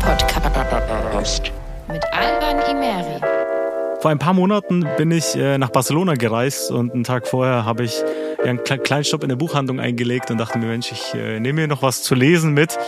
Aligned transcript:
Podcast 0.00 1.52
mit 1.88 2.02
Alban 2.12 2.58
Imeri. 2.70 3.20
Vor 4.00 4.10
ein 4.10 4.18
paar 4.18 4.32
Monaten 4.32 4.86
bin 4.96 5.10
ich 5.10 5.36
äh, 5.36 5.58
nach 5.58 5.70
Barcelona 5.70 6.14
gereist 6.14 6.70
und 6.70 6.94
einen 6.94 7.04
Tag 7.04 7.28
vorher 7.28 7.64
habe 7.64 7.84
ich 7.84 8.02
einen 8.42 8.62
kleinen 8.64 9.04
Stopp 9.04 9.22
in 9.22 9.28
der 9.28 9.36
Buchhandlung 9.36 9.78
eingelegt 9.78 10.30
und 10.30 10.38
dachte 10.38 10.58
mir, 10.58 10.66
Mensch, 10.66 10.90
ich 10.90 11.14
äh, 11.14 11.38
nehme 11.38 11.62
mir 11.62 11.68
noch 11.68 11.82
was 11.82 12.02
zu 12.02 12.14
lesen 12.14 12.54
mit. 12.54 12.78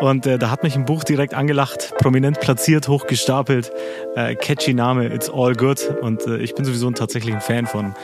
Und 0.00 0.26
äh, 0.26 0.38
da 0.38 0.50
hat 0.50 0.62
mich 0.62 0.76
ein 0.76 0.84
Buch 0.84 1.02
direkt 1.02 1.34
angelacht, 1.34 1.92
prominent 1.98 2.40
platziert, 2.40 2.86
hochgestapelt, 2.86 3.72
catchy 4.40 4.72
Name, 4.72 5.12
It's 5.12 5.28
All 5.28 5.54
Good. 5.54 5.96
Und 6.00 6.26
ich 6.26 6.54
bin 6.54 6.64
sowieso 6.64 6.86
ein 6.86 6.94
tatsächlich 6.94 7.34
Fan 7.40 7.66
von 7.66 7.94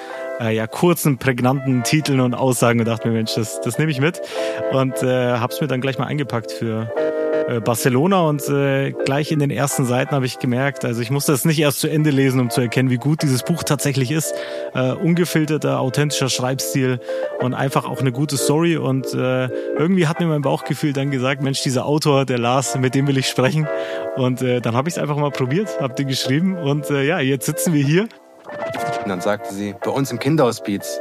äh, 0.40 0.54
ja, 0.54 0.66
kurzen, 0.66 1.18
prägnanten 1.18 1.82
Titeln 1.84 2.20
und 2.20 2.34
Aussagen 2.34 2.80
und 2.80 2.86
dachte 2.86 3.08
mir, 3.08 3.14
Mensch, 3.14 3.34
das, 3.34 3.60
das 3.60 3.78
nehme 3.78 3.90
ich 3.90 4.00
mit. 4.00 4.20
Und 4.72 5.02
äh, 5.02 5.34
habe 5.34 5.52
es 5.52 5.60
mir 5.60 5.68
dann 5.68 5.80
gleich 5.80 5.98
mal 5.98 6.06
eingepackt 6.06 6.52
für 6.52 6.90
äh, 7.48 7.60
Barcelona 7.60 8.20
und 8.22 8.48
äh, 8.48 8.92
gleich 8.92 9.30
in 9.30 9.38
den 9.38 9.50
ersten 9.50 9.84
Seiten 9.84 10.14
habe 10.14 10.26
ich 10.26 10.38
gemerkt, 10.38 10.84
also 10.84 11.00
ich 11.00 11.10
musste 11.10 11.32
es 11.32 11.44
nicht 11.44 11.58
erst 11.58 11.80
zu 11.80 11.88
Ende 11.88 12.10
lesen, 12.10 12.40
um 12.40 12.50
zu 12.50 12.60
erkennen, 12.60 12.90
wie 12.90 12.96
gut 12.96 13.22
dieses 13.22 13.42
Buch 13.42 13.62
tatsächlich 13.62 14.10
ist. 14.10 14.34
Äh, 14.74 14.92
ungefilterter, 14.92 15.80
authentischer 15.80 16.28
Schreibstil 16.28 17.00
und 17.40 17.54
einfach 17.54 17.84
auch 17.84 18.00
eine 18.00 18.12
gute 18.12 18.36
Story 18.36 18.76
und 18.76 19.12
äh, 19.14 19.46
irgendwie 19.78 20.06
hat 20.06 20.20
mir 20.20 20.26
mein 20.26 20.42
Bauchgefühl 20.42 20.92
dann 20.92 21.10
gesagt, 21.10 21.42
Mensch, 21.42 21.62
dieser 21.62 21.86
Autor, 21.86 22.24
der 22.24 22.38
Lars, 22.38 22.76
mit 22.78 22.94
dem 22.94 23.06
will 23.06 23.18
ich 23.18 23.28
sprechen 23.28 23.68
und 24.16 24.42
äh, 24.42 24.60
dann 24.60 24.74
habe 24.74 24.88
ich 24.88 24.96
es 24.96 24.98
einfach 24.98 25.16
mal 25.16 25.30
probiert, 25.30 25.80
habe 25.80 25.94
den 25.94 26.08
geschrieben 26.08 26.56
und 26.56 26.90
äh, 26.90 27.04
ja, 27.04 27.20
jetzt 27.20 27.46
sitzen 27.46 27.72
wir 27.72 27.84
hier. 27.84 28.08
Und 29.02 29.08
dann 29.08 29.20
sagte 29.20 29.54
sie, 29.54 29.74
bei 29.84 29.90
uns 29.90 30.10
im 30.10 30.18
Kinderhospiz, 30.18 31.00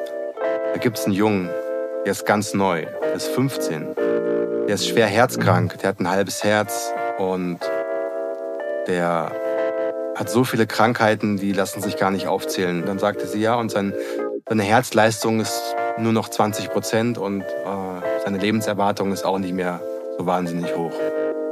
da 0.74 0.80
gibt 0.80 0.98
es 0.98 1.06
einen 1.06 1.16
Jungen, 1.16 1.50
der 2.06 2.12
ist 2.12 2.26
ganz 2.26 2.54
neu, 2.54 2.86
der 3.04 3.14
ist 3.14 3.28
15 3.30 4.05
der 4.68 4.76
ist 4.76 4.88
schwer 4.88 5.06
herzkrank, 5.06 5.78
der 5.80 5.90
hat 5.90 6.00
ein 6.00 6.10
halbes 6.10 6.44
Herz 6.44 6.92
und 7.18 7.60
der 8.88 9.32
hat 10.16 10.30
so 10.30 10.44
viele 10.44 10.66
Krankheiten, 10.66 11.38
die 11.38 11.52
lassen 11.52 11.82
sich 11.82 11.98
gar 11.98 12.10
nicht 12.10 12.28
aufzählen. 12.28 12.84
Dann 12.86 12.98
sagte 12.98 13.28
sie 13.28 13.42
ja, 13.42 13.56
und 13.56 13.70
sein, 13.70 13.94
seine 14.48 14.64
Herzleistung 14.64 15.40
ist 15.40 15.76
nur 15.98 16.14
noch 16.14 16.30
20 16.30 16.72
Prozent 16.72 17.18
und 17.18 17.42
äh, 17.42 18.24
seine 18.24 18.38
Lebenserwartung 18.38 19.12
ist 19.12 19.26
auch 19.26 19.38
nicht 19.38 19.54
mehr 19.54 19.82
so 20.18 20.26
wahnsinnig 20.26 20.76
hoch. 20.76 20.94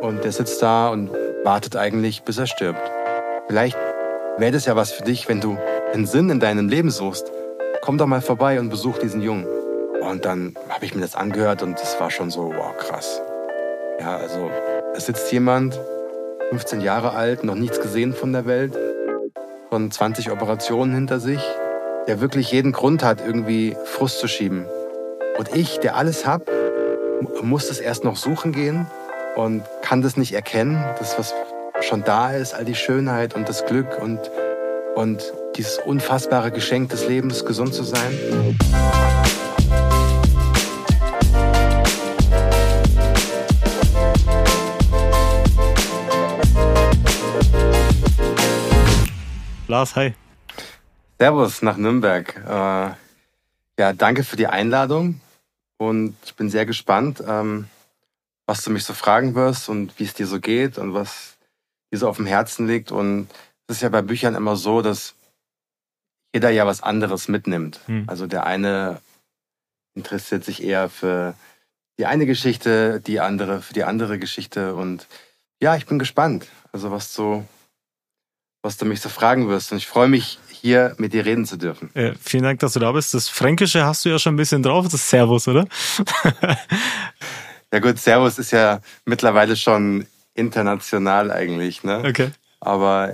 Und 0.01 0.23
der 0.23 0.31
sitzt 0.31 0.61
da 0.61 0.89
und 0.89 1.11
wartet 1.43 1.75
eigentlich, 1.75 2.23
bis 2.23 2.37
er 2.37 2.47
stirbt. 2.47 2.91
Vielleicht 3.47 3.77
wäre 4.37 4.51
das 4.51 4.65
ja 4.65 4.75
was 4.75 4.91
für 4.91 5.03
dich, 5.03 5.27
wenn 5.29 5.39
du 5.39 5.57
einen 5.93 6.05
Sinn 6.05 6.29
in 6.29 6.39
deinem 6.39 6.67
Leben 6.67 6.89
suchst. 6.89 7.31
Komm 7.81 7.97
doch 7.97 8.07
mal 8.07 8.21
vorbei 8.21 8.59
und 8.59 8.69
besuch 8.69 8.97
diesen 8.97 9.21
Jungen. 9.21 9.45
Und 10.09 10.25
dann 10.25 10.55
habe 10.69 10.85
ich 10.85 10.93
mir 10.93 11.01
das 11.01 11.15
angehört 11.15 11.63
und 11.63 11.79
es 11.81 11.99
war 11.99 12.11
schon 12.11 12.29
so, 12.29 12.53
wow, 12.55 12.75
krass. 12.77 13.21
Ja, 13.99 14.17
also 14.17 14.51
es 14.95 15.05
sitzt 15.05 15.31
jemand, 15.31 15.79
15 16.49 16.81
Jahre 16.81 17.13
alt, 17.13 17.43
noch 17.43 17.55
nichts 17.55 17.81
gesehen 17.81 18.13
von 18.13 18.33
der 18.33 18.45
Welt, 18.45 18.77
von 19.69 19.89
20 19.89 20.29
Operationen 20.29 20.93
hinter 20.93 21.19
sich, 21.19 21.41
der 22.07 22.21
wirklich 22.21 22.51
jeden 22.51 22.73
Grund 22.73 23.03
hat, 23.03 23.25
irgendwie 23.25 23.75
Frust 23.85 24.19
zu 24.19 24.27
schieben. 24.27 24.65
Und 25.37 25.55
ich, 25.55 25.79
der 25.79 25.95
alles 25.95 26.27
hab, 26.27 26.43
muss 27.41 27.69
das 27.69 27.79
erst 27.79 28.03
noch 28.03 28.17
suchen 28.17 28.51
gehen 28.51 28.85
und 29.35 29.63
kann 29.81 30.01
das 30.01 30.17
nicht 30.17 30.33
erkennen, 30.33 30.83
das, 30.99 31.17
was 31.17 31.33
schon 31.81 32.03
da 32.03 32.33
ist, 32.33 32.53
all 32.53 32.65
die 32.65 32.75
Schönheit 32.75 33.35
und 33.35 33.49
das 33.49 33.65
Glück 33.65 33.99
und, 33.99 34.19
und 34.95 35.33
dieses 35.55 35.79
unfassbare 35.79 36.51
Geschenk 36.51 36.89
des 36.89 37.07
Lebens, 37.07 37.45
gesund 37.45 37.73
zu 37.73 37.83
sein. 37.83 38.53
Lars, 49.73 49.95
hi. 49.95 50.13
Servus 51.17 51.63
nach 51.63 51.77
Nürnberg. 51.77 52.35
Äh, 52.37 52.91
ja, 53.81 53.93
danke 53.97 54.23
für 54.23 54.35
die 54.35 54.45
Einladung 54.45 55.19
und 55.77 56.15
ich 56.23 56.35
bin 56.35 56.51
sehr 56.51 56.67
gespannt, 56.67 57.23
ähm, 57.27 57.67
was 58.45 58.63
du 58.63 58.69
mich 58.69 58.83
so 58.83 58.93
fragen 58.93 59.33
wirst 59.33 59.69
und 59.69 59.97
wie 59.97 60.03
es 60.03 60.13
dir 60.13 60.27
so 60.27 60.39
geht 60.39 60.77
und 60.77 60.93
was 60.93 61.37
dir 61.91 61.97
so 61.97 62.07
auf 62.07 62.17
dem 62.17 62.27
Herzen 62.27 62.67
liegt. 62.67 62.91
Und 62.91 63.29
es 63.65 63.77
ist 63.77 63.81
ja 63.81 63.89
bei 63.89 64.03
Büchern 64.03 64.35
immer 64.35 64.57
so, 64.57 64.83
dass 64.83 65.15
jeder 66.35 66.51
ja 66.51 66.67
was 66.67 66.83
anderes 66.83 67.27
mitnimmt. 67.27 67.79
Hm. 67.87 68.03
Also 68.05 68.27
der 68.27 68.45
eine 68.45 69.01
interessiert 69.95 70.43
sich 70.45 70.61
eher 70.61 70.87
für 70.87 71.33
die 71.97 72.05
eine 72.05 72.27
Geschichte, 72.27 73.01
die 73.01 73.19
andere 73.19 73.63
für 73.63 73.73
die 73.73 73.85
andere 73.85 74.19
Geschichte. 74.19 74.75
Und 74.75 75.07
ja, 75.59 75.75
ich 75.75 75.87
bin 75.87 75.97
gespannt, 75.97 76.45
also 76.71 76.91
was 76.91 77.11
du 77.15 77.43
was 78.63 78.77
du 78.77 78.85
mich 78.85 79.01
so 79.01 79.09
fragen 79.09 79.47
wirst. 79.47 79.71
Und 79.71 79.77
ich 79.77 79.87
freue 79.87 80.07
mich, 80.07 80.39
hier 80.49 80.95
mit 80.97 81.11
dir 81.11 81.25
reden 81.25 81.45
zu 81.45 81.57
dürfen. 81.57 81.93
Äh, 81.93 82.13
vielen 82.19 82.43
Dank, 82.43 82.61
dass 82.61 82.73
du 82.73 82.79
da 82.79 82.91
bist. 82.93 83.13
Das 83.13 83.27
Fränkische 83.27 83.85
hast 83.85 84.05
du 84.05 84.09
ja 84.09 84.17
schon 84.17 84.33
ein 84.33 84.37
bisschen 84.37 84.63
drauf, 84.63 84.85
das 84.85 84.95
ist 84.95 85.09
Servus, 85.09 85.47
oder? 85.47 85.67
ja 87.73 87.79
gut, 87.79 87.99
Servus 87.99 88.39
ist 88.39 88.51
ja 88.51 88.79
mittlerweile 89.03 89.57
schon 89.57 90.07
international 90.33 91.31
eigentlich. 91.31 91.83
Ne? 91.83 92.01
Okay. 92.07 92.31
Aber 92.61 93.13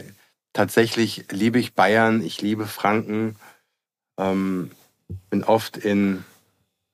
tatsächlich 0.53 1.25
liebe 1.31 1.57
ich 1.57 1.73
Bayern, 1.73 2.21
ich 2.21 2.39
liebe 2.41 2.67
Franken. 2.67 3.35
Ähm, 4.19 4.69
bin 5.31 5.43
oft 5.43 5.75
in 5.75 6.23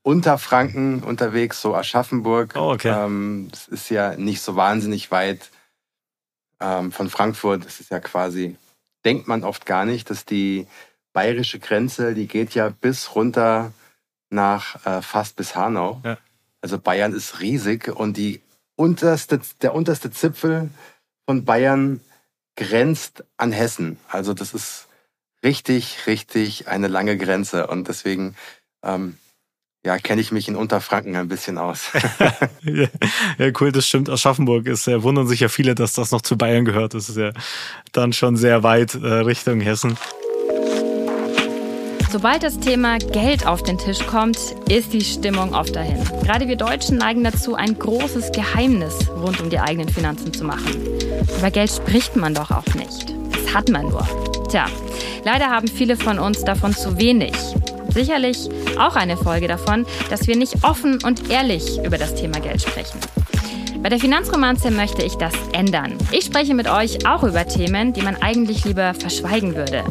Unterfranken 0.03 1.03
unterwegs, 1.03 1.61
so 1.61 1.75
Aschaffenburg. 1.75 2.53
Oh, 2.55 2.71
okay. 2.71 2.93
Ähm, 2.95 3.49
das 3.51 3.67
ist 3.67 3.89
ja 3.89 4.15
nicht 4.15 4.39
so 4.39 4.55
wahnsinnig 4.55 5.11
weit 5.11 5.49
ähm, 6.59 6.91
von 6.91 7.09
Frankfurt. 7.09 7.65
Das 7.65 7.79
ist 7.79 7.91
ja 7.91 7.99
quasi, 7.99 8.57
denkt 9.03 9.27
man 9.27 9.43
oft 9.43 9.65
gar 9.65 9.85
nicht, 9.85 10.09
dass 10.09 10.25
die 10.25 10.67
bayerische 11.13 11.59
Grenze, 11.59 12.13
die 12.13 12.27
geht 12.27 12.53
ja 12.55 12.69
bis 12.69 13.15
runter 13.15 13.71
nach 14.29 14.85
äh, 14.85 15.01
fast 15.01 15.35
bis 15.35 15.55
Hanau. 15.55 16.01
Ja. 16.03 16.17
Also 16.61 16.79
Bayern 16.79 17.13
ist 17.13 17.39
riesig 17.39 17.87
und 17.87 18.17
die 18.17 18.41
unterste, 18.75 19.39
der 19.61 19.73
unterste 19.73 20.11
Zipfel 20.11 20.69
von 21.25 21.45
Bayern 21.45 22.01
grenzt 22.55 23.23
an 23.37 23.51
Hessen. 23.51 23.99
Also 24.07 24.33
das 24.33 24.53
ist 24.53 24.87
richtig, 25.43 26.07
richtig 26.07 26.67
eine 26.67 26.87
lange 26.87 27.17
Grenze 27.17 27.67
und 27.67 27.87
deswegen 27.87 28.35
ähm, 28.83 29.17
ja, 29.85 29.99
kenne 29.99 30.19
ich 30.19 30.31
mich 30.31 30.47
in 30.47 30.55
Unterfranken 30.55 31.15
ein 31.15 31.27
bisschen 31.27 31.59
aus. 31.59 31.91
ja, 32.63 33.51
cool, 33.59 33.71
das 33.71 33.87
stimmt. 33.87 34.09
Aschaffenburg 34.09 34.65
ist, 34.65 34.87
äh, 34.87 35.03
wundern 35.03 35.27
sich 35.27 35.41
ja 35.41 35.47
viele, 35.47 35.75
dass 35.75 35.93
das 35.93 36.11
noch 36.11 36.21
zu 36.21 36.37
Bayern 36.37 36.65
gehört. 36.65 36.95
Das 36.95 37.07
ist 37.07 37.17
ja 37.17 37.31
dann 37.91 38.11
schon 38.11 38.35
sehr 38.35 38.63
weit 38.63 38.95
äh, 38.95 39.07
Richtung 39.07 39.61
Hessen. 39.61 39.95
Sobald 42.11 42.43
das 42.43 42.59
Thema 42.59 42.97
Geld 42.97 43.45
auf 43.45 43.61
den 43.61 43.77
Tisch 43.77 43.99
kommt, 44.07 44.37
ist 44.69 44.93
die 44.93 45.03
Stimmung 45.03 45.53
oft 45.53 45.75
dahin. 45.75 46.03
Gerade 46.23 46.47
wir 46.47 46.55
Deutschen 46.55 46.97
neigen 46.97 47.23
dazu, 47.23 47.55
ein 47.55 47.77
großes 47.77 48.31
Geheimnis 48.31 49.09
rund 49.09 49.39
um 49.39 49.49
die 49.49 49.59
eigenen 49.59 49.89
Finanzen 49.89 50.33
zu 50.33 50.45
machen. 50.45 50.81
Über 51.37 51.51
Geld 51.51 51.69
spricht 51.69 52.15
man 52.15 52.33
doch 52.33 52.49
auch 52.49 52.73
nicht. 52.73 53.13
Das 53.31 53.53
hat 53.53 53.69
man 53.69 53.89
nur. 53.89 54.07
Tja, 54.49 54.65
leider 55.25 55.47
haben 55.47 55.67
viele 55.67 55.95
von 55.95 56.17
uns 56.17 56.43
davon 56.43 56.73
zu 56.73 56.97
wenig 56.97 57.33
sicherlich 57.95 58.37
auch 58.77 58.95
eine 58.95 59.17
Folge 59.17 59.47
davon, 59.47 59.87
dass 60.11 60.27
wir 60.27 60.35
nicht 60.35 60.63
offen 60.63 61.03
und 61.03 61.31
ehrlich 61.31 61.79
über 61.83 61.97
das 61.97 62.13
Thema 62.13 62.39
Geld 62.39 62.61
sprechen. 62.61 62.99
Bei 63.81 63.89
der 63.89 63.99
Finanzromanze 63.99 64.69
möchte 64.69 65.03
ich 65.03 65.15
das 65.15 65.33
ändern. 65.53 65.97
Ich 66.11 66.25
spreche 66.25 66.53
mit 66.53 66.67
euch 66.67 67.07
auch 67.07 67.23
über 67.23 67.47
Themen, 67.47 67.93
die 67.93 68.01
man 68.01 68.15
eigentlich 68.21 68.65
lieber 68.65 68.93
verschweigen 68.93 69.55
würde. 69.55 69.83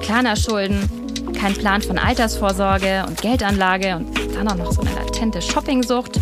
Kleiner 0.00 0.36
Schulden, 0.36 0.88
kein 1.38 1.54
Plan 1.54 1.82
von 1.82 1.98
Altersvorsorge 1.98 3.04
und 3.06 3.20
Geldanlage 3.20 3.96
und 3.96 4.34
dann 4.34 4.48
auch 4.48 4.56
noch 4.56 4.72
so 4.72 4.80
eine 4.80 4.94
latente 4.94 5.42
Shoppingsucht. 5.42 6.18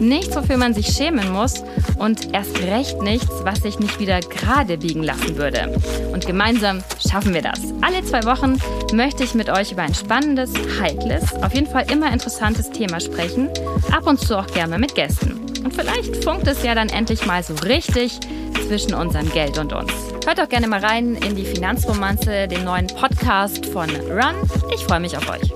Nichts, 0.00 0.36
wofür 0.36 0.56
man 0.56 0.74
sich 0.74 0.86
schämen 0.88 1.32
muss 1.32 1.62
und 1.98 2.32
erst 2.34 2.60
recht 2.62 3.02
nichts, 3.02 3.30
was 3.42 3.60
sich 3.60 3.78
nicht 3.78 3.98
wieder 3.98 4.20
gerade 4.20 4.78
biegen 4.78 5.02
lassen 5.02 5.36
würde. 5.36 5.72
Und 6.12 6.26
gemeinsam 6.26 6.82
schaffen 6.98 7.34
wir 7.34 7.42
das. 7.42 7.60
Alle 7.80 8.04
zwei 8.04 8.24
Wochen 8.24 8.58
möchte 8.92 9.24
ich 9.24 9.34
mit 9.34 9.50
euch 9.50 9.72
über 9.72 9.82
ein 9.82 9.94
spannendes, 9.94 10.52
heikles, 10.80 11.34
auf 11.42 11.54
jeden 11.54 11.66
Fall 11.66 11.90
immer 11.90 12.12
interessantes 12.12 12.70
Thema 12.70 13.00
sprechen. 13.00 13.48
Ab 13.90 14.06
und 14.06 14.20
zu 14.20 14.38
auch 14.38 14.46
gerne 14.48 14.78
mit 14.78 14.94
Gästen. 14.94 15.40
Und 15.64 15.74
vielleicht 15.74 16.24
funkt 16.24 16.46
es 16.46 16.62
ja 16.62 16.74
dann 16.74 16.88
endlich 16.88 17.26
mal 17.26 17.42
so 17.42 17.54
richtig 17.66 18.18
zwischen 18.66 18.94
unserem 18.94 19.30
Geld 19.32 19.58
und 19.58 19.72
uns. 19.72 19.92
Hört 20.24 20.38
doch 20.38 20.48
gerne 20.48 20.68
mal 20.68 20.80
rein 20.80 21.16
in 21.16 21.34
die 21.34 21.44
Finanzromanze, 21.44 22.46
den 22.48 22.64
neuen 22.64 22.86
Podcast 22.86 23.66
von 23.66 23.90
Run. 23.90 24.36
Ich 24.74 24.84
freue 24.84 25.00
mich 25.00 25.16
auf 25.16 25.28
euch. 25.28 25.50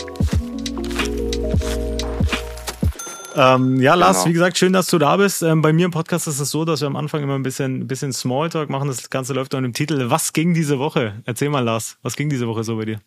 Ähm, 3.37 3.81
ja, 3.81 3.95
Lars, 3.95 4.19
genau. 4.19 4.29
wie 4.29 4.33
gesagt, 4.35 4.59
schön, 4.59 4.73
dass 4.73 4.87
du 4.87 4.99
da 4.99 5.17
bist. 5.17 5.43
Ähm, 5.43 5.61
bei 5.61 5.73
mir 5.73 5.87
im 5.87 5.91
Podcast 5.91 6.29
ist 6.29 6.39
es 6.39 6.51
so, 6.51 6.65
dass 6.65 6.81
wir 6.81 6.87
am 6.87 6.95
Anfang 6.95 7.23
immer 7.23 7.35
ein 7.35 7.43
bisschen, 7.43 7.89
bisschen 7.89 8.13
Smalltalk 8.13 8.71
machen. 8.71 8.87
Das 8.87 9.11
Ganze 9.11 9.33
läuft 9.33 9.55
unter 9.55 9.67
dem 9.67 9.73
Titel 9.73 10.09
Was 10.09 10.33
ging 10.33 10.55
diese 10.55 10.79
Woche? 10.79 11.23
Erzähl 11.25 11.49
mal, 11.51 11.65
Lars, 11.65 11.99
was 12.03 12.15
ging 12.17 12.29
diese 12.29 12.47
Woche 12.47 12.63
so 12.63 12.77
bei 12.77 12.85
dir? 12.85 13.01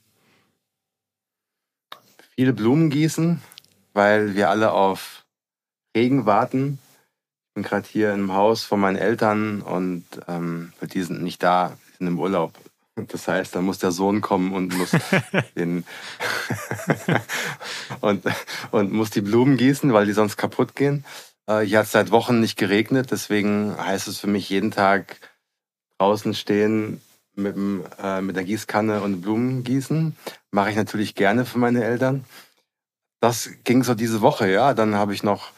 Viele 2.36 2.54
Blumen 2.54 2.90
gießen, 2.90 3.42
weil 3.94 4.36
wir 4.36 4.50
alle 4.50 4.72
auf 4.72 5.26
Regen 5.96 6.26
warten. 6.26 6.80
Ich 7.50 7.54
bin 7.54 7.64
gerade 7.64 7.88
hier 7.88 8.14
im 8.14 8.34
Haus 8.34 8.64
von 8.64 8.80
meinen 8.80 8.98
Eltern 8.98 9.62
und 9.62 10.06
ähm, 10.28 10.74
die 10.82 11.02
sind 11.02 11.24
nicht 11.24 11.42
da, 11.42 11.78
die 11.88 11.98
sind 11.98 12.08
im 12.08 12.20
Urlaub. 12.20 12.54
Das 13.08 13.28
heißt, 13.28 13.56
da 13.56 13.62
muss 13.62 13.78
der 13.78 13.92
Sohn 13.92 14.22
kommen 14.22 14.54
und 14.54 14.76
muss 14.76 14.92
den 15.56 15.86
und, 18.02 18.24
und 18.72 18.92
muss 18.92 19.12
die 19.12 19.22
Blumen 19.22 19.58
gießen, 19.58 19.94
weil 19.94 20.06
die 20.06 20.14
sonst 20.14 20.38
kaputt 20.38 20.76
gehen. 20.76 21.06
Äh, 21.46 21.62
hier 21.62 21.80
hat 21.80 21.86
es 21.86 21.92
seit 21.92 22.12
Wochen 22.12 22.40
nicht 22.40 22.58
geregnet, 22.58 23.12
deswegen 23.12 23.76
heißt 23.78 24.08
es 24.08 24.20
für 24.20 24.28
mich 24.28 24.50
jeden 24.50 24.72
Tag 24.72 25.18
draußen 26.00 26.34
stehen 26.34 27.02
mit, 27.36 27.56
dem, 27.56 27.86
äh, 28.02 28.22
mit 28.22 28.36
der 28.36 28.44
Gießkanne 28.44 29.02
und 29.02 29.22
Blumen 29.22 29.64
gießen. 29.64 30.16
Mache 30.52 30.72
ich 30.72 30.76
natürlich 30.76 31.16
gerne 31.16 31.46
für 31.46 31.60
meine 31.60 31.84
Eltern. 31.84 32.26
Das 33.20 33.50
ging 33.64 33.84
so 33.84 33.94
diese 33.96 34.22
Woche, 34.22 34.50
ja. 34.50 34.74
Dann 34.74 34.96
habe 34.96 35.14
ich 35.14 35.24
noch 35.24 35.52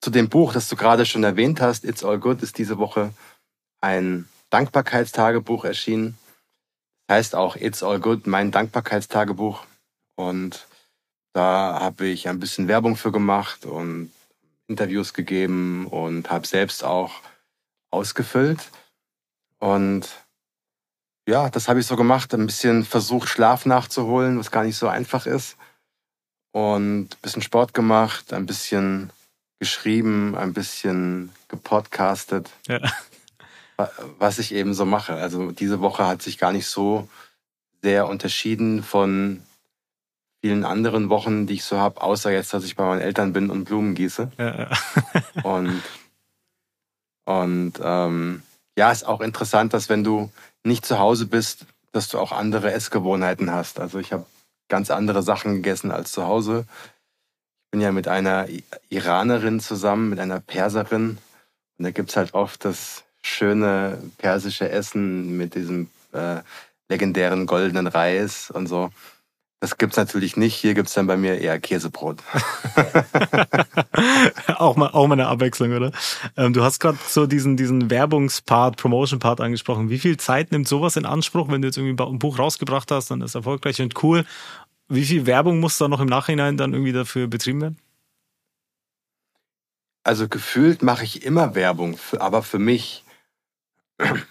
zu 0.00 0.10
dem 0.10 0.28
Buch, 0.28 0.52
das 0.52 0.68
du 0.68 0.76
gerade 0.76 1.06
schon 1.06 1.24
erwähnt 1.24 1.60
hast, 1.60 1.84
It's 1.84 2.04
All 2.04 2.18
Good, 2.18 2.42
ist 2.42 2.58
diese 2.58 2.78
Woche 2.78 3.12
ein 3.80 4.28
Dankbarkeitstagebuch 4.50 5.64
erschienen. 5.64 6.16
Heißt 7.14 7.36
auch 7.36 7.54
It's 7.54 7.84
All 7.84 8.00
Good, 8.00 8.26
mein 8.26 8.50
Dankbarkeitstagebuch. 8.50 9.64
Und 10.16 10.66
da 11.32 11.78
habe 11.78 12.06
ich 12.06 12.28
ein 12.28 12.40
bisschen 12.40 12.66
Werbung 12.66 12.96
für 12.96 13.12
gemacht 13.12 13.66
und 13.66 14.12
Interviews 14.66 15.14
gegeben 15.14 15.86
und 15.86 16.32
habe 16.32 16.44
selbst 16.44 16.82
auch 16.82 17.12
ausgefüllt. 17.92 18.68
Und 19.60 20.08
ja, 21.28 21.50
das 21.50 21.68
habe 21.68 21.78
ich 21.78 21.86
so 21.86 21.94
gemacht, 21.94 22.34
ein 22.34 22.46
bisschen 22.46 22.84
versucht, 22.84 23.28
Schlaf 23.28 23.64
nachzuholen, 23.64 24.36
was 24.36 24.50
gar 24.50 24.64
nicht 24.64 24.76
so 24.76 24.88
einfach 24.88 25.26
ist. 25.26 25.56
Und 26.50 27.02
ein 27.04 27.18
bisschen 27.22 27.42
Sport 27.42 27.74
gemacht, 27.74 28.32
ein 28.32 28.44
bisschen 28.44 29.12
geschrieben, 29.60 30.34
ein 30.34 30.52
bisschen 30.52 31.30
gepodcastet. 31.46 32.50
Ja. 32.66 32.80
Was 34.18 34.38
ich 34.38 34.54
eben 34.54 34.74
so 34.74 34.84
mache. 34.84 35.14
Also 35.14 35.50
diese 35.50 35.80
Woche 35.80 36.06
hat 36.06 36.22
sich 36.22 36.38
gar 36.38 36.52
nicht 36.52 36.66
so 36.66 37.08
sehr 37.82 38.08
unterschieden 38.08 38.82
von 38.82 39.42
vielen 40.40 40.64
anderen 40.64 41.08
Wochen, 41.08 41.46
die 41.46 41.54
ich 41.54 41.64
so 41.64 41.78
habe, 41.78 42.02
außer 42.02 42.30
jetzt, 42.30 42.52
dass 42.52 42.64
ich 42.64 42.76
bei 42.76 42.84
meinen 42.84 43.00
Eltern 43.00 43.32
bin 43.32 43.50
und 43.50 43.64
Blumen 43.64 43.94
gieße. 43.94 44.30
Ja, 44.38 44.58
ja. 44.58 44.70
und 45.42 45.82
und 47.24 47.74
ähm, 47.82 48.42
ja, 48.76 48.92
ist 48.92 49.06
auch 49.06 49.20
interessant, 49.20 49.72
dass 49.72 49.88
wenn 49.88 50.04
du 50.04 50.30
nicht 50.62 50.84
zu 50.84 50.98
Hause 50.98 51.26
bist, 51.26 51.66
dass 51.92 52.08
du 52.08 52.18
auch 52.18 52.32
andere 52.32 52.72
Essgewohnheiten 52.72 53.52
hast. 53.52 53.80
Also 53.80 53.98
ich 53.98 54.12
habe 54.12 54.26
ganz 54.68 54.90
andere 54.90 55.22
Sachen 55.22 55.54
gegessen 55.56 55.90
als 55.90 56.12
zu 56.12 56.26
Hause. 56.26 56.66
Ich 57.64 57.70
bin 57.70 57.80
ja 57.80 57.92
mit 57.92 58.08
einer 58.08 58.46
Iranerin 58.88 59.60
zusammen, 59.60 60.10
mit 60.10 60.18
einer 60.18 60.40
Perserin. 60.40 61.18
Und 61.78 61.84
da 61.84 61.90
gibt 61.90 62.10
es 62.10 62.16
halt 62.16 62.34
oft 62.34 62.64
das 62.64 63.03
schöne 63.24 63.98
persische 64.18 64.68
Essen 64.68 65.36
mit 65.36 65.54
diesem 65.54 65.88
äh, 66.12 66.40
legendären 66.88 67.46
goldenen 67.46 67.86
Reis 67.86 68.50
und 68.50 68.66
so. 68.66 68.90
Das 69.60 69.78
gibt's 69.78 69.96
natürlich 69.96 70.36
nicht. 70.36 70.54
Hier 70.56 70.74
gibt's 70.74 70.92
dann 70.92 71.06
bei 71.06 71.16
mir 71.16 71.38
eher 71.38 71.58
Käsebrot. 71.58 72.18
auch, 74.56 74.76
mal, 74.76 74.88
auch 74.88 75.06
mal 75.06 75.14
eine 75.14 75.26
Abwechslung, 75.26 75.72
oder? 75.72 75.90
Ähm, 76.36 76.52
du 76.52 76.62
hast 76.62 76.80
gerade 76.80 76.98
so 77.08 77.26
diesen, 77.26 77.56
diesen 77.56 77.88
Werbungspart, 77.88 78.76
Promotion-Part 78.76 79.40
angesprochen. 79.40 79.88
Wie 79.88 79.98
viel 79.98 80.18
Zeit 80.18 80.52
nimmt 80.52 80.68
sowas 80.68 80.96
in 80.96 81.06
Anspruch, 81.06 81.50
wenn 81.50 81.62
du 81.62 81.68
jetzt 81.68 81.78
irgendwie 81.78 82.02
ein 82.02 82.18
Buch 82.18 82.38
rausgebracht 82.38 82.90
hast, 82.90 83.10
dann 83.10 83.22
ist 83.22 83.34
erfolgreich 83.34 83.80
und 83.80 84.02
cool. 84.02 84.26
Wie 84.88 85.06
viel 85.06 85.24
Werbung 85.24 85.60
muss 85.60 85.78
da 85.78 85.88
noch 85.88 86.00
im 86.00 86.08
Nachhinein 86.08 86.58
dann 86.58 86.74
irgendwie 86.74 86.92
dafür 86.92 87.26
betrieben 87.26 87.62
werden? 87.62 87.78
Also 90.02 90.28
gefühlt 90.28 90.82
mache 90.82 91.04
ich 91.04 91.24
immer 91.24 91.54
Werbung, 91.54 91.96
aber 92.18 92.42
für 92.42 92.58
mich. 92.58 93.03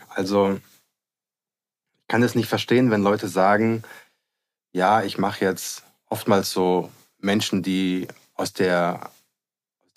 Also 0.10 0.60
ich 2.02 2.08
kann 2.08 2.24
es 2.24 2.36
nicht 2.36 2.48
verstehen, 2.48 2.92
wenn 2.92 3.02
Leute 3.02 3.28
sagen, 3.28 3.84
ja, 4.72 5.04
ich 5.04 5.18
mache 5.18 5.46
jetzt 5.46 5.84
oftmals 6.08 6.52
so 6.52 6.92
Menschen, 7.20 7.64
die 7.64 8.08
aus 8.36 8.54
der, 8.54 9.12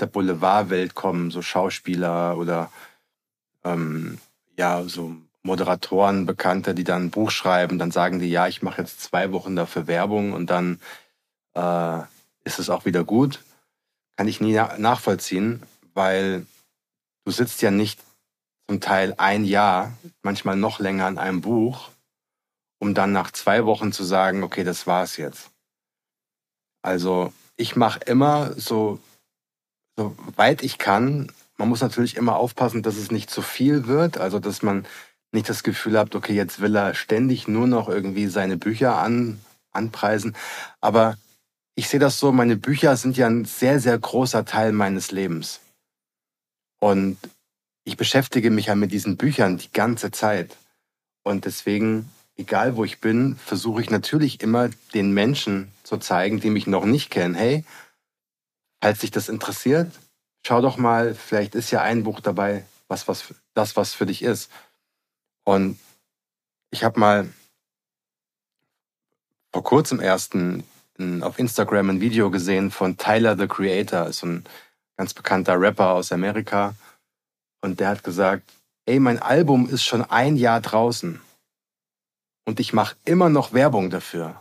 der 0.00 0.06
Boulevardwelt 0.06 0.94
kommen, 0.94 1.30
so 1.30 1.42
Schauspieler 1.42 2.36
oder 2.38 2.70
ähm, 3.64 4.18
ja, 4.56 4.82
so 4.84 5.16
Moderatoren, 5.42 6.26
Bekannte, 6.26 6.74
die 6.74 6.84
dann 6.84 7.06
ein 7.06 7.10
Buch 7.10 7.30
schreiben, 7.30 7.78
dann 7.78 7.90
sagen 7.90 8.18
die, 8.18 8.30
ja, 8.30 8.48
ich 8.48 8.62
mache 8.62 8.82
jetzt 8.82 9.00
zwei 9.00 9.32
Wochen 9.32 9.56
dafür 9.56 9.86
Werbung 9.86 10.32
und 10.32 10.50
dann 10.50 10.80
äh, 11.54 12.00
ist 12.44 12.58
es 12.58 12.70
auch 12.70 12.84
wieder 12.84 13.04
gut. 13.04 13.42
Kann 14.16 14.28
ich 14.28 14.40
nie 14.40 14.54
nachvollziehen, 14.78 15.62
weil 15.94 16.46
du 17.24 17.30
sitzt 17.30 17.62
ja 17.62 17.70
nicht 17.70 18.00
zum 18.68 18.80
Teil 18.80 19.14
ein 19.16 19.44
Jahr, 19.44 19.92
manchmal 20.22 20.56
noch 20.56 20.80
länger 20.80 21.06
an 21.06 21.18
einem 21.18 21.40
Buch 21.40 21.90
um 22.78 22.94
dann 22.94 23.12
nach 23.12 23.30
zwei 23.30 23.64
Wochen 23.64 23.92
zu 23.92 24.04
sagen, 24.04 24.42
okay, 24.42 24.64
das 24.64 24.86
war's 24.86 25.16
jetzt. 25.16 25.50
Also 26.82 27.32
ich 27.56 27.76
mache 27.76 28.00
immer 28.06 28.52
so, 28.56 29.00
so 29.96 30.16
weit 30.36 30.62
ich 30.62 30.78
kann. 30.78 31.32
Man 31.56 31.68
muss 31.68 31.80
natürlich 31.80 32.16
immer 32.16 32.36
aufpassen, 32.36 32.82
dass 32.82 32.96
es 32.96 33.10
nicht 33.10 33.30
zu 33.30 33.42
viel 33.42 33.86
wird, 33.86 34.18
also 34.18 34.38
dass 34.38 34.62
man 34.62 34.86
nicht 35.32 35.48
das 35.48 35.62
Gefühl 35.62 35.98
hat, 35.98 36.14
okay, 36.14 36.34
jetzt 36.34 36.60
will 36.60 36.76
er 36.76 36.94
ständig 36.94 37.48
nur 37.48 37.66
noch 37.66 37.88
irgendwie 37.88 38.26
seine 38.26 38.56
Bücher 38.56 38.98
an, 38.98 39.40
anpreisen. 39.72 40.36
Aber 40.80 41.16
ich 41.74 41.88
sehe 41.88 42.00
das 42.00 42.18
so, 42.18 42.30
meine 42.30 42.56
Bücher 42.56 42.96
sind 42.96 43.16
ja 43.16 43.26
ein 43.26 43.44
sehr, 43.44 43.80
sehr 43.80 43.98
großer 43.98 44.44
Teil 44.44 44.72
meines 44.72 45.10
Lebens. 45.10 45.60
Und 46.78 47.18
ich 47.86 47.96
beschäftige 47.96 48.50
mich 48.50 48.66
ja 48.66 48.74
mit 48.74 48.92
diesen 48.92 49.16
Büchern 49.16 49.56
die 49.56 49.72
ganze 49.72 50.10
Zeit. 50.10 50.58
Und 51.22 51.46
deswegen 51.46 52.10
egal 52.36 52.76
wo 52.76 52.84
ich 52.84 53.00
bin, 53.00 53.36
versuche 53.36 53.80
ich 53.80 53.90
natürlich 53.90 54.40
immer 54.42 54.68
den 54.94 55.12
Menschen 55.12 55.72
zu 55.82 55.96
zeigen, 55.96 56.40
die 56.40 56.50
mich 56.50 56.66
noch 56.66 56.84
nicht 56.84 57.10
kennen. 57.10 57.34
Hey, 57.34 57.64
falls 58.80 59.00
dich 59.00 59.10
das 59.10 59.28
interessiert, 59.28 59.90
schau 60.46 60.60
doch 60.60 60.76
mal, 60.76 61.14
vielleicht 61.14 61.54
ist 61.54 61.70
ja 61.70 61.82
ein 61.82 62.04
Buch 62.04 62.20
dabei, 62.20 62.64
was, 62.88 63.08
was 63.08 63.34
das, 63.54 63.76
was 63.76 63.94
für 63.94 64.06
dich 64.06 64.22
ist. 64.22 64.50
Und 65.44 65.78
ich 66.70 66.84
habe 66.84 67.00
mal 67.00 67.28
vor 69.52 69.64
kurzem 69.64 70.00
erst 70.00 70.34
auf 71.20 71.38
Instagram 71.38 71.90
ein 71.90 72.00
Video 72.00 72.30
gesehen 72.30 72.70
von 72.70 72.96
Tyler 72.96 73.36
the 73.36 73.46
Creator, 73.46 74.08
ist 74.08 74.18
so 74.18 74.26
ein 74.26 74.44
ganz 74.96 75.14
bekannter 75.14 75.58
Rapper 75.58 75.90
aus 75.90 76.12
Amerika. 76.12 76.74
Und 77.66 77.80
der 77.80 77.88
hat 77.88 78.04
gesagt, 78.04 78.48
ey, 78.84 79.00
mein 79.00 79.18
Album 79.18 79.68
ist 79.68 79.82
schon 79.82 80.04
ein 80.04 80.36
Jahr 80.36 80.60
draußen 80.60 81.20
und 82.44 82.60
ich 82.60 82.72
mache 82.72 82.94
immer 83.04 83.28
noch 83.28 83.52
Werbung 83.52 83.90
dafür. 83.90 84.40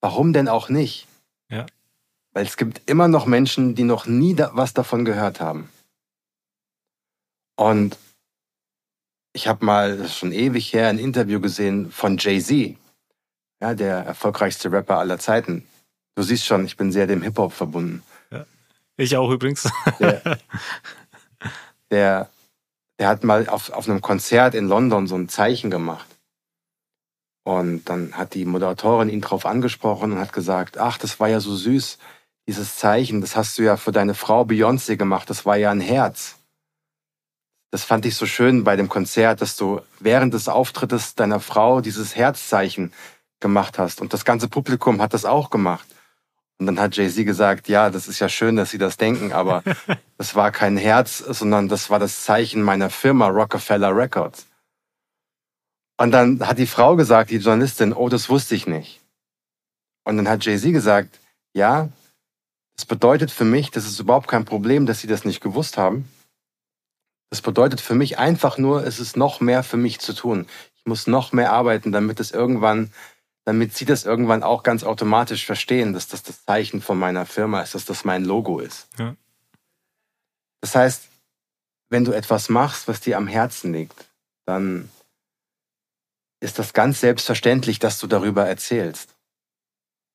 Warum 0.00 0.32
denn 0.32 0.48
auch 0.48 0.68
nicht? 0.68 1.06
Ja. 1.48 1.64
Weil 2.32 2.44
es 2.44 2.56
gibt 2.56 2.90
immer 2.90 3.06
noch 3.06 3.26
Menschen, 3.26 3.76
die 3.76 3.84
noch 3.84 4.06
nie 4.06 4.34
da 4.34 4.50
was 4.54 4.74
davon 4.74 5.04
gehört 5.04 5.40
haben. 5.40 5.70
Und 7.54 7.96
ich 9.32 9.46
habe 9.46 9.64
mal, 9.64 9.96
das 9.96 10.08
ist 10.08 10.18
schon 10.18 10.32
ewig 10.32 10.72
her, 10.72 10.88
ein 10.88 10.98
Interview 10.98 11.40
gesehen 11.40 11.92
von 11.92 12.18
Jay-Z, 12.18 12.76
ja, 13.60 13.74
der 13.74 13.98
erfolgreichste 13.98 14.72
Rapper 14.72 14.98
aller 14.98 15.20
Zeiten. 15.20 15.64
Du 16.16 16.24
siehst 16.24 16.46
schon, 16.46 16.64
ich 16.64 16.76
bin 16.76 16.90
sehr 16.90 17.06
dem 17.06 17.22
Hip-Hop 17.22 17.52
verbunden. 17.52 18.02
Ja. 18.32 18.44
Ich 18.96 19.16
auch 19.16 19.30
übrigens. 19.30 19.70
Der, 20.00 20.40
der, 21.90 22.30
der 22.98 23.08
hat 23.08 23.24
mal 23.24 23.48
auf, 23.48 23.70
auf 23.70 23.88
einem 23.88 24.00
Konzert 24.00 24.54
in 24.54 24.68
London 24.68 25.06
so 25.06 25.16
ein 25.16 25.28
Zeichen 25.28 25.70
gemacht. 25.70 26.06
Und 27.44 27.84
dann 27.84 28.12
hat 28.14 28.34
die 28.34 28.44
Moderatorin 28.44 29.08
ihn 29.08 29.20
drauf 29.20 29.46
angesprochen 29.46 30.12
und 30.12 30.18
hat 30.18 30.32
gesagt, 30.32 30.78
ach, 30.78 30.98
das 30.98 31.20
war 31.20 31.28
ja 31.28 31.38
so 31.40 31.54
süß, 31.54 31.98
dieses 32.48 32.76
Zeichen, 32.76 33.20
das 33.20 33.36
hast 33.36 33.58
du 33.58 33.62
ja 33.62 33.76
für 33.76 33.92
deine 33.92 34.14
Frau 34.14 34.42
Beyoncé 34.42 34.96
gemacht, 34.96 35.30
das 35.30 35.46
war 35.46 35.56
ja 35.56 35.70
ein 35.70 35.80
Herz. 35.80 36.36
Das 37.72 37.84
fand 37.84 38.06
ich 38.06 38.14
so 38.14 38.26
schön 38.26 38.64
bei 38.64 38.76
dem 38.76 38.88
Konzert, 38.88 39.42
dass 39.42 39.56
du 39.56 39.80
während 40.00 40.32
des 40.34 40.48
Auftrittes 40.48 41.14
deiner 41.14 41.40
Frau 41.40 41.80
dieses 41.80 42.16
Herzzeichen 42.16 42.92
gemacht 43.40 43.78
hast. 43.78 44.00
Und 44.00 44.12
das 44.12 44.24
ganze 44.24 44.48
Publikum 44.48 45.02
hat 45.02 45.12
das 45.14 45.24
auch 45.24 45.50
gemacht. 45.50 45.86
Und 46.58 46.66
dann 46.66 46.80
hat 46.80 46.96
Jay-Z 46.96 47.26
gesagt, 47.26 47.68
ja, 47.68 47.90
das 47.90 48.08
ist 48.08 48.18
ja 48.18 48.28
schön, 48.28 48.56
dass 48.56 48.70
Sie 48.70 48.78
das 48.78 48.96
denken, 48.96 49.32
aber 49.32 49.62
das 50.18 50.34
war 50.34 50.50
kein 50.52 50.76
Herz, 50.76 51.18
sondern 51.18 51.68
das 51.68 51.90
war 51.90 51.98
das 51.98 52.24
Zeichen 52.24 52.62
meiner 52.62 52.90
Firma 52.90 53.28
Rockefeller 53.28 53.94
Records. 53.94 54.46
Und 55.98 56.12
dann 56.12 56.46
hat 56.46 56.58
die 56.58 56.66
Frau 56.66 56.96
gesagt, 56.96 57.30
die 57.30 57.36
Journalistin, 57.36 57.92
oh, 57.92 58.08
das 58.08 58.28
wusste 58.28 58.54
ich 58.54 58.66
nicht. 58.66 59.00
Und 60.04 60.16
dann 60.16 60.28
hat 60.28 60.44
Jay-Z 60.44 60.72
gesagt, 60.72 61.20
ja, 61.52 61.88
das 62.76 62.84
bedeutet 62.84 63.30
für 63.30 63.44
mich, 63.44 63.70
das 63.70 63.86
ist 63.86 63.98
überhaupt 63.98 64.28
kein 64.28 64.44
Problem, 64.44 64.86
dass 64.86 65.00
Sie 65.00 65.06
das 65.06 65.24
nicht 65.24 65.40
gewusst 65.40 65.78
haben. 65.78 66.08
Das 67.30 67.42
bedeutet 67.42 67.80
für 67.80 67.94
mich 67.94 68.18
einfach 68.18 68.56
nur, 68.58 68.84
es 68.86 69.00
ist 69.00 69.16
noch 69.16 69.40
mehr 69.40 69.62
für 69.62 69.76
mich 69.76 69.98
zu 69.98 70.12
tun. 70.12 70.46
Ich 70.76 70.86
muss 70.86 71.06
noch 71.06 71.32
mehr 71.32 71.52
arbeiten, 71.52 71.90
damit 71.90 72.20
es 72.20 72.30
irgendwann, 72.30 72.92
damit 73.46 73.76
Sie 73.76 73.84
das 73.84 74.04
irgendwann 74.04 74.42
auch 74.42 74.64
ganz 74.64 74.82
automatisch 74.82 75.46
verstehen, 75.46 75.92
dass 75.92 76.08
das 76.08 76.24
das 76.24 76.44
Zeichen 76.44 76.82
von 76.82 76.98
meiner 76.98 77.24
Firma 77.26 77.62
ist, 77.62 77.76
dass 77.76 77.84
das 77.84 78.04
mein 78.04 78.24
Logo 78.24 78.58
ist. 78.58 78.88
Ja. 78.98 79.16
Das 80.60 80.74
heißt, 80.74 81.08
wenn 81.88 82.04
du 82.04 82.10
etwas 82.10 82.48
machst, 82.48 82.88
was 82.88 83.00
dir 83.00 83.16
am 83.16 83.28
Herzen 83.28 83.72
liegt, 83.72 84.06
dann 84.46 84.90
ist 86.40 86.58
das 86.58 86.72
ganz 86.72 87.00
selbstverständlich, 87.00 87.78
dass 87.78 88.00
du 88.00 88.08
darüber 88.08 88.44
erzählst. 88.46 89.14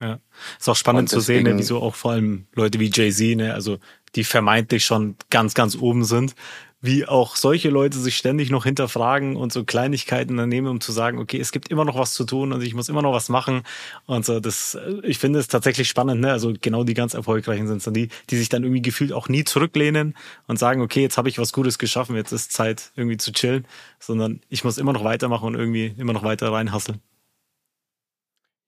Ja, 0.03 0.19
ist 0.59 0.67
auch 0.67 0.75
spannend 0.75 1.09
deswegen, 1.09 1.21
zu 1.21 1.25
sehen, 1.25 1.43
ne, 1.43 1.57
wieso 1.57 1.81
auch 1.81 1.95
vor 1.95 2.11
allem 2.11 2.47
Leute 2.53 2.79
wie 2.79 2.91
Jay-Z, 2.93 3.37
ne, 3.37 3.53
also 3.53 3.79
die 4.15 4.25
vermeintlich 4.25 4.83
schon 4.83 5.15
ganz, 5.29 5.53
ganz 5.53 5.77
oben 5.77 6.03
sind, 6.03 6.35
wie 6.81 7.05
auch 7.05 7.35
solche 7.35 7.69
Leute 7.69 7.99
sich 7.99 8.17
ständig 8.17 8.49
noch 8.49 8.63
hinterfragen 8.63 9.35
und 9.35 9.53
so 9.53 9.63
Kleinigkeiten 9.63 10.35
dann 10.37 10.49
nehmen, 10.49 10.67
um 10.67 10.81
zu 10.81 10.91
sagen, 10.91 11.19
okay, 11.19 11.39
es 11.39 11.51
gibt 11.51 11.69
immer 11.69 11.85
noch 11.85 11.97
was 11.97 12.13
zu 12.13 12.25
tun 12.25 12.51
und 12.51 12.63
ich 12.63 12.73
muss 12.73 12.89
immer 12.89 13.03
noch 13.03 13.13
was 13.13 13.29
machen. 13.29 13.61
Und 14.07 14.25
so, 14.25 14.39
das, 14.39 14.77
ich 15.03 15.19
finde 15.19 15.37
es 15.37 15.47
tatsächlich 15.47 15.87
spannend, 15.87 16.21
ne? 16.21 16.31
Also 16.31 16.53
genau 16.59 16.83
die 16.83 16.95
ganz 16.95 17.13
erfolgreichen 17.13 17.67
sind 17.67 17.85
dann 17.85 17.93
die, 17.93 18.09
die 18.31 18.37
sich 18.37 18.49
dann 18.49 18.63
irgendwie 18.63 18.81
gefühlt 18.81 19.13
auch 19.13 19.29
nie 19.29 19.43
zurücklehnen 19.43 20.17
und 20.47 20.57
sagen, 20.57 20.81
okay, 20.81 21.01
jetzt 21.01 21.17
habe 21.17 21.29
ich 21.29 21.37
was 21.37 21.53
Gutes 21.53 21.77
geschaffen, 21.77 22.15
jetzt 22.15 22.31
ist 22.31 22.51
Zeit, 22.51 22.91
irgendwie 22.95 23.17
zu 23.17 23.31
chillen, 23.31 23.67
sondern 23.99 24.41
ich 24.49 24.63
muss 24.63 24.79
immer 24.79 24.93
noch 24.93 25.03
weitermachen 25.03 25.45
und 25.45 25.55
irgendwie 25.55 25.93
immer 25.97 26.13
noch 26.13 26.23
weiter 26.23 26.51
reinhasseln. 26.51 26.99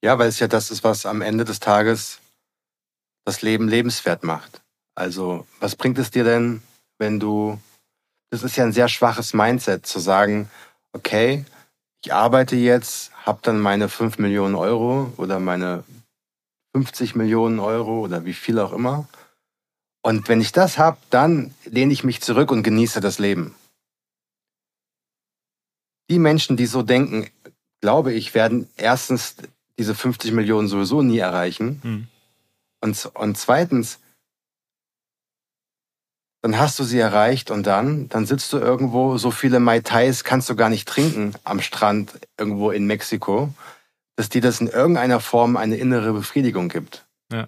Ja, 0.04 0.20
weil 0.20 0.30
es 0.30 0.40
ja 0.40 0.48
das 0.48 0.70
ist, 0.70 0.84
was 0.84 1.08
am 1.08 1.22
Ende 1.22 1.46
des 1.46 1.60
Tages 1.60 2.20
das 3.26 3.42
Leben 3.42 3.68
lebenswert 3.68 4.24
macht. 4.24 4.62
Also, 4.96 5.48
was 5.60 5.76
bringt 5.76 5.98
es 5.98 6.12
dir 6.12 6.24
denn, 6.24 6.62
wenn 7.00 7.20
du 7.20 7.60
das 8.34 8.42
ist 8.42 8.56
ja 8.56 8.64
ein 8.64 8.74
sehr 8.74 8.88
schwaches 8.88 9.36
Mindset 9.36 9.86
zu 9.86 10.00
sagen, 10.00 10.50
okay, 10.92 11.46
ich 12.04 12.12
arbeite 12.12 12.56
jetzt, 12.56 13.12
habe 13.28 13.38
dann 13.44 13.60
meine 13.60 13.90
5 13.90 14.18
Millionen 14.18 14.56
Euro 14.56 15.14
oder 15.18 15.40
meine 15.40 15.84
50 16.76 17.14
Millionen 17.14 17.60
Euro 17.60 18.00
oder 18.00 18.26
wie 18.26 18.34
viel 18.34 18.58
auch 18.58 18.74
immer. 18.74 19.08
Und 20.02 20.30
wenn 20.30 20.42
ich 20.42 20.52
das 20.52 20.80
habe, 20.80 20.98
dann 21.12 21.54
lehne 21.66 21.94
ich 21.94 22.04
mich 22.04 22.22
zurück 22.22 22.50
und 22.50 22.64
genieße 22.64 23.02
das 23.02 23.20
Leben. 23.20 23.54
Die 26.10 26.18
Menschen, 26.18 26.58
die 26.58 26.66
so 26.66 26.82
denken, 26.82 27.30
glaube 27.82 28.14
ich, 28.14 28.34
werden 28.34 28.68
erstens 28.78 29.36
diese 29.78 29.94
50 29.94 30.32
Millionen 30.32 30.68
sowieso 30.68 31.04
nie 31.04 31.20
erreichen. 31.20 31.80
Hm. 31.84 32.08
Und, 32.82 33.12
und 33.14 33.38
zweitens, 33.38 34.00
dann 36.44 36.60
hast 36.60 36.78
du 36.78 36.84
sie 36.84 37.00
erreicht 37.00 37.52
und 37.52 37.66
dann, 37.66 38.10
dann 38.10 38.26
sitzt 38.26 38.52
du 38.52 38.58
irgendwo, 38.58 39.18
so 39.18 39.32
viele 39.32 39.62
Mai 39.62 39.80
Tais 39.80 40.26
kannst 40.26 40.50
du 40.50 40.58
gar 40.58 40.68
nicht 40.68 40.86
trinken 40.86 41.34
am 41.46 41.62
Strand 41.62 42.20
irgendwo 42.38 42.70
in 42.72 42.86
Mexiko, 42.86 43.54
dass 44.18 44.28
dir 44.28 44.42
das 44.42 44.60
in 44.60 44.68
irgendeiner 44.68 45.22
Form 45.22 45.56
eine 45.56 45.78
innere 45.78 46.12
Befriedigung 46.12 46.68
gibt. 46.68 47.06
Ja. 47.32 47.48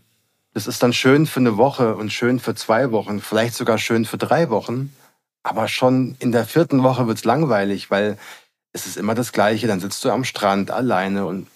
Das 0.53 0.65
ist 0.65 0.81
dann 0.81 0.93
schön 0.93 1.27
für 1.27 1.41
eine 1.41 1.57
Woche 1.57 1.97
und 1.97 2.13
schön 2.13 2.39
für 2.39 2.55
zwei 2.55 2.91
Wochen, 2.91 3.19
vielleicht 3.19 3.55
sogar 3.55 3.77
schön 3.77 4.05
für 4.05 4.17
drei 4.17 4.49
Wochen, 4.49 4.95
aber 5.43 5.67
schon 5.67 6.15
in 6.19 6.31
der 6.31 6.45
vierten 6.45 6.81
Woche 6.81 7.05
wird's 7.05 7.25
langweilig, 7.25 7.91
weil 7.91 8.17
es 8.71 8.87
ist 8.87 8.95
immer 8.95 9.13
das 9.13 9.33
Gleiche, 9.33 9.67
dann 9.67 9.81
sitzt 9.81 10.05
du 10.05 10.09
am 10.09 10.23
Strand 10.23 10.71
alleine 10.71 11.25
und 11.25 11.47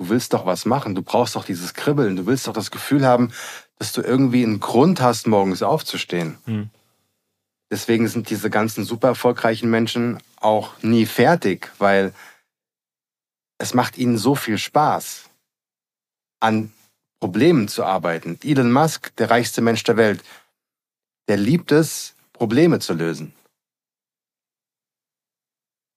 du 0.00 0.08
willst 0.08 0.32
doch 0.32 0.44
was 0.44 0.66
machen, 0.66 0.96
du 0.96 1.02
brauchst 1.02 1.36
doch 1.36 1.44
dieses 1.44 1.72
Kribbeln, 1.72 2.16
du 2.16 2.26
willst 2.26 2.48
doch 2.48 2.52
das 2.52 2.72
Gefühl 2.72 3.06
haben, 3.06 3.30
dass 3.78 3.92
du 3.92 4.02
irgendwie 4.02 4.42
einen 4.42 4.58
Grund 4.58 5.00
hast, 5.00 5.28
morgens 5.28 5.62
aufzustehen. 5.62 6.36
Hm. 6.46 6.70
Deswegen 7.70 8.08
sind 8.08 8.30
diese 8.30 8.50
ganzen 8.50 8.84
super 8.84 9.08
erfolgreichen 9.08 9.70
Menschen 9.70 10.18
auch 10.36 10.82
nie 10.82 11.06
fertig, 11.06 11.70
weil 11.78 12.12
es 13.58 13.74
macht 13.74 13.96
ihnen 13.96 14.18
so 14.18 14.34
viel 14.34 14.58
Spaß, 14.58 15.30
an 16.40 16.72
Problemen 17.20 17.68
zu 17.68 17.84
arbeiten. 17.84 18.38
Elon 18.42 18.72
Musk, 18.72 19.14
der 19.16 19.30
reichste 19.30 19.60
Mensch 19.60 19.84
der 19.84 19.96
Welt, 19.96 20.24
der 21.28 21.36
liebt 21.36 21.70
es, 21.70 22.16
Probleme 22.32 22.80
zu 22.80 22.94
lösen. 22.94 23.34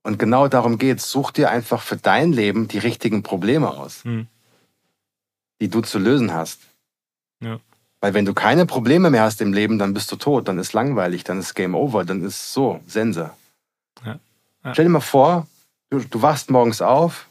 Und 0.03 0.19
genau 0.19 0.49
darum 0.49 0.77
geht's. 0.77 1.09
Such 1.09 1.31
dir 1.31 1.49
einfach 1.49 1.81
für 1.81 1.95
dein 1.95 2.33
Leben 2.33 2.67
die 2.67 2.77
richtigen 2.77 3.23
Probleme 3.23 3.71
aus, 3.71 4.03
hm. 4.03 4.27
die 5.61 5.69
du 5.69 5.81
zu 5.81 5.97
lösen 5.97 6.33
hast. 6.33 6.59
Ja. 7.39 7.61
Weil 8.03 8.13
wenn 8.13 8.25
du 8.25 8.33
keine 8.33 8.65
Probleme 8.65 9.09
mehr 9.09 9.21
hast 9.21 9.39
im 9.39 9.53
Leben, 9.53 9.79
dann 9.79 9.93
bist 9.93 10.11
du 10.11 10.17
tot, 10.17 10.49
dann 10.49 10.59
ist 10.59 10.73
langweilig, 10.73 11.23
dann 11.23 11.39
ist 11.39 11.53
Game 11.53 11.73
Over, 11.73 12.03
dann 12.03 12.21
ist 12.21 12.51
so, 12.51 12.81
Sense. 12.85 13.31
Ja. 14.03 14.19
Ja. 14.65 14.73
Stell 14.73 14.83
dir 14.83 14.91
mal 14.91 14.99
vor, 14.99 15.47
du, 15.89 15.99
du 15.99 16.21
wachst 16.21 16.51
morgens 16.51 16.81
auf 16.81 17.29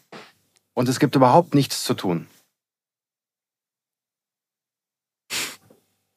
und 0.73 0.88
es 0.88 0.99
gibt 0.99 1.14
überhaupt 1.14 1.55
nichts 1.55 1.85
zu 1.85 1.93
tun. 1.93 2.26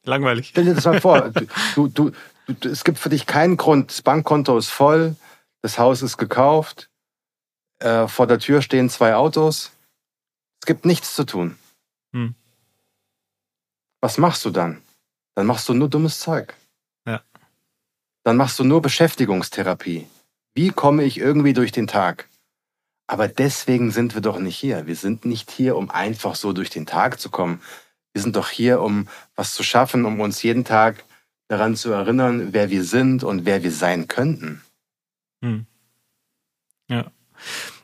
Langweilig. 0.06 0.48
Stell 0.48 0.64
dir 0.64 0.76
das 0.76 0.86
mal 0.86 1.02
vor. 1.02 1.32
Du, 1.76 1.90
du, 1.90 2.12
du, 2.48 2.70
es 2.70 2.86
gibt 2.86 2.98
für 2.98 3.10
dich 3.10 3.26
keinen 3.26 3.58
Grund. 3.58 3.92
Das 3.92 4.04
Bankkonto 4.04 4.58
ist 4.58 4.70
voll, 4.70 5.18
das 5.64 5.80
Haus 5.80 6.02
ist 6.02 6.16
gekauft, 6.16 6.90
äh, 7.80 8.08
vor 8.08 8.26
der 8.26 8.40
Tür 8.40 8.62
stehen 8.62 8.90
zwei 8.90 9.16
Autos. 9.16 9.74
Es 10.62 10.66
gibt 10.66 10.86
nichts 10.86 11.14
zu 11.14 11.26
tun. 11.26 11.58
Hm 12.14 12.36
was 14.02 14.18
machst 14.18 14.46
du 14.46 14.50
dann? 14.50 14.82
Dann 15.36 15.46
machst 15.46 15.68
du 15.68 15.74
nur 15.74 15.90
dummes 15.90 16.20
Zeug. 16.20 16.54
Ja. 17.06 17.22
Dann 18.24 18.38
machst 18.38 18.58
du 18.60 18.64
nur 18.64 18.82
Beschäftigungstherapie. 18.82 20.08
Wie 20.54 20.70
komme 20.70 21.04
ich 21.04 21.18
irgendwie 21.18 21.54
durch 21.54 21.72
den 21.72 21.88
Tag? 21.88 22.30
Aber 23.08 23.28
deswegen 23.28 23.92
sind 23.92 24.16
wir 24.16 24.22
doch 24.22 24.40
nicht 24.40 24.58
hier. 24.58 24.88
Wir 24.88 24.96
sind 24.96 25.26
nicht 25.26 25.52
hier, 25.52 25.76
um 25.76 25.92
einfach 25.92 26.36
so 26.36 26.54
durch 26.54 26.70
den 26.70 26.86
Tag 26.86 27.20
zu 27.20 27.30
kommen. 27.30 27.62
Wir 28.14 28.22
sind 28.22 28.36
doch 28.36 28.50
hier, 28.50 28.82
um 28.82 29.08
was 29.36 29.54
zu 29.54 29.62
schaffen, 29.62 30.06
um 30.06 30.20
uns 30.22 30.42
jeden 30.42 30.64
Tag 30.64 31.04
daran 31.48 31.76
zu 31.76 31.92
erinnern, 31.92 32.54
wer 32.54 32.70
wir 32.70 32.84
sind 32.84 33.24
und 33.24 33.46
wer 33.46 33.64
wir 33.64 33.72
sein 33.72 34.08
könnten. 34.08 34.64
Hm. 35.44 35.68
Ja. 36.90 37.12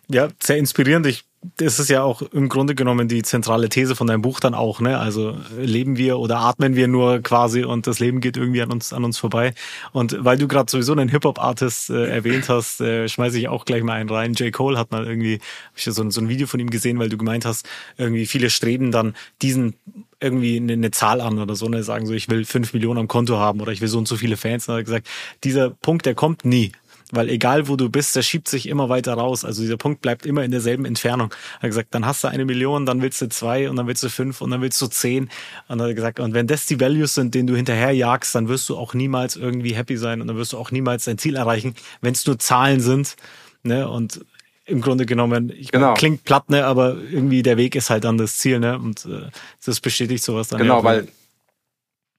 Ja, 0.07 0.29
sehr 0.41 0.57
inspirierend. 0.57 1.05
Ich 1.05 1.25
das 1.57 1.79
ist 1.79 1.89
ja 1.89 2.03
auch 2.03 2.21
im 2.21 2.49
Grunde 2.49 2.75
genommen 2.75 3.07
die 3.07 3.23
zentrale 3.23 3.67
These 3.67 3.95
von 3.95 4.05
deinem 4.05 4.21
Buch 4.21 4.39
dann 4.39 4.53
auch, 4.53 4.79
ne? 4.79 4.99
Also 4.99 5.35
leben 5.57 5.97
wir 5.97 6.19
oder 6.19 6.37
atmen 6.37 6.75
wir 6.75 6.87
nur 6.87 7.19
quasi 7.21 7.63
und 7.63 7.87
das 7.87 7.99
Leben 7.99 8.21
geht 8.21 8.37
irgendwie 8.37 8.61
an 8.61 8.71
uns 8.71 8.93
an 8.93 9.03
uns 9.03 9.17
vorbei. 9.17 9.53
Und 9.91 10.23
weil 10.23 10.37
du 10.37 10.47
gerade 10.47 10.69
sowieso 10.69 10.91
einen 10.91 11.09
Hip 11.09 11.25
Hop 11.25 11.39
Artist 11.39 11.89
äh, 11.89 12.05
erwähnt 12.07 12.47
hast, 12.47 12.79
äh, 12.81 13.07
schmeiße 13.09 13.39
ich 13.39 13.47
auch 13.47 13.65
gleich 13.65 13.81
mal 13.81 13.93
einen 13.93 14.09
rein. 14.09 14.33
J 14.33 14.53
Cole 14.53 14.77
hat 14.77 14.91
mal 14.91 15.07
irgendwie 15.07 15.39
hab 15.39 15.77
ich 15.77 15.83
so, 15.83 16.09
so 16.09 16.21
ein 16.21 16.29
Video 16.29 16.45
von 16.45 16.59
ihm 16.59 16.69
gesehen, 16.69 16.99
weil 16.99 17.09
du 17.09 17.17
gemeint 17.17 17.45
hast, 17.45 17.67
irgendwie 17.97 18.27
viele 18.27 18.51
streben 18.51 18.91
dann 18.91 19.15
diesen 19.41 19.75
irgendwie 20.19 20.57
eine, 20.57 20.73
eine 20.73 20.91
Zahl 20.91 21.19
an 21.19 21.39
oder 21.39 21.55
so, 21.55 21.67
ne, 21.67 21.83
sagen 21.83 22.05
so, 22.05 22.13
ich 22.13 22.29
will 22.29 22.45
fünf 22.45 22.73
Millionen 22.73 22.99
am 22.99 23.07
Konto 23.07 23.37
haben 23.37 23.59
oder 23.59 23.71
ich 23.71 23.81
will 23.81 23.87
so 23.87 23.97
und 23.97 24.07
so 24.07 24.15
viele 24.15 24.37
Fans. 24.37 24.67
Und 24.67 24.75
er 24.75 24.77
hat 24.77 24.85
gesagt, 24.85 25.07
dieser 25.43 25.71
Punkt, 25.71 26.05
der 26.05 26.13
kommt 26.13 26.45
nie. 26.45 26.71
Weil 27.11 27.29
egal 27.29 27.67
wo 27.67 27.75
du 27.75 27.89
bist, 27.89 28.15
der 28.15 28.21
schiebt 28.21 28.47
sich 28.47 28.67
immer 28.67 28.89
weiter 28.89 29.13
raus. 29.13 29.45
Also 29.45 29.61
dieser 29.61 29.77
Punkt 29.77 30.01
bleibt 30.01 30.25
immer 30.25 30.43
in 30.43 30.51
derselben 30.51 30.85
Entfernung. 30.85 31.33
Er 31.57 31.63
hat 31.63 31.69
gesagt, 31.69 31.93
dann 31.93 32.05
hast 32.05 32.23
du 32.23 32.27
eine 32.27 32.45
Million, 32.45 32.85
dann 32.85 33.01
willst 33.01 33.21
du 33.21 33.29
zwei 33.29 33.69
und 33.69 33.75
dann 33.75 33.87
willst 33.87 34.03
du 34.03 34.09
fünf 34.09 34.41
und 34.41 34.51
dann 34.51 34.61
willst 34.61 34.81
du 34.81 34.87
zehn. 34.87 35.29
Und 35.67 35.79
er 35.79 35.89
hat 35.89 35.95
gesagt, 35.95 36.19
und 36.19 36.33
wenn 36.33 36.47
das 36.47 36.65
die 36.65 36.79
Values 36.79 37.13
sind, 37.13 37.35
denen 37.35 37.47
du 37.47 37.55
hinterher 37.55 37.91
jagst, 37.91 38.33
dann 38.35 38.47
wirst 38.47 38.69
du 38.69 38.77
auch 38.77 38.93
niemals 38.93 39.35
irgendwie 39.35 39.73
happy 39.73 39.97
sein 39.97 40.21
und 40.21 40.27
dann 40.27 40.37
wirst 40.37 40.53
du 40.53 40.57
auch 40.57 40.71
niemals 40.71 41.05
dein 41.05 41.17
Ziel 41.17 41.35
erreichen, 41.35 41.75
wenn 42.01 42.13
es 42.13 42.25
nur 42.25 42.39
Zahlen 42.39 42.79
sind. 42.79 43.15
Ne? 43.63 43.89
Und 43.89 44.21
im 44.65 44.81
Grunde 44.81 45.05
genommen, 45.05 45.51
ich 45.55 45.71
genau. 45.71 45.93
klingt 45.95 46.23
platt, 46.23 46.49
ne, 46.49 46.65
aber 46.65 46.95
irgendwie 46.95 47.43
der 47.43 47.57
Weg 47.57 47.75
ist 47.75 47.89
halt 47.89 48.03
dann 48.03 48.17
das 48.17 48.37
Ziel, 48.37 48.59
ne? 48.59 48.77
Und 48.77 49.05
äh, 49.05 49.29
das 49.65 49.79
bestätigt 49.79 50.23
sowas 50.23 50.49
dann. 50.49 50.59
Genau, 50.59 50.77
ja 50.79 50.83
weil 50.83 51.07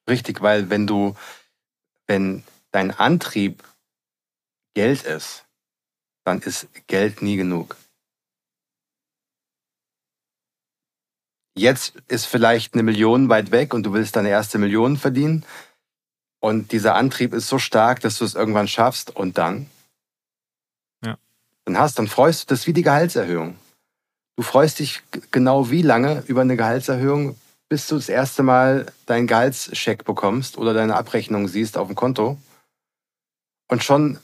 richtig, 0.09 0.43
weil 0.43 0.69
wenn 0.69 0.87
du, 0.87 1.15
wenn 2.07 2.43
dein 2.73 2.91
Antrieb 2.91 3.63
Geld 4.75 5.03
ist, 5.03 5.45
dann 6.25 6.41
ist 6.41 6.69
Geld 6.87 7.23
nie 7.23 7.37
genug. 7.37 7.77
Jetzt 11.55 11.97
ist 12.09 12.27
vielleicht 12.27 12.75
eine 12.75 12.83
Million 12.83 13.29
weit 13.29 13.51
weg 13.51 13.75
und 13.75 13.83
du 13.85 13.93
willst 13.93 14.17
deine 14.17 14.31
erste 14.31 14.59
Million 14.59 14.97
verdienen. 14.97 15.45
Und 16.41 16.73
dieser 16.73 16.95
Antrieb 16.95 17.35
ist 17.35 17.49
so 17.49 17.59
stark, 17.59 18.01
dass 18.01 18.19
du 18.19 18.25
es 18.25 18.35
irgendwann 18.35 18.69
schaffst 18.69 19.15
und 19.15 19.37
dann? 19.37 19.71
Ja. 21.05 21.19
Dann 21.65 21.79
hast, 21.79 21.99
dann 21.99 22.09
freust 22.09 22.43
du 22.43 22.55
das 22.55 22.67
wie 22.67 22.73
die 22.73 22.83
Gehaltserhöhung. 22.83 23.59
Du 24.37 24.43
freust 24.43 24.79
dich 24.79 25.03
genau 25.31 25.71
wie 25.71 25.83
lange 25.83 26.25
über 26.27 26.41
eine 26.41 26.57
Gehaltserhöhung, 26.57 27.39
bis 27.69 27.87
du 27.87 27.97
das 27.97 28.09
erste 28.09 28.43
Mal 28.43 28.91
deinen 29.05 29.27
Gehaltscheck 29.27 30.05
bekommst 30.05 30.57
oder 30.57 30.73
deine 30.73 30.97
Abrechnung 30.97 31.49
siehst 31.49 31.77
auf 31.77 31.89
dem 31.89 31.97
Konto. 31.97 32.39
Und 33.69 33.85
schon 33.85 34.19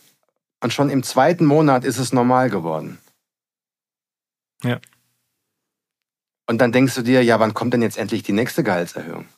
und 0.60 0.72
schon 0.72 0.90
im 0.90 1.02
zweiten 1.02 1.44
Monat 1.44 1.84
ist 1.84 1.98
es 1.98 2.12
normal 2.12 2.50
geworden. 2.50 2.98
Ja. 4.62 4.80
Und 6.46 6.58
dann 6.58 6.72
denkst 6.72 6.94
du 6.94 7.02
dir, 7.02 7.22
ja, 7.22 7.38
wann 7.40 7.54
kommt 7.54 7.74
denn 7.74 7.82
jetzt 7.82 7.98
endlich 7.98 8.22
die 8.22 8.32
nächste 8.32 8.64
Gehaltserhöhung? 8.64 9.28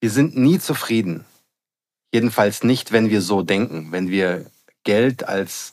Wir 0.00 0.10
sind 0.10 0.36
nie 0.36 0.58
zufrieden. 0.58 1.24
Jedenfalls 2.12 2.62
nicht, 2.62 2.92
wenn 2.92 3.10
wir 3.10 3.22
so 3.22 3.42
denken, 3.42 3.92
wenn 3.92 4.08
wir 4.08 4.50
Geld 4.84 5.24
als 5.24 5.72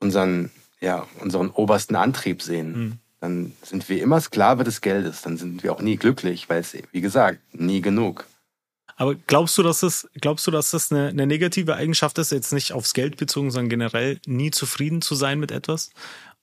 unseren, 0.00 0.50
ja, 0.80 1.06
unseren 1.20 1.50
obersten 1.50 1.96
Antrieb 1.96 2.42
sehen. 2.42 2.72
Mhm. 2.72 2.98
Dann 3.20 3.56
sind 3.62 3.88
wir 3.88 4.02
immer 4.02 4.20
Sklave 4.20 4.64
des 4.64 4.80
Geldes. 4.80 5.22
Dann 5.22 5.36
sind 5.36 5.62
wir 5.62 5.72
auch 5.72 5.80
nie 5.80 5.96
glücklich, 5.96 6.48
weil 6.48 6.60
es, 6.60 6.76
wie 6.92 7.00
gesagt, 7.00 7.40
nie 7.52 7.80
genug. 7.80 8.26
Aber 8.96 9.14
glaubst 9.14 9.58
du, 9.58 9.62
dass 9.62 9.80
das, 9.80 10.08
glaubst 10.20 10.46
du, 10.46 10.50
dass 10.50 10.70
das 10.70 10.92
eine, 10.92 11.08
eine 11.08 11.26
negative 11.26 11.74
Eigenschaft 11.74 12.18
ist, 12.18 12.32
jetzt 12.32 12.52
nicht 12.52 12.72
aufs 12.72 12.94
Geld 12.94 13.16
bezogen, 13.16 13.50
sondern 13.50 13.70
generell 13.70 14.20
nie 14.26 14.50
zufrieden 14.50 15.02
zu 15.02 15.14
sein 15.14 15.40
mit 15.40 15.50
etwas? 15.50 15.90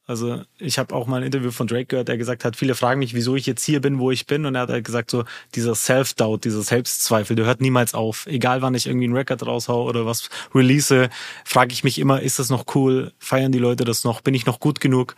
Also 0.07 0.41
ich 0.57 0.77
habe 0.77 0.93
auch 0.93 1.07
mal 1.07 1.21
ein 1.21 1.23
Interview 1.23 1.51
von 1.51 1.67
Drake 1.67 1.85
gehört, 1.85 2.09
der 2.09 2.17
gesagt 2.17 2.43
hat, 2.43 2.57
viele 2.57 2.75
fragen 2.75 2.99
mich, 2.99 3.13
wieso 3.13 3.35
ich 3.35 3.45
jetzt 3.45 3.63
hier 3.63 3.79
bin, 3.79 3.97
wo 3.97 4.11
ich 4.11 4.27
bin. 4.27 4.45
Und 4.45 4.55
er 4.55 4.61
hat 4.61 4.69
halt 4.69 4.83
gesagt, 4.83 5.09
so 5.09 5.23
dieser 5.55 5.73
Self-Doubt, 5.73 6.43
dieser 6.43 6.63
Selbstzweifel, 6.63 7.35
der 7.35 7.45
hört 7.45 7.61
niemals 7.61 7.93
auf. 7.93 8.25
Egal 8.27 8.61
wann 8.61 8.75
ich 8.75 8.87
irgendwie 8.87 9.05
einen 9.05 9.15
Record 9.15 9.45
raushau 9.45 9.87
oder 9.87 10.05
was 10.05 10.29
release, 10.53 11.09
frage 11.45 11.71
ich 11.71 11.85
mich 11.85 11.97
immer, 11.97 12.21
ist 12.21 12.39
das 12.39 12.49
noch 12.49 12.75
cool? 12.75 13.13
Feiern 13.19 13.53
die 13.53 13.59
Leute 13.59 13.85
das 13.85 14.03
noch? 14.03 14.19
Bin 14.19 14.33
ich 14.33 14.45
noch 14.45 14.59
gut 14.59 14.81
genug? 14.81 15.15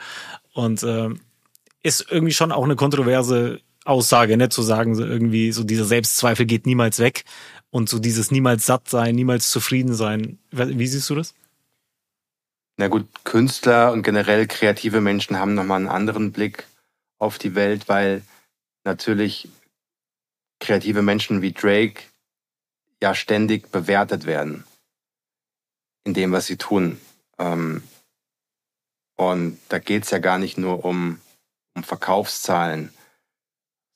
Und 0.54 0.84
äh, 0.84 1.10
ist 1.82 2.06
irgendwie 2.12 2.34
schon 2.34 2.52
auch 2.52 2.64
eine 2.64 2.76
kontroverse 2.76 3.62
Aussage, 3.86 4.38
ne? 4.38 4.50
zu 4.50 4.62
sagen, 4.62 4.96
so 4.96 5.06
irgendwie 5.06 5.52
so 5.52 5.64
dieser 5.64 5.86
Selbstzweifel 5.86 6.46
geht 6.46 6.66
niemals 6.66 7.00
weg 7.00 7.26
und 7.70 7.90
so 7.90 8.00
dieses 8.00 8.32
niemals 8.32 8.66
satt 8.66 8.90
sein, 8.90 9.16
niemals 9.16 9.50
zufrieden 9.50 9.94
sein. 9.94 10.40
Wie 10.52 10.88
siehst 10.88 11.10
du 11.10 11.16
das? 11.16 11.34
Na 12.78 12.88
gut, 12.88 13.08
Künstler 13.24 13.92
und 13.92 14.04
generell 14.04 14.48
kreative 14.48 15.02
Menschen 15.02 15.38
haben 15.38 15.54
nochmal 15.54 15.78
einen 15.78 15.90
anderen 15.90 16.32
Blick 16.32 16.66
auf 17.20 17.38
die 17.38 17.56
Welt, 17.56 17.88
weil 17.88 18.24
natürlich 18.84 19.48
kreative 20.60 21.02
Menschen 21.02 21.42
wie 21.42 21.52
Drake 21.52 22.04
ja 23.02 23.14
ständig 23.14 23.70
bewertet 23.72 24.26
werden 24.26 24.64
in 26.06 26.14
dem, 26.14 26.32
was 26.32 26.48
sie 26.48 26.58
tun. 26.58 27.00
Ähm, 27.38 27.84
und 29.16 29.60
da 29.70 29.80
geht 29.80 30.04
es 30.04 30.12
ja 30.12 30.20
gar 30.20 30.38
nicht 30.38 30.58
nur 30.58 30.86
um, 30.86 31.20
um 31.76 31.84
Verkaufszahlen, 31.84 32.94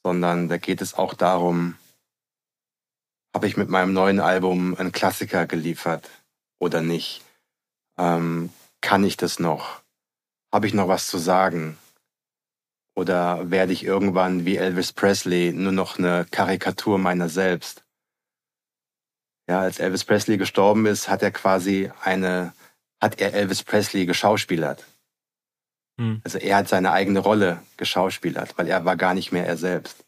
sondern 0.08 0.48
da 0.48 0.58
geht 0.58 0.82
es 0.82 0.94
auch 0.94 1.14
darum, 1.14 1.76
habe 3.36 3.46
ich 3.46 3.58
mit 3.58 3.68
meinem 3.68 3.92
neuen 3.92 4.22
Album 4.22 4.74
einen 4.78 4.94
Klassiker 4.94 5.46
geliefert 5.46 6.10
oder 6.60 6.80
nicht? 6.80 7.26
Ähm, 8.00 8.50
kann 8.80 9.04
ich 9.04 9.18
das 9.18 9.38
noch? 9.38 9.82
Habe 10.50 10.66
ich 10.66 10.74
noch 10.74 10.88
was 10.88 11.08
zu 11.08 11.18
sagen? 11.18 11.78
Oder 12.96 13.52
werde 13.52 13.74
ich 13.74 13.84
irgendwann 13.84 14.46
wie 14.46 14.56
Elvis 14.56 14.94
Presley 14.94 15.52
nur 15.52 15.74
noch 15.74 16.00
eine 16.00 16.26
Karikatur 16.32 16.98
meiner 16.98 17.28
selbst? 17.28 17.84
Ja, 19.50 19.60
als 19.60 19.80
Elvis 19.80 20.06
Presley 20.06 20.38
gestorben 20.38 20.86
ist, 20.86 21.10
hat 21.10 21.22
er 21.22 21.32
quasi 21.32 21.92
eine, 22.02 22.54
hat 23.02 23.20
er 23.20 23.34
Elvis 23.34 23.62
Presley 23.62 24.06
geschauspielert. 24.06 24.86
Hm. 26.00 26.22
Also 26.24 26.38
er 26.38 26.58
hat 26.58 26.70
seine 26.70 26.92
eigene 26.92 27.20
Rolle 27.20 27.62
geschauspielert, 27.78 28.58
weil 28.58 28.68
er 28.68 28.86
war 28.86 28.96
gar 28.96 29.14
nicht 29.14 29.32
mehr 29.32 29.46
er 29.46 29.58
selbst. 29.58 30.04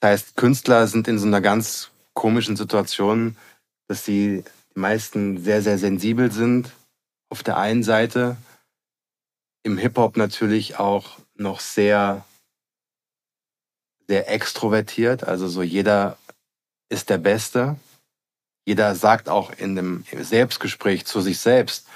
Das 0.00 0.10
heißt, 0.10 0.36
Künstler 0.36 0.86
sind 0.86 1.08
in 1.08 1.18
so 1.18 1.26
einer 1.26 1.40
ganz 1.40 1.90
komischen 2.14 2.56
Situation, 2.56 3.36
dass 3.88 4.04
sie 4.04 4.44
die 4.74 4.78
meisten 4.78 5.42
sehr, 5.42 5.62
sehr 5.62 5.78
sensibel 5.78 6.30
sind 6.30 6.72
auf 7.30 7.42
der 7.42 7.58
einen 7.58 7.82
Seite, 7.82 8.36
im 9.62 9.76
Hip-Hop 9.76 10.16
natürlich 10.16 10.78
auch 10.78 11.18
noch 11.34 11.60
sehr, 11.60 12.24
sehr 14.06 14.30
extrovertiert. 14.30 15.24
Also 15.24 15.48
so 15.48 15.62
jeder 15.62 16.16
ist 16.88 17.10
der 17.10 17.18
Beste. 17.18 17.76
Jeder 18.66 18.94
sagt 18.94 19.28
auch 19.28 19.50
in 19.50 19.76
dem 19.76 20.04
Selbstgespräch 20.12 21.06
zu 21.06 21.20
sich 21.20 21.38
selbst, 21.38 21.86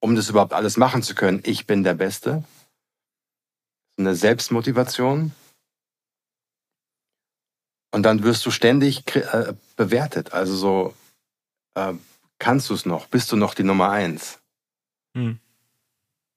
um 0.00 0.14
das 0.14 0.28
überhaupt 0.28 0.52
alles 0.52 0.76
machen 0.76 1.02
zu 1.02 1.14
können, 1.14 1.40
ich 1.44 1.66
bin 1.66 1.82
der 1.82 1.94
Beste. 1.94 2.44
Eine 3.98 4.14
Selbstmotivation. 4.14 5.32
Und 7.90 8.02
dann 8.02 8.22
wirst 8.22 8.44
du 8.46 8.50
ständig 8.50 9.14
äh, 9.16 9.54
bewertet. 9.76 10.32
Also 10.32 10.54
so, 10.54 10.94
äh, 11.74 11.94
kannst 12.38 12.70
du 12.70 12.74
es 12.74 12.86
noch? 12.86 13.06
Bist 13.06 13.32
du 13.32 13.36
noch 13.36 13.54
die 13.54 13.64
Nummer 13.64 13.90
eins? 13.90 14.38
Hm. 15.16 15.38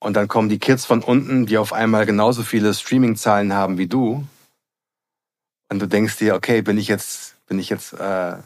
Und 0.00 0.14
dann 0.14 0.26
kommen 0.26 0.48
die 0.48 0.58
Kids 0.58 0.84
von 0.84 1.02
unten, 1.02 1.46
die 1.46 1.58
auf 1.58 1.72
einmal 1.72 2.06
genauso 2.06 2.42
viele 2.42 2.74
Streaming-Zahlen 2.74 3.52
haben 3.52 3.78
wie 3.78 3.86
du. 3.86 4.26
Und 5.68 5.78
du 5.78 5.86
denkst 5.86 6.16
dir, 6.16 6.34
okay, 6.34 6.62
bin 6.62 6.76
ich 6.76 6.88
jetzt, 6.88 7.36
bin 7.46 7.58
ich 7.60 7.68
jetzt, 7.68 7.92
äh, 7.92 8.36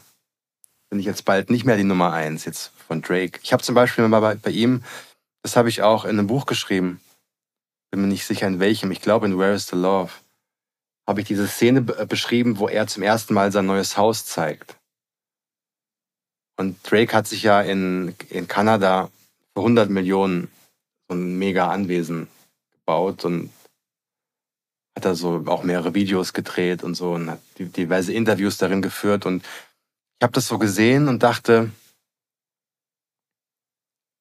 bin 0.89 0.99
ich 0.99 1.05
jetzt 1.05 1.25
bald 1.25 1.49
nicht 1.49 1.65
mehr 1.65 1.77
die 1.77 1.83
Nummer 1.83 2.13
eins 2.13 2.45
jetzt 2.45 2.71
von 2.87 3.01
Drake. 3.01 3.39
Ich 3.43 3.53
habe 3.53 3.63
zum 3.63 3.75
Beispiel 3.75 4.07
mal 4.07 4.19
bei, 4.19 4.35
bei 4.35 4.51
ihm, 4.51 4.83
das 5.43 5.55
habe 5.55 5.69
ich 5.69 5.81
auch 5.81 6.05
in 6.05 6.11
einem 6.11 6.27
Buch 6.27 6.45
geschrieben. 6.45 7.01
Bin 7.91 8.01
mir 8.01 8.07
nicht 8.07 8.25
sicher 8.25 8.47
in 8.47 8.59
welchem. 8.59 8.91
Ich 8.91 9.01
glaube 9.01 9.25
in 9.25 9.37
Where 9.37 9.53
is 9.53 9.67
the 9.67 9.75
Love. 9.75 10.11
Habe 11.07 11.21
ich 11.21 11.27
diese 11.27 11.47
Szene 11.47 11.81
beschrieben, 11.81 12.59
wo 12.59 12.67
er 12.67 12.87
zum 12.87 13.03
ersten 13.03 13.33
Mal 13.33 13.51
sein 13.51 13.65
neues 13.65 13.97
Haus 13.97 14.25
zeigt. 14.25 14.77
Und 16.57 16.79
Drake 16.89 17.15
hat 17.15 17.27
sich 17.27 17.43
ja 17.43 17.61
in, 17.61 18.15
in 18.29 18.47
Kanada 18.47 19.09
für 19.53 19.61
100 19.61 19.89
Millionen 19.89 20.51
so 21.07 21.15
ein 21.15 21.37
mega 21.37 21.69
Anwesen 21.69 22.27
gebaut 22.73 23.23
und 23.23 23.51
hat 24.97 25.05
da 25.05 25.15
so 25.15 25.43
auch 25.45 25.63
mehrere 25.63 25.93
Videos 25.93 26.33
gedreht 26.33 26.83
und 26.83 26.95
so 26.95 27.13
und 27.13 27.29
hat 27.29 27.39
diverse 27.57 28.11
Interviews 28.11 28.57
darin 28.57 28.81
geführt 28.81 29.25
und 29.25 29.45
ich 30.19 30.23
habe 30.23 30.33
das 30.33 30.47
so 30.47 30.57
gesehen 30.57 31.07
und 31.07 31.21
dachte, 31.21 31.71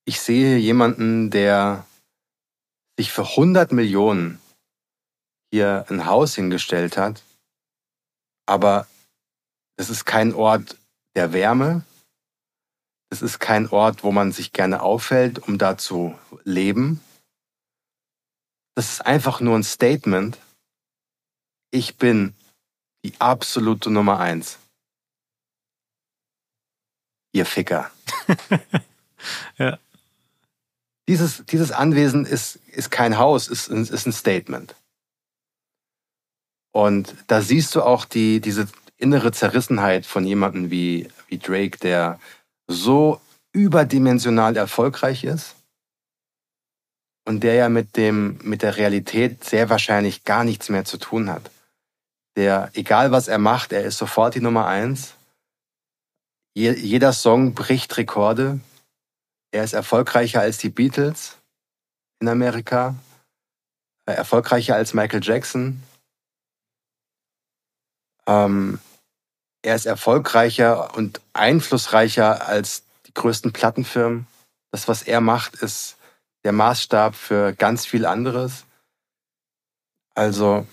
ich 0.04 0.20
sehe 0.20 0.58
jemanden, 0.58 1.30
der 1.30 1.86
sich 2.98 3.10
für 3.10 3.24
100 3.24 3.72
Millionen 3.72 4.40
hier 5.50 5.86
ein 5.88 6.04
Haus 6.04 6.34
hingestellt 6.34 6.98
hat, 6.98 7.22
aber 8.46 8.86
es 9.76 9.88
ist 9.88 10.04
kein 10.04 10.34
Ort 10.34 10.76
der 11.14 11.32
Wärme, 11.32 11.82
es 13.10 13.22
ist 13.22 13.38
kein 13.38 13.68
Ort, 13.68 14.04
wo 14.04 14.12
man 14.12 14.32
sich 14.32 14.52
gerne 14.52 14.82
aufhält, 14.82 15.38
um 15.38 15.56
da 15.56 15.78
zu 15.78 16.18
leben. 16.44 17.00
Das 18.74 18.92
ist 18.92 19.00
einfach 19.00 19.40
nur 19.40 19.56
ein 19.56 19.64
Statement. 19.64 20.38
Ich 21.70 21.96
bin 21.96 22.34
die 23.04 23.18
absolute 23.18 23.90
Nummer 23.90 24.18
eins. 24.18 24.58
Ihr 27.36 27.44
Ficker. 27.44 27.90
ja. 29.58 29.78
Dieses, 31.06 31.44
dieses 31.44 31.70
Anwesen 31.70 32.24
ist, 32.24 32.56
ist 32.72 32.90
kein 32.90 33.18
Haus, 33.18 33.48
ist, 33.48 33.68
ist 33.68 34.06
ein 34.06 34.12
Statement. 34.12 34.74
Und 36.72 37.14
da 37.26 37.42
siehst 37.42 37.74
du 37.74 37.82
auch 37.82 38.06
die, 38.06 38.40
diese 38.40 38.68
innere 38.96 39.32
Zerrissenheit 39.32 40.06
von 40.06 40.24
jemandem 40.24 40.70
wie, 40.70 41.10
wie 41.28 41.36
Drake, 41.36 41.76
der 41.78 42.18
so 42.68 43.20
überdimensional 43.52 44.56
erfolgreich 44.56 45.22
ist 45.24 45.56
und 47.26 47.42
der 47.42 47.52
ja 47.52 47.68
mit 47.68 47.98
dem, 47.98 48.38
mit 48.42 48.62
der 48.62 48.78
Realität 48.78 49.44
sehr 49.44 49.68
wahrscheinlich 49.68 50.24
gar 50.24 50.42
nichts 50.42 50.70
mehr 50.70 50.86
zu 50.86 50.96
tun 50.96 51.28
hat. 51.28 51.50
Der, 52.36 52.70
egal 52.72 53.12
was 53.12 53.28
er 53.28 53.38
macht, 53.38 53.72
er 53.72 53.84
ist 53.84 53.98
sofort 53.98 54.34
die 54.34 54.40
Nummer 54.40 54.66
eins. 54.66 55.15
Je, 56.56 56.72
jeder 56.72 57.12
Song 57.12 57.52
bricht 57.52 57.98
Rekorde. 57.98 58.60
Er 59.50 59.62
ist 59.62 59.74
erfolgreicher 59.74 60.40
als 60.40 60.56
die 60.56 60.70
Beatles 60.70 61.36
in 62.18 62.28
Amerika, 62.28 62.94
erfolgreicher 64.06 64.74
als 64.74 64.94
Michael 64.94 65.22
Jackson. 65.22 65.82
Ähm, 68.26 68.78
er 69.60 69.74
ist 69.74 69.84
erfolgreicher 69.84 70.96
und 70.96 71.20
einflussreicher 71.34 72.48
als 72.48 72.84
die 73.06 73.12
größten 73.12 73.52
Plattenfirmen. 73.52 74.26
Das, 74.70 74.88
was 74.88 75.02
er 75.02 75.20
macht, 75.20 75.56
ist 75.56 75.98
der 76.42 76.52
Maßstab 76.52 77.14
für 77.14 77.52
ganz 77.52 77.84
viel 77.84 78.06
anderes. 78.06 78.64
Also, 80.14 80.66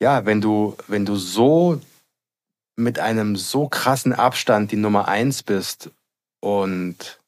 ja, 0.00 0.24
wenn 0.24 0.40
du, 0.40 0.78
wenn 0.86 1.04
du 1.04 1.16
so 1.16 1.78
mit 2.78 2.98
einem 2.98 3.36
so 3.36 3.68
krassen 3.68 4.12
Abstand 4.12 4.72
die 4.72 4.76
Nummer 4.76 5.08
eins 5.08 5.42
bist 5.42 5.90
und 6.40 7.20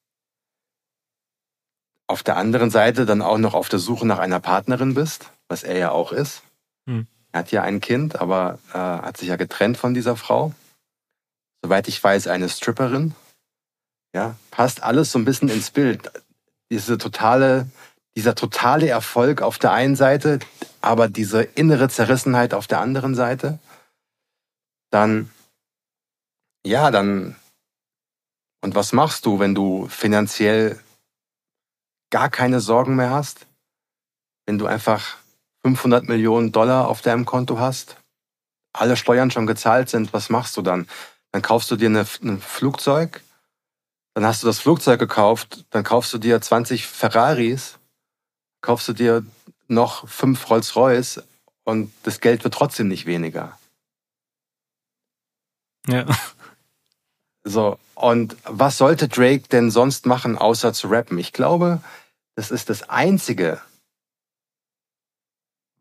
auf 2.06 2.22
der 2.22 2.36
anderen 2.36 2.70
Seite 2.70 3.06
dann 3.06 3.22
auch 3.22 3.38
noch 3.38 3.54
auf 3.54 3.68
der 3.68 3.78
Suche 3.78 4.06
nach 4.06 4.18
einer 4.18 4.40
Partnerin 4.40 4.94
bist, 4.94 5.30
was 5.48 5.62
er 5.62 5.76
ja 5.76 5.90
auch 5.90 6.12
ist, 6.12 6.42
hm. 6.86 7.06
Er 7.32 7.40
hat 7.40 7.52
ja 7.52 7.62
ein 7.62 7.80
Kind, 7.80 8.20
aber 8.20 8.58
äh, 8.72 8.78
hat 8.78 9.16
sich 9.16 9.28
ja 9.28 9.36
getrennt 9.36 9.76
von 9.76 9.94
dieser 9.94 10.16
Frau. 10.16 10.52
Soweit 11.62 11.86
ich 11.88 12.02
weiß, 12.02 12.26
eine 12.26 12.48
Stripperin. 12.48 13.14
Ja, 14.12 14.34
passt 14.50 14.82
alles 14.82 15.12
so 15.12 15.18
ein 15.18 15.24
bisschen 15.24 15.48
ins 15.48 15.70
Bild. 15.70 16.10
Diese 16.70 16.98
totale, 16.98 17.68
dieser 18.16 18.34
totale 18.34 18.88
Erfolg 18.88 19.42
auf 19.42 19.58
der 19.58 19.72
einen 19.72 19.94
Seite, 19.94 20.40
aber 20.80 21.08
diese 21.08 21.42
innere 21.42 21.88
Zerrissenheit 21.88 22.54
auf 22.54 22.66
der 22.66 22.80
anderen 22.80 23.14
Seite. 23.14 23.60
Dann, 24.90 25.30
ja, 26.64 26.90
dann, 26.90 27.36
und 28.62 28.74
was 28.74 28.92
machst 28.92 29.26
du, 29.26 29.38
wenn 29.38 29.54
du 29.54 29.88
finanziell 29.88 30.80
gar 32.10 32.28
keine 32.28 32.60
Sorgen 32.60 32.96
mehr 32.96 33.10
hast? 33.10 33.46
Wenn 34.46 34.58
du 34.58 34.66
einfach 34.66 35.16
500 35.62 36.08
Millionen 36.08 36.52
Dollar 36.52 36.88
auf 36.88 37.02
deinem 37.02 37.24
Konto 37.24 37.58
hast, 37.58 37.96
alle 38.72 38.96
Steuern 38.96 39.30
schon 39.30 39.46
gezahlt 39.46 39.88
sind, 39.88 40.12
was 40.12 40.30
machst 40.30 40.56
du 40.56 40.62
dann? 40.62 40.88
Dann 41.32 41.42
kaufst 41.42 41.70
du 41.70 41.76
dir 41.76 41.88
eine, 41.88 42.06
ein 42.22 42.40
Flugzeug, 42.40 43.22
dann 44.14 44.24
hast 44.24 44.42
du 44.42 44.46
das 44.46 44.58
Flugzeug 44.58 44.98
gekauft, 44.98 45.64
dann 45.70 45.84
kaufst 45.84 46.12
du 46.12 46.18
dir 46.18 46.40
20 46.40 46.86
Ferraris, 46.86 47.78
kaufst 48.60 48.88
du 48.88 48.92
dir 48.92 49.24
noch 49.68 50.08
fünf 50.08 50.50
Rolls-Royce 50.50 51.22
und 51.64 51.92
das 52.02 52.20
Geld 52.20 52.42
wird 52.44 52.54
trotzdem 52.54 52.88
nicht 52.88 53.06
weniger. 53.06 53.58
Ja. 55.86 56.06
So, 57.44 57.78
und 57.94 58.36
was 58.44 58.78
sollte 58.78 59.08
Drake 59.08 59.48
denn 59.48 59.70
sonst 59.70 60.06
machen, 60.06 60.36
außer 60.36 60.72
zu 60.72 60.88
rappen? 60.88 61.18
Ich 61.18 61.32
glaube, 61.32 61.82
das 62.34 62.50
ist 62.50 62.68
das 62.70 62.88
Einzige, 62.88 63.60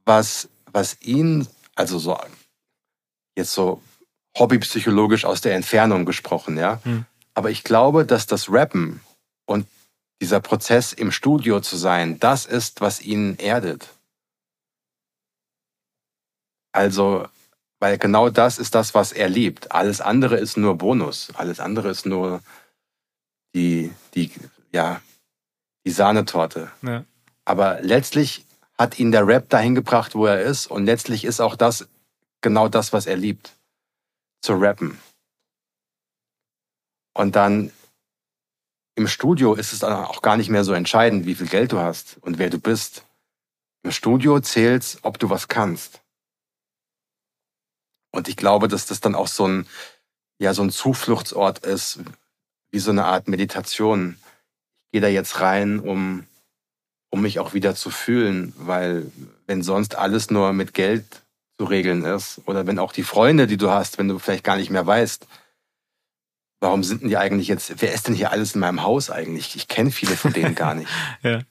was, 0.06 0.50
was 0.72 1.02
ihn, 1.02 1.48
also 1.76 2.00
so, 2.00 2.18
jetzt 3.38 3.54
so 3.54 3.82
hobbypsychologisch 4.38 5.26
aus 5.26 5.42
der 5.42 5.56
Entfernung 5.56 6.06
gesprochen, 6.06 6.58
ja. 6.58 6.80
Hm. 6.84 7.06
Aber 7.34 7.52
ich 7.52 7.64
glaube, 7.64 8.06
dass 8.06 8.26
das 8.26 8.52
Rappen 8.52 9.02
und 9.46 9.68
dieser 10.22 10.40
Prozess 10.40 10.94
im 10.94 11.12
Studio 11.12 11.62
zu 11.62 11.78
sein, 11.78 12.20
das 12.20 12.46
ist, 12.46 12.82
was 12.82 13.02
ihn 13.02 13.38
erdet. 13.38 13.90
Also, 16.72 17.28
weil 17.80 17.98
genau 17.98 18.30
das 18.30 18.60
ist 18.60 18.76
das, 18.76 18.94
was 18.94 19.12
er 19.12 19.30
liebt. 19.30 19.72
Alles 19.72 20.02
andere 20.02 20.38
ist 20.38 20.58
nur 20.58 20.78
Bonus. 20.78 21.30
Alles 21.36 21.60
andere 21.60 21.90
ist 21.90 22.06
nur 22.06 22.42
die, 23.56 23.92
die, 24.14 24.32
ja, 24.72 25.02
die 25.86 25.92
Sahnetorte. 25.92 26.72
Ja. 26.82 27.06
Aber 27.46 27.82
letztlich 27.82 28.46
hat 28.78 29.00
ihn 29.00 29.12
der 29.12 29.26
Rap 29.26 29.50
dahin 29.50 29.76
gebracht, 29.76 30.14
wo 30.14 30.26
er 30.26 30.42
ist. 30.42 30.68
Und 30.68 30.86
letztlich 30.86 31.24
ist 31.24 31.40
auch 31.40 31.56
das 31.56 31.88
genau 32.42 32.68
das, 32.68 32.94
was 32.94 33.06
er 33.08 33.18
liebt. 33.18 33.56
Zu 34.42 34.54
rappen. 34.54 34.98
Und 37.14 37.36
dann 37.36 37.72
im 38.96 39.08
Studio 39.08 39.54
ist 39.54 39.74
es 39.74 39.80
dann 39.80 39.94
auch 39.94 40.22
gar 40.22 40.38
nicht 40.38 40.50
mehr 40.50 40.64
so 40.64 40.74
entscheidend, 40.74 41.26
wie 41.26 41.36
viel 41.36 41.48
Geld 41.48 41.72
du 41.72 41.80
hast 41.80 42.18
und 42.22 42.38
wer 42.38 42.50
du 42.50 42.60
bist. 42.60 43.06
Im 43.84 43.92
Studio 43.92 44.40
zählt, 44.42 44.98
ob 45.04 45.20
du 45.20 45.30
was 45.30 45.48
kannst. 45.48 46.02
Und 48.12 48.28
ich 48.28 48.36
glaube, 48.36 48.68
dass 48.68 48.86
das 48.86 49.00
dann 49.00 49.16
auch 49.16 49.28
so 49.28 49.48
ein, 49.48 49.68
ja, 50.40 50.54
so 50.54 50.64
ein 50.64 50.72
Zufluchtsort 50.72 51.60
ist, 51.60 52.00
wie 52.72 52.80
so 52.80 52.92
eine 52.92 53.06
Art 53.06 53.28
Meditation. 53.28 54.18
Ich 54.86 54.92
gehe 54.94 55.02
da 55.02 55.08
jetzt 55.08 55.42
rein, 55.42 55.80
um, 55.80 56.26
um 57.10 57.22
mich 57.22 57.40
auch 57.40 57.54
wieder 57.54 57.76
zu 57.76 57.90
fühlen, 57.90 58.54
weil 58.58 59.12
wenn 59.48 59.64
sonst 59.64 59.96
alles 59.96 60.32
nur 60.32 60.54
mit 60.54 60.74
Geld 60.74 61.24
zu 61.60 61.66
regeln 61.66 62.04
ist 62.04 62.42
oder 62.46 62.66
wenn 62.68 62.80
auch 62.80 62.94
die 62.94 63.04
Freunde, 63.04 63.48
die 63.48 63.58
du 63.58 63.70
hast, 63.70 63.98
wenn 63.98 64.08
du 64.08 64.18
vielleicht 64.18 64.44
gar 64.44 64.56
nicht 64.56 64.70
mehr 64.70 64.88
weißt, 64.88 65.28
warum 66.62 66.84
sind 66.84 67.02
denn 67.02 67.10
die 67.10 67.18
eigentlich 67.18 67.48
jetzt, 67.48 67.82
wer 67.82 67.94
ist 67.94 68.08
denn 68.08 68.16
hier 68.16 68.32
alles 68.32 68.56
in 68.56 68.62
meinem 68.62 68.84
Haus 68.84 69.10
eigentlich? 69.10 69.56
Ich 69.56 69.68
kenne 69.68 69.92
viele 69.92 70.16
von 70.16 70.34
denen 70.34 70.56
gar 70.56 70.74
nicht. 70.74 70.90
ja. 71.22 71.42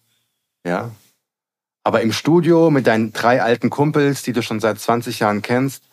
Ja. 0.64 0.90
Aber 1.84 2.02
im 2.02 2.12
Studio 2.12 2.70
mit 2.70 2.86
deinen 2.86 3.12
drei 3.12 3.42
alten 3.42 3.70
Kumpels, 3.70 4.22
die 4.22 4.32
du 4.32 4.42
schon 4.42 4.60
seit 4.60 4.78
20 4.80 5.20
Jahren 5.20 5.42
kennst, 5.42 5.87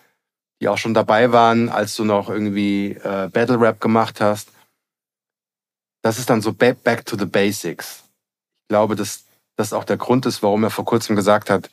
die 0.61 0.67
auch 0.67 0.77
schon 0.77 0.93
dabei 0.93 1.31
waren, 1.31 1.69
als 1.69 1.95
du 1.95 2.05
noch 2.05 2.29
irgendwie 2.29 2.91
äh, 2.91 3.29
Battle 3.31 3.59
Rap 3.59 3.81
gemacht 3.81 4.21
hast. 4.21 4.49
Das 6.01 6.19
ist 6.19 6.29
dann 6.29 6.41
so 6.41 6.53
back, 6.53 7.05
to 7.05 7.17
the 7.17 7.25
basics. 7.25 8.03
Ich 8.63 8.69
glaube, 8.69 8.95
dass 8.95 9.25
das 9.57 9.73
auch 9.73 9.83
der 9.83 9.97
Grund 9.97 10.25
ist, 10.25 10.43
warum 10.43 10.63
er 10.63 10.69
vor 10.69 10.85
kurzem 10.85 11.15
gesagt 11.15 11.49
hat, 11.49 11.69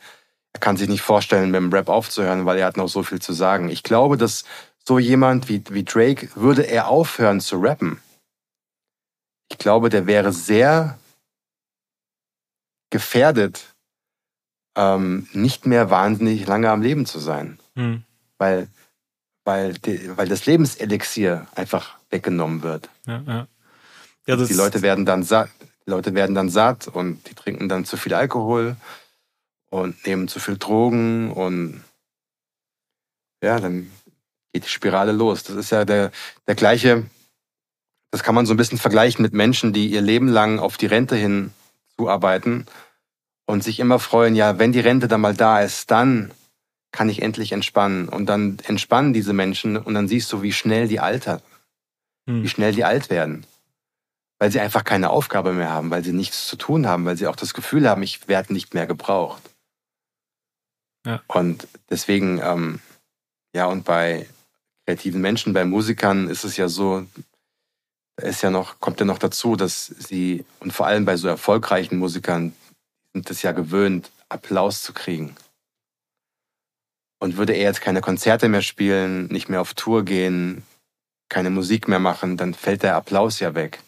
er 0.55 0.61
kann 0.61 0.77
sich 0.77 0.89
nicht 0.89 1.03
vorstellen, 1.03 1.51
mit 1.51 1.61
dem 1.61 1.73
Rap 1.73 1.89
aufzuhören, 1.89 2.45
weil 2.45 2.59
er 2.59 2.67
hat 2.67 2.77
noch 2.77 2.89
so 2.89 3.03
viel 3.03 3.21
zu 3.21 3.33
sagen. 3.33 3.69
Ich 3.69 3.83
glaube, 3.83 4.17
dass 4.17 4.45
so 4.85 4.99
jemand 4.99 5.49
wie, 5.49 5.63
wie 5.71 5.85
Drake, 5.85 6.29
würde 6.35 6.63
er 6.63 6.89
aufhören 6.89 7.41
zu 7.41 7.59
rappen, 7.61 8.01
ich 9.51 9.59
glaube, 9.59 9.91
der 9.91 10.07
wäre 10.07 10.33
sehr 10.33 10.99
gefährdet, 12.91 13.75
ähm, 14.77 15.29
nicht 15.33 15.67
mehr 15.67 15.91
wahnsinnig 15.91 16.47
lange 16.47 16.71
am 16.71 16.81
Leben 16.83 17.05
zu 17.05 17.19
sein. 17.19 17.61
Hm 17.75 18.05
weil, 18.43 18.67
weil, 19.45 19.75
die, 19.75 20.17
weil 20.17 20.29
das 20.29 20.47
Lebenselixier 20.47 21.47
einfach 21.55 21.97
weggenommen 22.11 22.63
wird. 22.65 22.91
Ja, 23.07 23.23
ja. 23.25 23.47
Ja, 24.27 24.37
die 24.37 24.55
Leute 24.55 24.83
werden 24.83 25.05
dann 25.05 25.23
satt, 25.23 25.51
Leute 25.85 26.15
werden 26.15 26.35
dann 26.35 26.49
satt 26.49 26.89
und 26.89 27.29
die 27.29 27.35
trinken 27.35 27.69
dann 27.69 27.85
zu 27.85 27.97
viel 27.97 28.15
Alkohol 28.15 28.77
und 29.71 30.07
nehmen 30.07 30.29
zu 30.29 30.39
viel 30.39 30.59
Drogen 30.59 31.33
und 31.33 31.83
ja, 33.43 33.59
dann 33.59 33.91
geht 34.53 34.65
die 34.65 34.69
Spirale 34.69 35.13
los. 35.13 35.43
Das 35.45 35.57
ist 35.57 35.71
ja 35.71 35.85
der, 35.85 36.13
der 36.47 36.55
gleiche, 36.55 37.05
das 38.13 38.23
kann 38.23 38.35
man 38.35 38.47
so 38.47 38.55
ein 38.55 38.59
bisschen 38.59 38.79
vergleichen 38.79 39.23
mit 39.23 39.33
Menschen, 39.33 39.73
die 39.73 39.89
ihr 39.89 40.03
Leben 40.03 40.29
lang 40.29 40.61
auf 40.61 40.77
die 40.77 40.87
Rente 40.87 41.17
hin 41.17 41.53
zuarbeiten 41.97 42.67
und 43.47 43.65
sich 43.65 43.81
immer 43.81 43.99
freuen, 43.99 44.37
ja, 44.37 44.59
wenn 44.59 44.73
die 44.73 44.81
Rente 44.81 45.09
dann 45.09 45.21
mal 45.21 45.35
da 45.35 45.61
ist, 45.61 45.91
dann 45.91 46.33
kann 46.93 47.09
ich 47.09 47.23
endlich 47.23 47.53
entspannen. 47.53 48.09
Und 48.09 48.27
dann 48.27 48.59
entspannen 48.65 49.13
diese 49.13 49.33
Menschen 49.33 49.77
und 49.77 49.95
dann 49.95 50.09
siehst 50.09 50.33
du, 50.33 50.43
wie 50.43 50.53
schnell 50.53 50.87
die 50.87 51.01
altern, 51.01 51.41
hm. 52.29 52.43
wie 52.43 52.49
schnell 52.49 52.73
die 52.73 52.85
alt 52.85 53.11
werden. 53.11 53.45
Weil 54.39 54.53
sie 54.53 54.61
einfach 54.61 54.85
keine 54.85 55.11
Aufgabe 55.11 55.53
mehr 55.53 55.71
haben, 55.71 55.91
weil 55.91 56.05
sie 56.05 56.13
nichts 56.13 56.47
zu 56.47 56.57
tun 56.57 56.87
haben, 56.87 57.05
weil 57.05 57.17
sie 57.17 57.27
auch 57.27 57.37
das 57.37 57.55
Gefühl 57.55 57.89
haben, 57.89 58.03
ich 58.03 58.29
werde 58.29 58.53
nicht 58.53 58.75
mehr 58.75 58.87
gebraucht. 58.87 59.43
Ja. 61.07 61.23
Und 61.27 61.67
deswegen, 61.91 62.41
ähm, 62.43 62.81
ja, 63.55 63.67
und 63.67 63.85
bei 63.85 64.29
kreativen 64.87 65.21
Menschen, 65.21 65.53
bei 65.53 65.65
Musikern 65.65 66.29
ist 66.29 66.45
es 66.45 66.57
ja 66.57 66.69
so, 66.69 67.07
ist 68.21 68.43
ja 68.43 68.51
noch, 68.51 68.79
kommt 68.81 69.01
ja 69.01 69.07
noch 69.07 69.19
dazu, 69.19 69.57
dass 69.57 69.87
sie, 69.87 70.45
und 70.61 70.73
vor 70.73 70.87
allem 70.87 71.05
bei 71.05 71.17
so 71.17 71.29
erfolgreichen 71.29 71.99
Musikern, 71.99 72.55
sind 73.13 73.31
es 73.31 73.43
ja 73.43 73.53
gewöhnt, 73.53 74.11
Applaus 74.29 74.83
zu 74.83 74.93
kriegen. 74.93 75.37
Und 77.23 77.37
würde 77.37 77.53
er 77.53 77.63
jetzt 77.63 77.81
keine 77.81 78.01
Konzerte 78.01 78.49
mehr 78.49 78.63
spielen, 78.63 79.29
nicht 79.29 79.49
mehr 79.49 79.61
auf 79.61 79.75
Tour 79.75 80.05
gehen, 80.05 80.65
keine 81.29 81.51
Musik 81.51 81.87
mehr 81.87 82.01
machen, 82.01 82.37
dann 82.37 82.53
fällt 82.53 82.83
der 82.83 82.97
Applaus 82.97 83.39
ja 83.39 83.55
weg. 83.55 83.81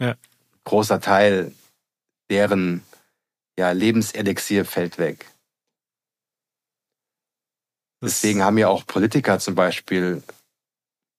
Ja. 0.00 0.16
Großer 0.64 0.98
Teil 0.98 1.52
deren 2.30 2.82
ja, 3.58 3.70
Lebenselixier 3.72 4.64
fällt 4.64 4.96
weg. 4.96 5.30
Deswegen 8.02 8.42
haben 8.42 8.56
ja 8.56 8.68
auch 8.68 8.86
Politiker 8.86 9.38
zum 9.38 9.54
Beispiel, 9.54 10.22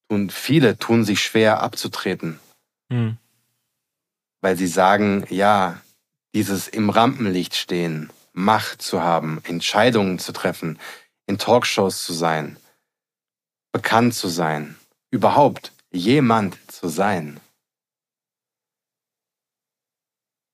und 0.08 0.32
viele 0.32 0.78
tun 0.78 1.04
sich 1.04 1.20
schwer 1.20 1.62
abzutreten. 1.62 2.40
Hm. 2.90 3.18
Weil 4.40 4.56
sie 4.56 4.66
sagen, 4.66 5.28
ja, 5.30 5.80
dieses 6.34 6.66
im 6.66 6.90
Rampenlicht 6.90 7.54
stehen, 7.54 8.10
Macht 8.38 8.82
zu 8.82 9.02
haben, 9.02 9.42
Entscheidungen 9.42 10.20
zu 10.20 10.32
treffen, 10.32 10.78
in 11.26 11.38
Talkshows 11.38 12.04
zu 12.04 12.12
sein, 12.12 12.56
bekannt 13.72 14.14
zu 14.14 14.28
sein, 14.28 14.78
überhaupt 15.10 15.72
jemand 15.90 16.56
zu 16.70 16.86
sein. 16.86 17.40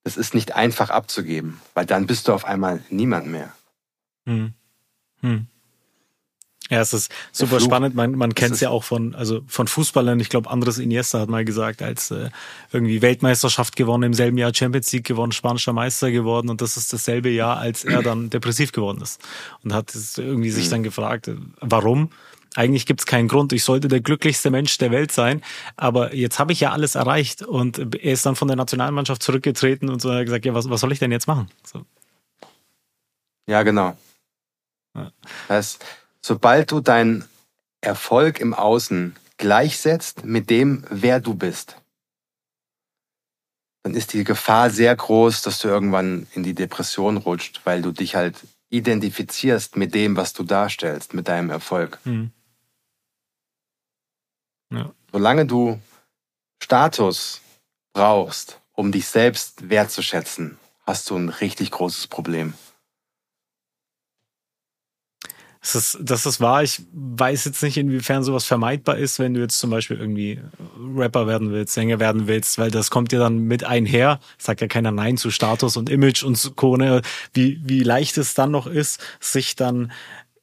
Das 0.03 0.17
ist 0.17 0.33
nicht 0.33 0.53
einfach 0.53 0.89
abzugeben, 0.89 1.61
weil 1.75 1.85
dann 1.85 2.07
bist 2.07 2.27
du 2.27 2.33
auf 2.33 2.47
einmal 2.47 2.83
niemand 2.89 3.27
mehr. 3.27 3.55
Hm. 4.25 4.55
Hm. 5.21 5.49
Ja, 6.71 6.81
es 6.81 6.95
ist 6.95 7.13
super 7.31 7.61
spannend. 7.61 7.95
Man, 7.95 8.13
man 8.13 8.35
kennt 8.35 8.55
es 8.55 8.61
ja 8.61 8.71
auch 8.71 8.85
von, 8.85 9.15
also 9.15 9.43
von 9.47 9.69
Fußballern. 9.69 10.19
Ich 10.21 10.31
glaube, 10.31 10.49
Andres 10.49 10.79
Iniesta 10.79 11.21
hat 11.21 11.29
mal 11.29 11.45
gesagt, 11.45 11.83
als 11.83 12.11
äh, 12.11 12.31
irgendwie 12.73 13.03
Weltmeisterschaft 13.03 13.77
gewonnen, 13.77 14.05
im 14.05 14.15
selben 14.15 14.39
Jahr 14.39 14.55
Champions 14.55 14.91
League 14.93 15.05
gewonnen, 15.05 15.33
spanischer 15.33 15.75
Meister 15.75 16.11
geworden 16.11 16.49
und 16.49 16.63
das 16.63 16.79
ist 16.79 16.91
dasselbe 16.91 17.29
Jahr, 17.29 17.59
als 17.59 17.85
er 17.85 18.03
dann 18.03 18.31
depressiv 18.31 18.73
geworden 18.73 19.03
ist. 19.03 19.21
Und 19.63 19.75
hat 19.75 19.93
irgendwie 20.17 20.51
sich 20.51 20.67
mhm. 20.67 20.71
dann 20.71 20.83
gefragt, 20.85 21.29
äh, 21.29 21.37
warum? 21.61 22.11
Eigentlich 22.55 22.87
gibt 22.87 23.01
es 23.01 23.07
keinen 23.07 23.29
Grund. 23.29 23.53
Ich 23.53 23.65
sollte 23.65 23.89
der 23.89 24.01
glücklichste 24.01 24.49
Mensch 24.49 24.79
der 24.79 24.91
Welt 24.91 25.13
sein. 25.13 25.43
Aber 25.77 26.15
jetzt 26.15 26.39
habe 26.39 26.53
ich 26.53 26.61
ja 26.61 26.71
alles 26.71 26.95
erreicht. 26.95 27.43
Und 27.43 27.79
er 27.79 28.13
ist 28.13 28.25
dann 28.25 28.37
von 28.37 28.49
der 28.49 28.57
Nationalmannschaft 28.57 29.23
zurückgetreten 29.23 29.91
und 29.91 30.01
so 30.01 30.13
hat 30.13 30.25
gesagt, 30.25 30.47
ja, 30.47 30.55
was, 30.55 30.71
was 30.71 30.81
soll 30.81 30.93
ich 30.93 31.01
denn 31.01 31.11
jetzt 31.11 31.27
machen? 31.27 31.49
So. 31.65 31.85
Ja, 33.49 33.65
genau. 33.65 33.97
Ja. 34.95 35.11
Das 35.49 35.81
sobald 36.25 36.71
du 36.73 36.81
deinen 36.81 37.29
Erfolg 37.83 38.41
im 38.41 38.55
Außen 38.55 39.15
gleichsetzt 39.37 40.25
mit 40.25 40.49
dem, 40.49 40.85
wer 40.89 41.21
du 41.21 41.35
bist, 41.35 41.77
dann 43.83 43.95
ist 43.95 44.15
die 44.15 44.25
Gefahr 44.25 44.71
sehr 44.71 44.97
groß, 44.97 45.43
dass 45.43 45.59
du 45.59 45.69
irgendwann 45.69 46.27
in 46.33 46.43
die 46.43 46.55
Depression 46.55 47.19
rutscht, 47.19 47.61
weil 47.65 47.83
du 47.83 47.93
dich 47.93 48.15
halt 48.15 48.37
identifizierst 48.71 49.77
mit 49.77 49.95
dem, 49.95 50.17
was 50.17 50.33
du 50.33 50.45
darstellst, 50.45 51.13
mit 51.13 51.29
deinem 51.29 51.51
Erfolg. 51.51 51.99
Mhm. 52.05 52.33
Ja. 54.73 54.95
Solange 55.13 55.45
du 55.45 55.79
Status 56.63 57.43
brauchst, 57.93 58.63
um 58.73 58.91
dich 58.93 59.07
selbst 59.07 59.69
wertzuschätzen, 59.69 60.57
hast 60.87 61.11
du 61.11 61.17
ein 61.17 61.29
richtig 61.29 61.71
großes 61.71 62.07
Problem. 62.07 62.55
Das 65.65 65.75
ist, 65.75 65.99
das 66.03 66.27
ist 66.27 66.43
wahr. 66.43 66.63
Ich 66.63 66.83
weiß 66.93 67.47
jetzt 67.47 67.63
nicht, 67.63 67.79
inwiefern 67.79 68.23
sowas 68.23 68.45
vermeidbar 68.45 68.99
ist, 68.99 69.19
wenn 69.19 69.33
du 69.33 69.41
jetzt 69.41 69.59
zum 69.59 69.71
Beispiel 69.71 69.99
irgendwie 69.99 70.39
Rapper 70.95 71.27
werden 71.27 71.53
willst, 71.53 71.73
Sänger 71.73 71.99
werden 71.99 72.27
willst, 72.27 72.59
weil 72.59 72.71
das 72.71 72.91
kommt 72.91 73.13
ja 73.13 73.19
dann 73.19 73.39
mit 73.39 73.65
einher. 73.65 74.21
Sagt 74.37 74.61
ja 74.61 74.69
keiner 74.69 74.91
Nein 74.91 75.17
zu 75.17 75.31
Status 75.31 75.79
und 75.79 75.89
Image 75.89 76.23
und 76.23 76.37
so, 76.37 76.77
ne? 76.77 77.01
Wie, 77.33 77.63
wie 77.65 77.83
leicht 77.83 78.19
es 78.19 78.35
dann 78.35 78.51
noch 78.51 78.67
ist, 78.67 79.01
sich 79.21 79.57
dann 79.57 79.91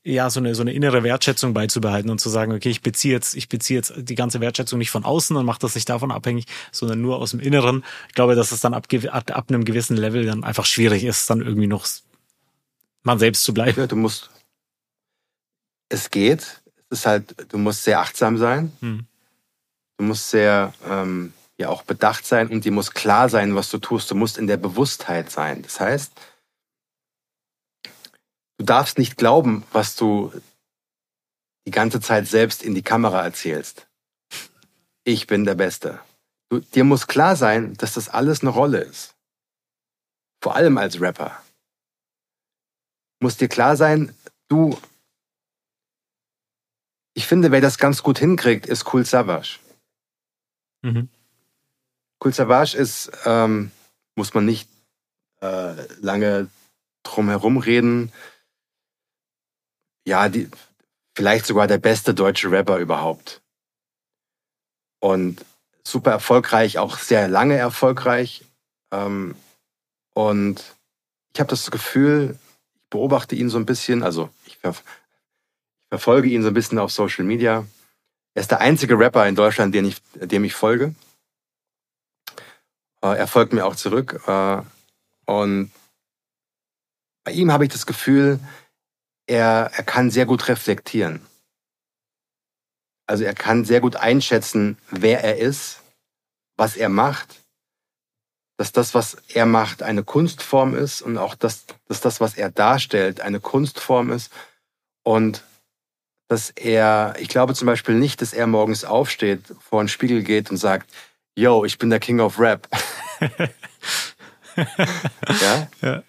ja 0.04 0.32
so 0.32 0.40
eine 0.40 0.56
so 0.56 0.64
eine 0.64 0.74
innere 0.74 1.04
Wertschätzung 1.04 1.54
beizubehalten 1.54 2.10
und 2.10 2.20
zu 2.20 2.30
sagen, 2.30 2.52
okay, 2.52 2.70
ich 2.70 2.82
beziehe 2.82 3.14
jetzt 3.14 3.36
ich 3.36 3.48
beziehe 3.48 3.78
jetzt 3.78 3.94
die 3.96 4.16
ganze 4.16 4.42
Wertschätzung 4.42 4.80
nicht 4.80 4.90
von 4.90 5.06
außen 5.06 5.38
und 5.38 5.46
mache 5.46 5.60
das 5.60 5.76
nicht 5.76 5.88
davon 5.88 6.10
abhängig, 6.10 6.46
sondern 6.72 7.00
nur 7.00 7.20
aus 7.20 7.30
dem 7.30 7.40
Inneren. 7.40 7.84
Ich 8.08 8.16
glaube, 8.16 8.34
dass 8.34 8.52
es 8.52 8.62
dann 8.62 8.74
ab, 8.74 8.88
ab, 9.12 9.32
ab 9.32 9.46
einem 9.50 9.66
gewissen 9.66 9.98
Level 9.98 10.26
dann 10.26 10.44
einfach 10.44 10.66
schwierig 10.66 11.04
ist, 11.04 11.30
dann 11.30 11.42
irgendwie 11.42 11.68
noch 11.68 11.86
man 13.04 13.20
selbst 13.20 13.44
zu 13.44 13.54
bleiben. 13.54 13.80
Ja, 13.80 13.86
du 13.86 13.96
musst 13.96 14.32
es 15.92 16.10
geht. 16.10 16.62
Es 16.90 17.00
ist 17.00 17.06
halt, 17.06 17.52
du 17.52 17.58
musst 17.58 17.84
sehr 17.84 18.00
achtsam 18.00 18.38
sein. 18.38 18.72
Hm. 18.80 19.06
Du 19.98 20.06
musst 20.06 20.30
sehr 20.30 20.74
ähm, 20.88 21.34
ja 21.58 21.70
auch 21.70 21.84
bedacht 21.84 22.26
sein 22.26 22.48
und 22.48 22.66
dir 22.66 22.72
muss 22.72 22.92
klar 22.92 23.30
sein, 23.30 23.56
was 23.56 23.70
du 23.70 23.78
tust. 23.78 24.10
Du 24.10 24.16
musst 24.16 24.38
in 24.38 24.48
der 24.48 24.58
Bewusstheit 24.58 25.30
sein. 25.30 25.62
Das 25.62 25.80
heißt, 25.80 26.12
du 28.58 28.66
darfst 28.66 28.98
nicht 28.98 29.18
glauben, 29.18 29.64
was 29.72 29.96
du 29.96 30.32
die 31.66 31.72
ganze 31.72 32.00
Zeit 32.00 32.28
selbst 32.28 32.64
in 32.64 32.74
die 32.74 32.82
Kamera 32.82 33.24
erzählst. 33.24 33.88
Ich 35.04 35.28
bin 35.28 35.46
der 35.46 35.56
Beste. 35.56 36.00
Du, 36.50 36.60
dir 36.60 36.84
muss 36.84 37.08
klar 37.08 37.36
sein, 37.36 37.76
dass 37.76 37.94
das 37.94 38.10
alles 38.10 38.42
eine 38.42 38.50
Rolle 38.50 38.80
ist. 38.80 39.16
Vor 40.42 40.56
allem 40.56 40.78
als 40.78 41.00
Rapper. 41.00 41.42
Muss 43.20 43.38
dir 43.38 43.48
klar 43.48 43.78
sein, 43.78 44.16
du 44.48 44.78
ich 47.14 47.28
finde, 47.28 47.52
wer 47.52 47.62
das 47.62 47.78
ganz 47.78 48.04
gut 48.04 48.20
hinkriegt, 48.20 48.66
ist 48.66 48.92
Cool 48.92 49.06
Savage. 49.06 49.60
Mhm. 50.82 51.10
Cool 52.24 52.34
Savage 52.34 52.78
ist, 52.78 53.12
ähm, 53.26 53.72
muss 54.16 54.34
man 54.34 54.46
nicht 54.46 54.70
äh, 55.42 55.76
lange 56.00 56.50
drum 57.04 57.30
herum 57.30 57.58
reden. 57.58 58.12
Ja, 60.06 60.30
die, 60.30 60.50
vielleicht 61.16 61.46
sogar 61.46 61.68
der 61.68 61.78
beste 61.78 62.14
deutsche 62.14 62.52
Rapper 62.52 62.78
überhaupt. 62.78 63.42
Und 65.00 65.44
super 65.84 66.12
erfolgreich, 66.12 66.78
auch 66.78 66.98
sehr 66.98 67.28
lange 67.28 67.58
erfolgreich. 67.58 68.46
Ähm, 68.92 69.36
und 70.14 70.76
ich 71.34 71.40
habe 71.40 71.50
das 71.50 71.72
Gefühl, 71.72 72.38
ich 72.76 72.90
beobachte 72.90 73.36
ihn 73.36 73.50
so 73.50 73.58
ein 73.58 73.66
bisschen, 73.66 74.04
also 74.04 74.30
ich 74.46 74.60
verfolge 75.92 76.30
ihn 76.30 76.42
so 76.42 76.48
ein 76.48 76.54
bisschen 76.54 76.80
auf 76.80 76.92
Social 76.92 77.26
Media. 77.26 77.68
Er 78.34 78.42
ist 78.42 78.50
der 78.50 78.62
einzige 78.62 78.98
Rapper 78.98 79.28
in 79.28 79.36
Deutschland, 79.36 79.76
den 79.76 79.86
ich, 79.86 80.02
dem 80.14 80.46
ich 80.46 80.54
folge. 80.54 80.96
Äh, 83.04 83.18
er 83.18 83.28
folgt 83.28 83.52
mir 83.52 83.66
auch 83.66 83.76
zurück. 83.76 84.22
Äh, 84.26 84.62
und 85.26 85.72
bei 87.26 87.34
ihm 87.34 87.52
habe 87.52 87.66
ich 87.66 87.72
das 87.72 87.86
Gefühl, 87.86 88.40
er, 89.28 89.72
er 89.74 89.84
kann 89.84 90.12
sehr 90.12 90.26
gut 90.26 90.48
reflektieren. 90.48 91.26
Also 93.06 93.26
er 93.26 93.34
kann 93.34 93.66
sehr 93.66 93.82
gut 93.82 93.98
einschätzen, 93.98 94.78
wer 94.90 95.22
er 95.22 95.38
ist, 95.40 95.82
was 96.56 96.78
er 96.78 96.88
macht, 96.88 97.42
dass 98.58 98.72
das, 98.72 98.94
was 98.94 99.16
er 99.28 99.46
macht, 99.46 99.84
eine 99.84 100.06
Kunstform 100.06 100.74
ist 100.74 101.02
und 101.02 101.18
auch, 101.18 101.36
dass, 101.36 101.66
dass 101.90 102.00
das, 102.00 102.22
was 102.22 102.36
er 102.36 102.50
darstellt, 102.50 103.20
eine 103.20 103.42
Kunstform 103.42 104.12
ist 104.12 104.32
und 105.04 105.44
dass 106.32 106.50
er, 106.52 107.14
ich 107.20 107.28
glaube 107.28 107.54
zum 107.56 107.66
Beispiel 107.66 107.96
nicht, 107.96 108.22
dass 108.22 108.32
er 108.32 108.48
morgens 108.48 108.86
aufsteht, 108.86 109.54
vor 109.60 109.84
den 109.84 109.90
Spiegel 109.90 110.24
geht 110.24 110.50
und 110.50 110.56
sagt, 110.56 110.90
yo, 111.36 111.66
ich 111.66 111.78
bin 111.78 111.90
der 111.90 112.00
King 112.00 112.22
of 112.22 112.40
Rap. 112.40 112.70
ja? 114.56 115.68
ja? 115.82 116.04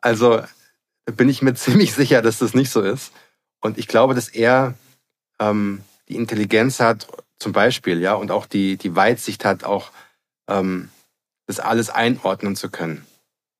Also 0.00 0.42
bin 1.04 1.28
ich 1.28 1.42
mir 1.42 1.52
ziemlich 1.52 1.92
sicher, 1.92 2.22
dass 2.22 2.38
das 2.38 2.54
nicht 2.54 2.70
so 2.70 2.80
ist. 2.80 3.12
Und 3.60 3.76
ich 3.76 3.86
glaube, 3.86 4.14
dass 4.14 4.30
er 4.30 4.72
ähm, 5.38 5.84
die 6.08 6.16
Intelligenz 6.16 6.80
hat, 6.80 7.06
zum 7.38 7.52
Beispiel, 7.52 8.00
ja, 8.00 8.14
und 8.14 8.30
auch 8.30 8.46
die, 8.46 8.78
die 8.78 8.96
Weitsicht 8.96 9.44
hat, 9.44 9.62
auch 9.62 9.90
ähm, 10.48 10.88
das 11.46 11.60
alles 11.60 11.90
einordnen 11.90 12.56
zu 12.56 12.70
können, 12.70 13.04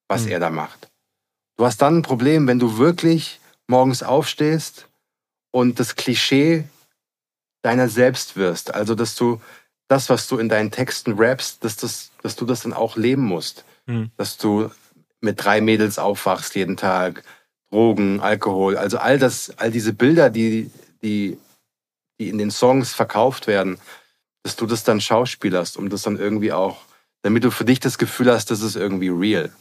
was 0.08 0.24
mhm. 0.24 0.30
er 0.30 0.40
da 0.40 0.48
macht. 0.48 0.88
Du 1.58 1.66
hast 1.66 1.82
dann 1.82 1.98
ein 1.98 2.02
Problem, 2.02 2.46
wenn 2.46 2.58
du 2.58 2.78
wirklich 2.78 3.38
morgens 3.66 4.02
aufstehst 4.02 4.86
und 5.54 5.78
das 5.78 5.94
Klischee 5.94 6.64
deiner 7.62 7.88
selbst 7.88 8.34
wirst. 8.34 8.74
Also, 8.74 8.96
dass 8.96 9.14
du 9.14 9.40
das, 9.86 10.10
was 10.10 10.26
du 10.26 10.38
in 10.38 10.48
deinen 10.48 10.72
Texten 10.72 11.12
rappst, 11.12 11.62
dass, 11.62 11.76
das, 11.76 12.10
dass 12.22 12.34
du 12.34 12.44
das 12.44 12.62
dann 12.62 12.72
auch 12.72 12.96
leben 12.96 13.22
musst. 13.22 13.64
Mhm. 13.86 14.10
Dass 14.16 14.36
du 14.36 14.72
mit 15.20 15.44
drei 15.44 15.60
Mädels 15.60 16.00
aufwachst 16.00 16.56
jeden 16.56 16.76
Tag, 16.76 17.22
Drogen, 17.70 18.18
Alkohol, 18.18 18.76
also 18.76 18.98
all 18.98 19.20
das, 19.20 19.56
all 19.56 19.70
diese 19.70 19.92
Bilder, 19.92 20.28
die, 20.28 20.72
die, 21.04 21.38
die 22.18 22.30
in 22.30 22.38
den 22.38 22.50
Songs 22.50 22.92
verkauft 22.92 23.46
werden, 23.46 23.78
dass 24.42 24.56
du 24.56 24.66
das 24.66 24.82
dann 24.82 25.00
schauspielerst, 25.00 25.76
um 25.76 25.88
das 25.88 26.02
dann 26.02 26.18
irgendwie 26.18 26.52
auch, 26.52 26.80
damit 27.22 27.44
du 27.44 27.52
für 27.52 27.64
dich 27.64 27.78
das 27.78 27.98
Gefühl 27.98 28.32
hast, 28.32 28.50
das 28.50 28.60
ist 28.60 28.74
irgendwie 28.74 29.08
real. 29.08 29.52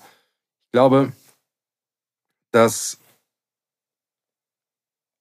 Ich 0.66 0.72
glaube, 0.72 1.14
dass 2.52 2.98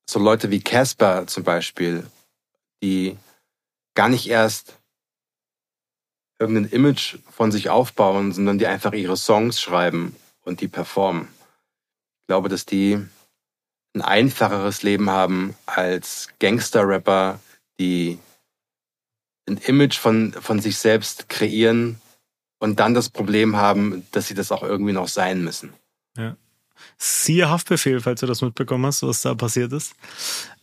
so 0.09 0.19
Leute 0.19 0.51
wie 0.51 0.61
Casper 0.61 1.27
zum 1.27 1.45
Beispiel, 1.45 2.07
die 2.83 3.17
gar 3.95 4.09
nicht 4.09 4.29
erst 4.29 4.79
irgendein 6.39 6.71
Image 6.71 7.19
von 7.31 7.53
sich 7.53 7.71
aufbauen, 7.71 8.33
sondern 8.33 8.59
die 8.59 8.67
einfach 8.67 8.93
ihre 8.93 9.17
Songs 9.17 9.61
schreiben 9.61 10.17
und 10.45 10.61
die 10.61 10.69
performen. 10.69 11.29
Ich 12.21 12.27
glaube, 12.27 12.49
dass 12.49 12.67
die 12.67 12.99
ein 13.95 14.03
einfacheres 14.03 14.83
Leben 14.83 15.11
haben 15.11 15.55
als 15.67 16.29
Gangster-Rapper, 16.41 17.39
die 17.79 18.19
ein 19.49 19.59
Image 19.59 19.99
von, 19.99 20.33
von 20.33 20.61
sich 20.61 20.79
selbst 20.79 21.29
kreieren 21.29 22.01
und 22.59 22.81
dann 22.81 22.95
das 22.95 23.11
Problem 23.11 23.57
haben, 23.57 24.07
dass 24.13 24.29
sie 24.29 24.35
das 24.35 24.53
auch 24.53 24.63
irgendwie 24.63 24.93
noch 24.93 25.09
sein 25.09 25.45
müssen. 25.45 25.73
Ja. 26.17 26.37
Siehe 26.99 27.51
Haftbefehl, 27.51 28.01
falls 28.01 28.21
du 28.21 28.27
das 28.27 28.43
mitbekommen 28.43 28.87
hast, 28.87 29.03
was 29.03 29.23
da 29.23 29.35
passiert 29.35 29.73
ist. 29.73 29.95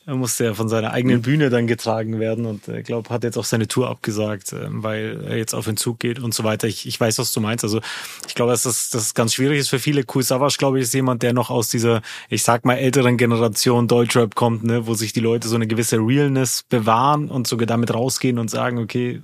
Er 0.06 0.16
musste 0.16 0.46
ja 0.46 0.54
von 0.56 0.70
seiner 0.70 0.92
eigenen. 0.92 1.22
Bühne 1.22 1.52
dann 1.52 1.68
getragen 1.68 2.20
werden 2.20 2.48
und 2.48 2.68
ich 2.68 2.84
glaube, 2.84 3.10
hat 3.12 3.24
jetzt 3.24 3.38
auch 3.38 3.44
seine 3.44 3.68
Tour 3.68 3.90
abgesagt, 3.90 4.54
ähm, 4.54 4.82
weil 4.82 5.24
er 5.24 5.38
jetzt 5.38 5.54
auf 5.54 5.66
den 5.66 5.78
Zug 5.78 6.00
geht 6.00 6.18
und 6.18 6.34
so 6.34 6.44
weiter. 6.44 6.68
Ich, 6.68 6.88
ich 6.88 7.00
weiß, 7.00 7.20
was 7.20 7.32
du 7.32 7.42
meinst. 7.42 7.64
Also 7.64 7.80
ich 8.28 8.34
glaube, 8.34 8.52
dass 8.52 8.64
das, 8.64 8.90
das 8.90 9.14
ganz 9.14 9.36
schwierig 9.36 9.60
ist 9.60 9.70
für 9.70 9.78
viele. 9.78 10.04
Cool 10.12 10.24
Savage, 10.24 10.56
glaube 10.58 10.80
ich, 10.80 10.84
ist 10.86 10.96
jemand, 10.96 11.22
der 11.22 11.34
noch 11.34 11.52
aus 11.52 11.70
dieser, 11.70 12.02
ich 12.28 12.42
sag 12.42 12.66
mal, 12.66 12.76
älteren 12.76 13.18
Generation 13.18 13.88
Deutschrap 13.88 14.34
kommt, 14.34 14.64
ne, 14.64 14.88
wo 14.88 14.96
sich 14.96 15.14
die 15.14 15.20
Leute 15.20 15.48
so 15.48 15.56
eine 15.56 15.68
gewisse 15.68 15.98
Realness 15.98 16.64
bewahren 16.64 17.30
und 17.30 17.46
sogar 17.46 17.68
damit 17.68 17.94
rausgehen 17.94 18.40
und 18.40 18.50
sagen, 18.50 18.80
okay, 18.80 19.22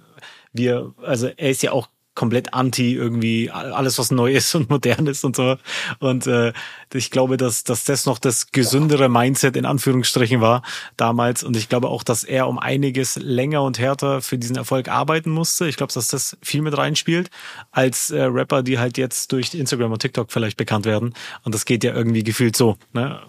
wir, 0.54 0.94
also 1.02 1.28
er 1.36 1.50
ist 1.50 1.64
ja 1.64 1.72
auch 1.72 1.88
komplett 2.16 2.54
anti 2.54 2.96
irgendwie 2.96 3.52
alles, 3.52 4.00
was 4.00 4.10
neu 4.10 4.34
ist 4.34 4.56
und 4.56 4.70
modern 4.70 5.06
ist 5.08 5.24
und 5.24 5.36
so. 5.36 5.58
Und 6.00 6.26
äh, 6.26 6.54
ich 6.94 7.12
glaube, 7.12 7.38
dass, 7.38 7.64
dass 7.64 7.84
das 7.84 8.06
noch 8.06 8.18
das 8.18 8.52
gesündere 8.52 9.10
Mindset 9.10 9.56
in 9.58 9.66
Anführungsstrichen 9.66 10.42
war 10.42 10.64
damals. 10.98 11.44
Und 11.44 11.56
ich 11.58 11.70
glaube 11.70 11.90
auch, 11.90 12.04
dass 12.04 12.24
er 12.24 12.48
um 12.48 12.58
einiges 12.58 13.18
länger 13.18 13.62
und 13.64 13.78
härter 13.78 14.22
für 14.22 14.38
diesen 14.38 14.56
Erfolg 14.56 14.88
arbeiten 14.88 15.30
musste. 15.30 15.68
Ich 15.68 15.78
glaube, 15.78 15.94
dass 15.94 16.08
das 16.08 16.38
viel 16.42 16.62
mit 16.62 16.78
reinspielt, 16.78 17.30
als 17.72 18.10
äh, 18.10 18.24
Rapper, 18.24 18.64
die 18.64 18.80
halt 18.80 18.98
jetzt 18.98 19.32
durch 19.32 19.54
Instagram 19.54 19.92
und 19.92 20.00
TikTok 20.00 20.32
vielleicht 20.32 20.58
bekannt 20.58 20.86
werden. 20.86 21.14
Und 21.44 21.54
das 21.54 21.66
geht 21.66 21.84
ja 21.84 21.94
irgendwie 21.94 22.24
gefühlt 22.24 22.56
so. 22.56 22.78
Ne? 22.94 23.22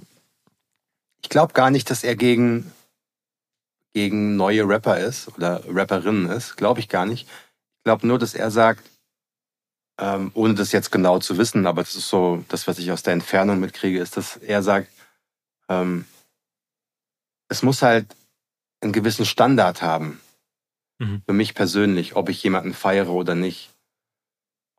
Ich 1.22 1.29
glaube 1.29 1.53
gar 1.55 1.70
nicht, 1.70 1.90
dass 1.90 2.05
er 2.05 2.14
gegen, 2.14 2.70
gegen 3.94 4.37
neue 4.37 4.68
Rapper 4.68 4.99
ist 4.99 5.29
oder 5.37 5.62
Rapperinnen 5.68 6.31
ist. 6.31 6.57
Glaube 6.57 6.79
ich 6.79 6.88
gar 6.88 7.05
nicht 7.05 7.27
glaube 7.87 8.05
nur, 8.05 8.18
dass 8.18 8.35
er 8.35 8.51
sagt, 8.51 8.90
ähm, 10.01 10.33
ohne 10.35 10.55
das 10.55 10.72
jetzt 10.72 10.90
genau 10.90 11.20
zu 11.20 11.38
wissen, 11.38 11.68
aber 11.68 11.83
das 11.83 11.94
ist 11.94 12.09
so 12.09 12.44
das, 12.49 12.66
was 12.66 12.81
ich 12.81 12.90
aus 12.90 13.05
der 13.05 13.12
Entfernung 13.12 13.61
mitkriege, 13.61 14.01
ist, 14.01 14.16
dass 14.16 14.37
er 14.38 14.64
sagt, 14.64 14.90
ähm, 15.68 16.05
es 17.49 17.62
muss 17.62 17.83
halt 17.83 18.09
einen 18.81 18.92
gewissen 18.92 19.25
Standard 19.25 19.83
haben. 19.83 20.20
Mhm. 20.99 21.22
Für 21.27 21.33
mich 21.33 21.55
persönlich, 21.55 22.16
ob 22.16 22.29
ich 22.29 22.42
jemanden 22.42 22.75
feiere 22.75 23.11
oder 23.11 23.37
nicht. 23.37 23.70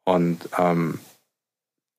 Und 0.03 0.49
ähm, 0.57 0.99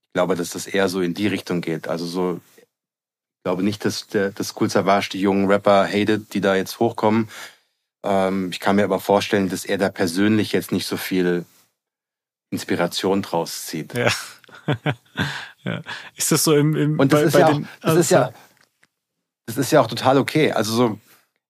ich 0.09 0.13
glaube, 0.13 0.37
dass 0.37 0.51
das 0.51 0.67
eher 0.67 0.91
so 0.91 1.01
in 1.01 1.15
die 1.15 1.27
Richtung 1.27 1.63
geht. 1.63 1.89
Also 1.89 2.05
so, 2.05 2.41
ich 2.59 3.45
glaube 3.45 3.63
nicht, 3.63 3.83
dass 3.87 4.09
der, 4.09 4.31
das 4.33 4.55
Cool 4.61 4.69
Savage 4.69 5.09
die 5.13 5.23
jungen 5.23 5.47
Rapper 5.47 5.87
hatet, 5.87 6.35
die 6.35 6.43
da 6.43 6.55
jetzt 6.55 6.81
hochkommen. 6.81 7.31
Ähm, 8.05 8.51
ich 8.51 8.61
kann 8.61 8.77
mir 8.77 8.85
aber 8.85 9.01
vorstellen, 9.01 9.49
dass 9.49 9.65
er 9.65 9.79
da 9.79 9.89
persönlich 9.89 10.53
jetzt 10.53 10.73
nicht 10.73 10.87
so 10.87 10.97
viel 10.97 11.45
Inspiration 12.51 13.23
draus 13.23 13.67
zieht. 13.67 13.95
Ja. 13.95 14.11
ja. 15.65 15.83
Ist 16.17 16.33
das 16.33 16.45
so 16.45 16.55
im, 16.55 16.77
im 16.77 16.99
Und 16.99 17.13
das 17.13 17.21
bei, 17.21 17.27
ist, 17.27 17.33
bei 17.33 17.41
ja, 17.41 17.53
den, 17.53 17.65
auch, 17.65 17.69
das 17.81 17.91
also, 17.91 18.01
ist 18.01 18.11
ja 18.11 18.33
das 19.49 19.57
ist 19.57 19.71
ja 19.73 19.81
auch 19.81 19.87
total 19.87 20.19
okay. 20.19 20.53
Also 20.53 20.75
so, 20.75 21.01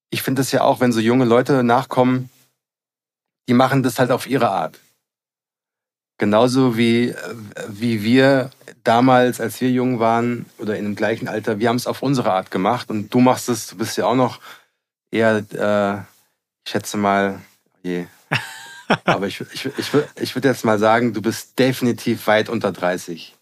ich 0.09 0.21
finde 0.21 0.39
das 0.39 0.53
ja 0.53 0.61
auch, 0.61 0.79
wenn 0.79 0.93
so 0.93 1.01
junge 1.01 1.25
Leute 1.25 1.63
nachkommen, 1.63 2.29
die 3.49 3.53
machen 3.53 3.83
das 3.83 3.99
halt 3.99 4.09
auf 4.09 4.25
ihre 4.25 4.49
Art. 4.49 4.79
Genauso 6.17 6.77
wie, 6.77 7.13
wie 7.67 8.01
wir 8.03 8.51
damals, 8.85 9.41
als 9.41 9.59
wir 9.59 9.69
jung 9.69 9.99
waren 9.99 10.45
oder 10.57 10.77
in 10.77 10.85
dem 10.85 10.95
gleichen 10.95 11.27
Alter, 11.27 11.59
wir 11.59 11.67
haben 11.67 11.75
es 11.75 11.87
auf 11.87 12.01
unsere 12.01 12.31
Art 12.31 12.51
gemacht 12.51 12.89
und 12.89 13.13
du 13.13 13.19
machst 13.19 13.49
es, 13.49 13.67
du 13.67 13.77
bist 13.77 13.97
ja 13.97 14.05
auch 14.05 14.15
noch 14.15 14.39
eher, 15.11 15.37
äh, 15.51 16.01
ich 16.69 16.71
schätze 16.73 16.97
mal, 16.97 17.41
je. 17.81 18.05
Aber 19.03 19.25
ich, 19.25 19.41
ich, 19.41 19.65
ich, 19.65 19.91
ich 20.21 20.35
würde 20.35 20.49
jetzt 20.49 20.63
mal 20.63 20.77
sagen, 20.77 21.13
du 21.13 21.21
bist 21.23 21.57
definitiv 21.57 22.27
weit 22.27 22.47
unter 22.47 22.71
30. 22.71 23.35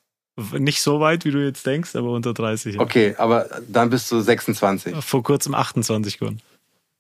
Nicht 0.53 0.81
so 0.81 1.01
weit, 1.01 1.25
wie 1.25 1.31
du 1.31 1.43
jetzt 1.43 1.65
denkst, 1.65 1.93
aber 1.97 2.11
unter 2.11 2.33
30. 2.33 2.75
Ja. 2.75 2.81
Okay, 2.81 3.15
aber 3.17 3.49
dann 3.67 3.89
bist 3.89 4.09
du 4.13 4.21
26. 4.21 4.95
Vor 5.03 5.23
kurzem 5.23 5.55
28 5.55 6.19
geworden. 6.19 6.41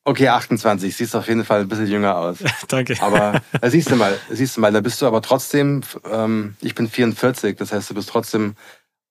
Okay, 0.03 0.27
28. 0.27 0.93
Siehst 0.93 1.15
auf 1.15 1.29
jeden 1.29 1.45
Fall 1.45 1.61
ein 1.61 1.69
bisschen 1.69 1.87
jünger 1.87 2.17
aus. 2.17 2.39
Danke. 2.67 2.97
Aber 2.99 3.41
äh, 3.61 3.69
siehst 3.69 3.89
du 3.89 3.95
mal, 3.95 4.19
siehst 4.29 4.57
du 4.57 4.61
mal, 4.61 4.73
da 4.73 4.81
bist 4.81 5.01
du 5.01 5.05
aber 5.05 5.21
trotzdem, 5.21 5.81
ähm, 6.11 6.57
ich 6.59 6.75
bin 6.75 6.89
44, 6.89 7.55
das 7.55 7.71
heißt, 7.71 7.89
du 7.89 7.93
bist 7.93 8.09
trotzdem 8.09 8.57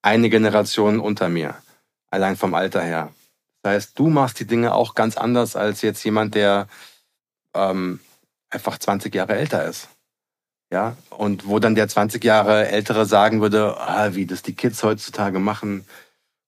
eine 0.03 0.29
Generation 0.29 1.01
unter 1.01 1.31
mir. 1.31 1.55
Allein 2.11 2.37
vom 2.37 2.53
Alter 2.53 2.83
her. 2.83 3.11
Das 3.63 3.73
heißt, 3.73 3.99
du 3.99 4.11
machst 4.11 4.39
die 4.39 4.47
Dinge 4.47 4.75
auch 4.75 4.95
ganz 4.95 5.17
anders 5.17 5.57
als 5.57 5.83
jetzt 5.83 6.05
jemand, 6.05 6.37
der 6.37 6.69
ähm, 7.57 8.01
einfach 8.51 8.79
20 8.79 9.15
Jahre 9.15 9.35
älter 9.37 9.65
ist. 9.65 9.89
Ja, 10.73 10.97
und 11.11 11.47
wo 11.47 11.61
dann 11.61 11.77
der 11.77 11.87
20 11.87 12.25
Jahre 12.25 12.67
Ältere 12.69 13.07
sagen 13.07 13.41
würde, 13.41 13.77
ah, 13.79 14.15
wie 14.15 14.27
das 14.27 14.43
die 14.43 14.55
Kids 14.55 14.83
heutzutage 14.83 15.39
machen, 15.39 15.87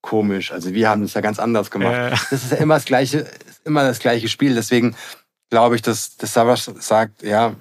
komisch. 0.01 0.51
Also 0.51 0.73
wir 0.73 0.89
haben 0.89 1.01
das 1.01 1.13
ja 1.13 1.21
ganz 1.21 1.39
anders 1.39 1.71
gemacht. 1.71 1.93
Äh. 1.93 2.09
Das 2.29 2.43
ist 2.43 2.51
ja 2.51 2.57
immer 2.57 2.75
das 2.75 2.85
gleiche, 2.85 3.25
immer 3.63 3.83
das 3.83 3.99
gleiche 3.99 4.27
Spiel. 4.27 4.55
Deswegen 4.55 4.95
glaube 5.49 5.75
ich, 5.75 5.81
dass, 5.81 6.17
dass 6.17 6.33
Savas 6.33 6.65
sagt, 6.79 7.23
ja, 7.23 7.55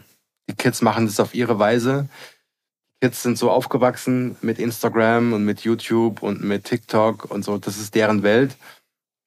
die 0.49 0.55
Kids 0.55 0.83
machen 0.83 1.07
das 1.07 1.21
auf 1.21 1.35
ihre 1.35 1.59
Weise. 1.59 2.09
Die 2.89 3.07
Kids 3.07 3.23
sind 3.23 3.39
so 3.39 3.51
aufgewachsen 3.51 4.37
mit 4.41 4.59
Instagram 4.59 5.33
und 5.33 5.45
mit 5.45 5.61
YouTube 5.61 6.23
und 6.23 6.43
mit 6.43 6.65
TikTok 6.65 7.31
und 7.31 7.45
so. 7.45 7.59
Das 7.59 7.77
ist 7.77 7.95
deren 7.95 8.23
Welt. 8.23 8.57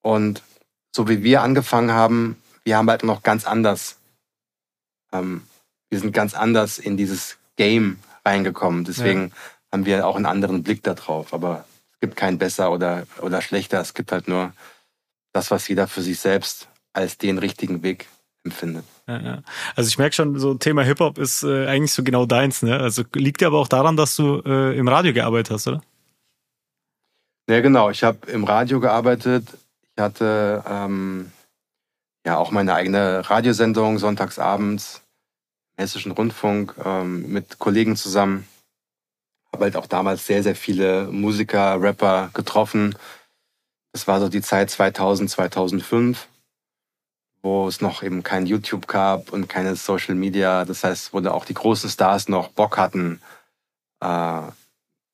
Und 0.01 0.43
so 0.93 1.07
wie 1.07 1.23
wir 1.23 1.41
angefangen 1.41 1.91
haben, 1.91 2.41
wir 2.63 2.77
haben 2.77 2.89
halt 2.89 3.03
noch 3.03 3.23
ganz 3.23 3.45
anders, 3.45 3.97
ähm, 5.11 5.43
wir 5.89 5.99
sind 5.99 6.13
ganz 6.13 6.33
anders 6.33 6.79
in 6.79 6.97
dieses 6.97 7.37
Game 7.57 7.99
reingekommen. 8.25 8.85
Deswegen 8.85 9.29
ja. 9.29 9.35
haben 9.71 9.85
wir 9.85 10.07
auch 10.07 10.15
einen 10.15 10.25
anderen 10.25 10.63
Blick 10.63 10.83
darauf. 10.83 11.33
Aber 11.33 11.65
gibt 11.99 12.15
kein 12.15 12.37
besser 12.37 12.71
oder, 12.71 13.03
oder 13.21 13.41
schlechter. 13.41 13.79
Es 13.79 13.93
gibt 13.93 14.11
halt 14.11 14.27
nur 14.27 14.53
das, 15.33 15.51
was 15.51 15.67
jeder 15.67 15.87
für 15.87 16.01
sich 16.01 16.19
selbst 16.19 16.67
als 16.93 17.17
den 17.17 17.37
richtigen 17.37 17.83
Weg 17.83 18.07
empfindet. 18.43 18.85
Ja, 19.07 19.19
ja. 19.19 19.43
Also 19.75 19.87
ich 19.87 19.97
merke 19.97 20.15
schon, 20.15 20.39
so 20.39 20.55
Thema 20.55 20.83
Hip-Hop 20.83 21.17
ist 21.19 21.43
äh, 21.43 21.67
eigentlich 21.67 21.93
so 21.93 22.03
genau 22.03 22.25
deins. 22.25 22.63
Ne? 22.63 22.79
Also 22.79 23.03
liegt 23.13 23.41
dir 23.41 23.47
aber 23.47 23.59
auch 23.59 23.67
daran, 23.67 23.95
dass 23.95 24.15
du 24.15 24.41
äh, 24.45 24.77
im 24.77 24.87
Radio 24.87 25.13
gearbeitet 25.13 25.53
hast, 25.53 25.67
oder? 25.67 25.81
Ja, 27.49 27.61
genau. 27.61 27.89
Ich 27.89 28.03
habe 28.03 28.29
im 28.31 28.43
Radio 28.43 28.79
gearbeitet. 28.79 29.45
Ich 29.95 30.01
hatte 30.01 30.63
ähm, 30.67 31.31
ja 32.25 32.37
auch 32.37 32.51
meine 32.51 32.73
eigene 32.73 33.29
Radiosendung 33.29 33.99
sonntagsabends 33.99 35.00
Hessischen 35.81 36.11
Rundfunk 36.11 36.75
ähm, 36.83 37.31
mit 37.31 37.59
Kollegen 37.59 37.95
zusammen 37.95 38.47
habe 39.51 39.65
halt 39.65 39.75
auch 39.75 39.87
damals 39.87 40.25
sehr, 40.25 40.43
sehr 40.43 40.55
viele 40.55 41.07
Musiker, 41.07 41.81
Rapper 41.81 42.29
getroffen. 42.33 42.95
Das 43.91 44.07
war 44.07 44.19
so 44.19 44.29
die 44.29 44.41
Zeit 44.41 44.69
2000, 44.69 45.29
2005, 45.29 46.27
wo 47.41 47.67
es 47.67 47.81
noch 47.81 48.03
eben 48.03 48.23
kein 48.23 48.45
YouTube 48.45 48.87
gab 48.87 49.33
und 49.33 49.49
keine 49.49 49.75
Social 49.75 50.15
Media. 50.15 50.65
Das 50.65 50.83
heißt, 50.83 51.13
wo 51.13 51.19
da 51.19 51.31
auch 51.31 51.45
die 51.45 51.53
großen 51.53 51.89
Stars 51.89 52.29
noch 52.29 52.49
Bock 52.49 52.77
hatten, 52.77 53.21
äh, 54.01 54.41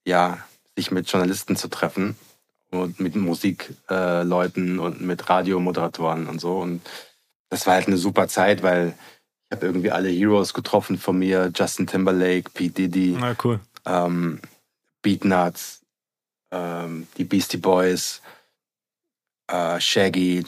ja, 0.06 0.38
sich 0.76 0.92
mit 0.92 1.10
Journalisten 1.12 1.56
zu 1.56 1.70
treffen 1.70 2.16
und 2.70 3.00
mit 3.00 3.16
Musikleuten 3.16 4.78
äh, 4.78 4.82
und 4.82 5.02
mit 5.02 5.28
Radiomoderatoren 5.28 6.28
und 6.28 6.40
so. 6.40 6.60
Und 6.60 6.82
das 7.50 7.66
war 7.66 7.74
halt 7.74 7.88
eine 7.88 7.98
super 7.98 8.28
Zeit, 8.28 8.62
weil 8.62 8.94
ich 9.50 9.56
habe 9.56 9.66
irgendwie 9.66 9.92
alle 9.92 10.10
Heroes 10.10 10.54
getroffen 10.54 10.98
von 10.98 11.18
mir, 11.18 11.52
Justin 11.56 11.88
Timberlake, 11.88 12.50
Pete 12.54 12.74
Diddy, 12.74 13.18
Na, 13.20 13.36
cool 13.44 13.60
ähm, 13.88 14.42
Beatnuts, 15.02 15.82
ähm, 16.52 17.08
die 17.18 17.24
Beastie 17.24 17.58
Boys, 17.58 18.22
äh, 19.48 19.80
Shaggy, 19.80 20.46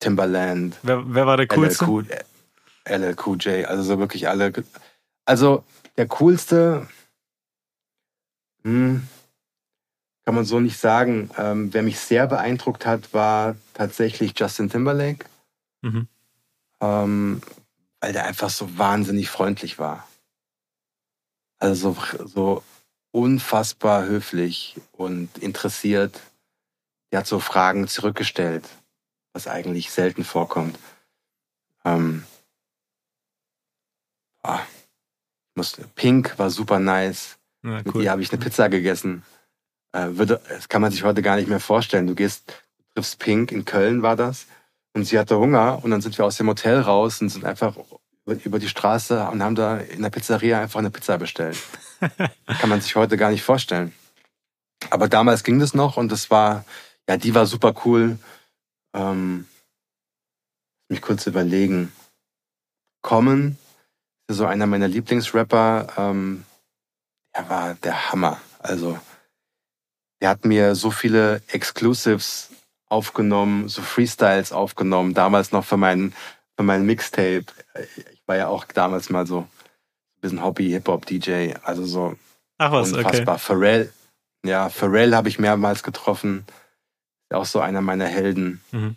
Timberland. 0.00 0.76
Wer, 0.82 1.02
wer 1.14 1.26
war 1.26 1.36
der 1.36 1.46
coolste? 1.46 1.84
LL 2.88 3.16
Cool 3.24 3.36
J, 3.38 3.66
also 3.66 3.82
so 3.82 3.98
wirklich 3.98 4.28
alle. 4.28 4.52
Also 5.24 5.64
der 5.96 6.06
coolste, 6.06 6.86
hm, 8.62 9.06
kann 10.24 10.34
man 10.34 10.44
so 10.44 10.60
nicht 10.60 10.78
sagen. 10.78 11.30
Ähm, 11.36 11.74
wer 11.74 11.82
mich 11.82 11.98
sehr 11.98 12.26
beeindruckt 12.26 12.86
hat, 12.86 13.12
war 13.12 13.56
tatsächlich 13.74 14.38
Justin 14.38 14.70
Timberlake. 14.70 15.26
Mhm. 15.82 16.06
Ähm, 16.80 17.42
weil 18.00 18.12
der 18.12 18.24
einfach 18.24 18.50
so 18.50 18.78
wahnsinnig 18.78 19.28
freundlich 19.28 19.78
war. 19.78 20.06
Also 21.58 21.92
so, 21.92 22.26
so 22.26 22.62
unfassbar 23.12 24.04
höflich 24.04 24.76
und 24.92 25.38
interessiert. 25.38 26.20
Er 27.10 27.20
hat 27.20 27.26
so 27.26 27.40
Fragen 27.40 27.88
zurückgestellt, 27.88 28.68
was 29.32 29.48
eigentlich 29.48 29.90
selten 29.90 30.24
vorkommt. 30.24 30.78
Ähm, 31.84 32.24
boah, 34.42 34.66
musste, 35.54 35.88
Pink 35.94 36.38
war 36.38 36.50
super 36.50 36.78
nice. 36.78 37.38
Ja, 37.62 37.78
cool. 37.78 37.82
Mit 37.84 37.96
ihr 37.96 38.10
habe 38.10 38.22
ich 38.22 38.32
eine 38.32 38.42
Pizza 38.42 38.68
gegessen. 38.68 39.22
Äh, 39.92 40.08
würde, 40.10 40.42
das 40.48 40.68
kann 40.68 40.82
man 40.82 40.92
sich 40.92 41.04
heute 41.04 41.22
gar 41.22 41.36
nicht 41.36 41.48
mehr 41.48 41.60
vorstellen. 41.60 42.06
Du 42.06 42.14
gehst, 42.14 42.48
du 42.76 42.84
triffst 42.94 43.18
Pink, 43.18 43.50
in 43.50 43.64
Köln 43.64 44.02
war 44.02 44.16
das, 44.16 44.46
und 44.96 45.04
sie 45.04 45.18
hatte 45.18 45.38
Hunger 45.38 45.84
und 45.84 45.90
dann 45.90 46.00
sind 46.00 46.16
wir 46.16 46.24
aus 46.24 46.38
dem 46.38 46.48
Hotel 46.48 46.80
raus 46.80 47.20
und 47.20 47.28
sind 47.28 47.44
einfach 47.44 47.76
über 48.24 48.58
die 48.58 48.68
Straße 48.68 49.28
und 49.28 49.42
haben 49.42 49.54
da 49.54 49.76
in 49.76 50.00
der 50.00 50.08
Pizzeria 50.08 50.58
einfach 50.58 50.78
eine 50.80 50.90
Pizza 50.90 51.18
bestellt. 51.18 51.58
Kann 52.46 52.70
man 52.70 52.80
sich 52.80 52.96
heute 52.96 53.18
gar 53.18 53.30
nicht 53.30 53.42
vorstellen. 53.42 53.92
Aber 54.88 55.06
damals 55.06 55.44
ging 55.44 55.58
das 55.58 55.74
noch 55.74 55.98
und 55.98 56.10
das 56.10 56.30
war, 56.30 56.64
ja, 57.06 57.18
die 57.18 57.34
war 57.34 57.44
super 57.44 57.74
cool. 57.84 58.18
Ähm, 58.94 59.46
mich 60.88 61.02
kurz 61.02 61.26
überlegen. 61.26 61.92
Common, 63.02 63.58
so 64.28 64.46
einer 64.46 64.66
meiner 64.66 64.88
Lieblingsrapper, 64.88 65.88
ähm, 65.98 66.46
der 67.36 67.50
war 67.50 67.74
der 67.74 68.10
Hammer. 68.10 68.40
Also, 68.60 68.98
der 70.22 70.30
hat 70.30 70.46
mir 70.46 70.74
so 70.74 70.90
viele 70.90 71.42
Exclusives 71.48 72.48
aufgenommen, 72.88 73.68
so 73.68 73.82
Freestyles 73.82 74.52
aufgenommen, 74.52 75.14
damals 75.14 75.52
noch 75.52 75.64
für 75.64 75.76
meinen 75.76 76.14
für 76.56 76.62
mein 76.62 76.86
Mixtape 76.86 77.44
war 78.26 78.36
ja 78.36 78.48
auch 78.48 78.64
damals 78.64 79.10
mal 79.10 79.26
so 79.26 79.40
ein 79.40 80.20
bisschen 80.20 80.42
Hobby-Hip-Hop-DJ. 80.42 81.54
Also 81.62 81.84
so 81.84 82.16
Ach 82.58 82.72
was, 82.72 82.92
unfassbar. 82.92 83.34
Okay. 83.34 83.44
Pharrell, 83.44 83.92
ja, 84.44 84.68
Pharrell 84.68 85.14
habe 85.14 85.28
ich 85.28 85.38
mehrmals 85.38 85.82
getroffen. 85.82 86.46
Auch 87.30 87.44
so 87.44 87.60
einer 87.60 87.80
meiner 87.80 88.06
Helden. 88.06 88.60
Mhm. 88.70 88.96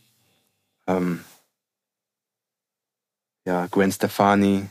Ähm, 0.88 1.24
ja, 3.46 3.66
Gwen 3.68 3.92
Stefani 3.92 4.68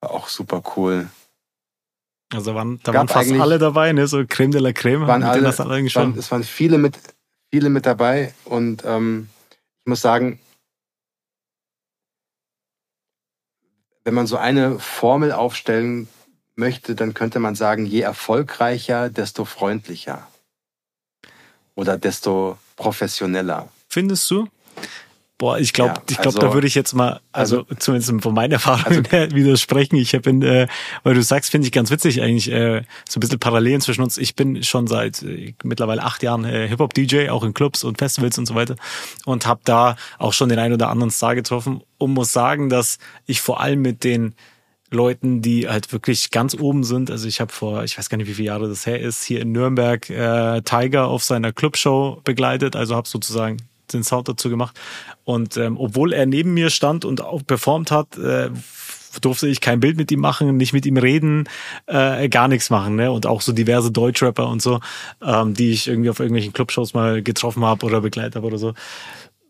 war 0.00 0.10
auch 0.10 0.28
super 0.28 0.62
cool. 0.76 1.08
Also 2.32 2.54
waren, 2.54 2.80
da 2.82 2.94
waren 2.94 3.08
fast 3.08 3.32
alle 3.32 3.58
dabei, 3.58 3.92
ne? 3.92 4.06
So 4.06 4.24
Creme 4.26 4.52
de 4.52 4.60
la 4.60 4.72
Creme. 4.72 5.06
Waren 5.06 5.22
alle, 5.22 5.42
das 5.42 5.60
alle 5.60 5.70
waren, 5.94 6.18
es 6.18 6.30
waren 6.30 6.44
viele 6.44 6.78
mit, 6.78 6.98
viele 7.52 7.68
mit 7.68 7.84
dabei 7.84 8.32
und 8.46 8.82
ähm, 8.86 9.28
ich 9.50 9.86
muss 9.86 10.00
sagen, 10.00 10.40
wenn 14.04 14.14
man 14.14 14.26
so 14.26 14.38
eine 14.38 14.78
Formel 14.78 15.32
aufstellen 15.32 16.08
möchte, 16.54 16.94
dann 16.94 17.12
könnte 17.12 17.40
man 17.40 17.54
sagen, 17.54 17.84
je 17.84 18.00
erfolgreicher, 18.00 19.10
desto 19.10 19.44
freundlicher. 19.44 20.26
Oder 21.74 21.98
desto 21.98 22.58
professioneller. 22.76 23.68
Findest 23.88 24.30
du? 24.30 24.48
Boah, 25.42 25.58
ich 25.58 25.72
glaube, 25.72 25.94
ja, 25.94 26.02
ich 26.08 26.18
glaube, 26.18 26.36
also, 26.36 26.38
da 26.38 26.54
würde 26.54 26.68
ich 26.68 26.76
jetzt 26.76 26.94
mal, 26.94 27.18
also, 27.32 27.62
also 27.62 27.74
zumindest 27.80 28.22
von 28.22 28.32
meiner 28.32 28.54
Erfahrung 28.54 28.84
also, 28.84 29.02
her 29.10 29.28
widersprechen. 29.34 29.96
Ich 29.96 30.14
habe, 30.14 30.30
äh, 30.30 30.68
weil 31.02 31.14
du 31.14 31.22
sagst, 31.24 31.50
finde 31.50 31.66
ich 31.66 31.72
ganz 31.72 31.90
witzig 31.90 32.22
eigentlich, 32.22 32.48
äh, 32.48 32.82
so 33.08 33.18
ein 33.18 33.20
bisschen 33.22 33.40
Parallelen 33.40 33.80
zwischen 33.80 34.02
uns. 34.02 34.18
Ich 34.18 34.36
bin 34.36 34.62
schon 34.62 34.86
seit 34.86 35.24
äh, 35.24 35.52
mittlerweile 35.64 36.04
acht 36.04 36.22
Jahren 36.22 36.44
äh, 36.44 36.68
Hip-Hop-DJ, 36.68 37.30
auch 37.30 37.42
in 37.42 37.54
Clubs 37.54 37.82
und 37.82 37.98
Festivals 37.98 38.38
und 38.38 38.46
so 38.46 38.54
weiter 38.54 38.76
und 39.24 39.44
habe 39.44 39.62
da 39.64 39.96
auch 40.20 40.32
schon 40.32 40.48
den 40.48 40.60
einen 40.60 40.74
oder 40.74 40.90
anderen 40.90 41.10
Star 41.10 41.34
getroffen 41.34 41.82
und 41.98 42.14
muss 42.14 42.32
sagen, 42.32 42.68
dass 42.68 42.98
ich 43.26 43.40
vor 43.40 43.60
allem 43.60 43.82
mit 43.82 44.04
den 44.04 44.36
Leuten, 44.92 45.42
die 45.42 45.68
halt 45.68 45.92
wirklich 45.92 46.30
ganz 46.30 46.54
oben 46.54 46.84
sind. 46.84 47.10
Also 47.10 47.26
ich 47.26 47.40
habe 47.40 47.52
vor, 47.52 47.82
ich 47.82 47.98
weiß 47.98 48.08
gar 48.08 48.16
nicht, 48.16 48.28
wie 48.28 48.34
viele 48.34 48.46
Jahre 48.46 48.68
das 48.68 48.86
her 48.86 49.00
ist, 49.00 49.24
hier 49.24 49.40
in 49.40 49.50
Nürnberg 49.50 50.08
äh, 50.08 50.62
Tiger 50.62 51.08
auf 51.08 51.24
seiner 51.24 51.52
Clubshow 51.52 52.20
begleitet. 52.22 52.76
Also 52.76 52.94
habe 52.94 53.08
sozusagen 53.08 53.56
den 53.92 54.04
Sound 54.04 54.28
dazu 54.28 54.50
gemacht. 54.50 54.78
Und 55.24 55.56
ähm, 55.56 55.76
obwohl 55.78 56.12
er 56.12 56.26
neben 56.26 56.54
mir 56.54 56.70
stand 56.70 57.04
und 57.04 57.20
auch 57.20 57.46
performt 57.46 57.90
hat, 57.90 58.18
äh, 58.18 58.50
durfte 59.20 59.46
ich 59.46 59.60
kein 59.60 59.80
Bild 59.80 59.96
mit 59.96 60.10
ihm 60.10 60.20
machen, 60.20 60.56
nicht 60.56 60.72
mit 60.72 60.86
ihm 60.86 60.96
reden, 60.96 61.48
äh, 61.86 62.28
gar 62.28 62.48
nichts 62.48 62.70
machen. 62.70 62.96
Ne? 62.96 63.12
Und 63.12 63.26
auch 63.26 63.40
so 63.40 63.52
diverse 63.52 63.90
Deutschrapper 63.90 64.48
und 64.48 64.62
so, 64.62 64.80
ähm, 65.22 65.54
die 65.54 65.70
ich 65.70 65.88
irgendwie 65.88 66.10
auf 66.10 66.20
irgendwelchen 66.20 66.52
Clubshows 66.52 66.94
mal 66.94 67.22
getroffen 67.22 67.64
habe 67.64 67.84
oder 67.84 68.00
begleitet 68.00 68.36
habe 68.36 68.46
oder 68.46 68.58
so. 68.58 68.74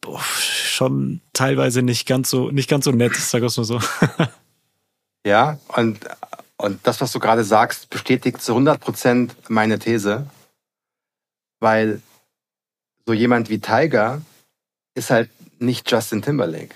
Boah, 0.01 0.21
schon 0.21 1.21
teilweise 1.33 1.83
nicht 1.83 2.09
ganz 2.09 2.29
so, 2.31 2.51
nicht 2.51 2.69
ganz 2.69 2.85
so 2.87 2.91
nett, 2.91 3.15
sag 3.15 3.43
ich 3.43 3.57
mal 3.57 3.65
so. 3.65 3.79
ja, 5.27 5.59
und, 5.77 6.01
und 6.57 6.81
das, 6.83 7.01
was 7.01 7.13
du 7.13 7.21
gerade 7.21 7.45
sagst, 7.45 7.89
bestätigt 7.89 8.43
zu 8.43 8.53
100 8.53 8.81
Prozent 8.81 9.37
meine 9.49 9.79
These, 9.79 10.27
weil 11.61 12.03
so 13.07 13.13
jemand 13.13 13.49
wie 13.49 13.61
Tiger 13.61 14.23
ist 14.95 15.11
halt 15.11 15.31
nicht 15.61 15.91
Justin 15.91 16.23
Timberlake. 16.23 16.75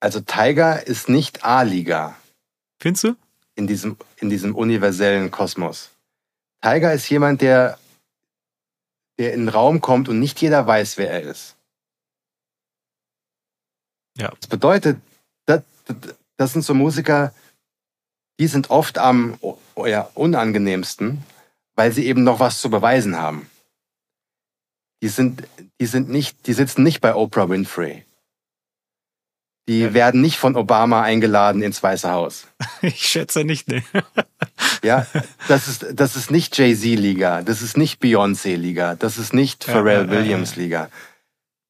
Also 0.00 0.20
Tiger 0.20 0.86
ist 0.86 1.08
nicht 1.08 1.44
A-Liga. 1.44 2.16
Findest 2.80 3.04
du? 3.04 3.16
In 3.54 3.66
diesem, 3.66 3.96
in 4.16 4.30
diesem 4.30 4.54
universellen 4.56 5.30
Kosmos. 5.30 5.90
Tiger 6.60 6.92
ist 6.92 7.08
jemand, 7.08 7.40
der, 7.40 7.78
der 9.18 9.34
in 9.34 9.40
den 9.40 9.48
Raum 9.48 9.80
kommt 9.80 10.08
und 10.08 10.18
nicht 10.18 10.40
jeder 10.40 10.66
weiß, 10.66 10.96
wer 10.96 11.10
er 11.10 11.22
ist. 11.22 11.54
Ja. 14.16 14.32
Das 14.40 14.48
bedeutet, 14.48 14.98
das, 15.46 15.62
das 16.36 16.52
sind 16.52 16.62
so 16.62 16.74
Musiker, 16.74 17.32
die 18.40 18.46
sind 18.46 18.70
oft 18.70 18.98
am 18.98 19.38
ja, 19.76 20.10
unangenehmsten, 20.14 21.22
weil 21.74 21.92
sie 21.92 22.06
eben 22.06 22.24
noch 22.24 22.40
was 22.40 22.60
zu 22.60 22.70
beweisen 22.70 23.16
haben. 23.16 23.48
Die 25.02 25.08
sind, 25.08 25.42
die 25.80 25.86
sind 25.86 26.08
nicht, 26.08 26.46
die 26.46 26.52
sitzen 26.52 26.84
nicht 26.84 27.00
bei 27.00 27.14
Oprah 27.14 27.48
Winfrey. 27.48 28.04
Die 29.68 29.80
ja. 29.80 29.94
werden 29.94 30.20
nicht 30.20 30.38
von 30.38 30.56
Obama 30.56 31.02
eingeladen 31.02 31.60
ins 31.62 31.82
Weiße 31.82 32.10
Haus. 32.10 32.46
Ich 32.82 33.06
schätze 33.08 33.44
nicht, 33.44 33.68
ne. 33.68 33.82
ja, 34.82 35.06
das 35.46 35.68
ist, 35.68 35.86
das 35.92 36.16
ist 36.16 36.30
nicht 36.30 36.56
Jay-Z-Liga, 36.56 37.42
das 37.42 37.62
ist 37.62 37.76
nicht 37.76 38.00
Beyoncé-Liga, 38.02 38.96
das 38.96 39.18
ist 39.18 39.32
nicht 39.32 39.64
Pharrell 39.64 40.06
ja, 40.06 40.10
Williams-Liga. 40.10 40.88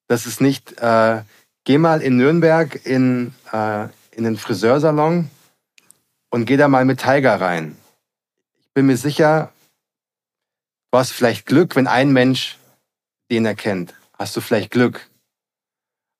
Das 0.07 0.25
ist 0.25 0.41
nicht, 0.41 0.79
äh, 0.81 1.21
geh 1.65 1.77
mal 1.77 2.01
in 2.01 2.17
Nürnberg 2.17 2.83
in, 2.83 3.33
äh, 3.51 3.83
in 4.11 4.23
den 4.23 4.37
Friseursalon 4.37 5.29
und 6.29 6.45
geh 6.45 6.57
da 6.57 6.67
mal 6.67 6.85
mit 6.85 6.99
Tiger 6.99 7.39
rein. 7.39 7.77
Ich 8.61 8.73
bin 8.73 8.87
mir 8.87 8.97
sicher, 8.97 9.51
du 10.91 10.97
hast 10.97 11.11
vielleicht 11.11 11.45
Glück, 11.45 11.75
wenn 11.75 11.87
ein 11.87 12.11
Mensch 12.11 12.57
den 13.31 13.45
erkennt. 13.45 13.93
Hast 14.17 14.35
du 14.35 14.41
vielleicht 14.41 14.71
Glück. 14.71 15.09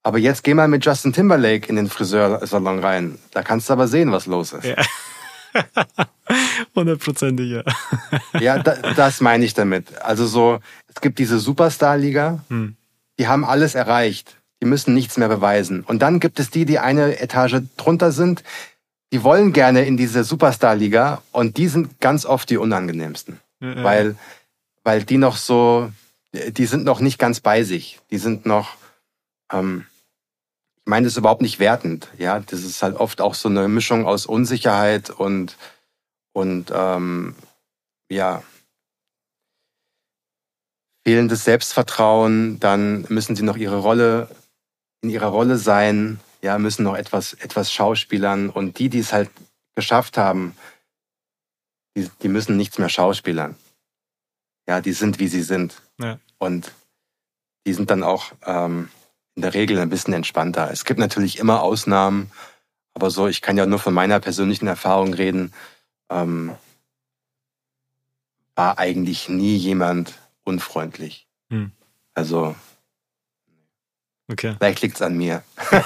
Aber 0.03 0.17
jetzt 0.17 0.43
geh 0.43 0.53
mal 0.53 0.67
mit 0.67 0.85
Justin 0.85 1.13
Timberlake 1.13 1.69
in 1.69 1.77
den 1.77 1.87
Friseursalon 1.87 2.79
rein. 2.79 3.19
Da 3.31 3.41
kannst 3.41 3.69
du 3.69 3.73
aber 3.73 3.87
sehen, 3.87 4.11
was 4.11 4.25
los 4.25 4.51
ist. 4.51 4.65
Ja. 4.65 4.75
Hundertprozentig, 6.75 7.51
ja. 7.51 7.63
ja, 8.39 8.59
da, 8.59 8.75
das 8.95 9.21
meine 9.21 9.45
ich 9.45 9.53
damit. 9.53 10.01
Also 10.01 10.25
so, 10.25 10.59
es 10.87 10.99
gibt 10.99 11.19
diese 11.19 11.39
Superstar-Liga, 11.39 12.43
hm. 12.49 12.75
die 13.19 13.27
haben 13.27 13.45
alles 13.45 13.75
erreicht. 13.75 14.37
Die 14.61 14.65
müssen 14.65 14.93
nichts 14.93 15.17
mehr 15.17 15.27
beweisen. 15.27 15.81
Und 15.81 16.01
dann 16.01 16.19
gibt 16.19 16.39
es 16.39 16.49
die, 16.49 16.65
die 16.65 16.79
eine 16.79 17.19
Etage 17.19 17.61
drunter 17.77 18.11
sind, 18.11 18.43
die 19.11 19.23
wollen 19.23 19.53
gerne 19.53 19.85
in 19.85 19.95
diese 19.95 20.23
Superstar-Liga 20.23 21.21
und 21.31 21.57
die 21.57 21.67
sind 21.67 21.99
ganz 21.99 22.25
oft 22.25 22.49
die 22.49 22.57
unangenehmsten. 22.57 23.39
Ja, 23.59 23.83
weil, 23.83 24.15
weil 24.83 25.03
die 25.03 25.17
noch 25.17 25.37
so, 25.37 25.91
die 26.33 26.65
sind 26.65 26.83
noch 26.83 26.99
nicht 26.99 27.19
ganz 27.19 27.39
bei 27.39 27.63
sich. 27.63 27.99
Die 28.11 28.17
sind 28.17 28.45
noch, 28.45 28.75
ähm, 29.51 29.85
ich 30.77 30.89
meine 30.89 31.05
das 31.05 31.13
ist 31.13 31.17
überhaupt 31.17 31.41
nicht 31.41 31.59
wertend. 31.59 32.09
Ja, 32.17 32.39
das 32.39 32.63
ist 32.63 32.81
halt 32.81 32.95
oft 32.95 33.21
auch 33.21 33.35
so 33.35 33.49
eine 33.49 33.67
Mischung 33.67 34.05
aus 34.05 34.25
Unsicherheit 34.25 35.09
und 35.09 35.57
und 36.33 36.71
ähm, 36.73 37.35
ja 38.09 38.43
fehlendes 41.05 41.43
Selbstvertrauen. 41.43 42.59
Dann 42.59 43.05
müssen 43.09 43.35
sie 43.35 43.43
noch 43.43 43.57
ihre 43.57 43.77
Rolle 43.77 44.29
in 45.01 45.09
ihrer 45.09 45.27
Rolle 45.27 45.57
sein. 45.57 46.19
Ja, 46.41 46.57
müssen 46.57 46.83
noch 46.83 46.95
etwas 46.95 47.33
etwas 47.33 47.71
schauspielern 47.71 48.49
und 48.49 48.79
die, 48.79 48.89
die 48.89 48.99
es 48.99 49.13
halt 49.13 49.29
geschafft 49.75 50.17
haben, 50.17 50.55
die, 51.95 52.09
die 52.21 52.27
müssen 52.27 52.57
nichts 52.57 52.79
mehr 52.79 52.89
schauspielern. 52.89 53.55
Ja, 54.67 54.81
die 54.81 54.93
sind 54.93 55.19
wie 55.19 55.27
sie 55.27 55.43
sind 55.43 55.81
ja. 55.99 56.19
Und 56.43 56.73
die 57.65 57.73
sind 57.73 57.89
dann 57.89 58.03
auch 58.03 58.33
ähm, 58.45 58.89
in 59.35 59.41
der 59.41 59.53
Regel 59.53 59.79
ein 59.79 59.89
bisschen 59.89 60.13
entspannter. 60.13 60.69
Es 60.71 60.85
gibt 60.85 60.99
natürlich 60.99 61.39
immer 61.39 61.61
Ausnahmen, 61.61 62.31
aber 62.93 63.09
so, 63.09 63.27
ich 63.27 63.41
kann 63.41 63.57
ja 63.57 63.65
nur 63.65 63.79
von 63.79 63.93
meiner 63.93 64.19
persönlichen 64.19 64.67
Erfahrung 64.67 65.13
reden, 65.13 65.53
ähm, 66.09 66.55
war 68.55 68.77
eigentlich 68.77 69.29
nie 69.29 69.55
jemand 69.55 70.13
unfreundlich. 70.43 71.27
Hm. 71.49 71.71
Also 72.13 72.55
Okay. 74.31 74.55
Vielleicht 74.57 74.81
liegt 74.81 74.95
es 74.95 75.01
an 75.01 75.17
mir. 75.17 75.43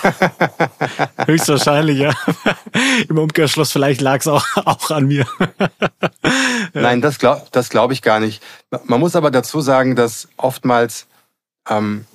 Höchstwahrscheinlich, 1.26 1.98
ja. 1.98 2.14
Im 3.10 3.18
Umkehrschluss, 3.18 3.72
vielleicht 3.72 4.02
lag 4.02 4.20
es 4.20 4.28
auch, 4.28 4.46
auch 4.58 4.92
an 4.92 5.08
mir. 5.08 5.26
Nein, 6.74 7.02
das 7.02 7.18
glaube 7.18 7.48
das 7.52 7.70
glaub 7.70 7.92
ich 7.92 8.02
gar 8.02 8.20
nicht. 8.20 8.44
Man 8.86 9.00
muss 9.00 9.16
aber 9.16 9.32
dazu 9.32 9.62
sagen, 9.62 9.96
dass 9.96 10.28
oftmals 10.38 11.08
ähm, 11.68 12.06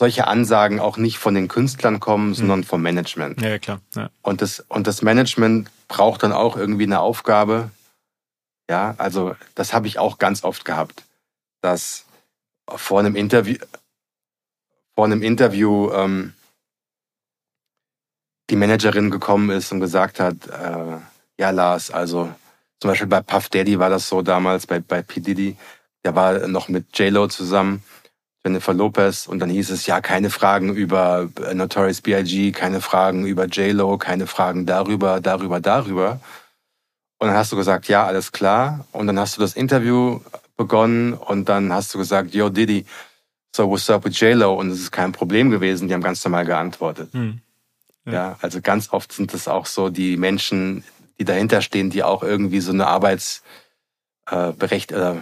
solche 0.00 0.26
Ansagen 0.26 0.80
auch 0.80 0.96
nicht 0.96 1.18
von 1.18 1.34
den 1.34 1.46
Künstlern 1.46 2.00
kommen, 2.00 2.28
mhm. 2.28 2.34
sondern 2.34 2.64
vom 2.64 2.82
Management. 2.82 3.40
Ja, 3.42 3.58
klar. 3.58 3.80
Ja. 3.94 4.10
Und, 4.22 4.42
das, 4.42 4.64
und 4.68 4.86
das 4.86 5.02
Management 5.02 5.70
braucht 5.88 6.22
dann 6.22 6.32
auch 6.32 6.56
irgendwie 6.56 6.84
eine 6.84 7.00
Aufgabe. 7.00 7.70
Ja, 8.68 8.94
also 8.98 9.36
das 9.54 9.72
habe 9.72 9.86
ich 9.88 9.98
auch 9.98 10.18
ganz 10.18 10.42
oft 10.42 10.64
gehabt, 10.64 11.04
dass 11.60 12.06
vor 12.66 13.00
einem 13.00 13.14
Interview, 13.16 13.56
vor 15.00 15.06
einem 15.06 15.22
Interview 15.22 15.90
ähm, 15.92 16.34
die 18.50 18.56
Managerin 18.56 19.08
gekommen 19.10 19.48
ist 19.48 19.72
und 19.72 19.80
gesagt 19.80 20.20
hat, 20.20 20.46
äh, 20.46 20.98
ja 21.40 21.48
Lars, 21.48 21.90
also 21.90 22.30
zum 22.80 22.90
Beispiel 22.90 23.06
bei 23.06 23.22
Puff 23.22 23.48
Daddy 23.48 23.78
war 23.78 23.88
das 23.88 24.10
so 24.10 24.20
damals, 24.20 24.66
bei, 24.66 24.80
bei 24.80 25.00
P. 25.00 25.20
Diddy, 25.20 25.56
der 26.04 26.14
war 26.14 26.46
noch 26.48 26.68
mit 26.68 26.98
J-Lo 26.98 27.28
zusammen 27.28 27.82
Jennifer 28.44 28.74
Lopez 28.74 29.26
und 29.26 29.38
dann 29.38 29.48
hieß 29.48 29.70
es 29.70 29.86
ja 29.86 30.02
keine 30.02 30.28
Fragen 30.28 30.74
über 30.74 31.30
äh, 31.48 31.54
Notorious 31.54 32.02
B.I.G., 32.02 32.52
keine 32.52 32.82
Fragen 32.82 33.24
über 33.24 33.46
J-Lo, 33.46 33.96
keine 33.96 34.26
Fragen 34.26 34.66
darüber, 34.66 35.22
darüber, 35.22 35.60
darüber. 35.60 36.20
Und 37.18 37.28
dann 37.28 37.38
hast 37.38 37.52
du 37.52 37.56
gesagt, 37.56 37.88
ja, 37.88 38.04
alles 38.04 38.32
klar. 38.32 38.84
Und 38.92 39.06
dann 39.06 39.18
hast 39.18 39.38
du 39.38 39.40
das 39.40 39.54
Interview 39.54 40.20
begonnen 40.58 41.14
und 41.14 41.48
dann 41.48 41.72
hast 41.72 41.94
du 41.94 41.98
gesagt, 41.98 42.34
yo 42.34 42.50
Diddy, 42.50 42.84
so 43.54 43.68
what's 43.68 43.90
up 43.90 44.04
with 44.04 44.18
J-Lo? 44.18 44.54
Und 44.54 44.70
es 44.70 44.80
ist 44.80 44.92
kein 44.92 45.12
Problem 45.12 45.50
gewesen, 45.50 45.88
die 45.88 45.94
haben 45.94 46.02
ganz 46.02 46.24
normal 46.24 46.44
geantwortet. 46.44 47.12
Hm. 47.12 47.40
Ja. 48.06 48.12
ja. 48.12 48.38
also 48.40 48.60
ganz 48.60 48.92
oft 48.92 49.12
sind 49.12 49.34
es 49.34 49.48
auch 49.48 49.66
so 49.66 49.90
die 49.90 50.16
Menschen, 50.16 50.84
die 51.18 51.24
dahinter 51.24 51.62
stehen, 51.62 51.90
die 51.90 52.02
auch 52.02 52.22
irgendwie 52.22 52.60
so 52.60 52.72
eine 52.72 52.86
Arbeitsberecht 52.86 54.92
äh, 54.92 55.16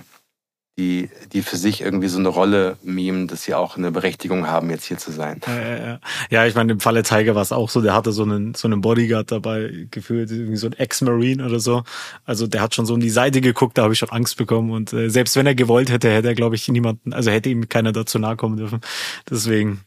die, 0.79 1.11
die 1.33 1.43
für 1.43 1.57
sich 1.57 1.81
irgendwie 1.81 2.07
so 2.07 2.21
eine 2.21 2.29
Rolle 2.29 2.77
mimen, 2.85 3.27
dass 3.27 3.43
sie 3.43 3.55
auch 3.55 3.77
eine 3.77 3.91
Berechtigung 3.91 4.47
haben, 4.47 4.71
jetzt 4.71 4.85
hier 4.85 4.97
zu 4.97 5.11
sein. 5.11 5.41
Ja, 5.45 5.61
ja, 5.61 5.77
ja. 5.77 6.01
ja 6.31 6.47
ich 6.47 6.55
meine, 6.55 6.73
im 6.73 6.81
Falle 6.81 7.03
Tiger 7.03 7.35
war 7.35 7.43
es 7.43 7.51
auch 7.51 7.69
so, 7.69 7.83
der 7.83 7.95
hatte 7.95 8.13
so 8.13 8.23
einen, 8.23 8.55
so 8.55 8.69
einen 8.69 8.81
Bodyguard 8.81 9.33
dabei, 9.33 9.89
gefühlt, 9.91 10.31
irgendwie 10.31 10.57
so 10.57 10.69
ein 10.69 10.75
Ex-Marine 10.75 11.45
oder 11.45 11.59
so. 11.59 11.83
Also 12.25 12.47
der 12.47 12.63
hat 12.63 12.77
schon 12.77 12.87
so 12.87 12.95
um 12.95 13.01
die 13.01 13.11
Seite 13.11 13.41
geguckt, 13.41 13.77
da 13.77 13.83
habe 13.83 13.93
ich 13.93 13.99
schon 13.99 14.11
Angst 14.11 14.37
bekommen. 14.37 14.71
Und 14.71 14.93
äh, 14.93 15.11
selbst 15.11 15.35
wenn 15.35 15.47
er 15.47 15.57
gewollt 15.57 15.91
hätte, 15.91 16.11
hätte 16.11 16.29
er, 16.29 16.35
glaube 16.37 16.55
ich, 16.55 16.69
niemanden, 16.69 17.13
also 17.13 17.33
hätte 17.33 17.49
ihm 17.49 17.69
keiner 17.69 17.91
dazu 17.91 18.21
nahe 18.21 18.37
kommen 18.37 18.57
dürfen. 18.57 18.81
Deswegen, 19.29 19.81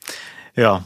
ja, 0.58 0.84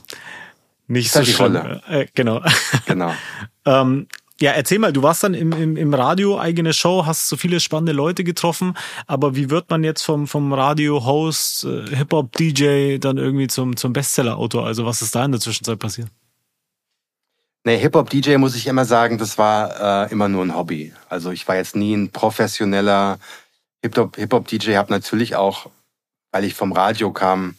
nicht 0.87 1.15
das 1.15 1.25
so 1.25 1.31
schlimm. 1.31 1.55
Rolle. 1.55 1.81
Äh, 1.89 2.05
genau. 2.13 2.43
Genau. 2.85 3.11
ähm, 3.65 4.07
ja, 4.41 4.51
erzähl 4.51 4.79
mal, 4.79 4.91
du 4.91 5.01
warst 5.01 5.23
dann 5.23 5.33
im, 5.33 5.53
im, 5.53 5.77
im 5.77 5.93
Radio, 5.93 6.37
eigene 6.37 6.73
Show, 6.73 7.05
hast 7.05 7.29
so 7.29 7.37
viele 7.37 7.61
spannende 7.61 7.93
Leute 7.93 8.25
getroffen, 8.25 8.75
aber 9.07 9.35
wie 9.35 9.49
wird 9.49 9.69
man 9.69 9.83
jetzt 9.83 10.01
vom, 10.01 10.27
vom 10.27 10.51
Radio-Host, 10.51 11.63
äh, 11.63 11.95
Hip-Hop-DJ 11.95 12.97
dann 12.97 13.17
irgendwie 13.17 13.47
zum, 13.47 13.77
zum 13.77 13.93
Bestseller-Autor? 13.93 14.65
Also 14.65 14.85
was 14.85 15.01
ist 15.01 15.15
da 15.15 15.23
in 15.23 15.31
der 15.31 15.39
Zwischenzeit 15.39 15.79
passiert? 15.79 16.09
Nee, 17.63 17.77
Hip-Hop-DJ 17.77 18.37
muss 18.37 18.55
ich 18.55 18.67
immer 18.67 18.83
sagen, 18.83 19.17
das 19.17 19.37
war 19.37 20.05
äh, 20.05 20.11
immer 20.11 20.27
nur 20.27 20.43
ein 20.43 20.55
Hobby. 20.55 20.93
Also 21.07 21.31
ich 21.31 21.47
war 21.47 21.55
jetzt 21.55 21.75
nie 21.75 21.95
ein 21.95 22.11
professioneller 22.11 23.19
Hip-Hop-DJ, 23.83 24.75
habe 24.75 24.91
natürlich 24.91 25.37
auch, 25.37 25.69
weil 26.31 26.43
ich 26.43 26.55
vom 26.55 26.73
Radio 26.73 27.11
kam, 27.11 27.55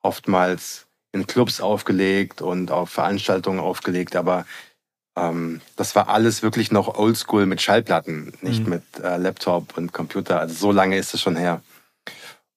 oftmals 0.00 0.86
in 1.12 1.26
Clubs 1.26 1.60
aufgelegt 1.60 2.40
und 2.40 2.70
auf 2.70 2.90
Veranstaltungen 2.90 3.58
aufgelegt, 3.58 4.14
aber 4.14 4.46
ähm, 5.20 5.60
das 5.76 5.94
war 5.94 6.08
alles 6.08 6.42
wirklich 6.42 6.72
noch 6.72 6.96
oldschool 6.96 7.46
mit 7.46 7.60
Schallplatten, 7.60 8.32
nicht 8.40 8.64
mhm. 8.64 8.70
mit 8.70 8.82
äh, 9.02 9.16
Laptop 9.16 9.76
und 9.76 9.92
Computer. 9.92 10.40
Also 10.40 10.54
so 10.54 10.72
lange 10.72 10.96
ist 10.96 11.14
es 11.14 11.20
schon 11.20 11.36
her. 11.36 11.62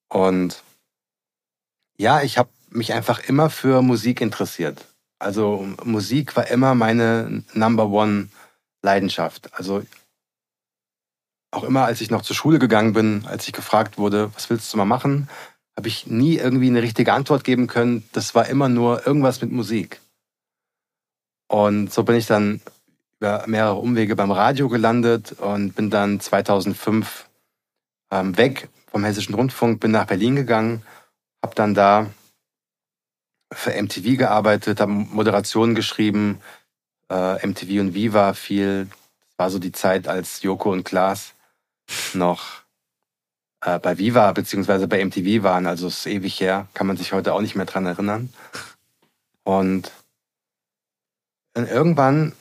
Und 0.08 0.62
Ja, 1.96 2.22
ich 2.22 2.38
habe 2.38 2.48
mich 2.70 2.92
einfach 2.92 3.20
immer 3.28 3.50
für 3.50 3.82
Musik 3.82 4.20
interessiert. 4.20 4.84
Also 5.18 5.66
Musik 5.84 6.36
war 6.36 6.48
immer 6.48 6.74
meine 6.74 7.44
Number 7.52 7.88
One 7.88 8.28
Leidenschaft. 8.82 9.50
Also 9.54 9.82
auch 11.52 11.64
immer, 11.64 11.84
als 11.84 12.00
ich 12.00 12.10
noch 12.10 12.22
zur 12.22 12.36
Schule 12.36 12.58
gegangen 12.58 12.92
bin, 12.92 13.24
als 13.26 13.46
ich 13.46 13.52
gefragt 13.52 13.96
wurde, 13.96 14.34
was 14.34 14.50
willst 14.50 14.72
du 14.72 14.76
mal 14.76 14.84
machen, 14.84 15.28
habe 15.76 15.88
ich 15.88 16.06
nie 16.06 16.36
irgendwie 16.36 16.68
eine 16.68 16.82
richtige 16.82 17.12
Antwort 17.12 17.44
geben 17.44 17.66
können. 17.66 18.08
Das 18.12 18.34
war 18.34 18.48
immer 18.48 18.68
nur 18.68 19.06
irgendwas 19.06 19.40
mit 19.40 19.52
Musik. 19.52 20.00
Und 21.54 21.92
so 21.92 22.02
bin 22.02 22.16
ich 22.16 22.26
dann 22.26 22.60
über 23.20 23.44
mehrere 23.46 23.76
Umwege 23.76 24.16
beim 24.16 24.32
Radio 24.32 24.68
gelandet 24.68 25.36
und 25.38 25.76
bin 25.76 25.88
dann 25.88 26.18
2005 26.18 27.30
ähm, 28.10 28.36
weg 28.36 28.68
vom 28.88 29.04
Hessischen 29.04 29.36
Rundfunk, 29.36 29.78
bin 29.78 29.92
nach 29.92 30.08
Berlin 30.08 30.34
gegangen, 30.34 30.82
habe 31.44 31.54
dann 31.54 31.72
da 31.72 32.10
für 33.52 33.70
MTV 33.80 34.18
gearbeitet, 34.18 34.80
habe 34.80 34.90
Moderationen 34.90 35.76
geschrieben, 35.76 36.40
äh, 37.08 37.46
MTV 37.46 37.78
und 37.82 37.94
Viva 37.94 38.34
viel. 38.34 38.88
Das 39.20 39.38
war 39.38 39.50
so 39.50 39.60
die 39.60 39.70
Zeit, 39.70 40.08
als 40.08 40.42
Joko 40.42 40.72
und 40.72 40.82
Klaas 40.82 41.34
noch 42.14 42.62
äh, 43.60 43.78
bei 43.78 43.96
Viva 43.98 44.32
beziehungsweise 44.32 44.88
bei 44.88 45.04
MTV 45.04 45.44
waren. 45.44 45.68
Also 45.68 45.86
es 45.86 45.98
ist 45.98 46.06
ewig 46.06 46.40
her, 46.40 46.66
kann 46.74 46.88
man 46.88 46.96
sich 46.96 47.12
heute 47.12 47.32
auch 47.32 47.40
nicht 47.40 47.54
mehr 47.54 47.66
dran 47.66 47.86
erinnern. 47.86 48.34
Und 49.44 49.92
irgendwann 51.54 52.32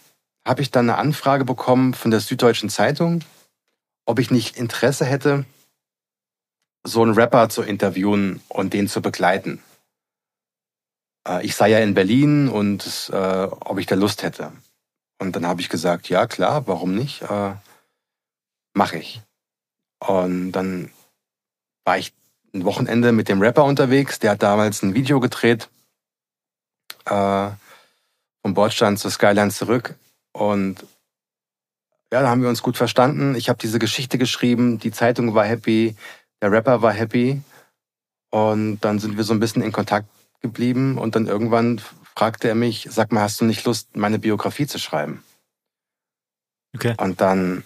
habe 0.46 0.62
ich 0.62 0.72
dann 0.72 0.90
eine 0.90 0.98
Anfrage 0.98 1.46
bekommen 1.46 1.94
von 1.94 2.12
der 2.12 2.20
Süddeutschen 2.20 2.70
Zeitung, 2.70 3.24
ob 4.06 4.20
ich 4.20 4.32
nicht 4.32 4.58
Interesse 4.58 5.06
hätte, 5.06 5.46
so 6.84 7.02
einen 7.02 7.14
Rapper 7.14 7.50
zu 7.50 7.62
interviewen 7.62 8.42
und 8.50 8.74
den 8.74 8.88
zu 8.88 9.02
begleiten. 9.02 9.62
Äh, 11.28 11.46
ich 11.46 11.56
sei 11.56 11.70
ja 11.70 11.80
in 11.80 11.94
Berlin 11.94 12.50
und 12.50 13.10
äh, 13.14 13.44
ob 13.44 13.80
ich 13.80 13.86
da 13.86 13.96
Lust 13.96 14.24
hätte. 14.24 14.52
Und 15.20 15.36
dann 15.36 15.48
habe 15.48 15.62
ich 15.62 15.70
gesagt, 15.70 16.10
ja 16.10 16.28
klar, 16.28 16.68
warum 16.68 16.96
nicht? 16.96 17.22
Äh, 17.22 17.54
Mache 18.76 18.98
ich. 18.98 19.22
Und 20.00 20.52
dann 20.52 20.92
war 21.86 21.98
ich 21.98 22.12
ein 22.54 22.66
Wochenende 22.66 23.12
mit 23.12 23.30
dem 23.30 23.42
Rapper 23.42 23.64
unterwegs, 23.64 24.20
der 24.20 24.32
hat 24.32 24.44
damals 24.44 24.82
ein 24.84 24.94
Video 24.96 25.20
gedreht, 25.20 25.70
äh, 27.06 27.50
vom 28.54 28.56
Bordstand 28.56 29.00
zur 29.00 29.10
Skyline 29.10 29.50
zurück. 29.50 29.96
Und 30.32 30.86
ja, 32.12 32.22
da 32.22 32.30
haben 32.30 32.44
wir 32.44 32.50
uns 32.50 32.62
gut 32.62 32.78
verstanden. 32.78 33.34
Ich 33.34 33.50
habe 33.50 33.58
diese 33.60 33.80
Geschichte 33.80 34.20
geschrieben, 34.20 34.78
die 34.78 34.92
Zeitung 34.92 35.34
war 35.34 35.46
happy, 35.46 35.96
der 36.42 36.52
Rapper 36.52 36.84
war 36.84 36.94
happy. 36.94 37.42
Und 38.30 38.80
dann 38.82 39.00
sind 39.00 39.18
wir 39.18 39.24
so 39.24 39.34
ein 39.34 39.40
bisschen 39.40 39.64
in 39.64 39.72
Kontakt 39.72 40.08
geblieben. 40.42 41.00
Und 41.00 41.16
dann 41.16 41.26
irgendwann 41.26 41.82
fragte 42.16 42.48
er 42.48 42.56
mich, 42.56 42.88
sag 42.92 43.12
mal, 43.12 43.22
hast 43.22 43.42
du 43.42 43.46
nicht 43.46 43.66
Lust, 43.66 43.96
meine 43.96 44.20
Biografie 44.20 44.68
zu 44.68 44.78
schreiben? 44.78 45.24
Okay. 46.76 46.96
Und 47.00 47.22
dann 47.22 47.64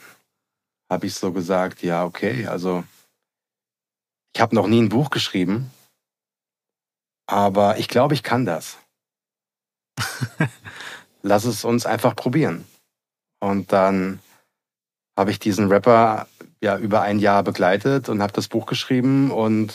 habe 0.90 1.08
ich 1.08 1.16
so 1.16 1.34
gesagt, 1.34 1.84
ja, 1.84 2.06
okay, 2.06 2.48
also 2.48 2.86
ich 4.34 4.40
habe 4.42 4.56
noch 4.56 4.68
nie 4.68 4.82
ein 4.82 4.90
Buch 4.90 5.10
geschrieben, 5.10 5.70
aber 7.26 7.78
ich 7.78 7.90
glaube, 7.90 8.14
ich 8.14 8.24
kann 8.24 8.46
das. 8.46 8.78
Lass 11.22 11.45
es 11.45 11.66
uns 11.66 11.86
einfach 11.86 12.16
probieren. 12.16 12.66
Und 13.39 13.72
dann 13.72 14.20
habe 15.18 15.32
ich 15.32 15.39
diesen 15.39 15.68
Rapper 15.68 16.28
ja 16.62 16.78
über 16.78 17.02
ein 17.02 17.20
Jahr 17.20 17.43
begleitet 17.43 18.10
und 18.10 18.22
habe 18.22 18.34
das 18.34 18.48
Buch 18.48 18.66
geschrieben 18.66 19.32
und 19.32 19.72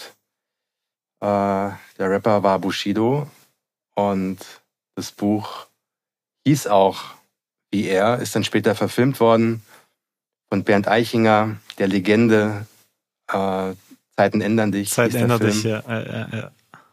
äh, 1.20 1.70
der 1.99 2.11
Rapper 2.11 2.43
war 2.43 2.59
Bushido 2.59 3.29
und 3.95 4.39
das 4.95 5.12
Buch 5.12 5.66
hieß 6.45 6.66
auch 6.66 7.14
wie 7.70 7.87
er, 7.87 8.18
ist 8.18 8.37
dann 8.37 8.45
später 8.45 8.75
verfilmt 8.75 9.18
worden 9.18 9.62
von 10.51 10.62
Bernd 10.62 10.87
Eichinger, 10.87 11.57
der 11.79 11.89
Legende 11.89 12.66
äh, 13.29 13.73
Zeiten 14.14 14.43
ändern 14.43 14.70
dich. 14.70 14.91
Zeiten 14.91 15.16
ändern 15.16 15.41
dich, 15.41 15.62
ja, 15.62 15.83
ja, 15.89 16.29
ja. 16.31 16.51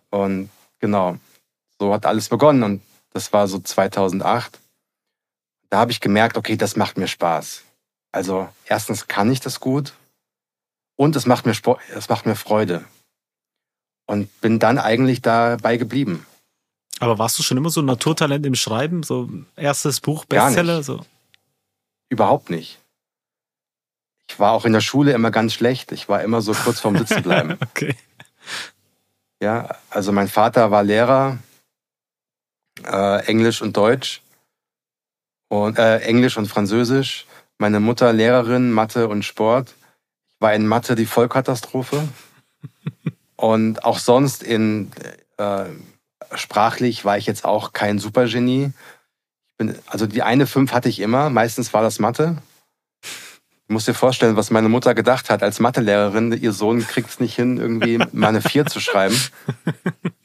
Und 0.10 0.50
genau, 0.80 1.18
so 1.78 1.94
hat 1.94 2.06
alles 2.06 2.30
begonnen 2.30 2.64
und 2.64 2.82
das 3.12 3.34
war 3.34 3.48
so 3.48 3.60
2008. 3.60 4.60
Da 5.70 5.80
habe 5.80 5.92
ich 5.92 6.00
gemerkt, 6.00 6.38
okay, 6.38 6.58
das 6.58 6.76
macht 6.76 6.98
mir 6.98 7.08
Spaß. 7.08 7.64
Also 8.12 8.50
erstens 8.66 9.08
kann 9.08 9.32
ich 9.32 9.40
das 9.40 9.60
gut 9.60 9.94
und 10.96 11.16
es 11.16 11.26
macht 11.26 11.46
mir, 11.46 11.54
es 11.96 12.10
macht 12.10 12.26
mir 12.26 12.36
Freude. 12.36 12.84
Und 14.08 14.42
bin 14.42 14.58
dann 14.58 14.80
eigentlich 14.80 15.22
dabei 15.22 15.78
geblieben. 15.78 16.26
Aber 17.00 17.20
warst 17.20 17.38
du 17.38 17.44
schon 17.44 17.58
immer 17.58 17.70
so 17.70 17.82
ein 17.82 17.86
Naturtalent 17.86 18.46
im 18.46 18.56
Schreiben? 18.56 19.04
So 19.04 19.30
erstes 19.56 20.02
Buch, 20.02 20.26
Bestseller? 20.26 20.82
So? 20.84 21.06
Überhaupt 22.10 22.50
nicht. 22.50 22.80
Ich 24.28 24.40
war 24.40 24.52
auch 24.52 24.66
in 24.66 24.74
der 24.74 24.82
Schule 24.82 25.14
immer 25.14 25.32
ganz 25.32 25.54
schlecht. 25.54 25.92
Ich 25.92 26.10
war 26.10 26.24
immer 26.24 26.42
so 26.42 26.54
kurz 26.54 26.80
vorm 26.80 26.98
Sitzen 26.98 27.24
bleiben. 27.24 27.58
okay. 27.62 27.96
Ja, 29.42 29.78
also 29.90 30.12
mein 30.12 30.28
Vater 30.28 30.70
war 30.72 30.84
Lehrer, 30.84 31.38
äh, 32.86 33.26
Englisch 33.26 33.62
und 33.62 33.76
Deutsch 33.76 34.22
und 35.50 35.78
äh, 35.78 36.00
Englisch 36.00 36.38
und 36.38 36.48
Französisch. 36.48 37.26
Meine 37.58 37.80
Mutter 37.80 38.14
Lehrerin, 38.14 38.72
Mathe 38.72 39.08
und 39.08 39.24
Sport. 39.24 39.76
Ich 40.30 40.36
war 40.40 40.54
in 40.54 40.68
Mathe 40.68 40.96
die 40.96 41.06
Vollkatastrophe. 41.06 42.08
und 43.36 43.84
auch 43.84 44.00
sonst 44.00 44.44
in 44.44 44.92
äh, 45.38 45.66
sprachlich 46.36 47.06
war 47.06 47.18
ich 47.18 47.26
jetzt 47.26 47.46
auch 47.46 47.74
kein 47.74 48.00
Supergenie. 48.00 48.72
Ich 49.48 49.58
bin, 49.58 49.76
also 49.88 50.08
die 50.08 50.24
eine 50.24 50.48
Fünf 50.48 50.72
hatte 50.72 50.90
ich 50.90 51.00
immer, 51.00 51.30
meistens 51.30 51.74
war 51.74 51.82
das 51.82 52.00
Mathe. 52.00 52.38
Du 53.68 53.74
musst 53.74 53.88
dir 53.88 53.94
vorstellen, 53.94 54.36
was 54.36 54.50
meine 54.50 54.70
Mutter 54.70 54.96
gedacht 54.96 55.30
hat 55.30 55.44
als 55.44 55.60
Mathelehrerin. 55.60 56.32
Ihr 56.32 56.54
Sohn 56.54 56.80
kriegt 56.86 57.10
es 57.10 57.20
nicht 57.20 57.36
hin, 57.36 57.58
irgendwie 57.58 58.00
mal 58.14 58.30
eine 58.30 58.42
Vier 58.42 58.66
zu 58.66 58.80
schreiben. 58.80 59.16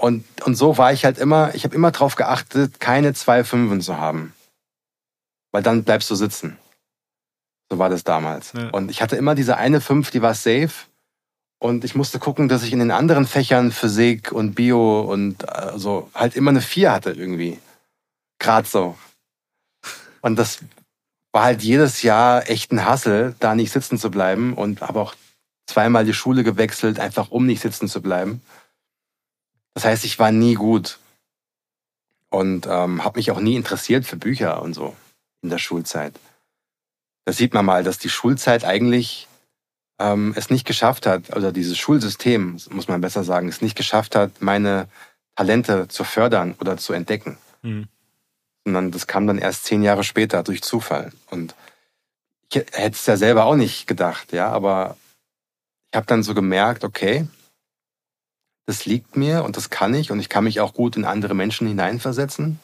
Und, 0.00 0.24
und 0.44 0.54
so 0.54 0.78
war 0.78 0.92
ich 0.92 1.04
halt 1.04 1.18
immer, 1.18 1.54
ich 1.54 1.64
habe 1.64 1.74
immer 1.74 1.90
darauf 1.90 2.14
geachtet, 2.14 2.78
keine 2.78 3.14
zwei 3.14 3.42
Fünfen 3.42 3.80
zu 3.80 3.98
haben. 3.98 4.32
Weil 5.50 5.62
dann 5.62 5.82
bleibst 5.82 6.08
du 6.10 6.14
sitzen. 6.14 6.56
So 7.70 7.78
war 7.78 7.88
das 7.88 8.04
damals. 8.04 8.52
Ja. 8.52 8.70
Und 8.70 8.90
ich 8.90 9.02
hatte 9.02 9.16
immer 9.16 9.34
diese 9.34 9.56
eine 9.56 9.80
Fünf, 9.80 10.10
die 10.10 10.22
war 10.22 10.34
safe. 10.34 10.70
Und 11.60 11.84
ich 11.84 11.96
musste 11.96 12.20
gucken, 12.20 12.48
dass 12.48 12.62
ich 12.62 12.72
in 12.72 12.78
den 12.78 12.92
anderen 12.92 13.26
Fächern 13.26 13.72
Physik 13.72 14.30
und 14.30 14.54
Bio 14.54 15.00
und 15.00 15.48
also 15.48 16.08
halt 16.14 16.36
immer 16.36 16.50
eine 16.50 16.60
Vier 16.60 16.92
hatte 16.92 17.10
irgendwie. 17.10 17.58
Gerade 18.38 18.68
so. 18.68 18.96
Und 20.20 20.36
das 20.36 20.60
war 21.32 21.42
halt 21.42 21.62
jedes 21.62 22.02
Jahr 22.02 22.48
echt 22.48 22.70
ein 22.70 22.84
Hassel, 22.84 23.34
da 23.40 23.56
nicht 23.56 23.72
sitzen 23.72 23.98
zu 23.98 24.12
bleiben 24.12 24.54
und 24.54 24.80
habe 24.80 25.00
auch 25.00 25.16
zweimal 25.66 26.04
die 26.04 26.14
Schule 26.14 26.44
gewechselt, 26.44 27.00
einfach 27.00 27.32
um 27.32 27.46
nicht 27.46 27.62
sitzen 27.62 27.88
zu 27.88 28.00
bleiben. 28.00 28.42
Das 29.78 29.84
heißt, 29.84 30.04
ich 30.04 30.18
war 30.18 30.32
nie 30.32 30.54
gut 30.54 30.98
und 32.30 32.66
ähm, 32.66 33.04
habe 33.04 33.20
mich 33.20 33.30
auch 33.30 33.38
nie 33.38 33.54
interessiert 33.54 34.04
für 34.04 34.16
Bücher 34.16 34.60
und 34.60 34.74
so 34.74 34.96
in 35.40 35.50
der 35.50 35.58
Schulzeit. 35.58 36.18
Da 37.26 37.32
sieht 37.32 37.54
man 37.54 37.64
mal, 37.64 37.84
dass 37.84 37.96
die 37.96 38.08
Schulzeit 38.08 38.64
eigentlich 38.64 39.28
ähm, 40.00 40.34
es 40.36 40.50
nicht 40.50 40.66
geschafft 40.66 41.06
hat, 41.06 41.36
oder 41.36 41.52
dieses 41.52 41.78
Schulsystem, 41.78 42.58
muss 42.70 42.88
man 42.88 43.00
besser 43.00 43.22
sagen, 43.22 43.46
es 43.46 43.62
nicht 43.62 43.76
geschafft 43.76 44.16
hat, 44.16 44.42
meine 44.42 44.88
Talente 45.36 45.86
zu 45.86 46.02
fördern 46.02 46.56
oder 46.58 46.76
zu 46.76 46.92
entdecken. 46.92 47.38
Mhm. 47.62 47.86
Sondern 48.64 48.90
das 48.90 49.06
kam 49.06 49.28
dann 49.28 49.38
erst 49.38 49.64
zehn 49.64 49.84
Jahre 49.84 50.02
später 50.02 50.42
durch 50.42 50.60
Zufall. 50.60 51.12
Und 51.30 51.54
ich 52.50 52.56
hätte 52.56 52.96
es 52.96 53.06
ja 53.06 53.16
selber 53.16 53.44
auch 53.44 53.54
nicht 53.54 53.86
gedacht, 53.86 54.32
ja, 54.32 54.50
aber 54.50 54.96
ich 55.92 55.96
habe 55.96 56.06
dann 56.06 56.24
so 56.24 56.34
gemerkt, 56.34 56.82
okay, 56.82 57.28
das 58.68 58.84
liegt 58.84 59.16
mir 59.16 59.44
und 59.44 59.56
das 59.56 59.70
kann 59.70 59.94
ich 59.94 60.10
und 60.10 60.20
ich 60.20 60.28
kann 60.28 60.44
mich 60.44 60.60
auch 60.60 60.74
gut 60.74 60.98
in 60.98 61.06
andere 61.06 61.32
Menschen 61.32 61.66
hineinversetzen. 61.66 62.60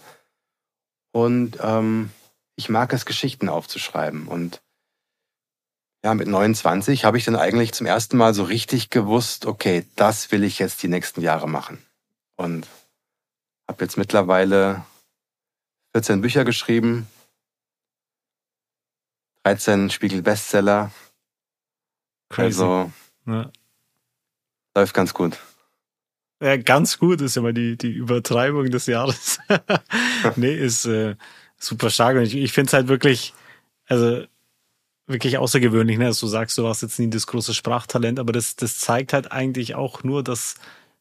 Und 1.12 1.56
ähm, 1.62 2.10
ich 2.56 2.68
mag 2.68 2.92
es, 2.92 3.06
Geschichten 3.06 3.48
aufzuschreiben. 3.48 4.28
Und 4.28 4.60
ja, 6.04 6.12
mit 6.12 6.28
29 6.28 7.06
habe 7.06 7.16
ich 7.16 7.24
dann 7.24 7.36
eigentlich 7.36 7.72
zum 7.72 7.86
ersten 7.86 8.18
Mal 8.18 8.34
so 8.34 8.44
richtig 8.44 8.90
gewusst, 8.90 9.46
okay, 9.46 9.86
das 9.96 10.30
will 10.30 10.44
ich 10.44 10.58
jetzt 10.58 10.82
die 10.82 10.88
nächsten 10.88 11.22
Jahre 11.22 11.48
machen. 11.48 11.82
Und 12.36 12.68
habe 13.66 13.82
jetzt 13.82 13.96
mittlerweile 13.96 14.84
14 15.94 16.20
Bücher 16.20 16.44
geschrieben, 16.44 17.08
13 19.44 19.88
Spiegel-Bestseller. 19.88 20.90
Also 22.28 22.92
ja. 23.24 23.50
läuft 24.74 24.92
ganz 24.92 25.14
gut. 25.14 25.38
Ja, 26.44 26.58
ganz 26.58 26.98
gut 26.98 27.22
ist 27.22 27.36
ja 27.36 27.42
mal 27.42 27.54
die, 27.54 27.78
die 27.78 27.92
Übertreibung 27.92 28.70
des 28.70 28.84
Jahres. 28.84 29.38
nee, 30.36 30.54
ist 30.54 30.84
äh, 30.84 31.16
super 31.58 31.88
stark. 31.88 32.18
Und 32.18 32.24
ich, 32.24 32.36
ich 32.36 32.52
finde 32.52 32.66
es 32.66 32.74
halt 32.74 32.88
wirklich, 32.88 33.32
also 33.86 34.24
wirklich 35.06 35.38
außergewöhnlich, 35.38 35.96
ne? 35.96 36.04
dass 36.04 36.20
du 36.20 36.26
sagst, 36.26 36.58
du 36.58 36.68
hast 36.68 36.82
jetzt 36.82 36.98
nie 36.98 37.08
das 37.08 37.26
große 37.26 37.54
Sprachtalent, 37.54 38.20
aber 38.20 38.34
das, 38.34 38.56
das 38.56 38.78
zeigt 38.78 39.14
halt 39.14 39.32
eigentlich 39.32 39.74
auch 39.74 40.04
nur, 40.04 40.22
dass 40.22 40.56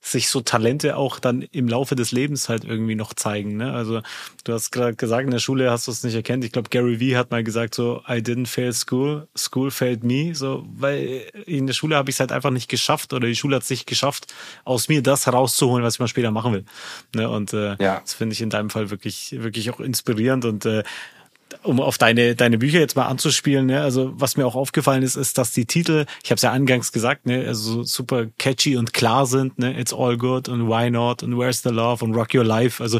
sich 0.05 0.27
so 0.27 0.41
Talente 0.41 0.97
auch 0.97 1.17
dann 1.19 1.43
im 1.53 1.69
Laufe 1.69 1.95
des 1.95 2.11
Lebens 2.11 2.49
halt 2.49 2.65
irgendwie 2.65 2.95
noch 2.95 3.13
zeigen. 3.13 3.55
Ne? 3.55 3.71
Also 3.71 4.01
du 4.43 4.53
hast 4.53 4.71
gerade 4.71 4.95
gesagt, 4.95 5.23
in 5.23 5.31
der 5.31 5.39
Schule 5.39 5.71
hast 5.71 5.87
du 5.87 5.91
es 5.91 6.03
nicht 6.03 6.13
erkannt. 6.13 6.43
Ich 6.43 6.51
glaube, 6.51 6.67
Gary 6.69 6.99
Vee 6.99 7.15
hat 7.15 7.31
mal 7.31 7.41
gesagt 7.41 7.73
so, 7.73 8.01
I 8.07 8.17
didn't 8.17 8.47
fail 8.47 8.73
school, 8.73 9.27
school 9.35 9.71
failed 9.71 10.03
me. 10.03 10.35
So, 10.35 10.65
weil 10.75 11.21
in 11.45 11.67
der 11.67 11.73
Schule 11.73 11.95
habe 11.95 12.09
ich 12.09 12.17
es 12.17 12.19
halt 12.19 12.33
einfach 12.33 12.51
nicht 12.51 12.69
geschafft 12.69 13.13
oder 13.13 13.27
die 13.27 13.35
Schule 13.35 13.55
hat 13.55 13.63
es 13.63 13.69
nicht 13.69 13.87
geschafft, 13.87 14.33
aus 14.65 14.89
mir 14.89 15.01
das 15.01 15.25
herauszuholen, 15.25 15.85
was 15.85 15.95
ich 15.95 15.99
mal 16.01 16.09
später 16.09 16.31
machen 16.31 16.51
will. 16.51 16.65
Ne? 17.15 17.29
Und 17.29 17.53
äh, 17.53 17.77
ja. 17.79 18.01
das 18.01 18.13
finde 18.13 18.33
ich 18.33 18.41
in 18.41 18.49
deinem 18.49 18.69
Fall 18.69 18.89
wirklich, 18.89 19.33
wirklich 19.39 19.69
auch 19.69 19.79
inspirierend 19.79 20.43
und 20.43 20.65
äh, 20.65 20.83
um 21.61 21.79
auf 21.79 21.97
deine, 21.97 22.35
deine 22.35 22.57
Bücher 22.57 22.79
jetzt 22.79 22.95
mal 22.95 23.05
anzuspielen, 23.05 23.67
ne? 23.67 23.81
also 23.81 24.11
was 24.15 24.37
mir 24.37 24.45
auch 24.45 24.55
aufgefallen 24.55 25.03
ist, 25.03 25.15
ist, 25.15 25.37
dass 25.37 25.51
die 25.51 25.65
Titel, 25.65 26.05
ich 26.23 26.31
habe 26.31 26.37
es 26.37 26.41
ja 26.41 26.51
angangs 26.51 26.91
gesagt, 26.91 27.25
ne? 27.25 27.45
also 27.47 27.83
super 27.83 28.27
catchy 28.37 28.77
und 28.77 28.93
klar 28.93 29.25
sind, 29.25 29.59
ne? 29.59 29.79
It's 29.79 29.93
all 29.93 30.17
good 30.17 30.49
und 30.49 30.67
Why 30.67 30.89
not 30.89 31.23
und 31.23 31.37
Where's 31.37 31.61
the 31.61 31.69
Love 31.69 32.03
und 32.03 32.15
Rock 32.15 32.33
Your 32.33 32.43
Life. 32.43 32.81
Also 32.81 32.99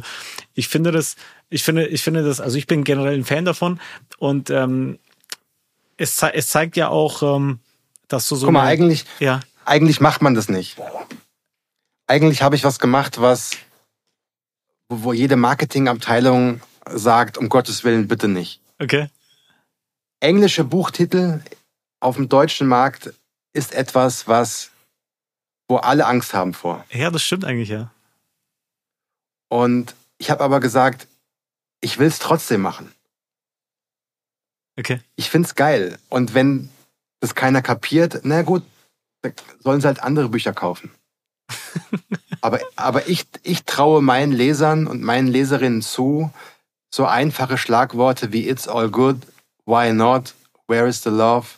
ich 0.54 0.68
finde 0.68 0.92
das, 0.92 1.16
ich 1.50 1.64
finde, 1.64 1.88
ich 1.88 2.04
finde 2.04 2.24
das, 2.24 2.40
also 2.40 2.58
ich 2.58 2.68
bin 2.68 2.84
generell 2.84 3.14
ein 3.14 3.26
Fan 3.26 3.46
davon 3.46 3.80
und 4.18 4.50
ähm, 4.50 5.00
es, 5.98 6.22
es 6.22 6.48
zeigt 6.48 6.78
ja 6.78 6.90
auch, 6.90 7.24
ähm, 7.24 7.60
dass 8.08 8.28
du 8.28 8.36
so. 8.36 8.48
Guck 8.48 8.54
mal, 8.54 8.66
eigentlich, 8.66 9.06
ja. 9.20 9.42
eigentlich 9.66 10.00
macht 10.00 10.22
man 10.22 10.36
das 10.36 10.50
nicht. 10.50 10.78
Eigentlich 12.08 12.42
habe 12.42 12.56
ich 12.56 12.64
was 12.64 12.80
gemacht, 12.80 13.22
was, 13.22 13.52
wo 14.90 15.14
jede 15.14 15.36
Marketingabteilung 15.36 16.62
sagt, 16.90 17.38
um 17.38 17.50
Gottes 17.50 17.84
Willen 17.84 18.08
bitte 18.08 18.28
nicht. 18.28 18.62
Okay. 18.80 19.10
Englische 20.20 20.64
Buchtitel 20.64 21.42
auf 22.00 22.16
dem 22.16 22.30
deutschen 22.30 22.68
Markt 22.68 23.14
ist 23.54 23.74
etwas, 23.74 24.28
was, 24.28 24.72
wo 25.68 25.78
alle 25.78 26.06
Angst 26.06 26.34
haben 26.34 26.54
vor. 26.54 26.86
Ja, 26.92 27.10
das 27.12 27.24
stimmt 27.24 27.46
eigentlich, 27.46 27.70
ja. 27.70 27.92
Und 29.50 29.96
ich 30.18 30.32
habe 30.32 30.44
aber 30.44 30.60
gesagt, 30.60 31.08
ich 31.82 32.00
will 32.00 32.08
es 32.08 32.20
trotzdem 32.20 32.62
machen. 32.62 32.92
Okay. 34.78 35.02
Ich 35.16 35.30
find's 35.30 35.56
geil. 35.56 36.00
Und 36.10 36.34
wenn 36.34 36.70
das 37.20 37.36
keiner 37.36 37.62
kapiert, 37.62 38.22
na 38.24 38.42
gut, 38.42 38.64
sollen 39.60 39.82
sie 39.82 39.88
halt 39.88 40.02
andere 40.02 40.30
Bücher 40.30 40.54
kaufen. 40.54 40.92
aber 42.42 42.60
aber 42.76 43.08
ich, 43.08 43.28
ich 43.44 43.64
traue 43.64 44.02
meinen 44.02 44.32
Lesern 44.32 44.88
und 44.88 45.02
meinen 45.02 45.28
Leserinnen 45.28 45.82
zu, 45.82 46.32
so 46.94 47.08
einfache 47.08 47.58
Schlagworte 47.58 48.32
wie 48.32 48.48
It's 48.48 48.68
all 48.68 48.90
good, 48.92 49.26
Why 49.66 49.92
not, 49.92 50.36
Where 50.68 50.88
is 50.88 51.02
the 51.02 51.10
love, 51.10 51.58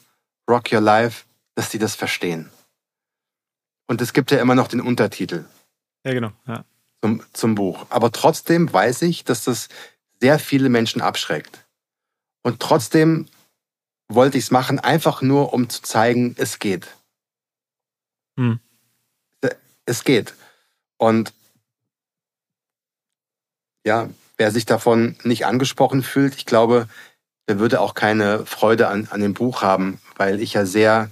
Rock 0.50 0.72
your 0.72 0.80
life, 0.80 1.26
dass 1.56 1.72
sie 1.72 1.78
das 1.78 1.94
verstehen. 1.94 2.50
Und 3.88 4.02
es 4.02 4.14
gibt 4.14 4.32
ja 4.32 4.40
immer 4.40 4.56
noch 4.56 4.70
den 4.70 4.80
Untertitel. 4.80 5.46
Ja, 6.06 6.14
genau. 6.14 6.32
Ja. 6.48 6.64
Zum, 7.02 7.22
zum 7.34 7.56
Buch. 7.56 7.86
Aber 7.90 8.12
trotzdem 8.14 8.72
weiß 8.72 9.02
ich, 9.02 9.26
dass 9.26 9.44
das 9.44 9.68
sehr 10.22 10.40
viele 10.40 10.70
Menschen 10.70 11.02
abschreckt. 11.02 11.66
Und 12.42 12.62
trotzdem 12.62 13.28
wollte 14.08 14.38
ich 14.38 14.46
es 14.46 14.52
machen, 14.52 14.80
einfach 14.80 15.22
nur, 15.22 15.54
um 15.54 15.70
zu 15.70 15.82
zeigen, 15.82 16.36
es 16.38 16.60
geht. 16.60 16.88
Hm. 18.38 18.60
Es 19.86 20.04
geht. 20.04 20.34
Und 20.98 21.34
ja, 23.86 24.10
wer 24.38 24.52
sich 24.52 24.66
davon 24.66 25.16
nicht 25.24 25.46
angesprochen 25.46 26.04
fühlt, 26.04 26.36
ich 26.36 26.46
glaube, 26.46 26.88
der 27.48 27.60
würde 27.60 27.82
auch 27.82 27.94
keine 27.94 28.46
Freude 28.46 28.88
an, 28.88 29.08
an 29.12 29.22
dem 29.22 29.34
Buch 29.34 29.62
haben, 29.62 30.00
weil 30.16 30.42
ich 30.42 30.54
ja 30.54 30.66
sehr, 30.66 31.10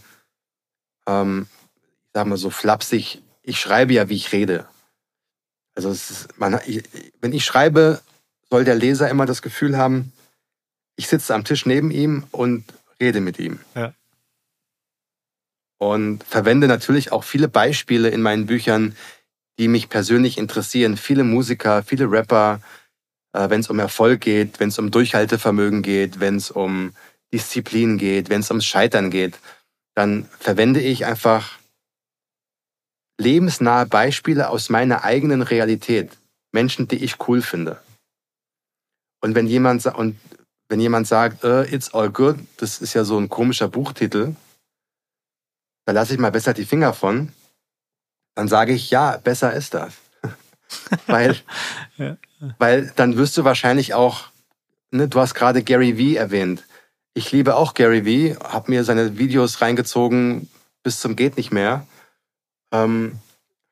ähm, 1.07 1.47
ich 1.75 2.11
sag 2.13 2.27
mal 2.27 2.37
so 2.37 2.49
flapsig, 2.49 3.21
ich 3.43 3.59
schreibe 3.59 3.93
ja, 3.93 4.09
wie 4.09 4.15
ich 4.15 4.31
rede. 4.31 4.67
Also 5.75 5.89
ist, 5.89 6.27
man, 6.37 6.59
ich, 6.65 6.83
wenn 7.21 7.33
ich 7.33 7.45
schreibe, 7.45 8.01
soll 8.49 8.63
der 8.63 8.75
Leser 8.75 9.09
immer 9.09 9.25
das 9.25 9.41
Gefühl 9.41 9.77
haben, 9.77 10.13
ich 10.95 11.07
sitze 11.07 11.33
am 11.33 11.43
Tisch 11.43 11.65
neben 11.65 11.91
ihm 11.91 12.25
und 12.31 12.65
rede 12.99 13.19
mit 13.19 13.39
ihm. 13.39 13.59
Ja. 13.75 13.93
Und 15.79 16.23
verwende 16.23 16.67
natürlich 16.67 17.11
auch 17.11 17.23
viele 17.23 17.47
Beispiele 17.47 18.09
in 18.09 18.21
meinen 18.21 18.45
Büchern, 18.45 18.95
die 19.59 19.67
mich 19.67 19.89
persönlich 19.89 20.37
interessieren. 20.37 20.97
Viele 20.97 21.23
Musiker, 21.23 21.83
viele 21.83 22.09
Rapper, 22.09 22.61
äh, 23.33 23.49
wenn 23.49 23.59
es 23.59 23.69
um 23.69 23.79
Erfolg 23.79 24.21
geht, 24.21 24.59
wenn 24.59 24.69
es 24.69 24.79
um 24.79 24.91
Durchhaltevermögen 24.91 25.81
geht, 25.81 26.19
wenn 26.19 26.37
es 26.37 26.51
um 26.51 26.93
Disziplin 27.33 27.97
geht, 27.97 28.29
wenn 28.29 28.41
es 28.41 28.51
ums 28.51 28.65
Scheitern 28.65 29.09
geht, 29.09 29.39
dann 29.95 30.29
verwende 30.39 30.79
ich 30.79 31.05
einfach 31.05 31.57
lebensnahe 33.19 33.85
Beispiele 33.85 34.49
aus 34.49 34.69
meiner 34.69 35.03
eigenen 35.03 35.41
Realität. 35.41 36.17
Menschen, 36.51 36.87
die 36.87 37.03
ich 37.03 37.27
cool 37.27 37.41
finde. 37.41 37.81
Und 39.21 39.35
wenn 39.35 39.47
jemand, 39.47 39.85
und 39.85 40.19
wenn 40.69 40.79
jemand 40.79 41.07
sagt, 41.07 41.43
uh, 41.43 41.61
It's 41.61 41.93
All 41.93 42.11
Good, 42.11 42.37
das 42.57 42.79
ist 42.79 42.93
ja 42.93 43.03
so 43.03 43.17
ein 43.17 43.29
komischer 43.29 43.67
Buchtitel, 43.67 44.35
da 45.85 45.93
lasse 45.93 46.13
ich 46.13 46.19
mal 46.19 46.31
besser 46.31 46.53
die 46.53 46.65
Finger 46.65 46.93
von, 46.93 47.31
dann 48.35 48.47
sage 48.47 48.73
ich, 48.73 48.89
ja, 48.89 49.17
besser 49.17 49.53
ist 49.53 49.73
das. 49.73 49.93
Weil 51.07 51.35
ja. 51.97 52.17
Weil 52.59 52.91
dann 52.95 53.17
wirst 53.17 53.37
du 53.37 53.43
wahrscheinlich 53.43 53.93
auch, 53.93 54.25
ne, 54.91 55.07
du 55.07 55.19
hast 55.19 55.33
gerade 55.33 55.63
Gary 55.63 55.97
Vee 55.97 56.15
erwähnt. 56.15 56.63
Ich 57.13 57.31
liebe 57.31 57.55
auch 57.55 57.73
Gary 57.73 58.05
Vee, 58.05 58.35
habe 58.43 58.71
mir 58.71 58.83
seine 58.83 59.17
Videos 59.17 59.61
reingezogen 59.61 60.49
bis 60.83 60.99
zum 60.99 61.15
geht 61.15 61.37
nicht 61.37 61.51
mehr. 61.51 61.87
Ähm, 62.71 63.19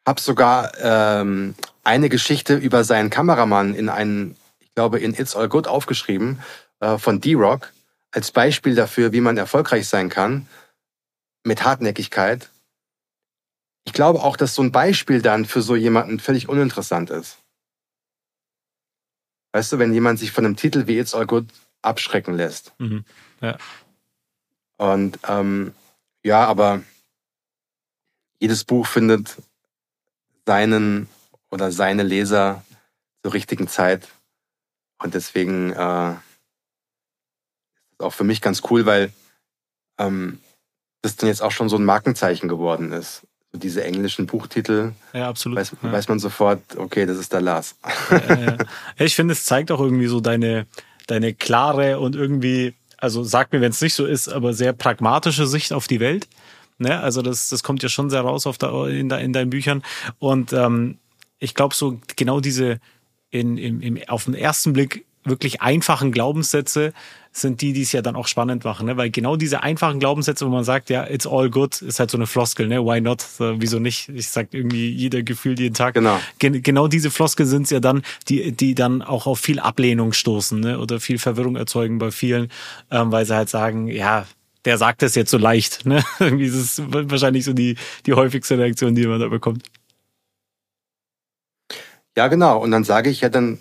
habe 0.07 0.21
sogar 0.21 0.71
ähm, 0.79 1.53
eine 1.83 2.09
Geschichte 2.09 2.55
über 2.55 2.83
seinen 2.83 3.09
Kameramann 3.09 3.75
in 3.75 3.89
einen, 3.89 4.35
ich 4.59 4.73
glaube, 4.73 4.99
in 4.99 5.13
It's 5.13 5.35
All 5.35 5.49
Good 5.49 5.67
aufgeschrieben 5.67 6.41
äh, 6.79 6.97
von 6.97 7.21
D-Rock 7.21 7.73
als 8.11 8.31
Beispiel 8.31 8.75
dafür, 8.75 9.11
wie 9.11 9.21
man 9.21 9.37
erfolgreich 9.37 9.87
sein 9.87 10.09
kann 10.09 10.47
mit 11.43 11.63
Hartnäckigkeit. 11.63 12.49
Ich 13.85 13.93
glaube 13.93 14.21
auch, 14.21 14.37
dass 14.37 14.55
so 14.55 14.61
ein 14.61 14.71
Beispiel 14.71 15.21
dann 15.21 15.45
für 15.45 15.61
so 15.61 15.75
jemanden 15.75 16.19
völlig 16.19 16.49
uninteressant 16.49 17.09
ist. 17.09 17.37
Weißt 19.53 19.71
du, 19.71 19.79
wenn 19.79 19.93
jemand 19.93 20.19
sich 20.19 20.31
von 20.31 20.45
einem 20.45 20.55
Titel 20.55 20.87
wie 20.87 20.97
It's 20.97 21.13
All 21.13 21.25
Good 21.25 21.47
abschrecken 21.81 22.35
lässt. 22.35 22.73
Mhm. 22.79 23.03
Ja. 23.41 23.57
Und 24.77 25.19
ähm, 25.27 25.73
ja, 26.23 26.45
aber 26.45 26.83
jedes 28.39 28.63
Buch 28.63 28.87
findet 28.87 29.37
seinen 30.45 31.07
oder 31.49 31.71
seine 31.71 32.03
Leser 32.03 32.63
zur 33.23 33.33
richtigen 33.33 33.67
Zeit. 33.67 34.07
Und 34.97 35.13
deswegen 35.13 35.71
äh, 35.73 36.11
ist 36.13 36.19
es 37.97 38.05
auch 38.05 38.13
für 38.13 38.23
mich 38.23 38.41
ganz 38.41 38.61
cool, 38.69 38.85
weil 38.85 39.11
ähm, 39.97 40.39
das 41.01 41.15
dann 41.15 41.27
jetzt 41.27 41.41
auch 41.41 41.51
schon 41.51 41.69
so 41.69 41.77
ein 41.77 41.85
Markenzeichen 41.85 42.47
geworden 42.47 42.91
ist 42.91 43.23
diese 43.53 43.83
englischen 43.83 44.27
Buchtitel. 44.27 44.93
Ja, 45.13 45.27
absolut. 45.27 45.57
Weiß, 45.57 45.75
ja. 45.81 45.91
weiß 45.91 46.07
man 46.07 46.19
sofort, 46.19 46.61
okay, 46.77 47.05
das 47.05 47.17
ist 47.17 47.33
der 47.33 47.41
Lars. 47.41 47.75
Ja, 48.09 48.57
ich 48.97 49.15
finde, 49.15 49.33
es 49.33 49.43
zeigt 49.43 49.71
auch 49.71 49.79
irgendwie 49.79 50.07
so 50.07 50.21
deine, 50.21 50.65
deine 51.07 51.33
klare 51.33 51.99
und 51.99 52.15
irgendwie, 52.15 52.73
also 52.97 53.23
sag 53.23 53.51
mir, 53.51 53.61
wenn 53.61 53.71
es 53.71 53.81
nicht 53.81 53.93
so 53.93 54.05
ist, 54.05 54.29
aber 54.29 54.53
sehr 54.53 54.73
pragmatische 54.73 55.47
Sicht 55.47 55.73
auf 55.73 55.87
die 55.87 55.99
Welt. 55.99 56.27
Ne? 56.77 56.99
Also 56.99 57.21
das, 57.21 57.49
das 57.49 57.61
kommt 57.61 57.83
ja 57.83 57.89
schon 57.89 58.09
sehr 58.09 58.21
raus 58.21 58.47
auf 58.47 58.57
der, 58.57 58.71
in, 58.87 59.09
de, 59.09 59.23
in 59.23 59.33
deinen 59.33 59.49
Büchern. 59.49 59.83
Und 60.19 60.53
ähm, 60.53 60.97
ich 61.39 61.53
glaube, 61.53 61.75
so 61.75 61.99
genau 62.15 62.39
diese 62.39 62.79
in, 63.29 63.57
im, 63.57 63.81
im, 63.81 63.99
auf 64.07 64.25
den 64.25 64.33
ersten 64.33 64.73
Blick 64.73 65.05
wirklich 65.23 65.61
einfachen 65.61 66.11
Glaubenssätze 66.11 66.93
sind 67.33 67.61
die, 67.61 67.71
die 67.71 67.83
es 67.83 67.93
ja 67.93 68.01
dann 68.01 68.15
auch 68.15 68.27
spannend 68.27 68.65
machen, 68.65 68.87
ne? 68.87 68.97
Weil 68.97 69.09
genau 69.09 69.37
diese 69.37 69.63
einfachen 69.63 69.99
Glaubenssätze, 69.99 70.45
wo 70.45 70.49
man 70.49 70.65
sagt, 70.65 70.89
ja, 70.89 71.07
it's 71.07 71.25
all 71.25 71.49
good, 71.49 71.81
ist 71.81 71.99
halt 71.99 72.11
so 72.11 72.17
eine 72.17 72.27
Floskel, 72.27 72.67
ne? 72.67 72.83
Why 72.83 72.99
not? 72.99 73.21
So, 73.21 73.55
wieso 73.61 73.79
nicht? 73.79 74.09
Ich 74.09 74.27
sag 74.27 74.53
irgendwie 74.53 74.89
jeder 74.89 75.23
gefühlt 75.23 75.59
jeden 75.59 75.75
Tag. 75.75 75.93
Genau. 75.93 76.19
Gen 76.39 76.61
genau 76.61 76.87
diese 76.87 77.09
Floskel 77.09 77.45
sind 77.45 77.63
es 77.63 77.69
ja 77.69 77.79
dann, 77.79 78.01
die, 78.27 78.51
die 78.51 78.75
dann 78.75 79.01
auch 79.01 79.27
auf 79.27 79.39
viel 79.39 79.59
Ablehnung 79.59 80.11
stoßen, 80.11 80.59
ne? 80.59 80.79
Oder 80.79 80.99
viel 80.99 81.19
Verwirrung 81.19 81.55
erzeugen 81.55 81.99
bei 81.99 82.11
vielen, 82.11 82.49
ähm, 82.89 83.13
weil 83.13 83.25
sie 83.25 83.35
halt 83.35 83.49
sagen, 83.49 83.87
ja, 83.87 84.25
der 84.65 84.77
sagt 84.77 85.01
es 85.01 85.15
jetzt 85.15 85.31
so 85.31 85.37
leicht, 85.37 85.85
ne? 85.85 86.03
Irgendwie 86.19 86.45
ist 86.45 86.55
es 86.55 86.81
wahrscheinlich 86.85 87.45
so 87.45 87.53
die, 87.53 87.77
die 88.05 88.13
häufigste 88.13 88.57
Reaktion, 88.57 88.93
die 88.93 89.07
man 89.07 89.21
da 89.21 89.29
bekommt. 89.29 89.63
Ja, 92.17 92.27
genau. 92.27 92.59
Und 92.59 92.71
dann 92.71 92.83
sage 92.83 93.09
ich 93.09 93.21
ja 93.21 93.29
dann, 93.29 93.59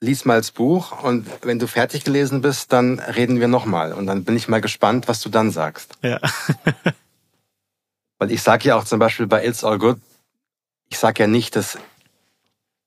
lies 0.00 0.24
mal 0.24 0.38
das 0.38 0.52
Buch 0.52 1.02
und 1.02 1.26
wenn 1.42 1.58
du 1.58 1.66
fertig 1.66 2.04
gelesen 2.04 2.40
bist, 2.40 2.72
dann 2.72 3.00
reden 3.00 3.40
wir 3.40 3.48
nochmal. 3.48 3.92
Und 3.92 4.06
dann 4.06 4.24
bin 4.24 4.36
ich 4.36 4.48
mal 4.48 4.60
gespannt, 4.60 5.08
was 5.08 5.20
du 5.20 5.28
dann 5.28 5.50
sagst. 5.50 5.94
Ja. 6.02 6.20
Weil 8.18 8.30
ich 8.30 8.42
sage 8.42 8.68
ja 8.68 8.76
auch 8.76 8.84
zum 8.84 8.98
Beispiel 8.98 9.26
bei 9.26 9.44
It's 9.44 9.64
All 9.64 9.78
Good, 9.78 9.98
ich 10.88 10.98
sage 10.98 11.24
ja 11.24 11.26
nicht, 11.26 11.56
dass 11.56 11.78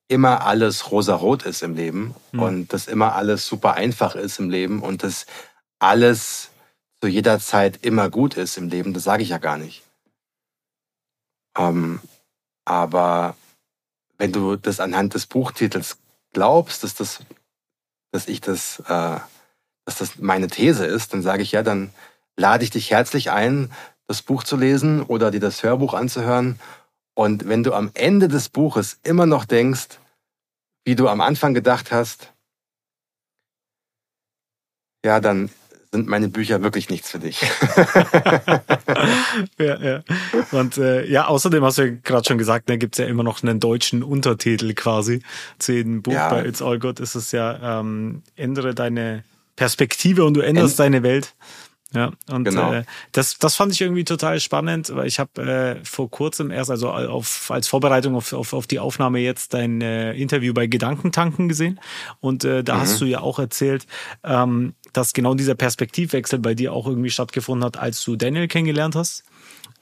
immer 0.08 0.46
alles 0.46 0.92
rosarot 0.92 1.44
ist 1.44 1.64
im 1.64 1.76
Leben 1.76 2.16
mhm. 2.32 2.40
und 2.40 2.74
dass 2.74 2.88
immer 2.88 3.16
alles 3.16 3.48
super 3.48 3.76
einfach 3.76 4.16
ist 4.16 4.40
im 4.40 4.50
Leben 4.50 4.82
und 4.82 5.04
dass 5.04 5.26
alles 5.80 6.50
zu 7.00 7.08
jeder 7.08 7.40
Zeit 7.40 7.80
immer 7.86 8.10
gut 8.10 8.36
ist 8.36 8.58
im 8.58 8.70
Leben. 8.70 8.94
Das 8.94 9.04
sage 9.04 9.24
ich 9.24 9.30
ja 9.30 9.38
gar 9.38 9.58
nicht. 9.58 9.84
Ähm, 11.58 12.00
aber 12.66 13.36
wenn 14.18 14.32
du 14.32 14.56
das 14.56 14.80
anhand 14.80 15.14
des 15.14 15.26
Buchtitels 15.26 15.98
glaubst, 16.34 16.84
dass 16.84 16.96
das, 16.96 17.24
dass 18.12 18.28
ich 18.28 18.42
das, 18.42 18.80
äh, 18.88 19.20
dass 19.86 19.98
das 19.98 20.18
meine 20.18 20.48
These 20.48 20.86
ist, 20.86 21.14
dann 21.14 21.22
sage 21.22 21.44
ich 21.44 21.52
ja, 21.52 21.64
dann 21.64 21.94
lade 22.38 22.64
ich 22.64 22.70
dich 22.70 22.92
herzlich 22.92 23.32
ein, 23.32 23.72
das 24.08 24.22
Buch 24.22 24.44
zu 24.44 24.58
lesen 24.58 25.04
oder 25.04 25.32
dir 25.32 25.40
das 25.40 25.64
Hörbuch 25.64 25.94
anzuhören. 25.94 26.60
Und 27.14 27.48
wenn 27.48 27.64
du 27.64 27.74
am 27.74 27.92
Ende 27.94 28.28
des 28.28 28.50
Buches 28.50 29.00
immer 29.04 29.26
noch 29.26 29.46
denkst, 29.46 30.00
wie 30.86 30.96
du 30.96 31.08
am 31.08 31.22
Anfang 31.22 31.54
gedacht 31.54 31.92
hast, 31.92 32.34
ja, 35.04 35.20
dann 35.20 35.50
sind 35.92 36.08
meine 36.08 36.30
Bücher 36.30 36.64
wirklich 36.64 36.90
nichts 36.90 37.12
für 37.12 37.20
dich. 37.20 37.42
ja, 39.60 39.80
ja. 39.80 40.04
Und 40.52 40.78
äh, 40.78 41.06
ja, 41.06 41.28
außerdem 41.28 41.64
hast 41.64 41.80
du 41.80 41.84
ja 41.84 41.94
gerade 42.04 42.26
schon 42.26 42.38
gesagt, 42.38 42.70
da 42.70 42.78
gibt's 42.78 42.98
ja 42.98 43.06
immer 43.06 43.24
noch 43.24 43.44
einen 43.44 43.60
deutschen 43.60 44.02
Untertitel 44.02 44.74
quasi 44.74 45.22
zu 45.60 45.74
jedem 45.74 46.02
Buch. 46.02 46.14
Ja. 46.14 46.30
Bei 46.30 46.46
It's 46.46 46.62
All 46.62 46.80
Good 46.80 47.02
ist 47.02 47.16
es 47.16 47.34
ja, 47.34 47.80
ähm, 47.82 48.24
ändere 48.36 48.74
deine 48.74 49.26
Perspektive 49.58 50.24
und 50.24 50.36
du 50.36 50.42
änderst 50.42 50.80
End 50.80 50.80
deine 50.80 51.04
Welt. 51.04 51.36
Ja, 51.94 52.12
und 52.30 52.46
genau. 52.46 52.72
äh, 52.72 52.84
das, 53.12 53.38
das 53.38 53.56
fand 53.56 53.74
ich 53.74 53.82
irgendwie 53.82 54.06
total 54.06 54.40
spannend, 54.40 54.96
weil 54.96 55.08
ich 55.08 55.20
habe 55.20 55.42
äh, 55.42 55.84
vor 55.84 56.10
kurzem 56.10 56.50
erst, 56.50 56.72
also 56.72 56.90
auf, 56.90 57.52
als 57.52 57.68
Vorbereitung 57.68 58.16
auf, 58.16 58.32
auf, 58.32 58.54
auf 58.54 58.66
die 58.66 58.80
Aufnahme 58.80 59.20
jetzt 59.20 59.54
dein 59.54 59.82
äh, 59.82 60.14
Interview 60.14 60.54
bei 60.54 60.68
Gedankentanken 60.68 61.50
gesehen. 61.50 61.82
Und 62.22 62.46
äh, 62.46 62.64
da 62.64 62.76
mhm. 62.76 62.80
hast 62.80 63.02
du 63.02 63.06
ja 63.06 63.20
auch 63.20 63.40
erzählt, 63.40 63.88
ähm, 64.24 64.74
dass 64.94 65.14
genau 65.14 65.34
dieser 65.34 65.56
Perspektivwechsel 65.56 66.40
bei 66.40 66.54
dir 66.54 66.74
auch 66.74 66.88
irgendwie 66.88 67.10
stattgefunden 67.10 67.66
hat, 67.66 67.78
als 67.78 68.04
du 68.04 68.16
Daniel 68.16 68.48
kennengelernt 68.48 68.96
hast. 68.96 69.24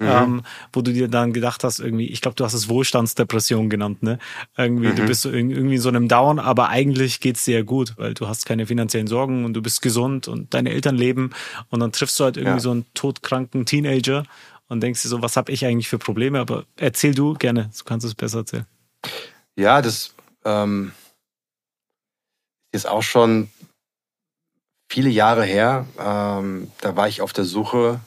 Mhm. 0.02 0.08
Ähm, 0.08 0.42
wo 0.72 0.82
du 0.82 0.94
dir 0.94 1.10
dann 1.10 1.34
gedacht 1.34 1.66
hast, 1.66 1.80
irgendwie, 1.82 2.08
ich 2.08 2.22
glaube, 2.22 2.36
du 2.36 2.46
hast 2.46 2.54
es 2.54 2.70
Wohlstandsdepression 2.70 3.70
genannt, 3.70 4.02
ne? 4.02 4.18
Irgendwie, 4.56 4.88
mhm. 4.88 4.96
du 4.96 5.06
bist 5.06 5.26
irgendwie 5.26 5.76
in 5.76 5.82
so 5.82 5.90
einem 5.90 6.08
Down, 6.08 6.40
aber 6.40 6.70
eigentlich 6.70 7.20
geht's 7.20 7.44
dir 7.44 7.58
ja 7.58 7.64
gut, 7.64 7.96
weil 7.98 8.14
du 8.14 8.26
hast 8.26 8.46
keine 8.46 8.66
finanziellen 8.66 9.08
Sorgen 9.08 9.44
und 9.44 9.54
du 9.54 9.62
bist 9.62 9.82
gesund 9.82 10.30
und 10.30 10.54
deine 10.54 10.70
Eltern 10.70 10.96
leben 10.96 11.32
und 11.70 11.82
dann 11.82 11.92
triffst 11.92 12.18
du 12.18 12.24
halt 12.24 12.38
irgendwie 12.38 12.58
ja. 12.58 12.62
so 12.62 12.72
einen 12.72 12.86
todkranken 12.94 13.66
Teenager 13.66 14.24
und 14.70 14.82
denkst 14.82 15.02
dir 15.02 15.10
so, 15.10 15.22
was 15.22 15.36
habe 15.36 15.52
ich 15.52 15.66
eigentlich 15.66 15.90
für 15.90 16.00
Probleme? 16.00 16.40
Aber 16.40 16.64
erzähl 16.78 17.14
du 17.14 17.34
gerne, 17.34 17.70
du 17.78 17.84
kannst 17.84 18.06
es 18.06 18.16
besser 18.16 18.40
erzählen. 18.40 18.66
Ja, 19.58 19.82
das 19.82 20.14
ähm, 20.46 20.94
ist 22.72 22.88
auch 22.88 23.04
schon 23.04 23.50
viele 24.90 25.10
Jahre 25.10 25.46
her. 25.46 25.86
Ähm, 25.98 26.72
da 26.82 26.96
war 26.96 27.08
ich 27.08 27.22
auf 27.22 27.34
der 27.34 27.46
Suche 27.46 28.00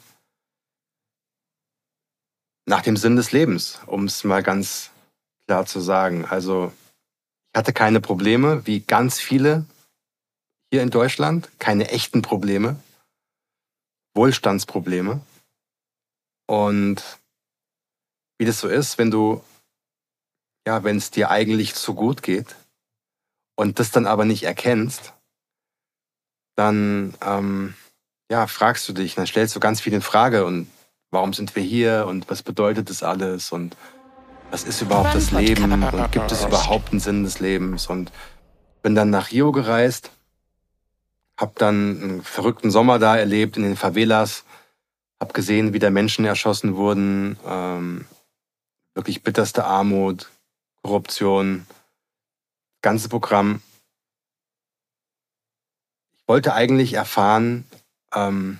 nach 2.66 2.82
dem 2.82 2.96
Sinn 2.96 3.16
des 3.16 3.32
Lebens, 3.32 3.80
um 3.86 4.04
es 4.04 4.24
mal 4.24 4.42
ganz 4.42 4.90
klar 5.46 5.66
zu 5.66 5.80
sagen. 5.80 6.24
Also 6.24 6.72
ich 7.52 7.58
hatte 7.58 7.72
keine 7.72 8.00
Probleme, 8.00 8.66
wie 8.66 8.80
ganz 8.80 9.20
viele 9.20 9.66
hier 10.70 10.82
in 10.82 10.90
Deutschland, 10.90 11.50
keine 11.58 11.90
echten 11.90 12.22
Probleme, 12.22 12.76
Wohlstandsprobleme. 14.14 15.20
Und 16.48 17.20
wie 18.38 18.46
das 18.46 18.60
so 18.60 18.68
ist, 18.68 18.98
wenn 18.98 19.10
du, 19.10 19.44
ja, 20.66 20.82
wenn 20.82 20.96
es 20.96 21.10
dir 21.10 21.30
eigentlich 21.30 21.74
zu 21.74 21.94
gut 21.94 22.22
geht 22.22 22.56
und 23.56 23.78
das 23.78 23.90
dann 23.90 24.06
aber 24.06 24.24
nicht 24.24 24.44
erkennst, 24.44 25.12
dann 26.54 27.14
ähm, 27.24 27.74
ja, 28.30 28.46
fragst 28.46 28.88
du 28.88 28.92
dich, 28.92 29.14
dann 29.14 29.26
stellst 29.26 29.54
du 29.54 29.60
ganz 29.60 29.80
viel 29.80 29.92
in 29.92 30.02
Frage 30.02 30.44
und 30.44 30.68
warum 31.10 31.32
sind 31.32 31.54
wir 31.54 31.62
hier 31.62 32.06
und 32.08 32.30
was 32.30 32.42
bedeutet 32.42 32.90
das 32.90 33.02
alles 33.02 33.52
und 33.52 33.76
was 34.50 34.64
ist 34.64 34.82
überhaupt 34.82 35.14
das 35.14 35.30
Leben 35.30 35.72
und 35.72 36.12
gibt 36.12 36.32
es 36.32 36.44
überhaupt 36.44 36.90
einen 36.90 37.00
Sinn 37.00 37.24
des 37.24 37.40
Lebens 37.40 37.86
und 37.86 38.12
bin 38.82 38.94
dann 38.94 39.10
nach 39.10 39.30
Rio 39.30 39.52
gereist, 39.52 40.10
hab 41.38 41.56
dann 41.56 42.02
einen 42.02 42.22
verrückten 42.22 42.70
Sommer 42.70 42.98
da 42.98 43.16
erlebt 43.16 43.56
in 43.56 43.62
den 43.62 43.76
Favelas, 43.76 44.44
hab 45.20 45.34
gesehen, 45.34 45.72
wie 45.72 45.78
da 45.78 45.90
Menschen 45.90 46.24
erschossen 46.24 46.76
wurden, 46.76 47.38
ähm, 47.46 48.06
wirklich 48.94 49.22
bitterste 49.22 49.64
Armut, 49.64 50.30
Korruption, 50.82 51.66
ganze 52.82 53.08
Programm. 53.08 53.62
Ich 56.32 56.34
wollte 56.34 56.54
eigentlich 56.54 56.94
erfahren, 56.94 57.66
ähm, 58.14 58.58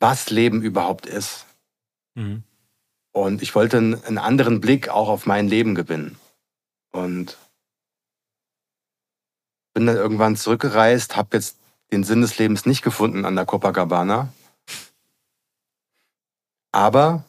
was 0.00 0.28
Leben 0.28 0.60
überhaupt 0.60 1.06
ist. 1.06 1.46
Mhm. 2.16 2.42
Und 3.12 3.42
ich 3.42 3.54
wollte 3.54 3.78
einen 3.78 4.18
anderen 4.18 4.60
Blick 4.60 4.88
auch 4.88 5.08
auf 5.08 5.24
mein 5.24 5.46
Leben 5.46 5.76
gewinnen. 5.76 6.18
Und 6.90 7.38
bin 9.72 9.86
dann 9.86 9.94
irgendwann 9.94 10.34
zurückgereist, 10.34 11.14
habe 11.14 11.36
jetzt 11.36 11.58
den 11.92 12.02
Sinn 12.02 12.22
des 12.22 12.38
Lebens 12.38 12.66
nicht 12.66 12.82
gefunden 12.82 13.24
an 13.24 13.36
der 13.36 13.46
Copacabana. 13.46 14.32
Aber 16.72 17.22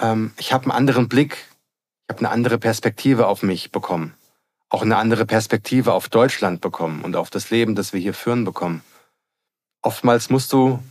ähm, 0.00 0.32
ich 0.38 0.54
habe 0.54 0.62
einen 0.62 0.72
anderen 0.72 1.10
Blick, 1.10 1.51
ich 2.04 2.14
habe 2.14 2.18
eine 2.20 2.30
andere 2.30 2.58
Perspektive 2.58 3.26
auf 3.26 3.42
mich 3.42 3.70
bekommen. 3.72 4.14
Auch 4.68 4.82
eine 4.82 4.96
andere 4.96 5.26
Perspektive 5.26 5.92
auf 5.92 6.08
Deutschland 6.08 6.60
bekommen 6.60 7.02
und 7.02 7.16
auf 7.16 7.30
das 7.30 7.50
Leben, 7.50 7.74
das 7.74 7.92
wir 7.92 8.00
hier 8.00 8.14
führen 8.14 8.44
bekommen. 8.44 8.82
Oftmals 9.82 10.30
musst 10.30 10.52
du 10.52 10.82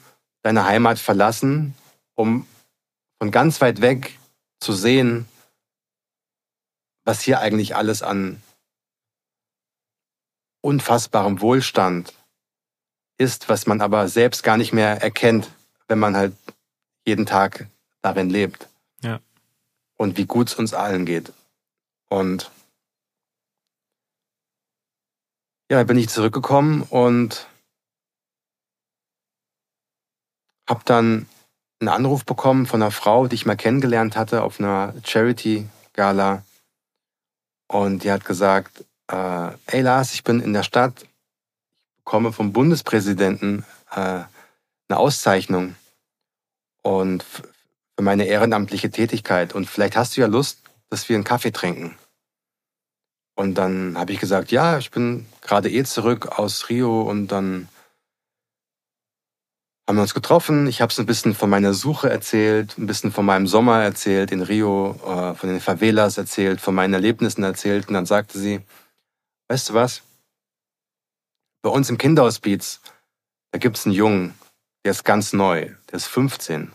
deine 0.44 0.66
Heimat 0.66 1.00
verlassen, 1.00 1.76
um 2.16 2.46
von 3.20 3.32
ganz 3.32 3.62
weit 3.62 3.82
weg 3.82 4.20
zu 4.60 4.74
sehen, 4.74 5.28
was 7.04 7.22
hier 7.22 7.40
eigentlich 7.40 7.76
alles 7.76 8.04
an 8.04 8.42
unfassbarem 10.62 11.42
Wohlstand 11.42 12.14
ist, 13.18 13.50
was 13.50 13.66
man 13.66 13.82
aber 13.82 14.08
selbst 14.08 14.44
gar 14.44 14.58
nicht 14.58 14.74
mehr 14.74 15.02
erkennt, 15.02 15.50
wenn 15.88 16.00
man 16.00 16.16
halt 16.16 16.36
jeden 17.06 17.26
Tag 17.26 17.68
darin 18.02 18.30
lebt. 18.30 18.68
Ja. 19.02 19.20
Und 20.02 20.18
wie 20.18 20.26
gut 20.26 20.48
es 20.48 20.56
uns 20.56 20.74
allen 20.74 21.06
geht. 21.06 21.32
Und 22.10 22.50
ja, 25.70 25.84
bin 25.84 26.00
ich 26.00 26.10
zurückgekommen 26.10 26.82
und 26.82 27.48
habe 30.68 30.82
dann 30.86 31.30
einen 31.80 31.90
Anruf 31.90 32.26
bekommen 32.26 32.66
von 32.66 32.82
einer 32.82 32.90
Frau, 32.90 33.28
die 33.28 33.36
ich 33.36 33.46
mal 33.46 33.56
kennengelernt 33.56 34.16
hatte 34.18 34.42
auf 34.42 34.60
einer 34.60 34.96
Charity-Gala. 35.06 36.44
Und 37.68 38.04
die 38.04 38.12
hat 38.12 38.26
gesagt, 38.26 38.84
äh, 39.08 39.52
hey 39.68 39.82
Lars, 39.82 40.16
ich 40.16 40.24
bin 40.24 40.40
in 40.40 40.54
der 40.54 40.64
Stadt, 40.64 41.04
ich 41.04 42.04
bekomme 42.06 42.34
vom 42.34 42.54
Bundespräsidenten 42.54 43.66
äh, 43.92 44.24
eine 44.88 44.98
Auszeichnung 44.98 45.76
und 46.82 47.24
meine 48.02 48.26
ehrenamtliche 48.26 48.92
Tätigkeit. 48.92 49.54
Und 49.54 49.70
vielleicht 49.70 49.96
hast 49.96 50.16
du 50.16 50.22
ja 50.22 50.28
Lust, 50.28 50.62
dass 50.90 51.08
wir 51.10 51.16
einen 51.16 51.24
Kaffee 51.24 51.52
trinken. 51.52 51.98
Und 53.36 53.56
dann 53.56 53.98
habe 53.98 54.12
ich 54.12 54.20
gesagt, 54.20 54.52
ja, 54.52 54.78
ich 54.78 54.92
bin 54.92 55.26
gerade 55.42 55.70
eh 55.72 55.84
zurück 55.84 56.38
aus 56.38 56.70
Rio 56.70 57.02
und 57.02 57.30
dann 57.30 57.70
haben 59.88 59.98
wir 59.98 60.04
uns 60.04 60.14
getroffen. 60.14 60.68
Ich 60.68 60.82
habe 60.82 60.94
so 60.94 61.02
ein 61.02 61.06
bisschen 61.06 61.34
von 61.34 61.50
meiner 61.50 61.74
Suche 61.74 62.10
erzählt, 62.10 62.78
ein 62.78 62.88
bisschen 62.88 63.12
von 63.12 63.26
meinem 63.26 63.48
Sommer 63.48 63.82
erzählt 63.82 64.32
in 64.32 64.42
Rio, 64.42 64.92
äh, 65.06 65.34
von 65.34 65.50
den 65.50 65.60
Favelas 65.60 66.18
erzählt, 66.18 66.62
von 66.62 66.76
meinen 66.76 66.94
Erlebnissen 66.94 67.44
erzählt. 67.44 67.88
Und 67.88 67.96
dann 67.96 68.06
sagte 68.06 68.38
sie, 68.38 68.62
weißt 69.50 69.70
du 69.70 69.74
was? 69.74 70.04
Bei 71.62 71.70
uns 71.70 71.90
im 71.90 71.98
Kinderhospiz, 71.98 72.80
da 73.52 73.60
gibt 73.60 73.78
es 73.78 73.86
einen 73.86 73.96
Jungen, 73.96 74.34
der 74.86 74.92
ist 74.92 75.04
ganz 75.04 75.34
neu, 75.34 75.72
der 75.90 75.98
ist 75.98 76.08
15. 76.08 76.72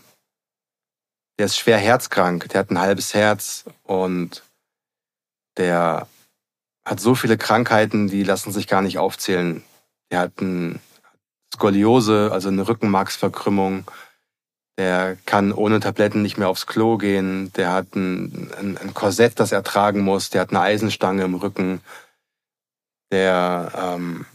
Der 1.39 1.45
ist 1.45 1.57
schwer 1.57 1.77
herzkrank, 1.77 2.49
der 2.49 2.61
hat 2.61 2.71
ein 2.71 2.79
halbes 2.79 3.13
Herz 3.13 3.65
und 3.83 4.43
der 5.57 6.07
hat 6.85 6.99
so 6.99 7.15
viele 7.15 7.37
Krankheiten, 7.37 8.07
die 8.07 8.23
lassen 8.23 8.51
sich 8.51 8.67
gar 8.67 8.81
nicht 8.81 8.97
aufzählen. 8.97 9.63
Der 10.11 10.19
hat 10.19 10.39
ein 10.41 10.79
Skoliose, 11.53 12.29
also 12.31 12.49
eine 12.49 12.67
Rückenmarksverkrümmung. 12.67 13.85
Der 14.77 15.17
kann 15.25 15.51
ohne 15.51 15.79
Tabletten 15.79 16.21
nicht 16.21 16.37
mehr 16.37 16.49
aufs 16.49 16.67
Klo 16.67 16.97
gehen. 16.97 17.51
Der 17.53 17.73
hat 17.73 17.95
ein, 17.95 18.51
ein, 18.57 18.77
ein 18.77 18.93
Korsett, 18.93 19.39
das 19.39 19.51
er 19.51 19.63
tragen 19.63 20.01
muss. 20.01 20.29
Der 20.29 20.41
hat 20.41 20.51
eine 20.51 20.61
Eisenstange 20.61 21.23
im 21.23 21.35
Rücken. 21.35 21.81
Der 23.11 23.71
ähm, 23.75 24.25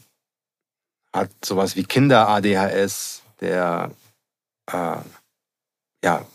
hat 1.14 1.30
sowas 1.44 1.76
wie 1.76 1.84
Kinder-ADHS. 1.84 3.22
Der, 3.40 3.92
äh, 4.70 4.96
ja, 6.04 6.26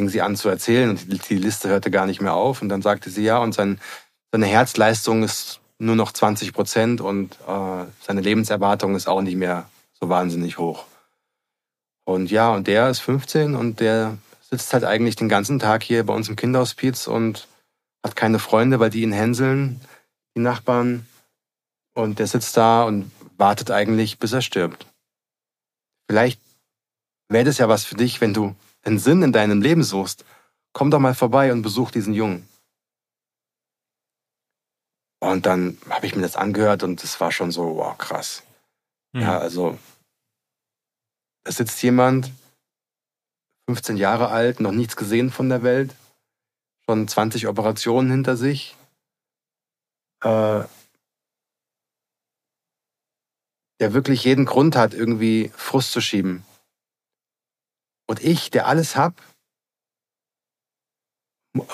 fing 0.00 0.08
sie 0.08 0.22
an 0.22 0.34
zu 0.34 0.48
erzählen 0.48 0.88
und 0.88 1.28
die, 1.28 1.36
Liste 1.36 1.68
hörte 1.68 1.90
gar 1.90 2.06
nicht 2.06 2.22
mehr 2.22 2.32
auf. 2.32 2.62
Und 2.62 2.70
dann 2.70 2.80
sagte 2.80 3.10
sie, 3.10 3.22
ja, 3.22 3.36
und 3.36 3.52
sein, 3.52 3.78
seine 4.32 4.46
Herzleistung 4.46 5.22
ist 5.22 5.60
nur 5.78 5.94
noch 5.94 6.12
20 6.12 6.54
Prozent 6.54 7.02
und 7.02 7.34
äh, 7.46 7.84
seine 8.00 8.22
Lebenserwartung 8.22 8.96
ist 8.96 9.08
auch 9.08 9.20
nicht 9.20 9.36
mehr 9.36 9.68
so 9.92 10.08
wahnsinnig 10.08 10.56
hoch. 10.56 10.86
Und 12.06 12.30
ja, 12.30 12.50
und 12.54 12.66
der 12.66 12.88
ist 12.88 13.00
15 13.00 13.54
und 13.54 13.80
der 13.80 14.16
sitzt 14.40 14.72
halt 14.72 14.84
eigentlich 14.84 15.16
den 15.16 15.28
ganzen 15.28 15.58
Tag 15.58 15.82
hier 15.82 16.06
bei 16.06 16.14
uns 16.14 16.30
im 16.30 16.36
Kinderhospiz 16.36 17.06
und 17.06 17.46
hat 18.02 18.16
keine 18.16 18.38
Freunde, 18.38 18.80
weil 18.80 18.88
die 18.88 19.02
ihn 19.02 19.12
hänseln, 19.12 19.82
die 20.34 20.40
Nachbarn. 20.40 21.06
Und 21.92 22.20
der 22.20 22.26
sitzt 22.26 22.56
da 22.56 22.84
und 22.84 23.10
wartet 23.36 23.70
eigentlich, 23.70 24.18
bis 24.18 24.32
er 24.32 24.40
stirbt. 24.40 24.86
Vielleicht 26.08 26.40
wäre 27.28 27.44
das 27.44 27.58
ja 27.58 27.68
was 27.68 27.84
für 27.84 27.96
dich, 27.96 28.22
wenn 28.22 28.32
du 28.32 28.56
einen 28.82 28.98
Sinn 28.98 29.22
in 29.22 29.32
deinem 29.32 29.60
Leben 29.60 29.82
suchst. 29.82 30.24
Komm 30.72 30.90
doch 30.90 31.00
mal 31.00 31.14
vorbei 31.14 31.52
und 31.52 31.62
besuch 31.62 31.90
diesen 31.90 32.14
Jungen. 32.14 32.48
Und 35.20 35.44
dann 35.46 35.78
habe 35.90 36.06
ich 36.06 36.16
mir 36.16 36.22
das 36.22 36.36
angehört 36.36 36.82
und 36.82 37.04
es 37.04 37.20
war 37.20 37.30
schon 37.30 37.50
so, 37.50 37.76
wow, 37.76 37.96
krass. 37.98 38.42
Mhm. 39.12 39.20
Ja, 39.20 39.38
also 39.38 39.78
da 41.44 41.52
sitzt 41.52 41.82
jemand, 41.82 42.30
15 43.68 43.96
Jahre 43.96 44.28
alt, 44.28 44.60
noch 44.60 44.72
nichts 44.72 44.96
gesehen 44.96 45.30
von 45.30 45.48
der 45.48 45.62
Welt, 45.62 45.94
schon 46.86 47.06
20 47.06 47.46
Operationen 47.46 48.10
hinter 48.10 48.36
sich. 48.36 48.76
Äh, 50.22 50.64
der 53.80 53.94
wirklich 53.94 54.24
jeden 54.24 54.44
Grund 54.44 54.76
hat, 54.76 54.92
irgendwie 54.92 55.50
Frust 55.56 55.92
zu 55.92 56.00
schieben. 56.00 56.44
Und 58.10 58.24
ich, 58.24 58.50
der 58.50 58.66
alles 58.66 58.96
hab, 58.96 59.14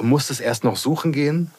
muss 0.03 0.29
es 0.29 0.39
erst 0.39 0.65
noch 0.65 0.77
suchen 0.77 1.11
gehen 1.11 1.51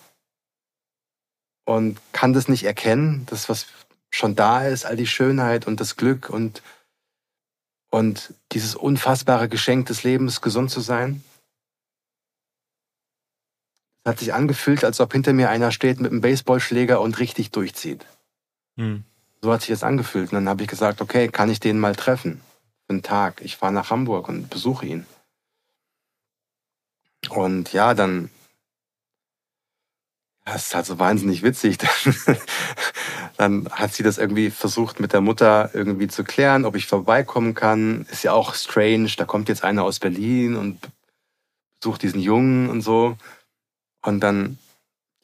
und 1.65 1.99
kann 2.11 2.31
das 2.31 2.47
nicht 2.47 2.63
erkennen, 2.63 3.25
das, 3.25 3.49
was 3.49 3.65
schon 4.11 4.35
da 4.35 4.67
ist, 4.67 4.85
all 4.85 4.95
die 4.95 5.07
Schönheit 5.07 5.65
und 5.65 5.79
das 5.79 5.95
Glück 5.95 6.29
und, 6.29 6.61
und 7.89 8.35
dieses 8.51 8.75
unfassbare 8.75 9.49
Geschenk 9.49 9.87
des 9.87 10.03
Lebens, 10.03 10.41
gesund 10.41 10.69
zu 10.69 10.81
sein. 10.81 11.23
Es 14.03 14.11
hat 14.11 14.19
sich 14.19 14.31
angefühlt, 14.31 14.83
als 14.83 14.99
ob 14.99 15.11
hinter 15.11 15.33
mir 15.33 15.49
einer 15.49 15.71
steht 15.71 15.99
mit 15.99 16.11
einem 16.11 16.21
Baseballschläger 16.21 17.01
und 17.01 17.17
richtig 17.17 17.49
durchzieht. 17.49 18.05
Hm. 18.75 19.05
So 19.41 19.51
hat 19.51 19.61
sich 19.61 19.71
das 19.71 19.81
angefühlt. 19.81 20.31
Und 20.31 20.35
dann 20.35 20.49
habe 20.49 20.61
ich 20.61 20.69
gesagt, 20.69 21.01
okay, 21.01 21.29
kann 21.29 21.49
ich 21.49 21.59
den 21.59 21.79
mal 21.79 21.95
treffen? 21.95 22.43
Für 22.87 22.93
einen 22.93 23.03
Tag. 23.03 23.41
Ich 23.41 23.57
fahre 23.57 23.73
nach 23.73 23.89
Hamburg 23.89 24.29
und 24.29 24.49
besuche 24.49 24.85
ihn. 24.85 25.05
Und 27.29 27.73
ja, 27.73 27.93
dann 27.93 28.29
das 30.47 30.67
ist 30.67 30.75
halt 30.75 30.85
so 30.85 30.97
wahnsinnig 30.97 31.43
witzig. 31.43 31.77
Dann 33.37 33.69
hat 33.69 33.93
sie 33.93 34.01
das 34.01 34.17
irgendwie 34.17 34.49
versucht 34.49 34.99
mit 35.01 35.11
der 35.11 35.19
Mutter 35.19 35.71
irgendwie 35.73 36.07
zu 36.07 36.23
klären, 36.23 36.63
ob 36.63 36.75
ich 36.75 36.87
vorbeikommen 36.87 37.53
kann. 37.53 38.05
Ist 38.09 38.23
ja 38.23 38.31
auch 38.31 38.55
strange. 38.55 39.09
Da 39.17 39.25
kommt 39.25 39.49
jetzt 39.49 39.65
einer 39.65 39.83
aus 39.83 39.99
Berlin 39.99 40.55
und 40.55 40.79
besucht 41.81 42.01
diesen 42.01 42.21
Jungen 42.21 42.69
und 42.69 42.81
so. 42.81 43.17
Und 44.05 44.21
dann, 44.21 44.57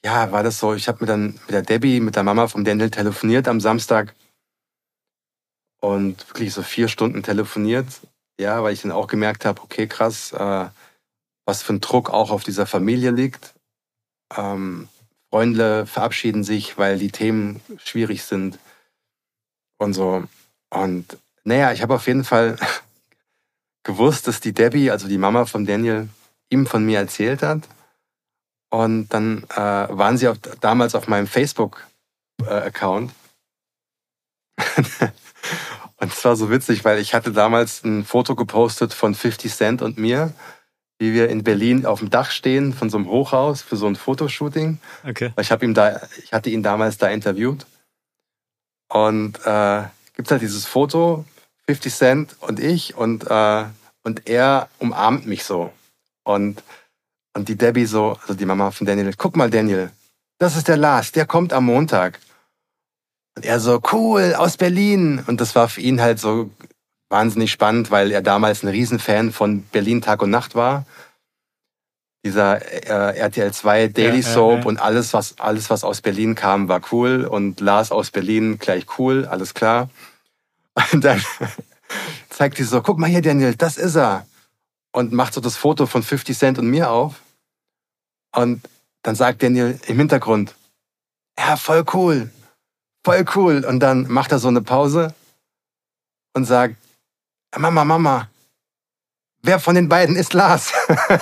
ja, 0.04 0.34
war 0.34 0.44
das 0.44 0.60
so. 0.60 0.74
Ich 0.74 0.90
habe 0.90 0.98
mir 1.02 1.08
dann 1.08 1.26
mit 1.46 1.52
der 1.52 1.62
Debbie, 1.62 2.02
mit 2.02 2.18
der 2.18 2.24
Mama 2.24 2.50
vom 2.50 2.66
Daniel 2.66 2.92
telefoniert 2.92 3.48
am 3.48 3.62
Samstag 3.62 4.14
und 5.84 6.30
wirklich 6.30 6.54
so 6.54 6.62
vier 6.62 6.88
Stunden 6.88 7.24
telefoniert. 7.24 7.86
Ja, 8.40 8.64
weil 8.64 8.74
ich 8.74 8.84
dann 8.84 8.94
auch 8.94 9.08
gemerkt 9.08 9.44
habe, 9.44 9.62
okay, 9.62 9.86
krass, 9.86 10.32
äh, 10.32 10.66
was 11.46 11.62
für 11.62 11.74
ein 11.74 11.82
Druck 11.82 12.10
auch 12.10 12.32
auf 12.32 12.46
dieser 12.46 12.66
Familie 12.66 13.12
liegt. 13.12 13.54
Ähm, 14.36 14.88
Freunde 15.30 15.86
verabschieden 15.86 16.46
sich, 16.46 16.78
weil 16.78 16.98
die 16.98 17.12
Themen 17.12 17.60
schwierig 17.84 18.24
sind 18.24 18.60
und 19.78 19.94
so. 19.94 20.24
Und 20.70 21.18
naja, 21.44 21.74
ich 21.74 21.82
habe 21.82 21.96
auf 21.96 22.08
jeden 22.08 22.24
Fall 22.24 22.58
gewusst, 23.84 24.28
dass 24.28 24.40
die 24.40 24.54
Debbie, 24.54 24.90
also 24.90 25.10
die 25.10 25.18
Mama 25.18 25.46
von 25.46 25.66
Daniel, 25.66 26.08
ihm 26.50 26.66
von 26.66 26.86
mir 26.86 27.00
erzählt 27.00 27.44
hat. 27.44 27.68
Und 28.72 29.10
dann 29.10 29.44
äh, 29.50 29.58
waren 29.58 30.18
sie 30.18 30.30
auf, 30.30 30.38
damals 30.62 30.96
auf 30.96 31.10
meinem 31.10 31.28
Facebook-Account. 31.28 33.12
und 35.98 36.12
es 36.12 36.24
war 36.26 36.36
so 36.36 36.50
witzig, 36.50 36.84
weil 36.86 37.00
ich 37.00 37.14
hatte 37.14 37.32
damals 37.32 37.84
ein 37.84 38.06
Foto 38.06 38.36
gepostet 38.36 38.94
von 38.94 39.16
50 39.16 39.54
Cent 39.54 39.82
und 39.82 39.98
mir 39.98 40.34
wie 41.04 41.14
wir 41.14 41.30
in 41.30 41.44
Berlin 41.44 41.86
auf 41.86 42.00
dem 42.00 42.10
Dach 42.10 42.32
stehen 42.32 42.74
von 42.74 42.90
so 42.90 42.98
einem 42.98 43.10
Hochhaus 43.10 43.62
für 43.62 43.76
so 43.76 43.88
ein 43.88 43.98
Fotoshooting. 43.98 44.80
Okay. 45.06 45.34
Ich 45.38 45.52
habe 45.52 45.66
ihm 45.66 45.74
da, 45.74 46.02
ich 46.24 46.32
hatte 46.32 46.50
ihn 46.50 46.64
damals 46.64 46.98
da 46.98 47.10
interviewt. 47.10 47.66
Und 48.90 49.46
äh, 49.46 49.84
gibt 50.16 50.32
halt 50.32 50.42
dieses 50.42 50.66
Foto, 50.66 51.26
50 51.66 51.94
Cent 51.94 52.36
und 52.40 52.60
ich 52.60 52.96
und, 52.96 53.30
äh, 53.30 53.66
und 54.04 54.30
er 54.30 54.70
umarmt 54.80 55.26
mich 55.26 55.44
so. 55.44 55.74
Und, 56.24 56.64
und 57.34 57.50
die 57.50 57.58
Debbie 57.58 57.86
so, 57.86 58.18
also 58.22 58.34
die 58.34 58.46
Mama 58.46 58.72
von 58.72 58.88
Daniel, 58.88 59.14
guck 59.18 59.36
mal 59.36 59.50
Daniel, 59.50 59.92
das 60.38 60.56
ist 60.56 60.68
der 60.68 60.78
Lars, 60.78 61.12
der 61.12 61.26
kommt 61.26 61.52
am 61.52 61.66
Montag. 61.66 62.20
Und 63.36 63.46
er 63.46 63.60
so, 63.60 63.82
cool, 63.92 64.36
aus 64.36 64.58
Berlin. 64.58 65.24
Und 65.26 65.42
das 65.42 65.56
war 65.56 65.70
für 65.70 65.82
ihn 65.82 66.02
halt 66.02 66.20
so 66.20 66.52
wahnsinnig 67.10 67.52
spannend, 67.52 67.92
weil 67.92 68.12
er 68.12 68.22
damals 68.22 68.64
ein 68.64 68.70
Riesenfan 68.70 69.32
von 69.32 69.64
Berlin 69.64 70.02
Tag 70.02 70.22
und 70.22 70.30
Nacht 70.30 70.56
war. 70.56 70.86
Dieser 72.26 72.62
äh, 72.62 73.18
RTL 73.18 73.54
2 73.54 73.88
Daily 73.90 74.22
ja, 74.22 74.24
Soap 74.24 74.52
ja, 74.52 74.60
ja. 74.60 74.66
und 74.66 74.80
alles 74.80 75.14
was, 75.14 75.38
alles, 75.40 75.70
was 75.70 75.84
aus 75.84 76.02
Berlin 76.02 76.36
kam, 76.36 76.70
war 76.70 76.82
cool. 76.92 77.26
Und 77.26 77.60
Lars 77.60 77.92
aus 77.92 78.12
Berlin 78.12 78.60
gleich 78.60 78.86
cool, 78.98 79.26
alles 79.26 79.54
klar. 79.54 79.90
Und 80.92 81.04
dann 81.04 81.22
zeigt 82.30 82.58
sie 82.58 82.64
so, 82.64 82.82
guck 82.82 82.98
mal 82.98 83.08
hier, 83.08 83.22
Daniel, 83.22 83.54
das 83.54 83.78
ist 83.78 83.96
er. 83.96 84.26
Und 84.92 85.12
macht 85.12 85.36
so 85.36 85.42
das 85.42 85.56
Foto 85.56 85.86
von 85.86 86.02
50 86.02 86.36
Cent 86.36 86.58
und 86.58 86.68
mir 86.68 86.90
auf. 86.90 87.22
Und 88.36 88.64
dann 89.04 89.14
sagt 89.14 89.44
Daniel 89.44 89.80
im 89.86 90.00
Hintergrund, 90.00 90.56
ja, 91.38 91.58
voll 91.58 91.84
cool, 91.94 92.32
voll 93.04 93.26
cool. 93.36 93.66
Und 93.66 93.80
dann 93.80 94.08
macht 94.08 94.32
er 94.32 94.40
so 94.40 94.48
eine 94.48 94.62
Pause 94.62 95.14
und 96.34 96.46
sagt, 96.46 96.76
Mama, 97.58 97.84
Mama, 97.84 98.30
wer 99.44 99.60
von 99.60 99.76
den 99.76 99.90
beiden 99.90 100.16
ist 100.16 100.34
Lars? 100.34 100.74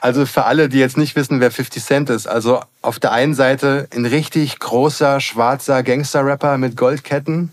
also 0.00 0.26
für 0.26 0.44
alle, 0.44 0.68
die 0.68 0.78
jetzt 0.78 0.98
nicht 0.98 1.16
wissen, 1.16 1.40
wer 1.40 1.50
50 1.50 1.82
Cent 1.82 2.10
ist. 2.10 2.26
Also 2.26 2.62
auf 2.82 2.98
der 2.98 3.12
einen 3.12 3.34
Seite 3.34 3.88
ein 3.94 4.04
richtig 4.04 4.58
großer, 4.58 5.20
schwarzer 5.20 5.82
Gangster-Rapper 5.82 6.58
mit 6.58 6.76
Goldketten. 6.76 7.50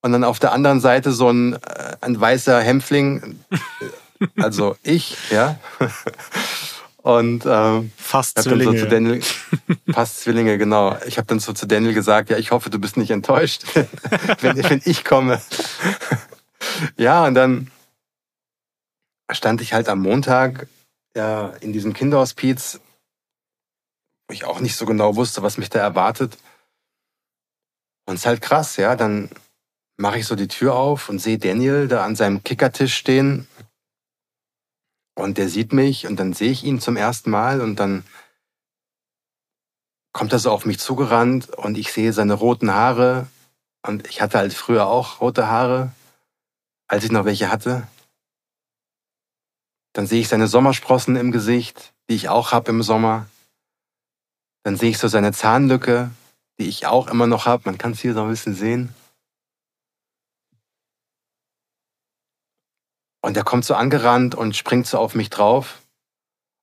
Und 0.00 0.12
dann 0.12 0.24
auf 0.24 0.38
der 0.38 0.52
anderen 0.52 0.80
Seite 0.80 1.12
so 1.12 1.30
ein, 1.30 1.54
äh, 1.54 1.96
ein 2.02 2.20
weißer 2.20 2.60
Hämpfling, 2.60 3.40
also 4.36 4.76
ich, 4.82 5.16
ja. 5.30 5.58
Und 7.04 7.44
ähm, 7.44 7.92
fast 7.98 8.42
Zwillinge. 8.42 8.78
So 8.78 8.86
Daniel, 8.86 9.20
fast 9.92 10.20
Zwillinge, 10.20 10.56
genau. 10.56 10.96
Ich 11.04 11.18
habe 11.18 11.26
dann 11.26 11.38
so 11.38 11.52
zu 11.52 11.66
Daniel 11.66 11.92
gesagt, 11.92 12.30
ja, 12.30 12.38
ich 12.38 12.50
hoffe, 12.50 12.70
du 12.70 12.78
bist 12.78 12.96
nicht 12.96 13.10
enttäuscht, 13.10 13.64
wenn, 14.40 14.56
wenn 14.64 14.80
ich 14.86 15.04
komme. 15.04 15.38
ja, 16.96 17.26
und 17.26 17.34
dann 17.34 17.70
stand 19.30 19.60
ich 19.60 19.74
halt 19.74 19.90
am 19.90 20.00
Montag 20.00 20.66
ja, 21.14 21.48
in 21.60 21.74
diesem 21.74 21.92
Kinderhospiz, 21.92 22.80
wo 24.26 24.32
ich 24.32 24.46
auch 24.46 24.60
nicht 24.60 24.74
so 24.74 24.86
genau 24.86 25.14
wusste, 25.14 25.42
was 25.42 25.58
mich 25.58 25.68
da 25.68 25.80
erwartet. 25.80 26.38
Und 28.06 28.14
es 28.14 28.22
ist 28.22 28.26
halt 28.26 28.40
krass, 28.40 28.78
ja. 28.78 28.96
Dann 28.96 29.28
mache 29.98 30.20
ich 30.20 30.24
so 30.26 30.36
die 30.36 30.48
Tür 30.48 30.74
auf 30.74 31.10
und 31.10 31.18
sehe 31.18 31.36
Daniel 31.36 31.86
da 31.86 32.02
an 32.02 32.16
seinem 32.16 32.42
Kickertisch 32.42 32.94
stehen 32.94 33.46
und 35.14 35.38
der 35.38 35.48
sieht 35.48 35.72
mich 35.72 36.06
und 36.06 36.16
dann 36.16 36.32
sehe 36.32 36.50
ich 36.50 36.64
ihn 36.64 36.80
zum 36.80 36.96
ersten 36.96 37.30
Mal 37.30 37.60
und 37.60 37.80
dann 37.80 38.04
kommt 40.12 40.32
er 40.32 40.38
so 40.38 40.50
auf 40.50 40.64
mich 40.64 40.78
zugerannt 40.78 41.50
und 41.50 41.76
ich 41.76 41.92
sehe 41.92 42.12
seine 42.12 42.34
roten 42.34 42.72
Haare. 42.72 43.26
Und 43.86 44.06
ich 44.08 44.22
hatte 44.22 44.38
halt 44.38 44.54
früher 44.54 44.86
auch 44.86 45.20
rote 45.20 45.48
Haare, 45.48 45.92
als 46.88 47.04
ich 47.04 47.12
noch 47.12 47.26
welche 47.26 47.50
hatte. 47.50 47.86
Dann 49.92 50.06
sehe 50.06 50.20
ich 50.20 50.28
seine 50.28 50.48
Sommersprossen 50.48 51.16
im 51.16 51.32
Gesicht, 51.32 51.92
die 52.08 52.14
ich 52.14 52.28
auch 52.28 52.52
habe 52.52 52.70
im 52.70 52.82
Sommer. 52.82 53.26
Dann 54.62 54.76
sehe 54.76 54.90
ich 54.90 54.98
so 54.98 55.08
seine 55.08 55.32
Zahnlücke, 55.32 56.10
die 56.58 56.68
ich 56.68 56.86
auch 56.86 57.08
immer 57.08 57.26
noch 57.26 57.46
habe. 57.46 57.64
Man 57.66 57.76
kann 57.76 57.92
es 57.92 58.00
hier 58.00 58.14
so 58.14 58.22
ein 58.22 58.30
bisschen 58.30 58.54
sehen. 58.54 58.94
Und 63.24 63.38
er 63.38 63.42
kommt 63.42 63.64
so 63.64 63.74
angerannt 63.74 64.34
und 64.34 64.54
springt 64.54 64.86
so 64.86 64.98
auf 64.98 65.14
mich 65.14 65.30
drauf. 65.30 65.80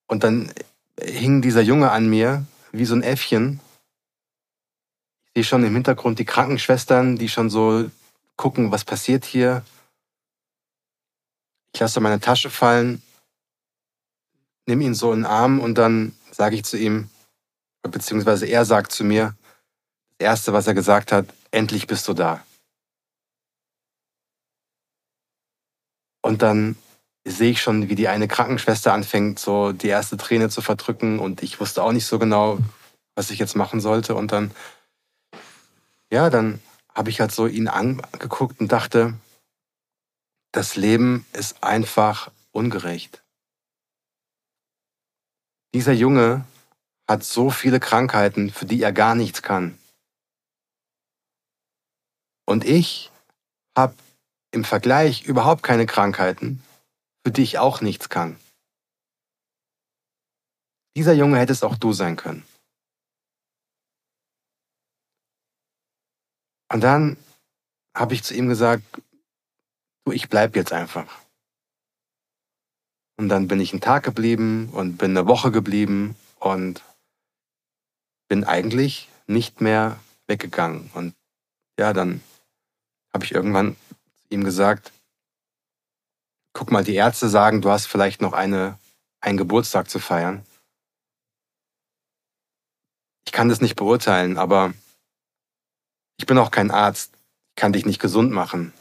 Und 0.05 0.23
dann 0.23 0.53
hing 1.01 1.41
dieser 1.41 1.61
Junge 1.61 1.89
an 1.89 2.07
mir 2.07 2.45
wie 2.71 2.85
so 2.85 2.93
ein 2.93 3.01
Äffchen. 3.01 3.59
Ich 5.23 5.33
sehe 5.33 5.43
schon 5.43 5.63
im 5.63 5.73
Hintergrund 5.73 6.19
die 6.19 6.25
Krankenschwestern, 6.25 7.15
die 7.15 7.29
schon 7.29 7.49
so 7.49 7.89
gucken, 8.35 8.71
was 8.71 8.85
passiert 8.85 9.25
hier. 9.25 9.65
Ich 11.73 11.79
lasse 11.79 11.99
meine 11.99 12.19
Tasche 12.19 12.51
fallen, 12.51 13.01
nehme 14.67 14.83
ihn 14.83 14.93
so 14.93 15.13
in 15.13 15.21
den 15.21 15.25
Arm 15.25 15.59
und 15.59 15.79
dann 15.79 16.15
sage 16.29 16.57
ich 16.57 16.63
zu 16.63 16.77
ihm, 16.77 17.09
beziehungsweise 17.81 18.45
er 18.45 18.65
sagt 18.65 18.91
zu 18.91 19.03
mir, 19.03 19.33
das 20.19 20.27
Erste, 20.27 20.53
was 20.53 20.67
er 20.67 20.75
gesagt 20.75 21.11
hat, 21.11 21.25
endlich 21.49 21.87
bist 21.87 22.07
du 22.07 22.13
da. 22.13 22.45
Und 26.21 26.41
dann 26.41 26.75
sehe 27.25 27.51
ich 27.51 27.61
schon, 27.61 27.89
wie 27.89 27.95
die 27.95 28.07
eine 28.07 28.27
Krankenschwester 28.27 28.93
anfängt, 28.93 29.39
so 29.39 29.71
die 29.71 29.87
erste 29.87 30.17
Träne 30.17 30.49
zu 30.49 30.61
verdrücken. 30.61 31.19
Und 31.19 31.43
ich 31.43 31.59
wusste 31.59 31.83
auch 31.83 31.91
nicht 31.91 32.05
so 32.05 32.19
genau, 32.19 32.59
was 33.15 33.29
ich 33.29 33.39
jetzt 33.39 33.55
machen 33.55 33.81
sollte. 33.81 34.15
Und 34.15 34.31
dann, 34.31 34.51
ja, 36.11 36.29
dann 36.29 36.61
habe 36.93 37.09
ich 37.09 37.19
halt 37.19 37.31
so 37.31 37.47
ihn 37.47 37.67
angeguckt 37.67 38.59
und 38.59 38.71
dachte, 38.71 39.13
das 40.51 40.75
Leben 40.75 41.25
ist 41.33 41.63
einfach 41.63 42.31
ungerecht. 42.51 43.23
Dieser 45.73 45.93
Junge 45.93 46.45
hat 47.07 47.23
so 47.23 47.49
viele 47.49 47.79
Krankheiten, 47.79 48.49
für 48.49 48.65
die 48.65 48.81
er 48.81 48.91
gar 48.91 49.15
nichts 49.15 49.41
kann. 49.41 49.77
Und 52.45 52.65
ich 52.65 53.11
habe 53.77 53.95
im 54.51 54.63
Vergleich 54.63 55.23
überhaupt 55.23 55.63
keine 55.63 55.85
Krankheiten, 55.85 56.61
für 57.25 57.31
die 57.31 57.43
ich 57.43 57.59
auch 57.59 57.81
nichts 57.81 58.09
kann. 58.09 58.39
Dieser 60.95 61.13
Junge 61.13 61.39
hätte 61.39 61.53
es 61.53 61.63
auch 61.63 61.77
du 61.77 61.93
sein 61.93 62.17
können. 62.17 62.45
Und 66.71 66.81
dann 66.81 67.17
habe 67.95 68.13
ich 68.13 68.23
zu 68.23 68.33
ihm 68.33 68.47
gesagt, 68.47 68.83
du, 70.05 70.11
ich 70.11 70.29
bleib 70.29 70.55
jetzt 70.55 70.73
einfach. 70.73 71.21
Und 73.17 73.29
dann 73.29 73.47
bin 73.47 73.59
ich 73.59 73.71
einen 73.71 73.81
Tag 73.81 74.03
geblieben 74.03 74.69
und 74.71 74.97
bin 74.97 75.11
eine 75.11 75.27
Woche 75.27 75.51
geblieben 75.51 76.15
und 76.39 76.81
bin 78.29 78.43
eigentlich 78.43 79.09
nicht 79.27 79.61
mehr 79.61 79.99
weggegangen. 80.27 80.89
Und 80.93 81.13
ja, 81.77 81.93
dann 81.93 82.21
habe 83.13 83.25
ich 83.25 83.33
irgendwann 83.33 83.75
ihm 84.31 84.43
gesagt, 84.43 84.91
guck 86.53 86.71
mal, 86.71 86.83
die 86.83 86.95
Ärzte 86.95 87.29
sagen, 87.29 87.61
du 87.61 87.69
hast 87.69 87.85
vielleicht 87.85 88.21
noch 88.21 88.33
eine, 88.33 88.77
einen 89.19 89.37
Geburtstag 89.37 89.89
zu 89.89 89.99
feiern. 89.99 90.45
Ich 93.25 93.31
kann 93.31 93.49
das 93.49 93.61
nicht 93.61 93.75
beurteilen, 93.75 94.37
aber 94.37 94.73
ich 96.17 96.25
bin 96.25 96.37
auch 96.37 96.51
kein 96.51 96.71
Arzt. 96.71 97.13
Kann 97.55 97.73
dich 97.73 97.85
nicht 97.85 97.99
gesund 97.99 98.31
machen. 98.31 98.73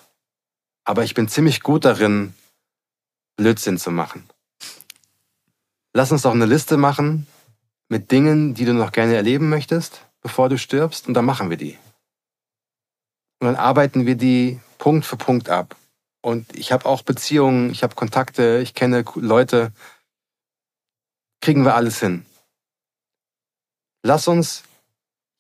Aber 0.85 1.05
ich 1.05 1.15
bin 1.15 1.29
ziemlich 1.29 1.63
gut 1.63 1.85
darin, 1.85 2.35
Blödsinn 3.37 3.79
zu 3.79 3.91
machen. 3.91 4.29
Lass 5.93 6.13
uns 6.13 6.23
doch 6.23 6.35
eine 6.35 6.47
Liste 6.47 6.77
machen 6.77 7.27
mit 7.89 8.13
Dingen, 8.13 8.55
die 8.55 8.65
du 8.65 8.75
noch 8.75 8.93
gerne 8.93 9.17
erleben 9.17 9.49
möchtest, 9.49 10.07
bevor 10.21 10.49
du 10.49 10.59
stirbst, 10.59 11.09
und 11.09 11.15
dann 11.15 11.25
machen 11.25 11.51
wir 11.51 11.57
die. 11.57 11.79
Und 13.41 13.47
dann 13.47 13.57
arbeiten 13.57 14.07
wir 14.07 14.15
die 14.15 14.61
Punkt 14.81 15.05
für 15.05 15.19
Punkt 15.19 15.49
ab. 15.51 15.77
Und 16.23 16.57
ich 16.57 16.73
habe 16.73 16.87
auch 16.87 17.03
Beziehungen, 17.03 17.71
ich 17.71 17.83
habe 17.83 17.95
Kontakte, 17.95 18.59
ich 18.63 18.75
kenne 18.75 19.05
Leute. 19.15 19.73
Kriegen 21.41 21.65
wir 21.65 21.75
alles 21.75 22.01
hin. 22.01 22.27
Lass 24.03 24.27
uns 24.27 24.65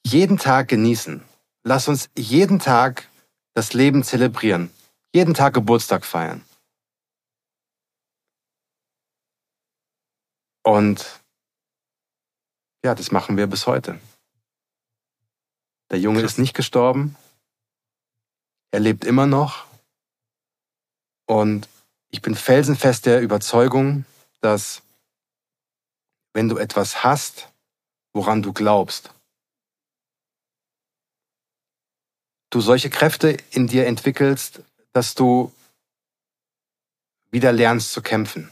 jeden 0.06 0.38
Tag 0.38 0.68
genießen. 0.68 1.24
Lass 1.64 1.88
uns 1.88 2.10
jeden 2.16 2.58
Tag 2.58 3.08
das 3.54 3.72
Leben 3.72 4.04
zelebrieren. 4.04 4.70
Jeden 5.14 5.34
Tag 5.34 5.54
Geburtstag 5.54 6.04
feiern. 6.04 6.44
Und 10.62 11.20
ja, 12.84 12.94
das 12.94 13.10
machen 13.10 13.36
wir 13.36 13.46
bis 13.46 13.66
heute. 13.66 13.98
Der 15.90 15.98
Junge 15.98 16.20
Krass. 16.20 16.32
ist 16.32 16.38
nicht 16.38 16.54
gestorben. 16.54 17.16
Er 18.70 18.80
lebt 18.80 19.04
immer 19.04 19.26
noch. 19.26 19.66
Und 21.26 21.68
ich 22.10 22.22
bin 22.22 22.34
felsenfest 22.34 23.06
der 23.06 23.20
Überzeugung, 23.20 24.04
dass 24.40 24.82
wenn 26.32 26.48
du 26.48 26.58
etwas 26.58 27.04
hast, 27.04 27.48
woran 28.12 28.42
du 28.42 28.52
glaubst, 28.52 29.12
du 32.50 32.60
solche 32.60 32.90
Kräfte 32.90 33.36
in 33.50 33.66
dir 33.66 33.86
entwickelst, 33.86 34.62
dass 34.92 35.14
du 35.14 35.52
wieder 37.30 37.52
lernst 37.52 37.92
zu 37.92 38.02
kämpfen. 38.02 38.50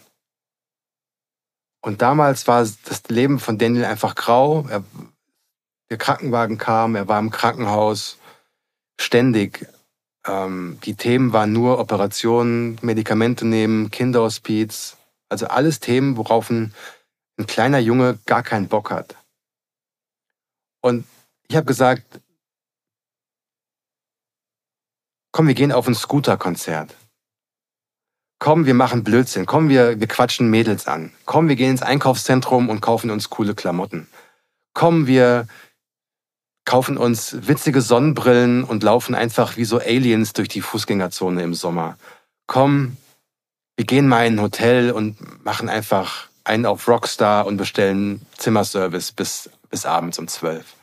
Und 1.81 2.03
damals 2.03 2.47
war 2.47 2.61
das 2.61 3.03
Leben 3.09 3.39
von 3.41 3.59
Daniel 3.59 3.85
einfach 3.85 4.15
grau. 4.15 4.67
Er, 4.69 4.85
der 5.91 5.99
Krankenwagen 5.99 6.59
kam, 6.59 6.95
er 6.95 7.09
war 7.09 7.19
im 7.19 7.31
Krankenhaus 7.31 8.19
ständig. 9.01 9.67
Ähm, 10.29 10.79
die 10.85 10.95
Themen 10.95 11.33
waren 11.33 11.53
nur 11.53 11.79
Operationen, 11.79 12.79
Medikamente 12.83 13.47
nehmen, 13.47 13.91
Kinderhospiz. 13.91 14.97
Also 15.31 15.47
alles 15.47 15.81
Themen, 15.81 16.17
worauf 16.17 16.51
ein, 16.51 16.75
ein 17.39 17.47
kleiner 17.47 17.79
Junge 17.79 18.19
gar 18.27 18.43
keinen 18.43 18.69
Bock 18.69 18.91
hat. 18.91 19.17
Und 20.83 21.07
ich 21.49 21.57
habe 21.57 21.67
gesagt, 21.67 22.21
komm, 25.33 25.47
wir 25.49 25.55
gehen 25.55 25.73
auf 25.73 25.89
ein 25.89 25.95
Scooter-Konzert. 25.95 26.95
Komm, 28.39 28.67
wir 28.67 28.75
machen 28.75 29.03
Blödsinn. 29.03 29.47
Komm, 29.47 29.69
wir, 29.69 29.99
wir 29.99 30.07
quatschen 30.07 30.49
Mädels 30.49 30.87
an. 30.87 31.13
Komm, 31.25 31.49
wir 31.49 31.57
gehen 31.57 31.73
ins 31.73 31.83
Einkaufszentrum 31.83 32.69
und 32.69 32.81
kaufen 32.81 33.11
uns 33.11 33.31
coole 33.31 33.55
Klamotten. 33.55 34.09
Komm, 34.75 35.07
wir 35.07 35.49
kaufen 36.69 36.99
uns 36.99 37.49
witzige 37.49 37.81
Sonnenbrillen 37.81 38.63
und 38.63 38.83
laufen 38.83 39.15
einfach 39.15 39.57
wie 39.57 39.65
so 39.65 39.79
Aliens 39.79 40.35
durch 40.35 40.49
die 40.49 40.61
Fußgängerzone 40.61 41.43
im 41.43 41.55
Sommer. 41.55 41.97
Komm, 42.47 42.99
wir 43.77 43.87
gehen 43.87 44.07
mal 44.07 44.27
in 44.27 44.35
ein 44.35 44.43
Hotel 44.43 44.91
und 44.91 45.43
machen 45.43 45.71
einfach 45.71 46.29
einen 46.45 46.67
auf 46.67 46.87
Rockstar 46.87 47.47
und 47.47 47.57
bestellen 47.57 48.21
Zimmerservice 48.37 49.13
bis, 49.13 49.49
bis 49.71 49.87
abends 49.87 50.19
um 50.19 50.29
zwölf. 50.29 50.75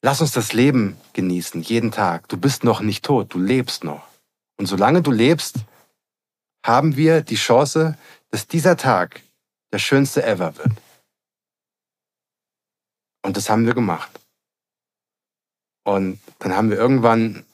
Lass 0.00 0.22
uns 0.22 0.32
das 0.32 0.54
Leben 0.54 0.96
genießen, 1.12 1.60
jeden 1.60 1.90
Tag. 1.90 2.26
Du 2.30 2.38
bist 2.38 2.64
noch 2.64 2.80
nicht 2.80 3.04
tot, 3.04 3.34
du 3.34 3.38
lebst 3.38 3.84
noch. 3.84 4.08
Und 4.56 4.64
solange 4.64 5.02
du 5.02 5.10
lebst, 5.10 5.56
haben 6.64 6.96
wir 6.96 7.20
die 7.20 7.36
Chance, 7.36 7.98
dass 8.30 8.46
dieser 8.46 8.78
Tag 8.78 9.20
der 9.74 9.78
schönste 9.78 10.24
ever 10.24 10.56
wird. 10.56 10.72
Und 13.22 13.36
das 13.36 13.50
haben 13.50 13.66
wir 13.66 13.74
gemacht. 13.74 14.21
Und 15.84 16.20
dann 16.38 16.54
haben 16.54 16.70
wir 16.70 16.76
irgendwann 16.76 17.44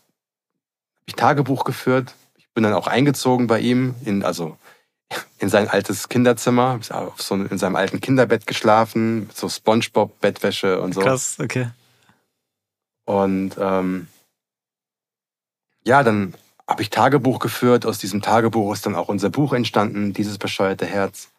ich 1.07 1.15
Tagebuch 1.15 1.65
geführt. 1.65 2.15
Ich 2.37 2.49
bin 2.53 2.63
dann 2.63 2.75
auch 2.75 2.87
eingezogen 2.87 3.47
bei 3.47 3.61
ihm, 3.61 3.95
in, 4.05 4.23
also 4.23 4.57
in 5.39 5.49
sein 5.49 5.69
altes 5.69 6.09
Kinderzimmer, 6.09 6.79
auf 6.91 7.23
so, 7.23 7.35
in 7.35 7.59
seinem 7.59 7.77
alten 7.77 8.01
Kinderbett 8.01 8.47
geschlafen, 8.47 9.21
mit 9.21 9.37
so 9.37 9.49
Spongebob-Bettwäsche 9.49 10.81
und 10.81 10.95
so. 10.95 11.01
Krass, 11.01 11.39
okay. 11.41 11.71
Und 13.07 13.57
ähm, 13.59 14.07
ja, 15.85 16.03
dann 16.03 16.35
habe 16.69 16.83
ich 16.83 16.91
Tagebuch 16.91 17.39
geführt. 17.39 17.87
Aus 17.87 17.97
diesem 17.97 18.21
Tagebuch 18.21 18.75
ist 18.75 18.85
dann 18.85 18.95
auch 18.95 19.09
unser 19.09 19.31
Buch 19.31 19.55
entstanden, 19.55 20.13
dieses 20.13 20.37
bescheuerte 20.37 20.85
Herz. 20.85 21.31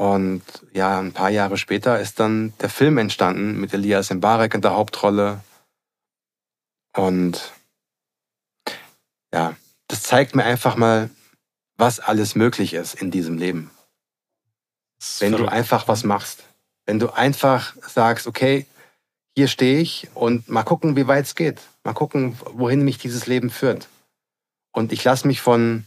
Und 0.00 0.42
ja, 0.72 0.98
ein 0.98 1.12
paar 1.12 1.28
Jahre 1.28 1.58
später 1.58 2.00
ist 2.00 2.20
dann 2.20 2.54
der 2.60 2.70
Film 2.70 2.96
entstanden 2.96 3.60
mit 3.60 3.74
Elias 3.74 4.08
Mbarek 4.08 4.54
in 4.54 4.62
der 4.62 4.72
Hauptrolle. 4.72 5.44
Und 6.96 7.52
ja, 9.30 9.54
das 9.88 10.02
zeigt 10.02 10.34
mir 10.34 10.44
einfach 10.44 10.76
mal, 10.76 11.10
was 11.76 12.00
alles 12.00 12.34
möglich 12.34 12.72
ist 12.72 12.94
in 12.94 13.10
diesem 13.10 13.36
Leben. 13.36 13.70
Wenn 15.18 15.32
du 15.32 15.44
einfach 15.44 15.86
was 15.86 16.02
machst. 16.02 16.44
Wenn 16.86 16.98
du 16.98 17.10
einfach 17.10 17.76
sagst, 17.82 18.26
okay, 18.26 18.66
hier 19.36 19.48
stehe 19.48 19.80
ich 19.80 20.08
und 20.14 20.48
mal 20.48 20.62
gucken, 20.62 20.96
wie 20.96 21.08
weit 21.08 21.26
es 21.26 21.34
geht. 21.34 21.60
Mal 21.84 21.92
gucken, 21.92 22.38
wohin 22.54 22.86
mich 22.86 22.96
dieses 22.96 23.26
Leben 23.26 23.50
führt. 23.50 23.86
Und 24.72 24.92
ich 24.92 25.04
lasse 25.04 25.26
mich 25.26 25.42
von 25.42 25.84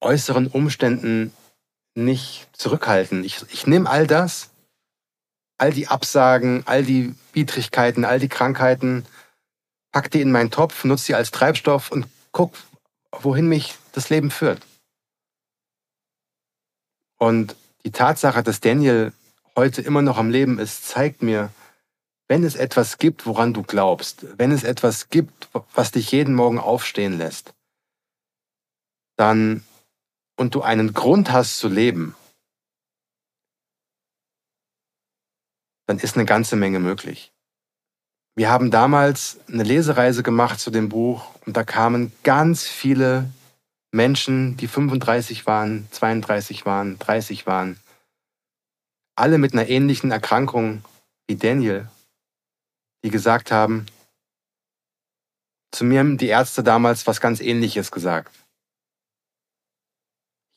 äußeren 0.00 0.46
Umständen 0.46 1.30
nicht 1.94 2.48
zurückhalten. 2.52 3.24
Ich, 3.24 3.44
ich 3.50 3.66
nehme 3.66 3.88
all 3.88 4.06
das, 4.06 4.50
all 5.58 5.72
die 5.72 5.88
Absagen, 5.88 6.62
all 6.66 6.82
die 6.82 7.14
Widrigkeiten, 7.32 8.04
all 8.04 8.18
die 8.18 8.28
Krankheiten, 8.28 9.06
pack 9.92 10.10
die 10.10 10.20
in 10.20 10.32
meinen 10.32 10.50
Topf, 10.50 10.84
nutze 10.84 11.04
sie 11.04 11.14
als 11.14 11.30
Treibstoff 11.30 11.90
und 11.90 12.06
guck, 12.32 12.54
wohin 13.12 13.48
mich 13.48 13.76
das 13.92 14.10
Leben 14.10 14.30
führt. 14.30 14.60
Und 17.18 17.56
die 17.84 17.92
Tatsache, 17.92 18.42
dass 18.42 18.60
Daniel 18.60 19.12
heute 19.56 19.82
immer 19.82 20.02
noch 20.02 20.18
am 20.18 20.30
Leben 20.30 20.58
ist, 20.58 20.88
zeigt 20.88 21.22
mir, 21.22 21.50
wenn 22.26 22.42
es 22.42 22.56
etwas 22.56 22.98
gibt, 22.98 23.26
woran 23.26 23.54
du 23.54 23.62
glaubst, 23.62 24.26
wenn 24.38 24.50
es 24.50 24.64
etwas 24.64 25.10
gibt, 25.10 25.48
was 25.74 25.92
dich 25.92 26.10
jeden 26.10 26.34
Morgen 26.34 26.58
aufstehen 26.58 27.18
lässt, 27.18 27.54
dann 29.16 29.62
und 30.36 30.54
du 30.54 30.62
einen 30.62 30.94
Grund 30.94 31.30
hast 31.32 31.58
zu 31.58 31.68
leben, 31.68 32.14
dann 35.86 35.98
ist 35.98 36.16
eine 36.16 36.24
ganze 36.24 36.56
Menge 36.56 36.80
möglich. 36.80 37.32
wir 38.36 38.50
haben 38.50 38.70
damals 38.70 39.38
eine 39.48 39.62
Lesereise 39.62 40.22
gemacht 40.22 40.58
zu 40.58 40.70
dem 40.70 40.88
Buch 40.88 41.34
und 41.46 41.56
da 41.56 41.62
kamen 41.62 42.12
ganz 42.24 42.66
viele 42.66 43.30
Menschen, 43.92 44.56
die 44.56 44.66
35 44.66 45.46
waren, 45.46 45.86
32 45.92 46.66
waren, 46.66 46.98
30 46.98 47.46
waren, 47.46 47.78
alle 49.14 49.38
mit 49.38 49.52
einer 49.52 49.68
ähnlichen 49.68 50.10
Erkrankung 50.10 50.84
wie 51.28 51.36
Daniel, 51.36 51.88
die 53.04 53.10
gesagt 53.10 53.52
haben, 53.52 53.86
zu 55.70 55.84
mir 55.84 56.00
haben 56.00 56.18
die 56.18 56.28
Ärzte 56.28 56.64
damals 56.64 57.06
was 57.06 57.20
ganz 57.20 57.40
Ähnliches 57.40 57.92
gesagt. 57.92 58.43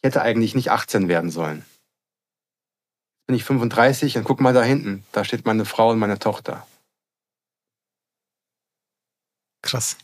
Ich 0.01 0.07
hätte 0.07 0.21
eigentlich 0.21 0.55
nicht 0.55 0.71
18 0.71 1.07
werden 1.07 1.31
sollen. 1.31 1.59
Jetzt 1.59 3.27
bin 3.27 3.35
ich 3.35 3.43
35 3.43 4.17
und 4.17 4.23
guck 4.23 4.39
mal 4.39 4.53
da 4.53 4.63
hinten, 4.63 5.03
da 5.11 5.25
steht 5.25 5.45
meine 5.45 5.65
Frau 5.65 5.91
und 5.91 5.99
meine 5.99 6.19
Tochter. 6.19 6.65
Krass. 9.61 9.97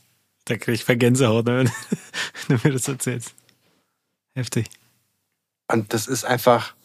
Da 0.46 0.58
kriege 0.58 0.74
ich 0.74 0.84
Vergänsehaut, 0.84 1.46
ne, 1.46 1.64
wenn 2.48 2.58
du 2.58 2.68
mir 2.68 2.74
das 2.74 2.88
erzählst. 2.88 3.34
Heftig. 4.36 4.70
Und 5.72 5.94
das 5.94 6.08
ist 6.08 6.26
einfach, 6.26 6.76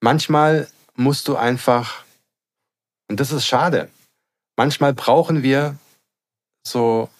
manchmal 0.00 0.70
musst 0.94 1.28
du 1.28 1.36
einfach, 1.36 2.04
und 3.08 3.20
das 3.20 3.32
ist 3.32 3.46
schade, 3.46 3.90
manchmal 4.56 4.94
brauchen 4.94 5.42
wir 5.42 5.76
so 6.66 7.10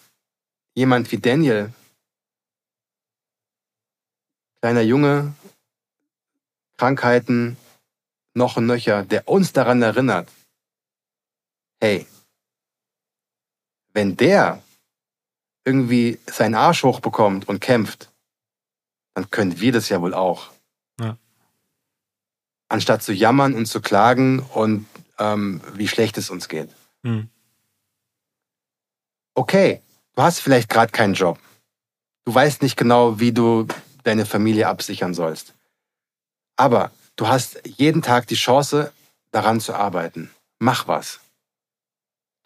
jemand 0.75 1.13
wie 1.13 1.19
Daniel, 1.19 1.73
kleiner 4.63 4.81
Junge, 4.81 5.35
Krankheiten, 6.79 7.59
noch 8.33 8.57
und 8.57 8.65
nöcher, 8.65 9.05
der 9.05 9.29
uns 9.29 9.53
daran 9.53 9.83
erinnert, 9.83 10.31
hey, 11.81 12.07
wenn 13.93 14.17
der 14.17 14.63
irgendwie 15.67 16.19
seinen 16.27 16.55
Arsch 16.55 16.83
hochbekommt 16.83 17.47
und 17.47 17.61
kämpft, 17.61 18.09
dann 19.13 19.31
können 19.31 19.61
wir 19.61 19.73
das 19.73 19.91
ja 19.91 20.01
wohl 20.01 20.15
auch. 20.15 20.51
Ja. 20.99 21.19
Anstatt 22.71 23.03
zu 23.03 23.13
jammern 23.13 23.53
und 23.53 23.67
zu 23.67 23.83
klagen 23.83 24.39
und 24.39 24.87
ähm, 25.19 25.61
wie 25.75 25.89
schlecht 25.89 26.17
es 26.17 26.31
uns 26.31 26.49
geht. 26.49 26.71
Mhm 27.03 27.29
okay, 29.35 29.81
du 30.15 30.23
hast 30.23 30.41
vielleicht 30.41 30.69
gerade 30.69 30.93
keinen 30.93 31.15
Job. 31.15 31.39
Du 32.25 32.35
weißt 32.35 32.63
nicht 32.63 32.77
genau, 32.77 33.19
wie 33.19 33.33
du 33.33 33.67
deine 34.03 34.27
Familie 34.27 34.69
absichern 34.69 35.15
sollst. 35.15 35.55
Aber 36.57 36.91
du 37.17 37.29
hast 37.29 37.61
jeden 37.67 38.03
Tag 38.03 38.27
die 38.27 38.35
Chance, 38.35 38.93
daran 39.31 39.61
zu 39.61 39.75
arbeiten. 39.75 40.31
Mach 40.59 40.89
was. 40.89 41.21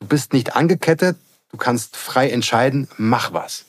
Du 0.00 0.06
bist 0.06 0.32
nicht 0.32 0.54
angekettet, 0.54 1.18
du 1.48 1.56
kannst 1.56 1.96
frei 1.96 2.30
entscheiden, 2.30 2.88
mach 2.96 3.32
was. 3.32 3.64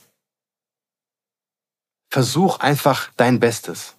Versuch 2.11 2.59
einfach 2.59 3.11
dein 3.17 3.39
Bestes. 3.39 3.95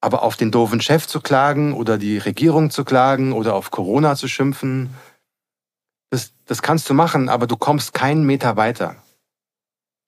Aber 0.00 0.22
auf 0.22 0.36
den 0.36 0.50
doofen 0.50 0.80
Chef 0.80 1.06
zu 1.06 1.20
klagen 1.20 1.72
oder 1.72 1.98
die 1.98 2.18
Regierung 2.18 2.70
zu 2.70 2.84
klagen 2.84 3.32
oder 3.32 3.54
auf 3.54 3.70
Corona 3.70 4.16
zu 4.16 4.28
schimpfen 4.28 4.94
das, 6.10 6.32
das 6.46 6.62
kannst 6.62 6.88
du 6.88 6.94
machen, 6.94 7.28
aber 7.28 7.46
du 7.46 7.56
kommst 7.56 7.92
keinen 7.92 8.24
Meter 8.24 8.56
weiter. 8.56 8.96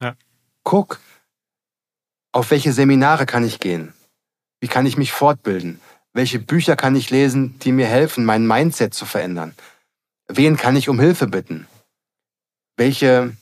Ja. 0.02 0.16
Guck, 0.64 1.00
auf 2.32 2.50
welche 2.50 2.72
Seminare 2.72 3.26
kann 3.26 3.44
ich 3.44 3.60
gehen? 3.60 3.92
Wie 4.60 4.68
kann 4.68 4.86
ich 4.86 4.96
mich 4.96 5.12
fortbilden? 5.12 5.80
Welche 6.12 6.38
Bücher 6.38 6.76
kann 6.76 6.96
ich 6.96 7.10
lesen, 7.10 7.58
die 7.60 7.72
mir 7.72 7.86
helfen, 7.86 8.24
mein 8.24 8.46
Mindset 8.46 8.94
zu 8.94 9.06
verändern? 9.06 9.54
Wen 10.28 10.56
kann 10.56 10.76
ich 10.76 10.88
um 10.88 11.00
Hilfe 11.00 11.26
bitten? 11.26 11.66
Welche, 12.76 13.36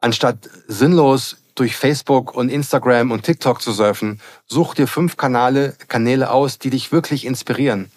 anstatt 0.00 0.48
sinnlos 0.68 1.38
durch 1.54 1.76
Facebook 1.76 2.34
und 2.34 2.48
Instagram 2.48 3.10
und 3.10 3.24
TikTok 3.24 3.60
zu 3.60 3.72
surfen, 3.72 4.20
such 4.46 4.74
dir 4.74 4.86
fünf 4.86 5.16
Kanäle, 5.16 5.76
Kanäle 5.88 6.30
aus, 6.30 6.58
die 6.58 6.70
dich 6.70 6.92
wirklich 6.92 7.24
inspirieren 7.24 7.90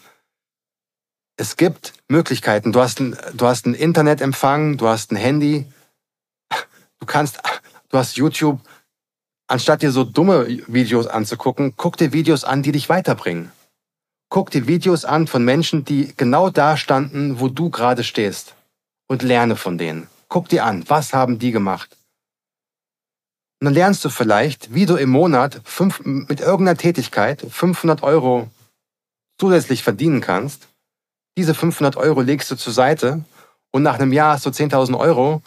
es 1.38 1.58
gibt 1.58 1.94
Möglichkeiten. 2.08 2.72
Du 2.72 2.82
hast, 2.82 3.00
ein, 3.00 3.18
du 3.34 3.46
hast 3.46 3.66
einen 3.66 3.76
Internetempfang, 3.76 4.78
du 4.78 4.88
hast 4.88 5.12
ein 5.12 5.18
Handy, 5.18 5.66
du 7.00 7.06
kannst, 7.06 7.40
du 7.90 7.98
hast 7.98 8.18
YouTube. 8.18 8.60
Anstatt 9.48 9.82
dir 9.82 9.92
so 9.92 10.04
dumme 10.04 10.48
Videos 10.68 11.08
anzugucken, 11.08 11.74
guck 11.78 11.98
dir 11.98 12.14
Videos 12.14 12.44
an, 12.44 12.64
die 12.64 12.72
dich 12.72 12.90
weiterbringen. 12.90 13.52
Guck 14.30 14.50
dir 14.50 14.68
Videos 14.68 15.06
an 15.06 15.28
von 15.28 15.46
Menschen, 15.46 15.86
die 15.86 16.14
genau 16.18 16.50
da 16.50 16.78
standen, 16.78 17.40
wo 17.40 17.48
du 17.48 17.70
gerade 17.70 18.04
stehst. 18.04 18.56
Und 19.08 19.22
lerne 19.22 19.56
von 19.56 19.78
denen. 19.78 20.08
Guck 20.30 20.50
dir 20.50 20.66
an, 20.66 20.84
was 20.88 21.14
haben 21.14 21.38
die 21.38 21.52
gemacht? 21.52 21.96
Und 23.62 23.66
dann 23.66 23.74
lernst 23.76 24.04
du 24.04 24.10
vielleicht, 24.10 24.74
wie 24.74 24.88
du 24.88 24.96
im 24.96 25.10
Monat 25.12 25.62
fünf, 25.64 26.02
mit 26.04 26.42
irgendeiner 26.42 26.78
Tätigkeit 26.78 27.46
500 27.48 28.02
Euro 28.02 28.50
zusätzlich 29.38 29.84
verdienen 29.84 30.22
kannst 30.22 30.68
diese 31.38 31.54
500 31.54 31.98
Euro 31.98 32.22
legst 32.22 32.50
du 32.52 32.56
zur 32.56 32.74
Seite 32.74 33.24
und 33.72 33.84
nach 33.84 33.96
einem 33.96 34.14
Jahr 34.14 34.34
hast 34.34 34.46
du 34.46 34.50
10.000 34.50 34.98
Euro 34.98 35.42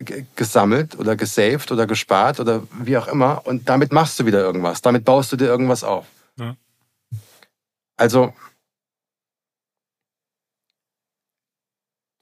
gesammelt 0.00 0.98
oder 0.98 1.14
gesaved 1.14 1.70
oder 1.72 1.86
gespart 1.86 2.40
oder 2.40 2.62
wie 2.72 2.96
auch 2.96 3.08
immer 3.08 3.46
und 3.46 3.68
damit 3.68 3.92
machst 3.92 4.18
du 4.18 4.26
wieder 4.26 4.40
irgendwas. 4.40 4.80
Damit 4.80 5.04
baust 5.04 5.30
du 5.32 5.36
dir 5.36 5.46
irgendwas 5.46 5.84
auf. 5.84 6.06
Ja. 6.36 6.56
Also, 7.96 8.32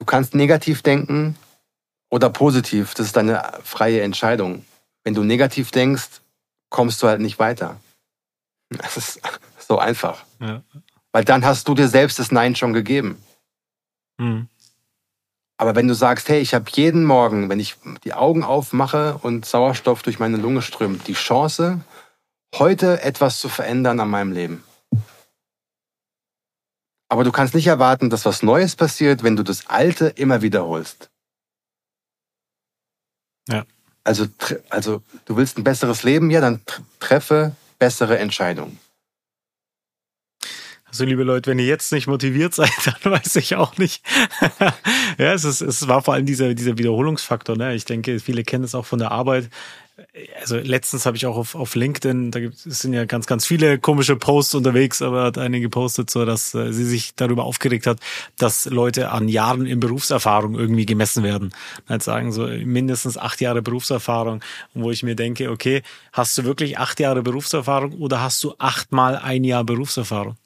du 0.00 0.06
kannst 0.06 0.34
negativ 0.34 0.82
denken 0.82 1.36
oder 2.10 2.30
positiv. 2.30 2.94
Das 2.94 3.06
ist 3.06 3.16
deine 3.16 3.60
freie 3.62 4.00
Entscheidung. 4.02 4.64
Wenn 5.04 5.14
du 5.14 5.22
negativ 5.22 5.70
denkst, 5.70 6.20
kommst 6.70 7.02
du 7.02 7.06
halt 7.06 7.20
nicht 7.20 7.38
weiter. 7.38 7.80
Das 8.76 8.98
ist 8.98 9.20
so 9.58 9.78
einfach. 9.78 10.24
Ja. 10.40 10.62
Weil 11.12 11.24
dann 11.24 11.42
hast 11.44 11.66
du 11.68 11.74
dir 11.74 11.88
selbst 11.88 12.18
das 12.18 12.30
Nein 12.30 12.54
schon 12.54 12.74
gegeben. 12.74 13.22
Mhm. 14.18 14.48
Aber 15.58 15.74
wenn 15.74 15.88
du 15.88 15.94
sagst, 15.94 16.28
hey, 16.28 16.40
ich 16.40 16.54
habe 16.54 16.70
jeden 16.72 17.04
Morgen, 17.04 17.48
wenn 17.48 17.58
ich 17.58 17.76
die 18.04 18.14
Augen 18.14 18.44
aufmache 18.44 19.18
und 19.22 19.44
Sauerstoff 19.44 20.02
durch 20.02 20.20
meine 20.20 20.36
Lunge 20.36 20.62
strömt, 20.62 21.08
die 21.08 21.14
Chance, 21.14 21.80
heute 22.54 23.02
etwas 23.02 23.40
zu 23.40 23.48
verändern 23.48 23.98
an 23.98 24.08
meinem 24.08 24.32
Leben. 24.32 24.64
Aber 27.08 27.24
du 27.24 27.32
kannst 27.32 27.54
nicht 27.54 27.66
erwarten, 27.66 28.08
dass 28.08 28.24
was 28.24 28.42
Neues 28.42 28.76
passiert, 28.76 29.22
wenn 29.24 29.34
du 29.34 29.42
das 29.42 29.66
Alte 29.66 30.06
immer 30.06 30.42
wiederholst. 30.42 31.10
Ja. 33.48 33.64
Also, 34.04 34.26
also 34.70 35.02
du 35.24 35.36
willst 35.36 35.58
ein 35.58 35.64
besseres 35.64 36.02
Leben, 36.02 36.30
ja, 36.30 36.40
dann 36.40 36.62
treffe 37.00 37.56
bessere 37.78 38.18
Entscheidungen. 38.18 38.78
Also 40.88 41.04
liebe 41.04 41.22
Leute, 41.22 41.50
wenn 41.50 41.58
ihr 41.58 41.66
jetzt 41.66 41.92
nicht 41.92 42.06
motiviert 42.06 42.54
seid, 42.54 42.70
dann 43.02 43.12
weiß 43.12 43.36
ich 43.36 43.56
auch 43.56 43.76
nicht. 43.76 44.02
ja, 45.18 45.32
es, 45.32 45.44
ist, 45.44 45.60
es 45.60 45.86
war 45.88 46.02
vor 46.02 46.14
allem 46.14 46.26
dieser, 46.26 46.54
dieser 46.54 46.78
Wiederholungsfaktor. 46.78 47.56
Ne? 47.56 47.74
Ich 47.74 47.84
denke, 47.84 48.20
viele 48.20 48.42
kennen 48.42 48.64
es 48.64 48.74
auch 48.74 48.86
von 48.86 48.98
der 48.98 49.12
Arbeit. 49.12 49.50
Also 50.40 50.56
letztens 50.56 51.06
habe 51.06 51.16
ich 51.16 51.26
auch 51.26 51.36
auf, 51.36 51.56
auf 51.56 51.74
LinkedIn, 51.74 52.30
da 52.30 52.38
gibt, 52.38 52.64
es 52.64 52.80
sind 52.80 52.92
ja 52.92 53.04
ganz, 53.04 53.26
ganz 53.26 53.44
viele 53.44 53.80
komische 53.80 54.14
Posts 54.14 54.54
unterwegs, 54.54 55.02
aber 55.02 55.24
hat 55.24 55.38
eine 55.38 55.60
gepostet, 55.60 56.08
so 56.08 56.24
dass 56.24 56.54
äh, 56.54 56.72
sie 56.72 56.84
sich 56.84 57.16
darüber 57.16 57.44
aufgeregt 57.44 57.86
hat, 57.88 57.98
dass 58.36 58.66
Leute 58.66 59.10
an 59.10 59.28
Jahren 59.28 59.66
in 59.66 59.80
Berufserfahrung 59.80 60.54
irgendwie 60.54 60.86
gemessen 60.86 61.24
werden. 61.24 61.52
Halt 61.88 62.04
sagen 62.04 62.30
so 62.30 62.46
mindestens 62.46 63.18
acht 63.18 63.40
Jahre 63.40 63.60
Berufserfahrung, 63.60 64.40
wo 64.72 64.92
ich 64.92 65.02
mir 65.02 65.16
denke, 65.16 65.50
okay, 65.50 65.82
hast 66.12 66.38
du 66.38 66.44
wirklich 66.44 66.78
acht 66.78 67.00
Jahre 67.00 67.22
Berufserfahrung 67.22 67.94
oder 67.94 68.22
hast 68.22 68.42
du 68.44 68.54
achtmal 68.58 69.16
ein 69.16 69.42
Jahr 69.42 69.64
Berufserfahrung? 69.64 70.36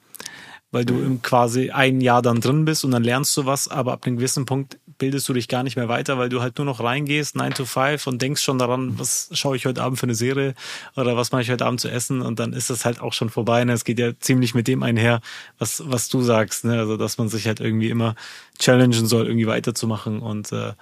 Weil 0.73 0.87
du 0.87 1.19
quasi 1.23 1.71
ein 1.71 2.01
Jahr 2.01 2.23
dann 2.23 2.41
drin 2.41 2.65
bist 2.65 2.85
und 2.85 2.91
dann 2.91 3.05
lernst 3.05 3.37
du 3.37 3.47
was, 3.47 3.69
aber 3.69 3.93
ab 3.93 4.07
einem 4.07 4.17
gewissen 4.17 4.47
Punkt 4.47 4.79
bildest 4.99 5.29
du 5.29 5.35
dich 5.35 5.49
gar 5.49 5.63
nicht 5.63 5.77
mehr 5.77 5.89
weiter, 5.89 6.17
weil 6.17 6.31
du 6.31 6.41
halt 6.41 6.57
nur 6.57 6.65
noch 6.65 6.83
reingehst, 6.83 7.37
9 7.37 7.53
to 7.55 7.65
5 7.67 8.07
und 8.07 8.23
denkst 8.23 8.43
schon 8.43 8.59
daran, 8.59 8.99
was 8.99 9.29
schaue 9.33 9.55
ich 9.55 9.67
heute 9.67 9.83
Abend 9.83 9.99
für 9.99 10.07
eine 10.07 10.15
Serie 10.15 10.55
oder 10.97 11.17
was 11.17 11.31
mache 11.31 11.43
ich 11.43 11.51
heute 11.51 11.67
Abend 11.67 11.81
zu 11.81 11.89
essen 11.89 12.23
und 12.23 12.39
dann 12.39 12.55
ist 12.55 12.71
das 12.71 12.85
halt 12.85 13.01
auch 13.01 13.13
schon 13.13 13.29
vorbei. 13.29 13.63
Ne? 13.65 13.73
Es 13.73 13.85
geht 13.85 13.99
ja 13.99 14.19
ziemlich 14.19 14.55
mit 14.55 14.67
dem 14.67 14.83
einher, 14.83 15.21
was, 15.59 15.83
was 15.87 16.09
du 16.09 16.23
sagst, 16.23 16.65
ne? 16.65 16.79
also 16.79 16.97
dass 16.97 17.19
man 17.19 17.29
sich 17.29 17.47
halt 17.47 17.61
irgendwie 17.61 17.91
immer 17.91 18.15
challengen 18.59 19.07
soll, 19.07 19.27
irgendwie 19.27 19.47
weiterzumachen 19.47 20.21
und 20.21 20.53
äh, 20.53 20.73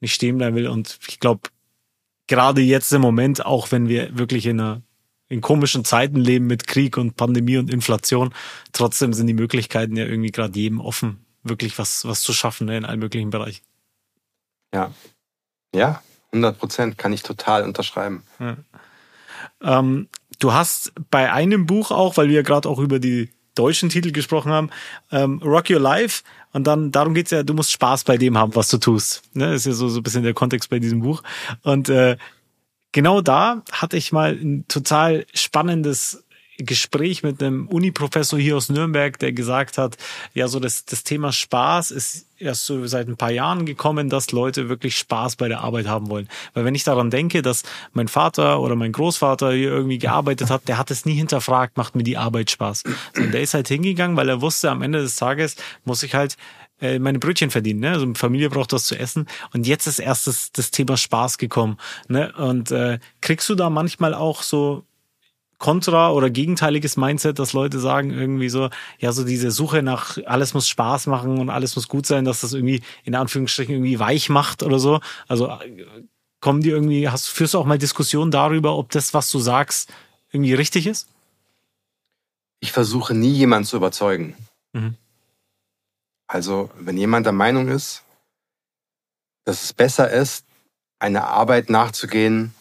nicht 0.00 0.14
stehen 0.14 0.38
bleiben 0.38 0.54
will 0.54 0.68
und 0.68 0.98
ich 1.08 1.18
glaube, 1.18 1.48
gerade 2.28 2.60
jetzt 2.60 2.92
im 2.92 3.00
Moment, 3.00 3.44
auch 3.44 3.72
wenn 3.72 3.88
wir 3.88 4.16
wirklich 4.16 4.46
in 4.46 4.60
einer 4.60 4.82
in 5.28 5.40
komischen 5.40 5.84
Zeiten 5.84 6.16
leben 6.16 6.46
mit 6.46 6.66
Krieg 6.66 6.96
und 6.96 7.16
Pandemie 7.16 7.58
und 7.58 7.70
Inflation. 7.70 8.32
Trotzdem 8.72 9.12
sind 9.12 9.26
die 9.26 9.34
Möglichkeiten 9.34 9.96
ja 9.96 10.04
irgendwie 10.04 10.30
gerade 10.30 10.58
jedem 10.58 10.80
offen, 10.80 11.24
wirklich 11.42 11.78
was, 11.78 12.04
was 12.04 12.20
zu 12.20 12.32
schaffen 12.32 12.66
ne, 12.66 12.76
in 12.76 12.84
allen 12.84 13.00
möglichen 13.00 13.30
Bereichen. 13.30 13.64
Ja. 14.72 14.92
Ja, 15.74 16.02
100 16.32 16.58
Prozent 16.58 16.98
kann 16.98 17.12
ich 17.12 17.22
total 17.22 17.64
unterschreiben. 17.64 18.22
Ja. 18.38 18.56
Ähm, 19.62 20.08
du 20.38 20.52
hast 20.52 20.92
bei 21.10 21.32
einem 21.32 21.66
Buch 21.66 21.90
auch, 21.90 22.16
weil 22.16 22.28
wir 22.28 22.36
ja 22.36 22.42
gerade 22.42 22.68
auch 22.68 22.78
über 22.78 22.98
die 22.98 23.30
deutschen 23.54 23.88
Titel 23.88 24.12
gesprochen 24.12 24.52
haben, 24.52 24.70
ähm, 25.10 25.40
Rock 25.42 25.70
Your 25.70 25.80
Life. 25.80 26.22
Und 26.52 26.66
dann, 26.66 26.92
darum 26.92 27.14
geht's 27.14 27.30
ja, 27.30 27.42
du 27.42 27.54
musst 27.54 27.72
Spaß 27.72 28.04
bei 28.04 28.16
dem 28.16 28.38
haben, 28.38 28.54
was 28.54 28.68
du 28.68 28.78
tust. 28.78 29.22
Ne? 29.34 29.46
Das 29.46 29.62
ist 29.62 29.66
ja 29.66 29.72
so, 29.72 29.88
so 29.88 30.00
ein 30.00 30.02
bisschen 30.02 30.22
der 30.22 30.34
Kontext 30.34 30.70
bei 30.70 30.78
diesem 30.78 31.00
Buch. 31.00 31.22
Und 31.62 31.88
äh, 31.88 32.16
genau 32.96 33.20
da 33.20 33.62
hatte 33.70 33.98
ich 33.98 34.10
mal 34.10 34.32
ein 34.32 34.64
total 34.68 35.26
spannendes 35.34 36.24
Gespräch 36.56 37.22
mit 37.22 37.42
einem 37.42 37.68
Uni-Professor 37.68 38.38
hier 38.38 38.56
aus 38.56 38.70
Nürnberg, 38.70 39.18
der 39.18 39.32
gesagt 39.32 39.76
hat, 39.76 39.98
ja, 40.32 40.48
so 40.48 40.60
das, 40.60 40.86
das 40.86 41.04
Thema 41.04 41.30
Spaß 41.30 41.90
ist 41.90 42.24
erst 42.38 42.64
so 42.64 42.86
seit 42.86 43.06
ein 43.06 43.18
paar 43.18 43.30
Jahren 43.30 43.66
gekommen, 43.66 44.08
dass 44.08 44.32
Leute 44.32 44.70
wirklich 44.70 44.96
Spaß 44.96 45.36
bei 45.36 45.48
der 45.48 45.60
Arbeit 45.60 45.86
haben 45.88 46.08
wollen. 46.08 46.26
Weil 46.54 46.64
wenn 46.64 46.74
ich 46.74 46.84
daran 46.84 47.10
denke, 47.10 47.42
dass 47.42 47.64
mein 47.92 48.08
Vater 48.08 48.60
oder 48.60 48.76
mein 48.76 48.92
Großvater 48.92 49.52
hier 49.52 49.68
irgendwie 49.68 49.98
gearbeitet 49.98 50.48
hat, 50.48 50.66
der 50.66 50.78
hat 50.78 50.90
es 50.90 51.04
nie 51.04 51.14
hinterfragt, 51.14 51.76
macht 51.76 51.96
mir 51.96 52.02
die 52.02 52.16
Arbeit 52.16 52.50
Spaß. 52.50 52.84
Und 53.18 53.34
der 53.34 53.42
ist 53.42 53.52
halt 53.52 53.68
hingegangen, 53.68 54.16
weil 54.16 54.30
er 54.30 54.40
wusste, 54.40 54.70
am 54.70 54.80
Ende 54.80 55.02
des 55.02 55.16
Tages 55.16 55.56
muss 55.84 56.02
ich 56.02 56.14
halt 56.14 56.38
äh, 56.80 56.98
meine 56.98 57.18
Brötchen 57.18 57.50
verdienen, 57.50 57.80
ne? 57.80 57.92
Also 57.92 58.12
Familie 58.14 58.50
braucht 58.50 58.72
was 58.72 58.84
zu 58.84 58.98
essen. 58.98 59.26
Und 59.52 59.66
jetzt 59.66 59.86
ist 59.86 59.98
erst 59.98 60.26
das, 60.26 60.52
das 60.52 60.70
Thema 60.70 60.96
Spaß 60.96 61.38
gekommen. 61.38 61.78
Ne? 62.08 62.32
Und 62.36 62.70
äh, 62.70 62.98
kriegst 63.20 63.48
du 63.48 63.54
da 63.54 63.70
manchmal 63.70 64.14
auch 64.14 64.42
so 64.42 64.84
kontra 65.58 66.10
oder 66.10 66.28
gegenteiliges 66.28 66.96
Mindset, 66.96 67.38
dass 67.38 67.54
Leute 67.54 67.78
sagen 67.80 68.10
irgendwie 68.10 68.50
so, 68.50 68.68
ja, 68.98 69.12
so 69.12 69.24
diese 69.24 69.50
Suche 69.50 69.82
nach 69.82 70.18
alles 70.26 70.52
muss 70.52 70.68
Spaß 70.68 71.06
machen 71.06 71.38
und 71.38 71.48
alles 71.48 71.76
muss 71.76 71.88
gut 71.88 72.06
sein, 72.06 72.26
dass 72.26 72.42
das 72.42 72.52
irgendwie 72.52 72.82
in 73.04 73.14
Anführungsstrichen 73.14 73.74
irgendwie 73.74 73.98
weich 73.98 74.28
macht 74.28 74.62
oder 74.62 74.78
so. 74.78 75.00
Also 75.28 75.50
kommen 76.40 76.60
die 76.60 76.70
irgendwie, 76.70 77.08
hast, 77.08 77.28
führst 77.28 77.54
du 77.54 77.58
auch 77.58 77.64
mal 77.64 77.78
Diskussionen 77.78 78.30
darüber, 78.30 78.76
ob 78.76 78.90
das, 78.90 79.14
was 79.14 79.30
du 79.30 79.38
sagst, 79.38 79.90
irgendwie 80.30 80.54
richtig 80.54 80.86
ist? 80.86 81.08
Ich 82.60 82.72
versuche 82.72 83.14
nie 83.14 83.32
jemanden 83.32 83.66
zu 83.66 83.76
überzeugen. 83.76 84.34
Mhm. 84.72 84.94
Also, 86.26 86.70
wenn 86.76 86.96
jemand 86.96 87.26
der 87.26 87.32
Meinung 87.32 87.68
ist, 87.68 88.02
dass 89.44 89.62
es 89.62 89.72
besser 89.72 90.10
ist, 90.10 90.44
eine 90.98 91.24
Arbeit 91.24 91.70
nachzugehen, 91.70 92.54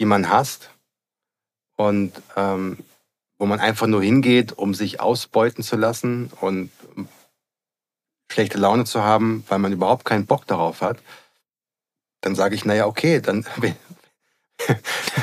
die 0.00 0.06
man 0.06 0.30
hasst, 0.30 0.70
und 1.76 2.12
ähm, 2.36 2.78
wo 3.38 3.46
man 3.46 3.60
einfach 3.60 3.86
nur 3.86 4.02
hingeht, 4.02 4.52
um 4.52 4.74
sich 4.74 5.00
ausbeuten 5.00 5.64
zu 5.64 5.76
lassen 5.76 6.30
und 6.40 6.70
schlechte 8.30 8.58
Laune 8.58 8.84
zu 8.84 9.02
haben, 9.02 9.44
weil 9.48 9.58
man 9.58 9.72
überhaupt 9.72 10.04
keinen 10.04 10.26
Bock 10.26 10.46
darauf 10.46 10.80
hat, 10.80 10.98
dann 12.20 12.34
sage 12.34 12.54
ich, 12.54 12.64
naja, 12.64 12.86
okay, 12.86 13.20
dann 13.20 13.44
wenn, 13.56 13.74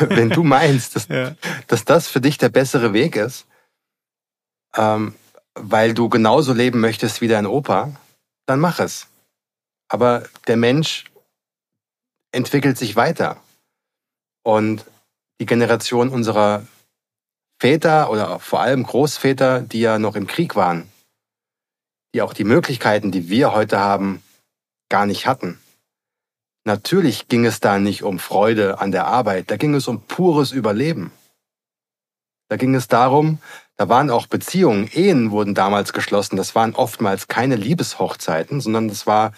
wenn 0.09 0.29
du 0.29 0.43
meinst, 0.43 0.95
dass, 0.95 1.07
ja. 1.07 1.35
dass 1.67 1.85
das 1.85 2.07
für 2.07 2.19
dich 2.19 2.37
der 2.37 2.49
bessere 2.49 2.93
Weg 2.93 3.15
ist, 3.15 3.47
ähm, 4.75 5.15
weil 5.61 5.93
du 5.93 6.09
genauso 6.09 6.53
leben 6.53 6.79
möchtest 6.79 7.21
wie 7.21 7.27
dein 7.27 7.45
Opa, 7.45 7.91
dann 8.45 8.59
mach 8.59 8.79
es. 8.79 9.07
Aber 9.89 10.23
der 10.47 10.57
Mensch 10.57 11.05
entwickelt 12.31 12.77
sich 12.77 12.95
weiter. 12.95 13.41
Und 14.43 14.85
die 15.39 15.45
Generation 15.45 16.09
unserer 16.09 16.65
Väter 17.59 18.09
oder 18.09 18.39
vor 18.39 18.61
allem 18.61 18.83
Großväter, 18.83 19.61
die 19.61 19.81
ja 19.81 19.99
noch 19.99 20.15
im 20.15 20.27
Krieg 20.27 20.55
waren, 20.55 20.89
die 22.13 22.21
auch 22.21 22.33
die 22.33 22.43
Möglichkeiten, 22.43 23.11
die 23.11 23.29
wir 23.29 23.53
heute 23.53 23.79
haben, 23.79 24.23
gar 24.89 25.05
nicht 25.05 25.27
hatten. 25.27 25.59
Natürlich 26.65 27.27
ging 27.27 27.45
es 27.45 27.59
da 27.59 27.79
nicht 27.79 28.03
um 28.03 28.19
Freude 28.19 28.79
an 28.79 28.91
der 28.91 29.07
Arbeit, 29.07 29.51
da 29.51 29.57
ging 29.57 29.73
es 29.75 29.87
um 29.87 30.01
pures 30.01 30.51
Überleben. 30.51 31.11
Da 32.49 32.57
ging 32.57 32.73
es 32.75 32.87
darum, 32.87 33.39
da 33.79 33.89
waren 33.89 34.09
auch 34.11 34.27
Beziehungen, 34.27 34.87
Ehen 34.91 35.31
wurden 35.31 35.55
damals 35.55 35.93
geschlossen, 35.93 36.35
das 36.35 36.53
waren 36.53 36.75
oftmals 36.75 37.27
keine 37.27 37.55
Liebeshochzeiten, 37.55 38.61
sondern 38.61 38.89
das 38.89 39.07
war, 39.07 39.31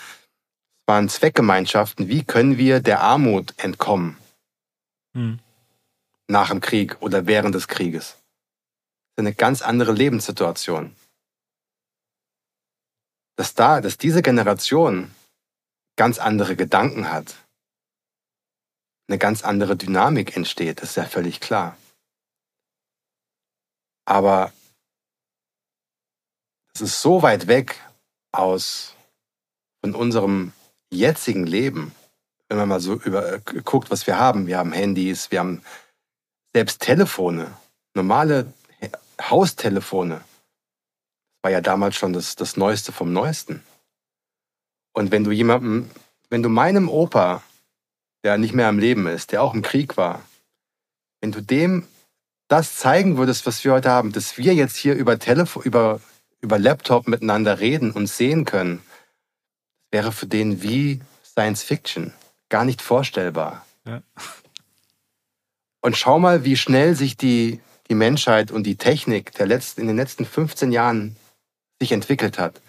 waren 0.88 1.07
Zweckgemeinschaften. 1.07 2.09
Wie 2.09 2.23
können 2.23 2.57
wir 2.57 2.81
der 2.81 3.01
Armut 3.01 3.53
entkommen? 3.57 4.18
Hm 5.13 5.39
nach 6.31 6.49
dem 6.49 6.61
Krieg 6.61 6.97
oder 7.01 7.27
während 7.27 7.53
des 7.53 7.68
Krieges. 7.68 8.13
Das 9.15 9.18
ist 9.18 9.19
eine 9.19 9.34
ganz 9.34 9.61
andere 9.61 9.91
Lebenssituation. 9.91 10.95
Dass 13.35 13.53
da, 13.53 13.81
dass 13.81 13.97
diese 13.97 14.22
Generation 14.22 15.13
ganz 15.97 16.18
andere 16.18 16.55
Gedanken 16.55 17.11
hat, 17.11 17.35
eine 19.07 19.18
ganz 19.18 19.43
andere 19.43 19.76
Dynamik 19.76 20.35
entsteht, 20.35 20.80
ist 20.80 20.95
ja 20.95 21.03
völlig 21.03 21.41
klar. 21.41 21.77
Aber 24.11 24.51
es 26.73 26.81
ist 26.81 27.01
so 27.01 27.21
weit 27.21 27.47
weg 27.47 27.79
aus 28.33 28.93
von 29.79 29.95
unserem 29.95 30.51
jetzigen 30.91 31.47
Leben, 31.47 31.95
wenn 32.49 32.57
man 32.57 32.67
mal 32.67 32.81
so 32.81 32.95
über, 32.95 33.39
guckt, 33.63 33.89
was 33.89 34.07
wir 34.07 34.19
haben. 34.19 34.47
Wir 34.47 34.57
haben 34.57 34.73
Handys, 34.73 35.31
wir 35.31 35.39
haben 35.39 35.63
selbst 36.53 36.81
Telefone, 36.81 37.57
normale 37.93 38.53
Haustelefone, 39.21 40.21
war 41.41 41.51
ja 41.51 41.61
damals 41.61 41.95
schon 41.95 42.11
das, 42.11 42.35
das 42.35 42.57
Neueste 42.57 42.91
vom 42.91 43.13
Neuesten. 43.13 43.63
Und 44.91 45.11
wenn 45.11 45.23
du 45.23 45.31
jemandem, 45.31 45.89
wenn 46.29 46.43
du 46.43 46.49
meinem 46.49 46.89
Opa, 46.89 47.43
der 48.25 48.38
nicht 48.38 48.53
mehr 48.53 48.67
am 48.67 48.77
Leben 48.77 49.07
ist, 49.07 49.31
der 49.31 49.41
auch 49.41 49.53
im 49.53 49.61
Krieg 49.61 49.95
war, 49.95 50.21
wenn 51.21 51.31
du 51.31 51.41
dem 51.41 51.88
das 52.51 52.75
zeigen 52.75 53.17
würdest, 53.17 53.45
was 53.45 53.63
wir 53.63 53.71
heute 53.71 53.89
haben, 53.89 54.11
dass 54.11 54.37
wir 54.37 54.53
jetzt 54.53 54.75
hier 54.75 54.93
über 54.95 55.17
Telefon, 55.17 55.63
über, 55.63 56.01
über 56.41 56.59
Laptop 56.59 57.07
miteinander 57.07 57.61
reden 57.61 57.91
und 57.91 58.07
sehen 58.07 58.43
können, 58.43 58.83
wäre 59.89 60.11
für 60.11 60.27
den 60.27 60.61
wie 60.61 60.99
Science 61.23 61.63
Fiction. 61.63 62.13
Gar 62.49 62.65
nicht 62.65 62.81
vorstellbar. 62.81 63.65
Ja. 63.85 64.03
Und 65.79 65.95
schau 65.95 66.19
mal, 66.19 66.43
wie 66.43 66.57
schnell 66.57 66.93
sich 66.93 67.15
die, 67.15 67.61
die 67.89 67.95
Menschheit 67.95 68.51
und 68.51 68.63
die 68.63 68.75
Technik 68.75 69.31
der 69.35 69.47
letzten, 69.47 69.79
in 69.79 69.87
den 69.87 69.95
letzten 69.95 70.25
15 70.25 70.73
Jahren 70.73 71.15
sich 71.79 71.93
entwickelt 71.93 72.37
hat. 72.37 72.61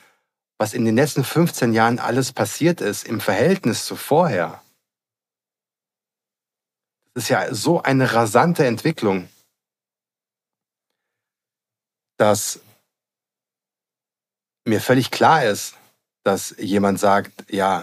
Was 0.59 0.75
in 0.75 0.85
den 0.85 0.95
letzten 0.95 1.25
15 1.25 1.73
Jahren 1.73 1.99
alles 1.99 2.33
passiert 2.33 2.81
ist 2.81 3.05
im 3.05 3.21
Verhältnis 3.21 3.85
zu 3.85 3.97
vorher. 3.97 4.63
Das 7.15 7.25
ist 7.25 7.31
ja 7.31 7.53
so 7.53 7.83
eine 7.83 8.15
rasante 8.15 8.65
Entwicklung, 8.65 9.29
dass 12.23 12.61
mir 14.65 14.81
völlig 14.81 15.11
klar 15.11 15.45
ist, 15.45 15.75
dass 16.23 16.55
jemand 16.57 17.01
sagt, 17.01 17.51
ja, 17.51 17.81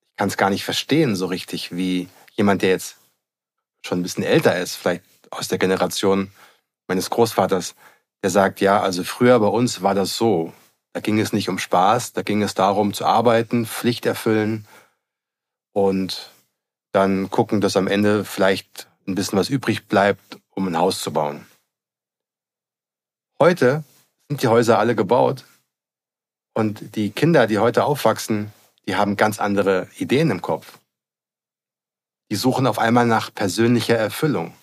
ich 0.00 0.16
kann 0.16 0.28
es 0.28 0.38
gar 0.38 0.48
nicht 0.48 0.64
verstehen 0.64 1.14
so 1.14 1.26
richtig, 1.26 1.76
wie 1.76 2.08
jemand, 2.32 2.62
der 2.62 2.70
jetzt 2.70 2.96
schon 3.84 4.00
ein 4.00 4.02
bisschen 4.02 4.24
älter 4.24 4.56
ist, 4.56 4.76
vielleicht 4.76 5.04
aus 5.30 5.48
der 5.48 5.58
Generation 5.58 6.30
meines 6.88 7.10
Großvaters, 7.10 7.74
der 8.22 8.30
sagt, 8.30 8.62
ja, 8.62 8.80
also 8.80 9.04
früher 9.04 9.38
bei 9.40 9.46
uns 9.46 9.82
war 9.82 9.94
das 9.94 10.16
so. 10.16 10.54
Da 10.94 11.00
ging 11.00 11.20
es 11.20 11.34
nicht 11.34 11.50
um 11.50 11.58
Spaß, 11.58 12.14
da 12.14 12.22
ging 12.22 12.42
es 12.42 12.54
darum 12.54 12.94
zu 12.94 13.04
arbeiten, 13.04 13.66
Pflicht 13.66 14.06
erfüllen 14.06 14.66
und 15.74 16.30
dann 16.92 17.28
gucken, 17.28 17.60
dass 17.60 17.76
am 17.76 17.88
Ende 17.88 18.24
vielleicht 18.24 18.88
ein 19.06 19.14
bisschen 19.14 19.38
was 19.38 19.50
übrig 19.50 19.86
bleibt, 19.86 20.38
um 20.48 20.66
ein 20.66 20.78
Haus 20.78 21.02
zu 21.02 21.12
bauen. 21.12 21.44
Heute 23.38 23.84
sind 24.28 24.42
die 24.42 24.48
Häuser 24.48 24.78
alle 24.78 24.96
gebaut 24.96 25.44
und 26.54 26.96
die 26.96 27.10
Kinder, 27.10 27.46
die 27.46 27.58
heute 27.58 27.84
aufwachsen, 27.84 28.50
die 28.86 28.96
haben 28.96 29.16
ganz 29.16 29.38
andere 29.38 29.88
Ideen 29.98 30.30
im 30.30 30.40
Kopf. 30.40 30.78
Die 32.30 32.36
suchen 32.36 32.66
auf 32.66 32.78
einmal 32.78 33.06
nach 33.06 33.32
persönlicher 33.34 33.96
Erfüllung. 33.96 34.54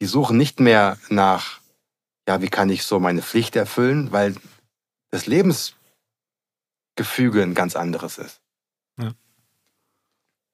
Die 0.00 0.06
suchen 0.06 0.36
nicht 0.36 0.58
mehr 0.58 0.98
nach, 1.08 1.60
ja, 2.28 2.42
wie 2.42 2.48
kann 2.48 2.68
ich 2.68 2.82
so 2.84 2.98
meine 2.98 3.22
Pflicht 3.22 3.54
erfüllen, 3.54 4.10
weil 4.10 4.34
das 5.10 5.26
Lebensgefüge 5.26 5.76
ein 7.42 7.54
ganz 7.54 7.76
anderes 7.76 8.18
ist. 8.18 8.40
Ja. 8.98 9.12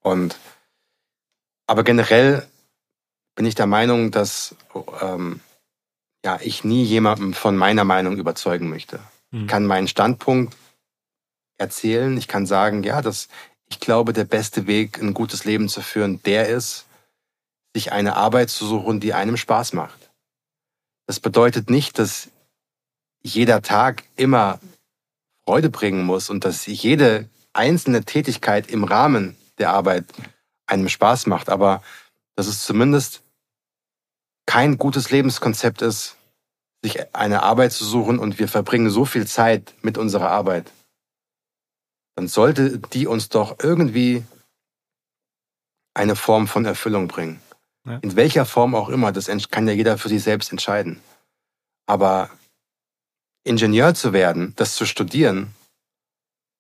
Und 0.03 0.39
aber 1.67 1.83
generell 1.83 2.47
bin 3.35 3.47
ich 3.47 3.55
der 3.55 3.67
Meinung, 3.67 4.11
dass 4.11 4.55
ähm, 5.01 5.41
ja, 6.25 6.39
ich 6.41 6.65
nie 6.65 6.85
jemandem 6.85 7.35
von 7.35 7.57
meiner 7.57 7.85
Meinung 7.85 8.17
überzeugen 8.17 8.69
möchte. 8.69 9.01
Mhm. 9.31 9.43
Ich 9.43 9.49
kann 9.49 9.67
meinen 9.67 9.89
Standpunkt 9.89 10.57
erzählen, 11.59 12.17
ich 12.17 12.29
kann 12.29 12.47
sagen, 12.47 12.83
ja, 12.83 13.03
das 13.03 13.29
ich 13.73 13.81
glaube, 13.81 14.13
der 14.13 14.25
beste 14.25 14.67
Weg, 14.67 15.01
ein 15.01 15.15
gutes 15.15 15.47
Leben 15.47 15.69
zu 15.69 15.81
führen, 15.81 16.23
der 16.25 16.49
ist, 16.49 16.85
sich 17.75 17.91
eine 17.91 18.17
Arbeit 18.17 18.51
zu 18.51 18.67
suchen, 18.67 19.01
die 19.01 19.15
einem 19.15 19.39
Spaß 19.39 19.73
macht. 19.73 20.11
Das 21.07 21.21
bedeutet 21.21 21.71
nicht, 21.71 21.99
dass 21.99 22.29
jeder 23.23 23.63
Tag 23.63 24.05
immer 24.17 24.61
Freude 25.47 25.71
bringen 25.71 26.05
muss 26.05 26.29
und 26.29 26.45
dass 26.45 26.67
jede 26.67 27.31
einzelne 27.55 28.05
Tätigkeit 28.05 28.71
im 28.71 28.85
Rahmen 28.85 29.37
der 29.57 29.71
Arbeit 29.71 30.05
einem 30.67 30.91
Spaß 30.91 31.27
macht, 31.27 31.49
aber 31.49 31.83
dass 32.37 32.47
es 32.47 32.65
zumindest 32.65 33.23
kein 34.47 34.79
gutes 34.79 35.11
Lebenskonzept 35.11 35.83
ist, 35.83 36.17
sich 36.83 37.15
eine 37.15 37.43
Arbeit 37.43 37.73
zu 37.73 37.85
suchen 37.85 38.19
und 38.19 38.39
wir 38.39 38.49
verbringen 38.49 38.91
so 38.91 39.05
viel 39.05 39.27
Zeit 39.27 39.75
mit 39.83 39.99
unserer 39.99 40.31
Arbeit, 40.31 40.73
dann 42.17 42.29
sollte 42.29 42.79
die 42.79 43.07
uns 43.07 43.29
doch 43.29 43.57
irgendwie 43.63 44.25
eine 45.95 46.17
Form 46.17 46.49
von 46.49 46.65
Erfüllung 46.65 47.09
bringen. 47.09 47.41
Ja. 47.87 47.99
In 47.99 48.17
welcher 48.17 48.47
Form 48.47 48.75
auch 48.75 48.89
immer, 48.89 49.13
das 49.13 49.31
kann 49.51 49.67
ja 49.67 49.75
jeder 49.75 49.99
für 49.99 50.09
sich 50.09 50.23
selbst 50.23 50.51
entscheiden. 50.51 51.01
Aber 51.87 52.31
Ingenieur 53.45 53.95
zu 53.95 54.13
werden, 54.13 54.55
das 54.57 54.75
zu 54.75 54.87
studieren, 54.87 55.55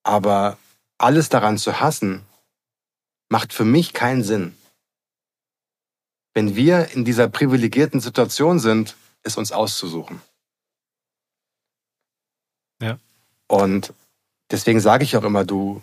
aber 0.03 0.59
alles 0.99 1.29
daran 1.29 1.59
zu 1.59 1.81
hassen, 1.81 2.25
macht 3.29 3.53
für 3.53 3.65
mich 3.65 3.93
keinen 3.93 4.25
Sinn. 4.25 4.57
Wenn 6.35 6.57
wir 6.57 6.91
in 6.93 7.05
dieser 7.05 7.29
privilegierten 7.29 8.01
Situation 8.01 8.59
sind, 8.59 8.97
es 9.23 9.37
uns 9.37 9.53
auszusuchen. 9.53 10.21
Ja. 12.81 12.99
Und 13.49 13.93
deswegen 14.51 14.81
sage 14.81 15.05
ich 15.05 15.17
auch 15.17 15.25
immer, 15.25 15.45
du, 15.45 15.83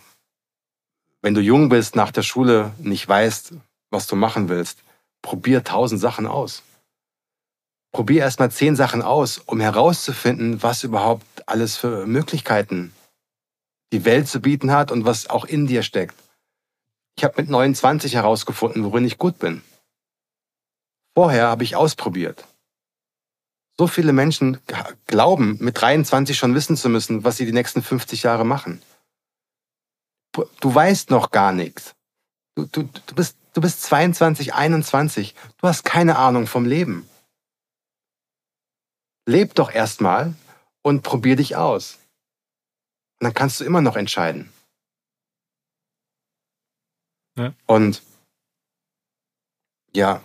wenn 1.21 1.33
du 1.33 1.41
jung 1.41 1.69
bist, 1.69 1.95
nach 1.95 2.11
der 2.11 2.23
Schule 2.23 2.73
nicht 2.79 3.07
weißt, 3.07 3.53
was 3.91 4.07
du 4.07 4.15
machen 4.15 4.49
willst, 4.49 4.83
probier 5.21 5.63
tausend 5.63 6.01
Sachen 6.01 6.25
aus. 6.27 6.63
Probier 7.91 8.21
erst 8.21 8.39
mal 8.39 8.51
zehn 8.51 8.75
Sachen 8.75 9.01
aus, 9.01 9.39
um 9.39 9.59
herauszufinden, 9.59 10.61
was 10.61 10.83
überhaupt 10.83 11.47
alles 11.47 11.77
für 11.77 12.05
Möglichkeiten 12.05 12.93
die 13.91 14.05
Welt 14.05 14.27
zu 14.27 14.39
bieten 14.39 14.71
hat 14.71 14.91
und 14.91 15.05
was 15.05 15.29
auch 15.29 15.45
in 15.45 15.65
dir 15.65 15.81
steckt. 15.81 16.15
Ich 17.17 17.23
habe 17.23 17.41
mit 17.41 17.49
29 17.49 18.13
herausgefunden, 18.13 18.83
worin 18.83 19.05
ich 19.05 19.17
gut 19.17 19.39
bin. 19.39 19.63
Vorher 21.15 21.47
habe 21.47 21.63
ich 21.63 21.75
ausprobiert. 21.75 22.45
So 23.77 23.87
viele 23.87 24.13
Menschen 24.13 24.59
glauben, 25.07 25.57
mit 25.61 25.79
23 25.79 26.37
schon 26.37 26.53
wissen 26.53 26.75
zu 26.75 26.89
müssen, 26.89 27.23
was 27.23 27.37
sie 27.37 27.45
die 27.45 27.53
nächsten 27.53 27.81
50 27.81 28.23
Jahre 28.23 28.45
machen. 28.45 28.81
Du 30.33 30.75
weißt 30.75 31.09
noch 31.09 31.31
gar 31.31 31.53
nichts. 31.53 31.95
Du, 32.55 32.65
du, 32.65 32.83
du, 32.83 33.15
bist, 33.15 33.37
du 33.53 33.61
bist 33.61 33.81
22, 33.83 34.53
21. 34.53 35.33
Du 35.57 35.67
hast 35.67 35.85
keine 35.85 36.17
Ahnung 36.17 36.45
vom 36.45 36.65
Leben. 36.65 37.09
Leb 39.25 39.55
doch 39.55 39.71
erstmal 39.71 40.33
und 40.81 41.03
probier 41.03 41.35
dich 41.35 41.55
aus. 41.55 41.99
Und 43.19 43.25
dann 43.25 43.33
kannst 43.33 43.59
du 43.59 43.63
immer 43.63 43.81
noch 43.81 43.95
entscheiden. 43.95 44.51
Ja. 47.37 47.53
Und 47.65 48.01
ja, 49.93 50.21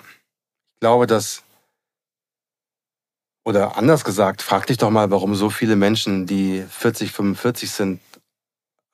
glaube, 0.84 1.06
dass, 1.06 1.42
oder 3.46 3.78
anders 3.78 4.04
gesagt, 4.04 4.42
frag 4.42 4.66
dich 4.66 4.76
doch 4.76 4.90
mal, 4.90 5.10
warum 5.10 5.34
so 5.34 5.48
viele 5.48 5.76
Menschen, 5.76 6.26
die 6.26 6.60
40, 6.60 7.10
45 7.10 7.70
sind, 7.70 8.00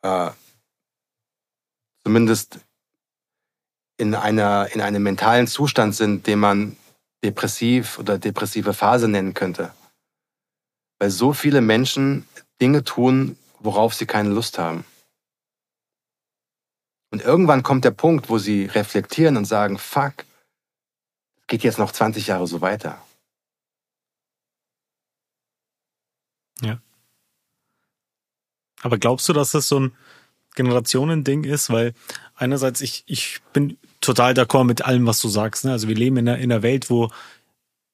äh, 0.02 0.30
zumindest 2.04 2.60
in, 3.98 4.14
einer, 4.14 4.68
in 4.72 4.80
einem 4.80 5.02
mentalen 5.02 5.48
Zustand 5.48 5.96
sind, 5.96 6.28
den 6.28 6.38
man 6.38 6.76
depressiv 7.24 7.98
oder 7.98 8.18
depressive 8.18 8.72
Phase 8.72 9.08
nennen 9.08 9.34
könnte. 9.34 9.74
Weil 11.00 11.10
so 11.10 11.32
viele 11.32 11.60
Menschen 11.60 12.24
Dinge 12.60 12.84
tun, 12.84 13.36
worauf 13.58 13.94
sie 13.94 14.06
keine 14.06 14.28
Lust 14.28 14.60
haben. 14.60 14.84
Und 17.12 17.20
irgendwann 17.22 17.64
kommt 17.64 17.84
der 17.84 17.90
Punkt, 17.90 18.28
wo 18.28 18.38
sie 18.38 18.66
reflektieren 18.66 19.36
und 19.36 19.44
sagen, 19.44 19.76
fuck, 19.76 20.24
geht 21.50 21.64
jetzt 21.64 21.78
noch 21.78 21.92
20 21.92 22.28
Jahre 22.28 22.46
so 22.46 22.60
weiter. 22.60 23.04
Ja. 26.62 26.80
Aber 28.82 28.98
glaubst 28.98 29.28
du, 29.28 29.32
dass 29.32 29.50
das 29.50 29.68
so 29.68 29.80
ein 29.80 29.92
Generationending 30.54 31.44
ist? 31.44 31.68
Weil 31.70 31.92
einerseits, 32.36 32.80
ich, 32.80 33.02
ich 33.06 33.40
bin 33.52 33.78
total 34.00 34.32
d'accord 34.32 34.64
mit 34.64 34.82
allem, 34.82 35.06
was 35.06 35.20
du 35.20 35.28
sagst. 35.28 35.64
Ne? 35.64 35.72
Also 35.72 35.88
wir 35.88 35.96
leben 35.96 36.16
in 36.18 36.28
einer, 36.28 36.38
in 36.38 36.52
einer 36.52 36.62
Welt, 36.62 36.88
wo 36.88 37.10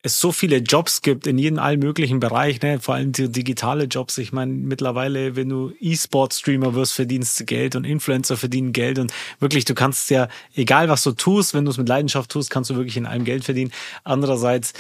es 0.03 0.21
so 0.21 0.31
viele 0.31 0.59
Jobs 0.59 1.03
gibt 1.03 1.27
in 1.27 1.37
jedem 1.37 1.59
allen 1.59 1.81
möglichen 1.81 2.21
Bereich, 2.21 2.63
ne? 2.63 2.79
vor 2.79 2.95
allem 2.95 3.13
die 3.13 3.29
digitale 3.29 3.85
Jobs. 3.85 4.19
Ich 4.19 4.33
meine, 4.33 4.53
mittlerweile, 4.53 5.35
wenn 5.35 5.49
du 5.49 5.73
E-Sport-Streamer 5.81 6.75
wirst, 6.75 6.93
verdienst 6.93 7.41
du 7.41 7.45
Geld 7.45 7.75
und 7.75 7.85
Influencer 7.85 8.37
verdienen 8.37 8.73
Geld 8.73 8.99
und 8.99 9.13
wirklich, 9.41 9.65
du 9.65 9.75
kannst 9.75 10.11
ja, 10.11 10.29
egal 10.55 10.89
was 10.89 11.03
du 11.03 11.13
tust, 11.13 11.55
wenn 11.55 11.65
du 11.65 11.73
es 11.73 11.79
mit 11.79 11.89
Leidenschaft 11.89 12.31
tust, 12.31 12.51
kannst 12.51 12.71
du 12.71 12.77
wirklich 12.77 12.97
in 12.97 13.07
allem 13.07 13.25
Geld 13.25 13.45
verdienen. 13.45 13.73
Andererseits 14.05 14.75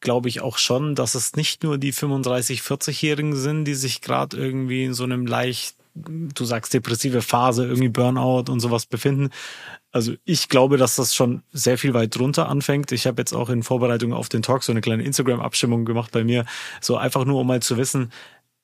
glaube 0.00 0.28
ich 0.28 0.40
auch 0.40 0.58
schon, 0.58 0.94
dass 0.94 1.14
es 1.14 1.36
nicht 1.36 1.62
nur 1.62 1.78
die 1.78 1.92
35, 1.92 2.60
40-Jährigen 2.60 3.36
sind, 3.36 3.64
die 3.64 3.74
sich 3.74 4.00
gerade 4.00 4.36
irgendwie 4.36 4.84
in 4.84 4.94
so 4.94 5.04
einem 5.04 5.26
leicht 5.26 5.76
du 5.94 6.44
sagst 6.44 6.72
depressive 6.74 7.22
Phase, 7.22 7.64
irgendwie 7.64 7.88
Burnout 7.88 8.50
und 8.50 8.60
sowas 8.60 8.86
befinden, 8.86 9.30
also 9.92 10.14
ich 10.24 10.48
glaube, 10.48 10.78
dass 10.78 10.96
das 10.96 11.14
schon 11.14 11.42
sehr 11.52 11.76
viel 11.76 11.92
weit 11.92 12.16
drunter 12.16 12.48
anfängt. 12.48 12.92
Ich 12.92 13.06
habe 13.06 13.20
jetzt 13.20 13.34
auch 13.34 13.50
in 13.50 13.62
Vorbereitung 13.62 14.14
auf 14.14 14.30
den 14.30 14.40
Talk 14.40 14.62
so 14.62 14.72
eine 14.72 14.80
kleine 14.80 15.02
Instagram-Abstimmung 15.02 15.84
gemacht 15.84 16.12
bei 16.12 16.24
mir. 16.24 16.46
So 16.80 16.96
einfach 16.96 17.26
nur, 17.26 17.40
um 17.40 17.46
mal 17.46 17.60
zu 17.60 17.76
wissen, 17.76 18.10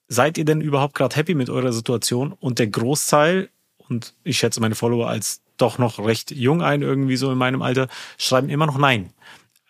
seid 0.08 0.38
ihr 0.38 0.46
denn 0.46 0.62
überhaupt 0.62 0.94
gerade 0.94 1.14
happy 1.14 1.34
mit 1.34 1.50
eurer 1.50 1.74
Situation? 1.74 2.32
Und 2.32 2.58
der 2.58 2.68
Großteil, 2.68 3.50
und 3.76 4.14
ich 4.24 4.38
schätze 4.38 4.60
meine 4.60 4.74
Follower 4.74 5.06
als 5.06 5.42
doch 5.58 5.76
noch 5.76 5.98
recht 5.98 6.30
jung 6.30 6.62
ein, 6.62 6.80
irgendwie 6.80 7.16
so 7.16 7.30
in 7.30 7.36
meinem 7.36 7.60
Alter, 7.60 7.88
schreiben 8.16 8.48
immer 8.48 8.66
noch 8.66 8.78
Nein. 8.78 9.12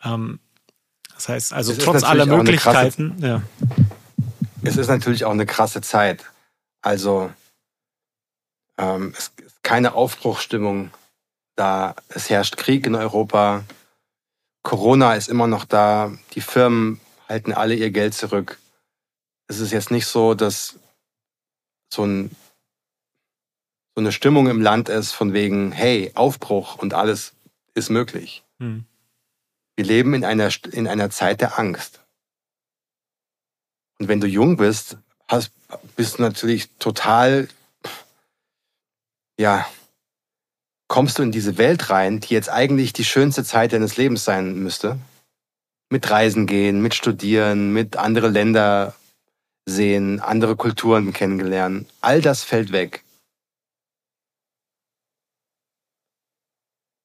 Ähm, 0.04 0.38
das 1.16 1.28
heißt, 1.28 1.52
also 1.52 1.72
es 1.72 1.78
trotz 1.78 2.04
aller 2.04 2.26
Möglichkeiten, 2.26 3.16
krasse, 3.18 3.26
ja. 3.26 3.42
Es 4.62 4.76
ist 4.76 4.88
natürlich 4.88 5.24
auch 5.24 5.32
eine 5.32 5.46
krasse 5.46 5.80
Zeit. 5.80 6.24
Also 6.82 7.30
ähm, 8.78 9.12
es 9.16 9.32
ist 9.44 9.62
keine 9.62 9.94
Aufbruchstimmung 9.94 10.90
da. 11.56 11.94
Es 12.08 12.30
herrscht 12.30 12.56
Krieg 12.56 12.86
in 12.86 12.94
Europa. 12.94 13.64
Corona 14.62 15.14
ist 15.14 15.28
immer 15.28 15.46
noch 15.46 15.64
da. 15.64 16.16
Die 16.34 16.40
Firmen 16.40 17.00
halten 17.28 17.52
alle 17.52 17.74
ihr 17.74 17.90
Geld 17.90 18.14
zurück. 18.14 18.58
Es 19.48 19.60
ist 19.60 19.72
jetzt 19.72 19.90
nicht 19.90 20.06
so, 20.06 20.34
dass 20.34 20.78
so, 21.92 22.04
ein, 22.04 22.30
so 23.94 24.00
eine 24.00 24.12
Stimmung 24.12 24.48
im 24.48 24.60
Land 24.60 24.88
ist 24.88 25.12
von 25.12 25.32
wegen, 25.32 25.72
hey, 25.72 26.12
Aufbruch 26.14 26.76
und 26.76 26.94
alles 26.94 27.34
ist 27.74 27.90
möglich. 27.90 28.44
Hm. 28.58 28.84
Wir 29.76 29.84
leben 29.84 30.14
in 30.14 30.24
einer, 30.24 30.50
in 30.72 30.88
einer 30.88 31.10
Zeit 31.10 31.40
der 31.40 31.58
Angst. 31.58 32.00
Und 33.98 34.08
wenn 34.08 34.20
du 34.20 34.26
jung 34.26 34.56
bist, 34.56 34.98
hast, 35.28 35.52
bist 35.96 36.18
du 36.18 36.22
natürlich 36.22 36.70
total, 36.78 37.48
ja, 39.38 39.66
kommst 40.88 41.18
du 41.18 41.22
in 41.22 41.32
diese 41.32 41.58
Welt 41.58 41.90
rein, 41.90 42.20
die 42.20 42.34
jetzt 42.34 42.50
eigentlich 42.50 42.92
die 42.92 43.04
schönste 43.04 43.44
Zeit 43.44 43.72
deines 43.72 43.96
Lebens 43.96 44.24
sein 44.24 44.54
müsste. 44.58 44.98
Mit 45.90 46.10
Reisen 46.10 46.46
gehen, 46.46 46.82
mit 46.82 46.94
Studieren, 46.94 47.72
mit 47.72 47.96
andere 47.96 48.28
Länder 48.28 48.94
sehen, 49.66 50.20
andere 50.20 50.56
Kulturen 50.56 51.12
kennengelernen. 51.12 51.88
All 52.00 52.20
das 52.20 52.42
fällt 52.42 52.72
weg. 52.72 53.04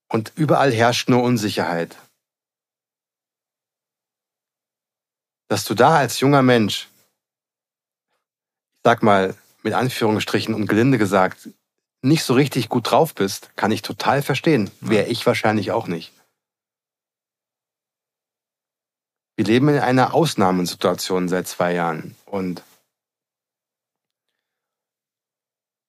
Und 0.08 0.32
überall 0.36 0.72
herrscht 0.72 1.08
nur 1.08 1.22
Unsicherheit. 1.22 1.96
Dass 5.48 5.64
du 5.64 5.74
da 5.74 5.96
als 5.98 6.20
junger 6.20 6.42
Mensch, 6.42 6.88
sag 8.82 9.02
mal 9.02 9.34
mit 9.62 9.72
Anführungsstrichen 9.72 10.54
und 10.54 10.66
gelinde 10.66 10.98
gesagt, 10.98 11.48
nicht 12.04 12.22
so 12.22 12.34
richtig 12.34 12.68
gut 12.68 12.90
drauf 12.90 13.14
bist, 13.14 13.56
kann 13.56 13.72
ich 13.72 13.82
total 13.82 14.22
verstehen. 14.22 14.70
Wäre 14.80 15.06
ich 15.06 15.24
wahrscheinlich 15.26 15.72
auch 15.72 15.86
nicht. 15.86 16.12
Wir 19.36 19.46
leben 19.46 19.68
in 19.68 19.78
einer 19.78 20.14
Ausnahmesituation 20.14 21.28
seit 21.28 21.48
zwei 21.48 21.74
Jahren 21.74 22.14
und 22.26 22.62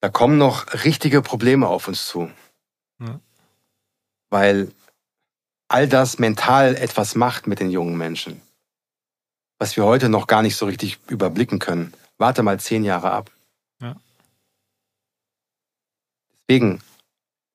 da 0.01 0.09
kommen 0.09 0.37
noch 0.37 0.85
richtige 0.85 1.21
Probleme 1.21 1.67
auf 1.67 1.87
uns 1.87 2.07
zu. 2.07 2.31
Ja. 2.99 3.19
Weil 4.29 4.71
all 5.67 5.87
das 5.87 6.17
mental 6.17 6.75
etwas 6.75 7.15
macht 7.15 7.45
mit 7.45 7.59
den 7.59 7.69
jungen 7.69 7.97
Menschen, 7.97 8.41
was 9.59 9.75
wir 9.75 9.83
heute 9.83 10.09
noch 10.09 10.27
gar 10.27 10.41
nicht 10.41 10.55
so 10.55 10.65
richtig 10.65 10.99
überblicken 11.07 11.59
können. 11.59 11.93
Warte 12.17 12.41
mal 12.41 12.59
zehn 12.59 12.83
Jahre 12.83 13.11
ab. 13.11 13.31
Deswegen 16.47 16.81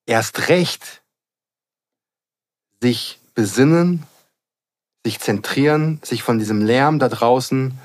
erst 0.07 0.49
recht 0.49 1.03
sich 2.81 3.21
besinnen, 3.35 4.07
sich 5.05 5.21
zentrieren, 5.21 6.01
sich 6.03 6.23
von 6.23 6.39
diesem 6.39 6.63
Lärm 6.63 6.99
da 6.99 7.09
draußen 7.09 7.79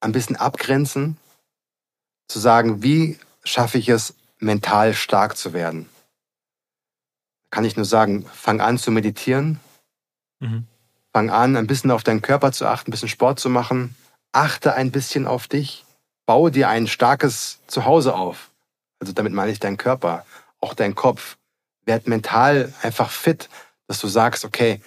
ein 0.00 0.12
bisschen 0.12 0.36
abgrenzen, 0.36 1.16
zu 2.28 2.38
sagen, 2.38 2.82
wie 2.82 3.18
schaffe 3.44 3.78
ich 3.78 3.88
es, 3.88 4.14
mental 4.38 4.94
stark 4.94 5.36
zu 5.36 5.52
werden. 5.52 5.88
Kann 7.50 7.64
ich 7.64 7.76
nur 7.76 7.84
sagen, 7.84 8.24
fang 8.26 8.60
an 8.60 8.78
zu 8.78 8.90
meditieren, 8.90 9.60
mhm. 10.38 10.66
Fang 11.12 11.30
an, 11.30 11.56
ein 11.56 11.66
bisschen 11.66 11.90
auf 11.90 12.04
deinen 12.04 12.22
Körper 12.22 12.52
zu 12.52 12.66
achten, 12.66 12.88
ein 12.88 12.92
bisschen 12.92 13.08
Sport 13.08 13.40
zu 13.40 13.48
machen. 13.48 13.96
Achte 14.32 14.74
ein 14.74 14.92
bisschen 14.92 15.26
auf 15.26 15.48
dich. 15.48 15.84
Baue 16.24 16.52
dir 16.52 16.68
ein 16.68 16.86
starkes 16.86 17.58
Zuhause 17.66 18.14
auf. 18.14 18.49
Also 19.00 19.12
damit 19.12 19.32
meine 19.32 19.50
ich 19.50 19.58
deinen 19.58 19.76
Körper, 19.76 20.24
auch 20.60 20.74
deinen 20.74 20.94
Kopf. 20.94 21.36
Werd 21.84 22.06
mental 22.06 22.72
einfach 22.82 23.10
fit, 23.10 23.48
dass 23.88 23.98
du 23.98 24.06
sagst, 24.06 24.44
okay, 24.44 24.80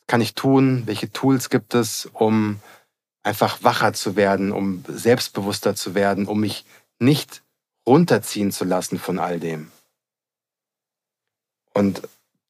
was 0.00 0.06
kann 0.06 0.20
ich 0.20 0.34
tun? 0.34 0.82
Welche 0.86 1.12
Tools 1.12 1.50
gibt 1.50 1.74
es, 1.74 2.06
um 2.12 2.60
einfach 3.22 3.62
wacher 3.62 3.92
zu 3.92 4.16
werden, 4.16 4.52
um 4.52 4.84
selbstbewusster 4.88 5.74
zu 5.74 5.94
werden, 5.94 6.26
um 6.26 6.40
mich 6.40 6.64
nicht 6.98 7.42
runterziehen 7.86 8.52
zu 8.52 8.64
lassen 8.64 8.98
von 8.98 9.18
all 9.18 9.38
dem. 9.40 9.70
Und 11.72 12.02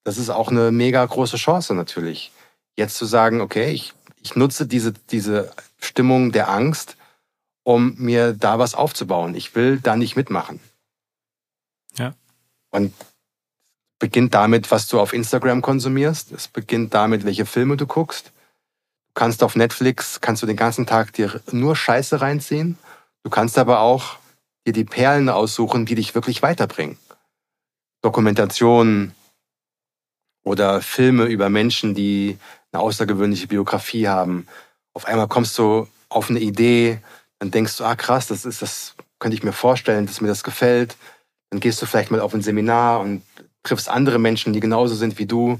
das 0.04 0.18
ist 0.18 0.30
auch 0.30 0.50
eine 0.50 0.70
mega 0.70 1.04
große 1.04 1.36
Chance 1.36 1.74
natürlich. 1.74 2.30
Jetzt 2.76 2.96
zu 2.96 3.06
sagen, 3.06 3.40
okay, 3.40 3.70
ich, 3.70 3.94
ich 4.22 4.36
nutze 4.36 4.66
diese, 4.66 4.92
diese 4.92 5.52
Stimmung 5.80 6.32
der 6.32 6.50
Angst, 6.50 6.96
um 7.62 7.94
mir 7.96 8.32
da 8.34 8.58
was 8.58 8.74
aufzubauen. 8.74 9.34
Ich 9.34 9.54
will 9.54 9.80
da 9.80 9.96
nicht 9.96 10.16
mitmachen. 10.16 10.60
Und 12.74 12.92
beginnt 14.00 14.34
damit, 14.34 14.72
was 14.72 14.88
du 14.88 14.98
auf 14.98 15.12
Instagram 15.12 15.62
konsumierst. 15.62 16.32
Es 16.32 16.48
beginnt 16.48 16.92
damit, 16.92 17.24
welche 17.24 17.46
Filme 17.46 17.76
du 17.76 17.86
guckst. 17.86 18.26
Du 18.26 19.20
kannst 19.20 19.44
auf 19.44 19.54
Netflix, 19.54 20.20
kannst 20.20 20.42
du 20.42 20.46
den 20.46 20.56
ganzen 20.56 20.84
Tag 20.84 21.12
dir 21.12 21.40
nur 21.52 21.76
Scheiße 21.76 22.20
reinziehen. 22.20 22.76
Du 23.22 23.30
kannst 23.30 23.58
aber 23.58 23.78
auch 23.78 24.18
dir 24.66 24.72
die 24.72 24.84
Perlen 24.84 25.28
aussuchen, 25.28 25.86
die 25.86 25.94
dich 25.94 26.16
wirklich 26.16 26.42
weiterbringen. 26.42 26.98
Dokumentationen 28.02 29.14
oder 30.42 30.82
Filme 30.82 31.26
über 31.26 31.48
Menschen, 31.48 31.94
die 31.94 32.38
eine 32.72 32.82
außergewöhnliche 32.82 33.46
Biografie 33.46 34.08
haben. 34.08 34.48
Auf 34.94 35.06
einmal 35.06 35.28
kommst 35.28 35.56
du 35.58 35.86
auf 36.08 36.28
eine 36.28 36.40
Idee, 36.40 36.98
dann 37.38 37.52
denkst 37.52 37.76
du, 37.76 37.84
ah 37.84 37.94
krass, 37.94 38.26
das 38.26 38.44
ist 38.44 38.62
das 38.62 38.96
könnte 39.20 39.36
ich 39.36 39.44
mir 39.44 39.52
vorstellen, 39.52 40.06
dass 40.06 40.20
mir 40.20 40.28
das 40.28 40.42
gefällt. 40.44 40.96
Dann 41.54 41.60
gehst 41.60 41.80
du 41.80 41.86
vielleicht 41.86 42.10
mal 42.10 42.18
auf 42.18 42.34
ein 42.34 42.42
Seminar 42.42 42.98
und 42.98 43.22
triffst 43.62 43.88
andere 43.88 44.18
Menschen, 44.18 44.52
die 44.52 44.58
genauso 44.58 44.96
sind 44.96 45.20
wie 45.20 45.26
du. 45.26 45.58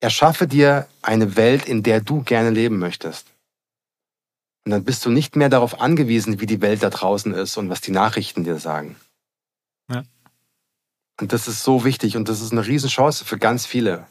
Erschaffe 0.00 0.48
dir 0.48 0.88
eine 1.00 1.36
Welt, 1.36 1.68
in 1.68 1.84
der 1.84 2.00
du 2.00 2.24
gerne 2.24 2.50
leben 2.50 2.80
möchtest. 2.80 3.28
Und 4.64 4.72
dann 4.72 4.82
bist 4.82 5.06
du 5.06 5.10
nicht 5.10 5.36
mehr 5.36 5.48
darauf 5.48 5.80
angewiesen, 5.80 6.40
wie 6.40 6.46
die 6.46 6.60
Welt 6.60 6.82
da 6.82 6.90
draußen 6.90 7.32
ist 7.34 7.56
und 7.56 7.70
was 7.70 7.80
die 7.82 7.92
Nachrichten 7.92 8.42
dir 8.42 8.58
sagen. 8.58 8.96
Ja. 9.88 10.02
Und 11.20 11.32
das 11.32 11.46
ist 11.46 11.62
so 11.62 11.84
wichtig 11.84 12.16
und 12.16 12.28
das 12.28 12.40
ist 12.40 12.50
eine 12.50 12.66
Riesenchance 12.66 13.24
für 13.24 13.38
ganz 13.38 13.64
viele. 13.64 14.08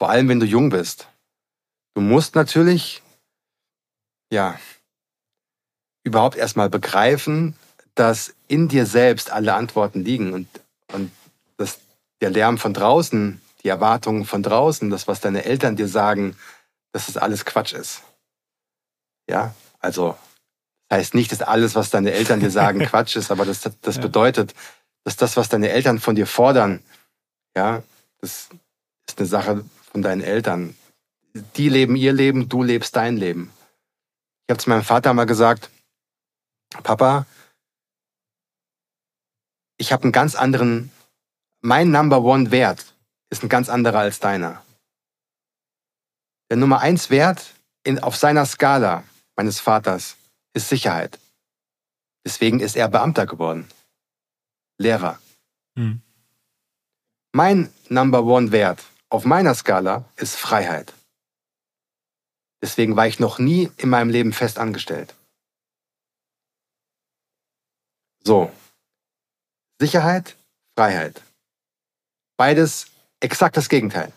Vor 0.00 0.10
allem, 0.10 0.28
wenn 0.28 0.40
du 0.40 0.46
jung 0.46 0.70
bist. 0.70 1.06
Du 1.94 2.00
musst 2.00 2.34
natürlich, 2.34 3.00
ja, 4.32 4.58
überhaupt 6.02 6.34
erstmal 6.34 6.68
begreifen, 6.68 7.54
dass 7.94 8.34
in 8.48 8.68
dir 8.68 8.86
selbst 8.86 9.30
alle 9.30 9.54
Antworten 9.54 10.04
liegen 10.04 10.32
und, 10.32 10.48
und 10.92 11.10
dass 11.56 11.80
der 12.20 12.30
Lärm 12.30 12.58
von 12.58 12.74
draußen, 12.74 13.40
die 13.62 13.68
Erwartungen 13.68 14.24
von 14.24 14.42
draußen, 14.42 14.90
das, 14.90 15.06
was 15.06 15.20
deine 15.20 15.44
Eltern 15.44 15.76
dir 15.76 15.88
sagen, 15.88 16.36
dass 16.92 17.06
das 17.06 17.16
alles 17.16 17.44
Quatsch 17.44 17.72
ist. 17.72 18.02
Ja, 19.28 19.54
also 19.78 20.16
das 20.88 20.98
heißt 20.98 21.14
nicht, 21.14 21.32
dass 21.32 21.42
alles, 21.42 21.74
was 21.74 21.90
deine 21.90 22.12
Eltern 22.12 22.40
dir 22.40 22.50
sagen, 22.50 22.80
Quatsch 22.86 23.16
ist, 23.16 23.30
aber 23.30 23.44
das, 23.44 23.60
das 23.60 23.96
ja. 23.96 24.02
bedeutet, 24.02 24.54
dass 25.04 25.16
das, 25.16 25.36
was 25.36 25.48
deine 25.48 25.70
Eltern 25.70 25.98
von 25.98 26.14
dir 26.14 26.26
fordern, 26.26 26.82
ja, 27.56 27.82
das 28.20 28.48
ist 29.08 29.18
eine 29.18 29.26
Sache 29.26 29.64
von 29.90 30.02
deinen 30.02 30.22
Eltern. 30.22 30.76
Die 31.56 31.68
leben 31.68 31.96
ihr 31.96 32.12
Leben, 32.12 32.48
du 32.48 32.62
lebst 32.62 32.94
dein 32.96 33.16
Leben. 33.16 33.52
Ich 34.46 34.52
habe 34.52 34.62
zu 34.62 34.70
meinem 34.70 34.84
Vater 34.84 35.12
mal 35.14 35.24
gesagt, 35.24 35.70
Papa, 36.82 37.26
ich 39.82 39.90
habe 39.90 40.04
einen 40.04 40.12
ganz 40.12 40.36
anderen, 40.36 40.92
mein 41.60 41.90
Number 41.90 42.22
One 42.22 42.52
Wert 42.52 42.94
ist 43.30 43.42
ein 43.42 43.48
ganz 43.48 43.68
anderer 43.68 43.98
als 43.98 44.20
deiner. 44.20 44.64
Der 46.48 46.56
Nummer 46.56 46.78
eins 46.78 47.10
Wert 47.10 47.52
in, 47.82 47.98
auf 47.98 48.14
seiner 48.14 48.46
Skala 48.46 49.02
meines 49.34 49.58
Vaters 49.58 50.16
ist 50.54 50.68
Sicherheit. 50.68 51.18
Deswegen 52.24 52.60
ist 52.60 52.76
er 52.76 52.88
Beamter 52.88 53.26
geworden. 53.26 53.66
Lehrer. 54.78 55.18
Hm. 55.76 56.00
Mein 57.32 57.72
Number 57.88 58.22
One 58.22 58.52
Wert 58.52 58.84
auf 59.08 59.24
meiner 59.24 59.56
Skala 59.56 60.04
ist 60.14 60.36
Freiheit. 60.36 60.94
Deswegen 62.62 62.94
war 62.94 63.08
ich 63.08 63.18
noch 63.18 63.40
nie 63.40 63.68
in 63.78 63.88
meinem 63.88 64.10
Leben 64.10 64.32
fest 64.32 64.60
angestellt. 64.60 65.16
So. 68.22 68.52
Sicherheit, 69.82 70.36
Freiheit. 70.78 71.20
Beides 72.36 72.86
exakt 73.18 73.56
das 73.56 73.68
Gegenteil. 73.68 74.12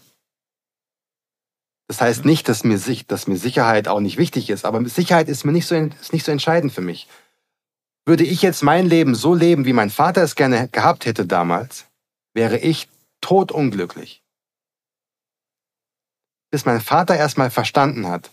Das 1.87 2.01
heißt 2.01 2.23
nicht, 2.23 2.47
dass 2.47 2.63
mir, 2.63 2.79
dass 3.07 3.25
mir 3.25 3.37
Sicherheit 3.37 3.87
auch 3.87 3.99
nicht 3.99 4.17
wichtig 4.17 4.51
ist, 4.51 4.63
aber 4.63 4.87
Sicherheit 4.87 5.27
ist 5.27 5.43
mir 5.43 5.53
nicht 5.53 5.65
so, 5.65 5.73
ist 5.73 6.13
nicht 6.13 6.23
so 6.23 6.31
entscheidend 6.31 6.71
für 6.71 6.81
mich. 6.81 7.07
Würde 8.05 8.23
ich 8.23 8.43
jetzt 8.43 8.61
mein 8.61 8.85
Leben 8.85 9.15
so 9.15 9.33
leben, 9.33 9.65
wie 9.65 9.73
mein 9.73 9.89
Vater 9.89 10.21
es 10.21 10.35
gerne 10.35 10.67
gehabt 10.67 11.07
hätte 11.07 11.25
damals, 11.25 11.85
wäre 12.35 12.59
ich 12.59 12.87
totunglücklich. 13.21 14.21
Bis 16.51 16.65
mein 16.65 16.79
Vater 16.79 17.15
erstmal 17.15 17.49
verstanden 17.49 18.07
hat, 18.07 18.29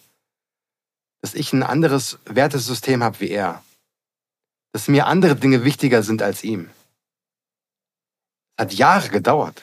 dass 1.22 1.32
ich 1.32 1.54
ein 1.54 1.62
anderes 1.62 2.18
Wertesystem 2.26 3.02
habe 3.02 3.20
wie 3.20 3.30
er. 3.30 3.64
Dass 4.72 4.88
mir 4.88 5.06
andere 5.06 5.34
Dinge 5.34 5.64
wichtiger 5.64 6.02
sind 6.02 6.20
als 6.20 6.44
ihm. 6.44 6.68
Hat 8.58 8.72
Jahre 8.72 9.08
gedauert. 9.08 9.62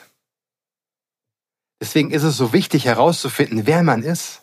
Deswegen 1.80 2.10
ist 2.10 2.24
es 2.24 2.36
so 2.36 2.52
wichtig 2.52 2.84
herauszufinden, 2.84 3.66
wer 3.66 3.82
man 3.82 4.02
ist 4.02 4.42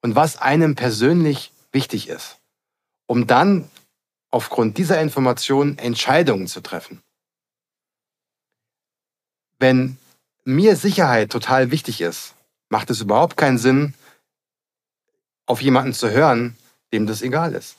und 0.00 0.14
was 0.14 0.38
einem 0.38 0.74
persönlich 0.74 1.52
wichtig 1.72 2.08
ist, 2.08 2.38
um 3.06 3.26
dann 3.26 3.70
aufgrund 4.30 4.78
dieser 4.78 5.00
Informationen 5.00 5.78
Entscheidungen 5.78 6.46
zu 6.46 6.60
treffen. 6.60 7.02
Wenn 9.58 9.98
mir 10.44 10.76
Sicherheit 10.76 11.30
total 11.30 11.70
wichtig 11.70 12.00
ist, 12.00 12.34
macht 12.68 12.90
es 12.90 13.00
überhaupt 13.00 13.36
keinen 13.36 13.58
Sinn, 13.58 13.94
auf 15.46 15.62
jemanden 15.62 15.94
zu 15.94 16.10
hören, 16.10 16.56
dem 16.92 17.06
das 17.06 17.22
egal 17.22 17.54
ist. 17.54 17.76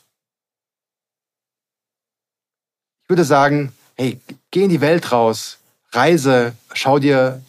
Ich 3.04 3.10
würde 3.10 3.24
sagen, 3.24 3.74
hey, 3.96 4.20
geh 4.52 4.64
in 4.64 4.70
die 4.70 4.82
Welt 4.82 5.12
raus, 5.12 5.59
reise, 5.92 6.56
schau 6.74 7.00
dir 7.00 7.42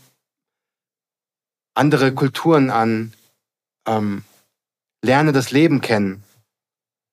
andere 1.74 2.12
Kulturen 2.14 2.70
an, 2.70 3.12
ähm, 3.86 4.24
lerne 5.02 5.32
das 5.32 5.50
Leben 5.50 5.80
kennen. 5.80 6.22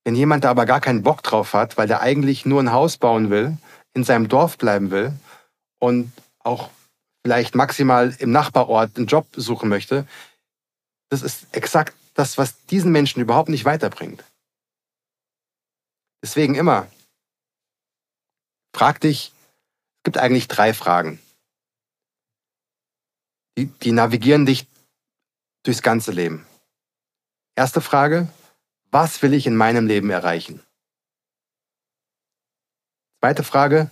Wenn 0.03 0.15
jemand 0.15 0.43
da 0.43 0.51
aber 0.51 0.65
gar 0.65 0.81
keinen 0.81 1.03
Bock 1.03 1.23
drauf 1.23 1.53
hat, 1.53 1.77
weil 1.77 1.87
der 1.87 2.01
eigentlich 2.01 2.45
nur 2.45 2.61
ein 2.61 2.71
Haus 2.71 2.97
bauen 2.97 3.29
will, 3.29 3.57
in 3.93 4.03
seinem 4.03 4.29
Dorf 4.29 4.57
bleiben 4.57 4.91
will 4.91 5.13
und 5.79 6.11
auch 6.39 6.69
vielleicht 7.25 7.55
maximal 7.55 8.15
im 8.19 8.31
Nachbarort 8.31 8.95
einen 8.97 9.07
Job 9.07 9.27
suchen 9.35 9.69
möchte, 9.69 10.07
das 11.09 11.21
ist 11.21 11.47
exakt 11.51 11.93
das, 12.13 12.37
was 12.37 12.65
diesen 12.65 12.91
Menschen 12.91 13.21
überhaupt 13.21 13.49
nicht 13.49 13.65
weiterbringt. 13.65 14.23
Deswegen 16.23 16.55
immer, 16.55 16.87
frag 18.75 18.99
dich, 19.01 19.31
gibt 20.07 20.19
eigentlich 20.19 20.47
drei 20.47 20.73
Fragen. 20.73 21.19
Die, 23.57 23.65
die 23.65 23.91
navigieren 23.91 24.45
dich 24.45 24.65
durchs 25.63 25.81
ganze 25.81 26.13
Leben. 26.13 26.47
Erste 27.57 27.81
Frage, 27.81 28.29
was 28.89 29.21
will 29.21 29.34
ich 29.34 29.47
in 29.47 29.57
meinem 29.57 29.85
Leben 29.85 30.09
erreichen? 30.09 30.63
Zweite 33.19 33.43
Frage, 33.43 33.91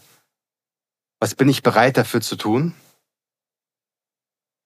was 1.19 1.35
bin 1.35 1.49
ich 1.49 1.63
bereit 1.63 1.97
dafür 1.97 2.21
zu 2.21 2.37
tun? 2.37 2.73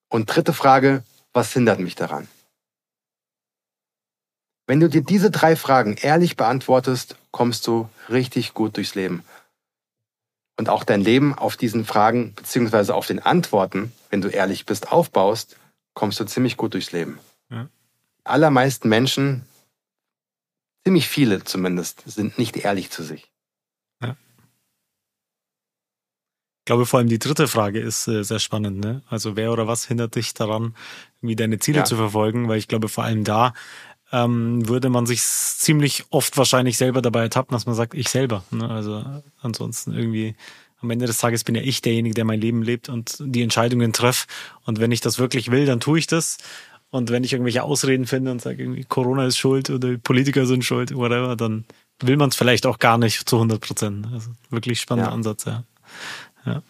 Und 0.08 0.28
dritte 0.28 0.54
Frage, 0.54 1.04
was 1.34 1.52
hindert 1.52 1.80
mich 1.80 1.96
daran? 1.96 2.28
Wenn 4.68 4.80
du 4.80 4.88
dir 4.88 5.02
diese 5.02 5.32
drei 5.32 5.56
Fragen 5.56 5.96
ehrlich 5.96 6.38
beantwortest, 6.38 7.16
kommst 7.32 7.66
du 7.66 7.90
richtig 8.08 8.54
gut 8.54 8.78
durchs 8.78 8.94
Leben 8.94 9.26
und 10.60 10.68
auch 10.68 10.84
dein 10.84 11.00
Leben 11.00 11.34
auf 11.34 11.56
diesen 11.56 11.86
Fragen 11.86 12.34
beziehungsweise 12.36 12.94
auf 12.94 13.08
den 13.08 13.20
Antworten, 13.20 13.94
wenn 14.10 14.20
du 14.20 14.28
ehrlich 14.28 14.66
bist, 14.66 14.92
aufbaust, 14.92 15.56
kommst 15.94 16.20
du 16.20 16.26
ziemlich 16.26 16.58
gut 16.58 16.74
durchs 16.74 16.92
Leben. 16.92 17.18
Ja. 17.50 17.70
Allermeisten 18.26 18.90
Menschen, 18.90 19.46
ziemlich 20.84 21.08
viele 21.08 21.46
zumindest, 21.46 22.04
sind 22.06 22.38
nicht 22.38 22.58
ehrlich 22.58 22.92
zu 22.92 23.04
sich. 23.04 23.32
Ja. 24.04 24.18
glaube 26.66 26.86
vor 26.86 27.00
allem 27.00 27.08
die 27.08 27.20
dritte 27.20 27.48
Frage 27.48 27.80
ist 27.80 28.10
äh, 28.10 28.26
sehr 28.26 28.40
spannend. 28.40 28.82
Ne? 28.82 29.02
Also 29.08 29.38
wer 29.38 29.54
oder 29.54 29.66
was 29.66 29.86
hindert 29.86 30.16
dich 30.16 30.34
daran, 30.34 30.76
irgendwie 31.22 31.38
deine 31.38 31.60
Ziele 31.60 31.80
ja. 31.80 31.86
zu 31.86 31.96
verfolgen? 31.96 32.50
Weil 32.50 32.58
ich 32.58 32.68
glaube 32.68 32.90
vor 32.90 33.06
allem 33.06 33.24
da 33.24 33.54
ähm, 34.12 34.68
würde 34.68 34.90
man 34.90 35.06
sich 35.06 35.22
ziemlich 35.22 36.06
oft 36.10 36.38
wahrscheinlich 36.38 36.78
selber 36.78 37.02
dabei 37.02 37.24
ertappen, 37.24 37.54
dass 37.54 37.66
man 37.66 37.76
sagt, 37.76 37.94
ich 37.94 38.10
selber. 38.10 38.44
Ne? 38.52 38.70
Also 38.70 39.04
ansonsten 39.42 39.94
irgendwie 39.94 40.36
am 40.82 40.90
Ende 40.90 41.06
des 41.06 41.18
Tages 41.18 41.44
bin 41.44 41.56
ja 41.56 41.62
ich 41.62 41.82
derjenige, 41.82 42.16
der 42.16 42.26
mein 42.26 42.40
Leben 42.40 42.64
lebt 42.64 42.90
und 42.90 43.18
die 43.20 43.42
Entscheidungen 43.42 43.94
treffe. 43.94 44.28
Und 44.66 44.80
wenn 44.80 44.92
ich 44.92 45.02
das 45.02 45.20
wirklich 45.20 45.52
will, 45.52 45.66
dann 45.66 45.80
tue 45.80 46.00
ich 46.00 46.08
das. 46.08 46.38
Und 46.90 47.12
wenn 47.12 47.24
ich 47.24 47.34
irgendwelche 47.34 47.64
Ausreden 47.64 48.08
finde 48.08 48.32
und 48.32 48.42
sage, 48.42 48.64
irgendwie 48.64 48.84
Corona 48.84 49.26
ist 49.26 49.38
schuld 49.38 49.70
oder 49.70 49.98
Politiker 49.98 50.46
sind 50.46 50.66
schuld, 50.66 50.96
whatever, 50.96 51.36
dann 51.36 51.66
will 52.00 52.18
man 52.18 52.30
es 52.30 52.36
vielleicht 52.36 52.66
auch 52.66 52.80
gar 52.80 52.98
nicht 52.98 53.30
zu 53.30 53.36
100 53.36 53.62
Prozent. 53.62 54.08
Also 54.12 54.32
wirklich 54.50 54.82
spannender 54.82 55.12
ja. 55.12 55.16
Ansatz, 55.16 55.46
ja. 55.46 55.64
ja. 56.46 56.64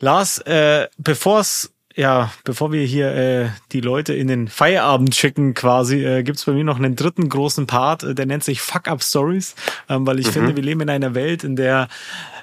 Lars, 0.00 0.38
äh, 0.40 0.88
bevor 0.98 1.40
es 1.40 1.72
ja, 1.96 2.30
bevor 2.44 2.72
wir 2.72 2.84
hier 2.84 3.14
äh, 3.14 3.48
die 3.72 3.80
Leute 3.80 4.12
in 4.12 4.28
den 4.28 4.48
Feierabend 4.48 5.14
schicken 5.14 5.54
quasi, 5.54 6.04
äh, 6.04 6.22
gibt 6.22 6.44
bei 6.44 6.52
mir 6.52 6.62
noch 6.62 6.76
einen 6.76 6.94
dritten 6.94 7.28
großen 7.28 7.66
Part, 7.66 8.02
äh, 8.02 8.14
der 8.14 8.26
nennt 8.26 8.44
sich 8.44 8.60
Fuck-Up-Stories, 8.60 9.54
ähm, 9.88 10.06
weil 10.06 10.20
ich 10.20 10.26
mhm. 10.28 10.32
finde, 10.32 10.56
wir 10.56 10.62
leben 10.62 10.82
in 10.82 10.90
einer 10.90 11.14
Welt, 11.14 11.42
in 11.42 11.56
der 11.56 11.88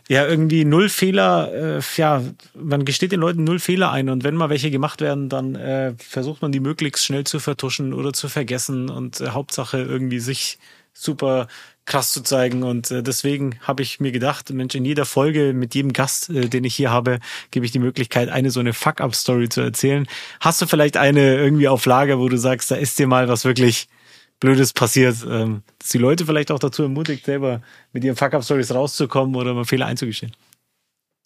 ja 0.10 0.26
irgendwie 0.26 0.66
null 0.66 0.90
Fehler, 0.90 1.78
äh, 1.78 1.82
ja, 1.98 2.24
man 2.56 2.84
gesteht 2.84 3.12
den 3.12 3.20
Leuten 3.20 3.44
null 3.44 3.60
Fehler 3.60 3.92
ein 3.92 4.10
und 4.10 4.24
wenn 4.24 4.36
mal 4.36 4.50
welche 4.50 4.72
gemacht 4.72 5.02
werden, 5.02 5.30
dann 5.30 5.54
äh, 5.54 5.94
versucht 6.00 6.42
man 6.42 6.52
die 6.52 6.60
möglichst 6.60 7.06
schnell 7.06 7.24
zu 7.24 7.40
vertuschen 7.40 7.94
oder 7.94 8.12
zu 8.12 8.30
vergessen 8.30 8.90
und 8.90 9.22
äh, 9.22 9.30
Hauptsache 9.30 9.78
irgendwie 9.78 10.20
sich 10.20 10.58
super 10.94 11.48
krass 11.86 12.12
zu 12.12 12.22
zeigen. 12.22 12.64
Und 12.64 12.92
äh, 12.92 13.04
deswegen 13.04 13.60
habe 13.62 13.84
ich 13.84 14.00
mir 14.00 14.12
gedacht, 14.12 14.50
Mensch, 14.52 14.76
in 14.76 14.86
jeder 14.86 15.06
Folge 15.06 15.54
mit 15.54 15.76
jedem 15.76 15.94
Gast, 15.94 16.30
äh, 16.30 16.48
den 16.48 16.64
ich 16.64 16.76
hier 16.76 16.92
habe, 16.92 17.20
gebe 17.52 17.66
ich 17.66 17.72
die 17.72 17.80
Möglichkeit, 17.80 18.30
eine 18.30 18.52
so 18.52 18.60
eine 18.60 18.74
Fuck-up-Story 18.74 19.50
zu 19.50 19.62
erzählen. 19.62 20.08
Hast 20.40 20.62
du 20.62 20.68
vielleicht 20.68 20.98
eine 20.98 21.36
irgendwie 21.36 21.68
auf 21.68 21.86
Lager, 21.86 22.20
wo 22.20 22.30
du 22.30 22.38
sagst, 22.38 22.72
da 22.72 22.76
ist 22.76 23.00
dir 23.00 23.08
mal 23.08 23.28
was 23.28 23.46
wirklich 23.46 23.88
Blödes 24.40 24.74
passiert, 24.74 25.18
ähm, 25.28 25.64
dass 25.80 25.90
die 25.90 25.98
Leute 25.98 26.26
vielleicht 26.26 26.52
auch 26.52 26.60
dazu 26.60 26.84
ermutigt, 26.84 27.26
selber 27.26 27.62
mit 27.94 28.04
ihren 28.04 28.18
Fuck-up-Stories 28.18 28.74
rauszukommen 28.74 29.36
oder 29.36 29.54
mal 29.54 29.66
Fehler 29.66 29.86
einzugestehen? 29.86 30.36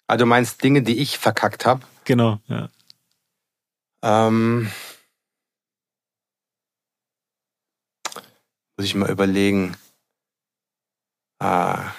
Also 0.08 0.24
du 0.24 0.28
meinst 0.28 0.64
Dinge, 0.64 0.84
die 0.84 0.98
ich 0.98 1.18
verkackt 1.18 1.66
habe? 1.66 1.82
Genau, 2.06 2.40
ja. 2.48 2.70
Ähm, 4.04 4.70
muss 8.78 8.86
ich 8.86 8.96
mal 8.96 9.10
überlegen. 9.10 9.76
Ah, 11.40 11.92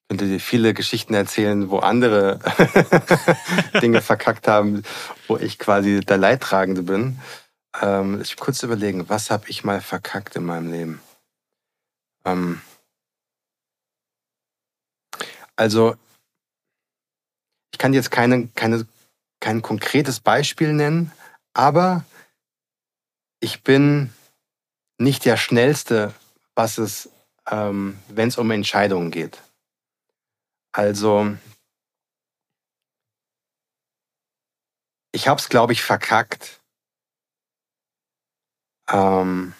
ich 0.00 0.08
könnte 0.08 0.26
dir 0.26 0.40
viele 0.40 0.74
Geschichten 0.74 1.14
erzählen, 1.14 1.70
wo 1.70 1.78
andere 1.78 2.38
Dinge 3.82 4.00
verkackt 4.00 4.48
haben, 4.48 4.82
wo 5.26 5.36
ich 5.36 5.58
quasi 5.58 6.00
der 6.00 6.16
Leidtragende 6.18 6.82
bin. 6.82 7.20
Ähm, 7.80 8.20
ich 8.20 8.36
kurz 8.36 8.62
überlegen, 8.62 9.08
was 9.08 9.30
habe 9.30 9.48
ich 9.48 9.64
mal 9.64 9.80
verkackt 9.80 10.36
in 10.36 10.44
meinem 10.44 10.70
Leben? 10.70 11.00
Ähm, 12.24 12.60
also, 15.56 15.96
ich 17.72 17.78
kann 17.78 17.92
jetzt 17.92 18.10
keine, 18.10 18.48
keine, 18.48 18.86
kein 19.40 19.62
konkretes 19.62 20.20
Beispiel 20.20 20.72
nennen, 20.72 21.12
aber 21.52 22.04
ich 23.40 23.62
bin 23.62 24.12
nicht 24.98 25.24
der 25.24 25.36
Schnellste, 25.36 26.14
was 26.54 26.78
es 26.78 27.08
ähm, 27.50 27.98
wenn 28.08 28.28
es 28.28 28.38
um 28.38 28.50
Entscheidungen 28.50 29.10
geht. 29.10 29.42
Also, 30.72 31.36
ich 35.12 35.28
habe 35.28 35.40
es, 35.40 35.48
glaube 35.48 35.72
ich, 35.72 35.82
verkackt. 35.82 36.60
Ähm, 38.90 39.54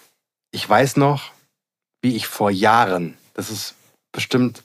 ich 0.51 0.67
weiß 0.67 0.97
noch, 0.97 1.33
wie 2.01 2.15
ich 2.15 2.27
vor 2.27 2.51
Jahren, 2.51 3.17
das 3.33 3.49
ist 3.49 3.75
bestimmt 4.11 4.63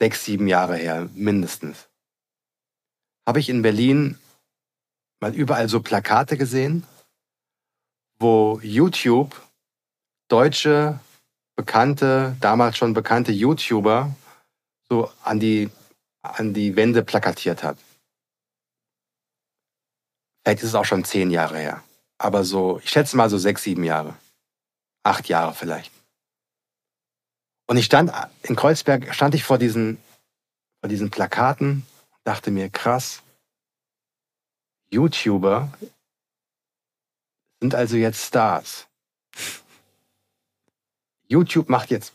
sechs, 0.00 0.24
sieben 0.24 0.46
Jahre 0.46 0.76
her, 0.76 1.08
mindestens, 1.14 1.88
habe 3.26 3.40
ich 3.40 3.48
in 3.48 3.62
Berlin 3.62 4.18
mal 5.20 5.34
überall 5.34 5.68
so 5.68 5.82
Plakate 5.82 6.36
gesehen 6.36 6.86
wo 8.18 8.60
YouTube 8.62 9.34
deutsche, 10.28 11.00
bekannte, 11.56 12.36
damals 12.40 12.76
schon 12.76 12.94
bekannte 12.94 13.32
YouTuber 13.32 14.14
so 14.88 15.10
an 15.22 15.40
die, 15.40 15.70
an 16.22 16.54
die 16.54 16.76
Wände 16.76 17.02
plakatiert 17.02 17.62
hat. 17.62 17.78
Vielleicht 20.42 20.62
ist 20.62 20.68
es 20.70 20.74
auch 20.74 20.84
schon 20.84 21.04
zehn 21.04 21.30
Jahre 21.30 21.58
her. 21.58 21.84
Aber 22.18 22.44
so, 22.44 22.80
ich 22.82 22.90
schätze 22.90 23.16
mal 23.16 23.30
so 23.30 23.38
sechs, 23.38 23.62
sieben 23.62 23.84
Jahre. 23.84 24.16
Acht 25.02 25.28
Jahre 25.28 25.54
vielleicht. 25.54 25.92
Und 27.66 27.76
ich 27.76 27.84
stand 27.84 28.12
in 28.42 28.56
Kreuzberg, 28.56 29.14
stand 29.14 29.34
ich 29.34 29.44
vor 29.44 29.58
diesen, 29.58 29.98
vor 30.80 30.88
diesen 30.88 31.10
Plakaten, 31.10 31.86
dachte 32.24 32.50
mir, 32.50 32.70
krass, 32.70 33.22
YouTuber 34.90 35.70
sind 37.60 37.74
also 37.74 37.96
jetzt 37.96 38.24
Stars. 38.24 38.86
YouTube 41.26 41.68
macht 41.68 41.90
jetzt 41.90 42.12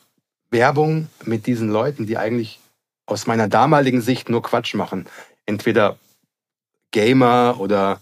Werbung 0.49 1.07
mit 1.25 1.47
diesen 1.47 1.69
Leuten, 1.69 2.05
die 2.05 2.17
eigentlich 2.17 2.59
aus 3.05 3.27
meiner 3.27 3.47
damaligen 3.47 4.01
Sicht 4.01 4.29
nur 4.29 4.41
Quatsch 4.41 4.73
machen. 4.75 5.07
Entweder 5.45 5.97
Gamer 6.91 7.57
oder 7.59 7.99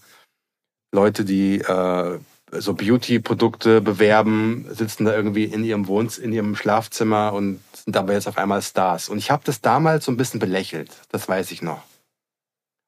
Leute, 0.92 1.26
die 1.26 1.60
äh, 1.60 2.20
so 2.52 2.74
Beauty-Produkte 2.74 3.82
bewerben, 3.82 4.68
sitzen 4.72 5.06
da 5.06 5.16
irgendwie 5.16 5.46
in 5.46 5.64
ihrem 5.64 5.88
Wohns 5.88 6.18
in 6.18 6.34
ihrem 6.34 6.56
Schlafzimmer 6.56 7.34
und 7.34 7.62
sind 7.74 7.96
aber 7.96 8.14
jetzt 8.14 8.28
auf 8.28 8.38
einmal 8.38 8.62
Stars. 8.62 9.10
Und 9.10 9.18
ich 9.18 9.32
habe 9.32 9.44
das 9.46 9.62
damals 9.62 10.06
so 10.06 10.12
ein 10.12 10.18
bisschen 10.18 10.40
belächelt, 10.40 10.92
das 11.10 11.28
weiß 11.28 11.52
ich 11.52 11.62
noch. 11.62 11.82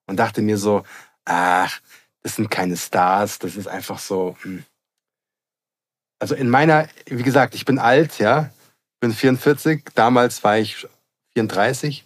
Und 0.06 0.18
dachte 0.18 0.42
mir 0.42 0.58
so, 0.58 0.84
ach, 1.24 1.80
das 2.24 2.36
sind 2.36 2.50
keine 2.50 2.78
Stars, 2.78 3.40
das 3.40 3.56
ist 3.56 3.68
einfach 3.68 4.00
so. 4.00 4.36
Hm. 4.42 4.66
Also 6.20 6.36
in 6.36 6.50
meiner, 6.50 6.88
wie 7.06 7.24
gesagt, 7.24 7.54
ich 7.54 7.66
bin 7.66 7.80
alt, 7.80 8.18
ja, 8.18 8.50
bin 9.02 9.14
44, 9.14 9.84
damals 9.94 10.44
war 10.44 10.58
ich 10.58 10.88
34 11.34 12.06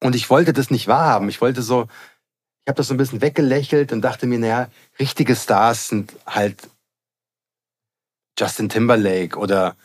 und 0.00 0.14
ich 0.14 0.30
wollte 0.30 0.52
das 0.52 0.70
nicht 0.70 0.86
wahrhaben. 0.86 1.28
Ich 1.28 1.40
wollte 1.40 1.62
so, 1.62 1.88
ich 2.64 2.68
habe 2.68 2.76
das 2.76 2.86
so 2.86 2.94
ein 2.94 2.98
bisschen 2.98 3.20
weggelächelt 3.20 3.92
und 3.92 4.02
dachte 4.02 4.26
mir, 4.26 4.38
naja, 4.38 4.70
richtige 5.00 5.34
Stars 5.34 5.88
sind 5.88 6.14
halt 6.26 6.70
Justin 8.38 8.68
Timberlake 8.68 9.36
oder 9.36 9.76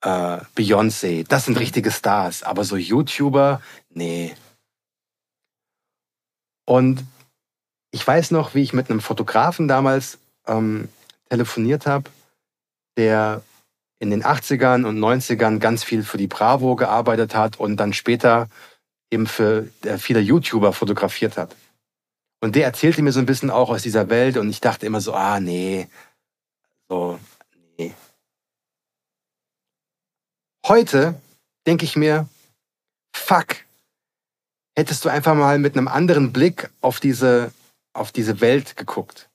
äh, 0.00 0.40
Beyoncé. 0.56 1.26
Das 1.28 1.44
sind 1.44 1.58
richtige 1.58 1.90
Stars. 1.90 2.42
Aber 2.42 2.64
so 2.64 2.76
YouTuber, 2.76 3.60
nee. 3.90 4.34
Und 6.66 7.04
ich 7.94 8.04
weiß 8.04 8.32
noch, 8.32 8.56
wie 8.56 8.62
ich 8.62 8.72
mit 8.72 8.90
einem 8.90 8.98
Fotografen 8.98 9.68
damals 9.68 10.18
ähm, 10.48 10.88
telefoniert 11.28 11.86
habe, 11.86 12.10
der 12.96 13.40
in 14.00 14.10
den 14.10 14.24
80ern 14.24 14.84
und 14.84 14.98
90ern 14.98 15.60
ganz 15.60 15.84
viel 15.84 16.02
für 16.02 16.18
die 16.18 16.26
Bravo 16.26 16.74
gearbeitet 16.74 17.36
hat 17.36 17.60
und 17.60 17.76
dann 17.76 17.92
später 17.92 18.48
eben 19.12 19.28
für 19.28 19.68
viele 19.96 20.18
YouTuber 20.18 20.72
fotografiert 20.72 21.36
hat. 21.36 21.54
Und 22.40 22.56
der 22.56 22.64
erzählte 22.64 23.00
mir 23.00 23.12
so 23.12 23.20
ein 23.20 23.26
bisschen 23.26 23.48
auch 23.48 23.70
aus 23.70 23.82
dieser 23.82 24.10
Welt 24.10 24.38
und 24.38 24.50
ich 24.50 24.60
dachte 24.60 24.86
immer 24.86 25.00
so, 25.00 25.14
ah 25.14 25.38
nee, 25.38 25.88
so, 26.88 27.20
nee. 27.78 27.94
Heute 30.66 31.14
denke 31.64 31.84
ich 31.84 31.94
mir, 31.94 32.28
fuck, 33.14 33.54
hättest 34.76 35.04
du 35.04 35.10
einfach 35.10 35.36
mal 35.36 35.60
mit 35.60 35.76
einem 35.76 35.86
anderen 35.86 36.32
Blick 36.32 36.70
auf 36.80 36.98
diese 36.98 37.52
auf 37.94 38.12
diese 38.12 38.40
Welt 38.40 38.76
geguckt. 38.76 39.30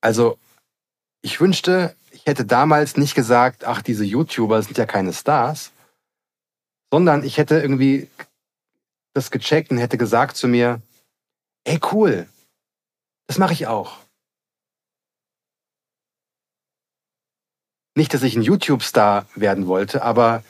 Also, 0.00 0.38
ich 1.22 1.40
wünschte, 1.40 1.96
ich 2.10 2.26
hätte 2.26 2.44
damals 2.44 2.96
nicht 2.96 3.14
gesagt, 3.14 3.64
ach, 3.64 3.82
diese 3.82 4.04
YouTuber 4.04 4.62
sind 4.62 4.78
ja 4.78 4.86
keine 4.86 5.12
Stars, 5.12 5.72
sondern 6.92 7.24
ich 7.24 7.38
hätte 7.38 7.58
irgendwie 7.58 8.08
das 9.14 9.30
gecheckt 9.30 9.70
und 9.70 9.78
hätte 9.78 9.98
gesagt 9.98 10.36
zu 10.36 10.48
mir, 10.48 10.80
ey, 11.64 11.80
cool, 11.92 12.28
das 13.26 13.38
mache 13.38 13.52
ich 13.52 13.66
auch. 13.66 13.98
Nicht, 17.96 18.14
dass 18.14 18.22
ich 18.22 18.36
ein 18.36 18.42
YouTube-Star 18.42 19.26
werden 19.34 19.66
wollte, 19.66 20.02
aber 20.02 20.44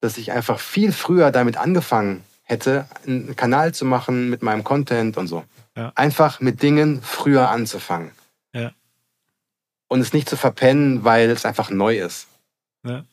dass 0.00 0.18
ich 0.18 0.32
einfach 0.32 0.58
viel 0.58 0.92
früher 0.92 1.30
damit 1.30 1.56
angefangen 1.56 2.24
hätte, 2.48 2.88
einen 3.06 3.36
Kanal 3.36 3.74
zu 3.74 3.84
machen 3.84 4.30
mit 4.30 4.42
meinem 4.42 4.64
Content 4.64 5.16
und 5.16 5.28
so. 5.28 5.44
Ja. 5.76 5.92
Einfach 5.94 6.40
mit 6.40 6.62
Dingen 6.62 7.02
früher 7.02 7.50
anzufangen. 7.50 8.10
Ja. 8.52 8.72
Und 9.86 10.00
es 10.00 10.12
nicht 10.12 10.28
zu 10.28 10.36
verpennen, 10.36 11.04
weil 11.04 11.30
es 11.30 11.44
einfach 11.44 11.70
neu 11.70 11.98
ist. 11.98 12.26
Ja. 12.84 13.04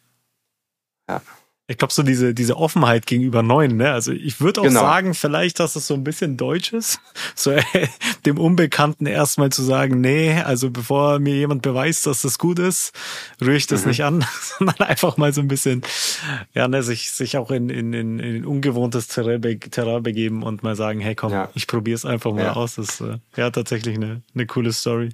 Ja. 1.07 1.22
Ich 1.68 1.80
glaube, 1.80 1.92
so 1.92 2.04
diese, 2.04 2.36
diese 2.36 2.58
Offenheit 2.58 3.08
gegenüber 3.08 3.42
Neuen, 3.42 3.78
ne? 3.78 3.92
Also 3.92 4.12
ich 4.12 4.40
würde 4.40 4.62
auch 4.62 4.66
Genau. 4.66 4.82
sagen, 4.82 5.16
vielleicht, 5.16 5.60
dass 5.60 5.76
es 5.76 5.88
so 5.88 5.96
ein 5.96 6.04
bisschen 6.04 6.38
deutsch 6.38 6.74
ist. 6.74 7.00
So 7.38 7.52
äh, 7.52 7.64
dem 8.26 8.38
Unbekannten 8.40 9.08
erstmal 9.08 9.50
zu 9.52 9.62
sagen, 9.64 10.00
nee, 10.00 10.40
also 10.40 10.70
bevor 10.70 11.20
mir 11.20 11.36
jemand 11.36 11.64
beweist, 11.64 12.06
dass 12.08 12.22
das 12.22 12.38
gut 12.38 12.60
ist, 12.60 12.94
rühre 13.42 13.56
ich 13.58 13.68
das 13.68 13.82
Mhm. 13.84 13.88
nicht 13.90 14.04
an, 14.04 14.26
sondern 14.58 14.78
einfach 14.88 15.18
mal 15.18 15.34
so 15.34 15.42
ein 15.42 15.48
bisschen, 15.48 15.82
ja, 16.54 16.68
ne, 16.68 16.82
sich, 16.84 17.12
sich 17.12 17.38
auch 17.38 17.52
in, 17.52 17.70
in, 17.70 17.94
in, 17.94 18.20
in 18.20 18.46
ungewohntes 18.46 19.08
Terrain, 19.08 19.42
be 19.42 19.60
Terrain 19.60 20.04
begeben 20.04 20.44
und 20.44 20.62
mal 20.64 20.76
sagen, 20.76 21.00
hey 21.02 21.16
komm, 21.16 21.32
Ja. 21.32 21.50
ich 21.56 21.68
probiere 21.68 21.96
es 21.96 22.06
einfach 22.06 22.32
mal 22.32 22.44
Ja. 22.46 22.54
aus. 22.54 22.76
Das 22.76 22.90
ist 22.90 23.02
äh, 23.02 23.18
ja 23.36 23.50
tatsächlich 23.50 23.96
eine, 23.96 24.22
eine 24.34 24.46
coole 24.46 24.72
Story. 24.72 25.10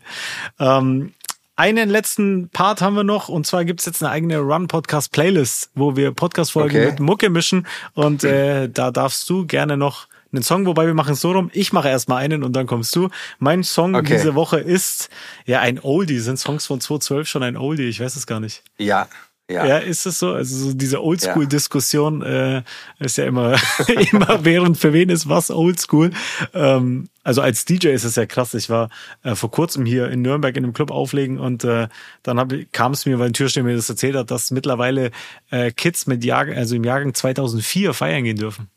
Ähm, 0.60 1.14
einen 1.62 1.90
letzten 1.92 2.50
Part 2.50 2.82
haben 2.82 2.96
wir 2.96 3.04
noch 3.04 3.30
und 3.30 3.46
zwar 3.46 3.66
gibt's 3.66 3.86
jetzt 3.86 4.02
eine 4.02 4.12
eigene 4.12 4.40
Run-Podcast-Playlist, 4.40 5.70
wo 5.76 5.96
wir 5.96 6.12
Podcast-Folgen 6.12 6.76
Okay. 6.76 6.86
mit 6.88 7.00
Mucke 7.00 7.30
mischen 7.30 7.68
und 7.94 8.24
äh, 8.24 8.68
da 8.68 8.90
darfst 8.90 9.30
du 9.30 9.46
gerne 9.46 9.78
noch 9.78 10.08
einen 10.34 10.42
Song, 10.42 10.66
wobei 10.66 10.88
wir 10.88 10.96
machen 10.96 11.14
es 11.14 11.22
so 11.22 11.34
rum, 11.34 11.52
ich 11.54 11.72
mache 11.72 11.88
erstmal 11.90 12.24
einen 12.24 12.44
und 12.44 12.54
dann 12.56 12.66
kommst 12.66 12.96
du. 12.96 13.10
Mein 13.38 13.64
Song 13.64 13.94
Okay. 13.96 14.14
diese 14.16 14.34
Woche 14.34 14.60
ist 14.60 15.10
ja 15.46 15.60
ein 15.60 15.80
Oldie, 15.80 16.18
sind 16.20 16.40
Songs 16.40 16.66
von 16.66 16.80
2012 16.82 17.28
schon 17.28 17.44
ein 17.44 17.58
Oldie, 17.58 17.90
ich 17.90 18.00
weiß 18.00 18.16
es 18.16 18.26
gar 18.26 18.40
nicht. 18.40 18.64
Ja, 18.80 19.08
ja. 19.50 19.66
Ja, 19.66 19.78
ist 19.80 20.06
es 20.06 20.20
so? 20.20 20.34
Also 20.34 20.56
so 20.70 20.74
diese 20.74 21.02
Oldschool-Diskussion 21.04 22.22
äh, 22.22 22.64
ist 23.00 23.18
ja 23.18 23.26
immer, 23.26 23.58
immer 24.12 24.46
während 24.46 24.78
für 24.78 24.94
wen 24.94 25.10
ist 25.10 25.28
was 25.28 25.52
Oldschool. 25.52 26.12
Ähm, 26.54 27.10
also 27.24 27.42
als 27.42 27.66
DJ 27.66 27.90
ist 27.90 28.04
es 28.06 28.16
ja 28.16 28.26
krass. 28.26 28.54
Ich 28.54 28.70
war 28.70 28.90
äh, 29.24 29.36
vor 29.36 29.52
kurzem 29.52 29.86
hier 29.86 30.10
in 30.10 30.22
Nürnberg 30.22 30.56
in 30.56 30.64
einem 30.64 30.74
Club 30.74 30.90
auflegen 30.92 31.38
und 31.40 31.64
äh, 31.66 31.88
dann 32.24 32.66
kam 32.72 32.94
es 32.94 33.06
mir, 33.06 33.20
weil 33.20 33.28
ein 33.28 33.34
Türsteher 33.34 33.64
mir 33.64 33.76
das 33.76 33.90
erzählt 33.90 34.16
hat, 34.16 34.32
dass 34.32 34.52
mittlerweile 34.52 35.12
äh, 35.50 35.72
Kids 35.72 36.08
mit 36.08 36.24
Jahrgang, 36.24 36.56
also 36.58 36.76
im 36.76 36.84
Jahrgang 36.86 37.14
2004 37.14 37.94
feiern 37.94 38.24
gehen 38.24 38.38
dürfen. 38.38 38.70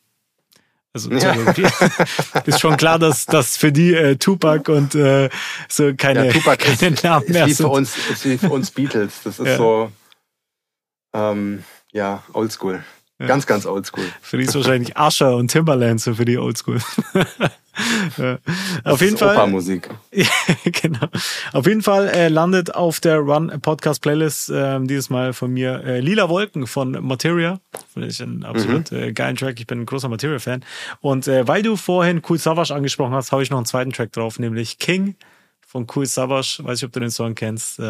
Also 0.92 1.10
Ja. 1.10 1.34
2004 1.34 1.70
ist 2.46 2.60
schon 2.60 2.76
klar, 2.76 2.98
dass 2.98 3.26
dass 3.26 3.56
für 3.56 3.72
die 3.72 3.94
äh, 3.94 4.16
Tupac 4.16 4.68
und 4.72 4.94
äh, 4.94 5.28
so 5.68 5.92
keine, 5.96 6.26
Ja, 6.26 6.32
Tupac 6.32 6.64
ist, 6.68 6.80
keine 6.80 6.96
Namen 7.02 7.26
ist 7.26 7.32
mehr 7.32 7.46
wie 7.46 7.50
für 7.50 7.56
sind. 7.56 7.66
uns, 7.66 7.96
ist 8.10 8.24
wie 8.24 8.38
für 8.38 8.50
uns 8.50 8.70
Beatles. 8.70 9.14
Das 9.24 9.38
ist 9.38 9.46
Ja. 9.46 9.56
so, 9.56 9.90
ähm, 11.14 11.64
ja, 11.92 12.22
oldschool. 12.32 12.84
Ja. 13.20 13.26
Ganz, 13.26 13.46
ganz 13.46 13.64
oldschool. 13.64 14.04
Für 14.20 14.36
die 14.38 14.44
ist 14.44 14.54
wahrscheinlich 14.54 14.96
Asher 14.96 15.36
und 15.36 15.48
Timberland 15.48 16.00
so 16.00 16.14
für 16.14 16.24
die 16.24 16.36
Oldschool. 16.36 16.80
ja. 18.18 18.38
Auf 18.82 19.00
jeden 19.00 19.16
Fall. 19.16 19.36
Opermusik. 19.36 19.88
Ja, 20.12 20.26
genau. 20.64 21.06
Auf 21.52 21.66
jeden 21.66 21.82
Fall 21.82 22.08
äh, 22.08 22.26
landet 22.28 22.74
auf 22.74 22.98
der 22.98 23.18
Run 23.18 23.52
Podcast 23.62 24.02
Playlist 24.02 24.50
ähm, 24.52 24.88
dieses 24.88 25.10
Mal 25.10 25.32
von 25.32 25.52
mir 25.52 25.82
äh, 25.84 26.00
Lila 26.00 26.28
Wolken 26.28 26.66
von 26.66 26.90
Materia. 27.06 27.60
Finde 27.92 28.08
ich 28.08 28.20
einen 28.20 28.44
absolut 28.44 28.90
Mhm. 28.90 28.98
äh, 28.98 29.12
geilen 29.12 29.36
Track. 29.36 29.60
Ich 29.60 29.66
bin 29.68 29.82
ein 29.82 29.86
großer 29.86 30.08
Materia-Fan. 30.08 30.64
Und 31.00 31.28
äh, 31.28 31.46
weil 31.46 31.62
du 31.62 31.76
vorhin 31.76 32.20
Cool 32.28 32.38
Savage 32.38 32.74
angesprochen 32.74 33.14
hast, 33.14 33.30
habe 33.30 33.44
ich 33.44 33.50
noch 33.50 33.58
einen 33.58 33.66
zweiten 33.66 33.92
Track 33.92 34.12
drauf, 34.12 34.40
nämlich 34.40 34.78
King 34.80 35.14
von 35.66 35.86
Cool 35.94 36.06
Savage. 36.06 36.58
Weiß 36.62 36.78
nicht, 36.80 36.84
ob 36.86 36.92
du 36.92 36.98
den 37.00 37.10
Song 37.10 37.34
kennst. 37.36 37.80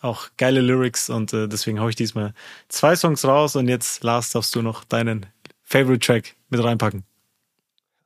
Auch 0.00 0.28
geile 0.38 0.60
Lyrics 0.60 1.10
und 1.10 1.32
äh, 1.32 1.46
deswegen 1.46 1.80
hau 1.80 1.88
ich 1.88 1.96
diesmal 1.96 2.32
zwei 2.68 2.96
Songs 2.96 3.24
raus 3.24 3.54
und 3.56 3.68
jetzt, 3.68 4.02
Lars, 4.02 4.30
darfst 4.30 4.54
du 4.54 4.62
noch 4.62 4.84
deinen 4.84 5.26
Favorite 5.62 6.00
Track 6.00 6.36
mit 6.48 6.62
reinpacken. 6.64 7.04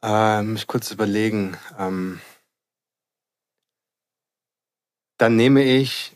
Ähm, 0.02 0.54
mich 0.54 0.66
kurz 0.66 0.90
überlegen. 0.90 1.56
Ähm, 1.78 2.20
dann 5.18 5.36
nehme 5.36 5.62
ich 5.62 6.12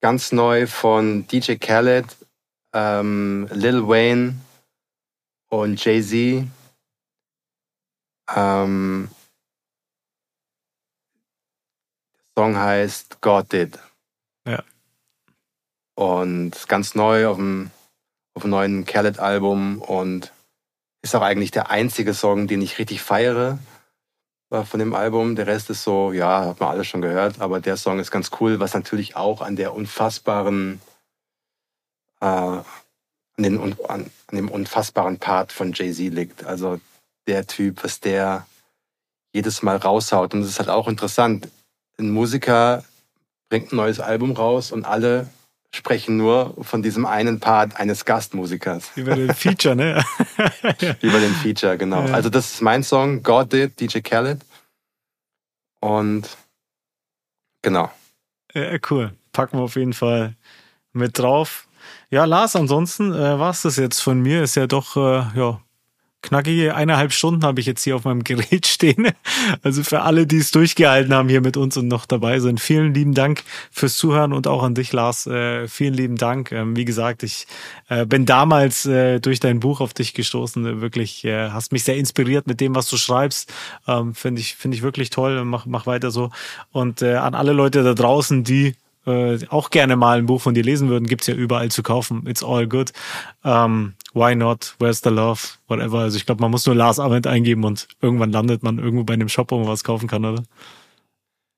ganz 0.00 0.32
neu 0.32 0.66
von 0.66 1.26
DJ 1.26 1.54
Khaled, 1.54 2.06
ähm, 2.72 3.48
Lil 3.52 3.88
Wayne 3.88 4.34
und 5.48 5.82
Jay-Z. 5.82 6.46
Ähm, 8.34 9.08
der 12.36 12.44
Song 12.44 12.56
heißt 12.56 13.20
God 13.20 13.52
Did. 13.52 13.78
Ja. 14.46 14.62
Und 15.94 16.68
ganz 16.68 16.94
neu 16.94 17.28
auf 17.28 17.36
dem, 17.36 17.70
auf 18.34 18.42
dem 18.42 18.50
neuen 18.50 18.84
Khaled-Album 18.86 19.80
und 19.82 20.32
ist 21.02 21.14
auch 21.14 21.22
eigentlich 21.22 21.50
der 21.50 21.70
einzige 21.70 22.14
Song, 22.14 22.46
den 22.46 22.62
ich 22.62 22.78
richtig 22.78 23.02
feiere 23.02 23.58
äh, 24.50 24.64
von 24.64 24.78
dem 24.78 24.94
Album. 24.94 25.36
Der 25.36 25.46
Rest 25.46 25.68
ist 25.70 25.82
so, 25.82 26.12
ja, 26.12 26.46
hat 26.46 26.60
man 26.60 26.70
alles 26.70 26.86
schon 26.86 27.02
gehört, 27.02 27.40
aber 27.40 27.60
der 27.60 27.76
Song 27.76 27.98
ist 27.98 28.10
ganz 28.10 28.30
cool, 28.40 28.60
was 28.60 28.74
natürlich 28.74 29.16
auch 29.16 29.42
an 29.42 29.56
der 29.56 29.74
unfassbaren, 29.74 30.80
äh, 32.20 32.26
an, 32.26 32.64
den, 33.38 33.60
an, 33.60 33.76
an 33.88 34.10
dem 34.36 34.50
unfassbaren 34.50 35.18
Part 35.18 35.52
von 35.52 35.72
Jay-Z 35.72 36.12
liegt. 36.12 36.44
Also 36.44 36.80
der 37.26 37.46
Typ, 37.46 37.82
was 37.84 38.00
der 38.00 38.46
jedes 39.34 39.62
Mal 39.62 39.76
raushaut. 39.76 40.34
Und 40.34 40.42
das 40.42 40.50
ist 40.50 40.58
halt 40.58 40.68
auch 40.68 40.88
interessant. 40.88 41.48
Ein 41.98 42.10
Musiker 42.10 42.84
bringt 43.48 43.72
ein 43.72 43.76
neues 43.76 44.00
Album 44.00 44.32
raus 44.32 44.72
und 44.72 44.84
alle 44.84 45.28
sprechen 45.74 46.16
nur 46.16 46.54
von 46.62 46.82
diesem 46.82 47.06
einen 47.06 47.40
Part 47.40 47.76
eines 47.76 48.04
Gastmusikers. 48.04 48.92
Über 48.94 49.16
den 49.16 49.34
Feature, 49.34 49.74
ne? 49.74 50.04
Über 51.00 51.18
den 51.18 51.34
Feature, 51.34 51.78
genau. 51.78 52.06
Ja. 52.06 52.14
Also 52.14 52.28
das 52.28 52.52
ist 52.52 52.62
mein 52.62 52.82
Song, 52.82 53.22
God 53.22 53.52
Did, 53.52 53.80
DJ 53.80 54.00
Khaled. 54.00 54.40
Und 55.80 56.36
genau. 57.62 57.90
Ja, 58.54 58.76
cool. 58.90 59.12
Packen 59.32 59.58
wir 59.58 59.62
auf 59.62 59.76
jeden 59.76 59.94
Fall 59.94 60.36
mit 60.92 61.18
drauf. 61.18 61.66
Ja, 62.10 62.26
Lars, 62.26 62.54
ansonsten 62.54 63.12
äh, 63.12 63.38
war 63.38 63.50
es 63.50 63.62
das 63.62 63.76
jetzt 63.76 64.00
von 64.00 64.20
mir. 64.20 64.42
Ist 64.42 64.56
ja 64.56 64.66
doch, 64.66 64.96
äh, 64.96 65.24
ja, 65.34 65.60
knackige 66.22 66.74
eineinhalb 66.74 67.12
Stunden 67.12 67.44
habe 67.44 67.60
ich 67.60 67.66
jetzt 67.66 67.82
hier 67.82 67.96
auf 67.96 68.04
meinem 68.04 68.24
Gerät 68.24 68.66
stehen. 68.68 69.08
Also 69.62 69.82
für 69.82 70.02
alle, 70.02 70.26
die 70.26 70.38
es 70.38 70.50
durchgehalten 70.50 71.12
haben 71.12 71.28
hier 71.28 71.40
mit 71.40 71.56
uns 71.56 71.76
und 71.76 71.88
noch 71.88 72.06
dabei 72.06 72.40
sind, 72.40 72.60
vielen 72.60 72.94
lieben 72.94 73.14
Dank 73.14 73.42
fürs 73.70 73.96
Zuhören 73.96 74.32
und 74.32 74.46
auch 74.46 74.62
an 74.62 74.74
dich, 74.74 74.92
Lars. 74.92 75.26
Äh, 75.26 75.68
vielen 75.68 75.94
lieben 75.94 76.16
Dank. 76.16 76.52
Ähm, 76.52 76.76
wie 76.76 76.84
gesagt, 76.84 77.22
ich 77.22 77.46
äh, 77.88 78.06
bin 78.06 78.24
damals 78.24 78.86
äh, 78.86 79.20
durch 79.20 79.40
dein 79.40 79.60
Buch 79.60 79.80
auf 79.80 79.92
dich 79.92 80.14
gestoßen. 80.14 80.64
Äh, 80.64 80.80
Wirklich, 80.80 81.24
äh, 81.24 81.50
hast 81.50 81.72
mich 81.72 81.84
sehr 81.84 81.96
inspiriert 81.96 82.46
mit 82.46 82.60
dem, 82.60 82.74
was 82.74 82.88
du 82.88 82.96
schreibst. 82.96 83.52
Ähm, 83.86 84.14
Finde 84.14 84.40
ich, 84.40 84.54
finde 84.54 84.76
ich 84.76 84.82
wirklich 84.82 85.10
toll. 85.10 85.44
Mach, 85.44 85.66
mach 85.66 85.86
weiter 85.86 86.10
so. 86.10 86.30
Und 86.70 87.02
äh, 87.02 87.16
an 87.16 87.34
alle 87.34 87.52
Leute 87.52 87.82
da 87.82 87.94
draußen, 87.94 88.44
die 88.44 88.74
äh, 89.06 89.38
auch 89.48 89.70
gerne 89.70 89.96
mal 89.96 90.18
ein 90.18 90.26
Buch 90.26 90.40
von 90.40 90.54
dir 90.54 90.62
lesen 90.62 90.88
würden, 90.88 91.06
gibt's 91.06 91.26
ja 91.26 91.34
überall 91.34 91.70
zu 91.70 91.82
kaufen. 91.82 92.26
It's 92.26 92.42
all 92.42 92.66
good. 92.66 92.92
Ähm, 93.44 93.94
why 94.14 94.34
not? 94.34 94.74
Where's 94.78 95.00
the 95.02 95.10
love? 95.10 95.40
Whatever. 95.68 96.00
Also 96.00 96.16
ich 96.16 96.26
glaube, 96.26 96.40
man 96.40 96.50
muss 96.50 96.66
nur 96.66 96.74
Lars 96.74 96.98
Arendt 96.98 97.26
eingeben 97.26 97.64
und 97.64 97.88
irgendwann 98.00 98.32
landet 98.32 98.62
man 98.62 98.78
irgendwo 98.78 99.04
bei 99.04 99.14
einem 99.14 99.28
Shop, 99.28 99.50
wo 99.50 99.58
man 99.58 99.68
was 99.68 99.84
kaufen 99.84 100.08
kann, 100.08 100.24
oder? 100.24 100.42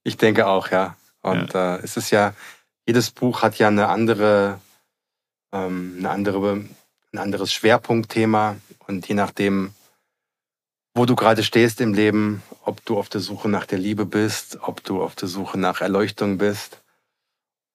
Ich 0.05 0.17
denke 0.17 0.47
auch, 0.47 0.71
ja. 0.71 0.97
Und 1.23 1.55
Äh, 1.55 1.79
es 1.79 1.97
ist 1.97 2.11
ja, 2.11 2.35
jedes 2.87 3.11
Buch 3.11 3.43
hat 3.43 3.59
ja 3.59 3.69
eine 3.69 3.89
andere, 3.89 4.61
ähm, 5.53 5.97
eine 5.99 6.11
andere, 6.11 6.65
ein 7.13 7.19
anderes 7.19 7.53
Schwerpunktthema. 7.53 8.57
Und 8.87 9.09
je 9.09 9.15
nachdem, 9.15 9.73
wo 10.95 11.07
du 11.07 11.17
gerade 11.17 11.43
stehst 11.43 11.81
im 11.81 11.95
Leben, 11.95 12.43
ob 12.65 12.85
du 12.85 12.99
auf 12.99 13.09
der 13.09 13.21
Suche 13.21 13.49
nach 13.49 13.67
der 13.67 13.79
Liebe 13.79 14.05
bist, 14.07 14.59
ob 14.61 14.85
du 14.85 15.03
auf 15.03 15.15
der 15.15 15.29
Suche 15.29 15.59
nach 15.59 15.81
Erleuchtung 15.81 16.39
bist, 16.39 16.83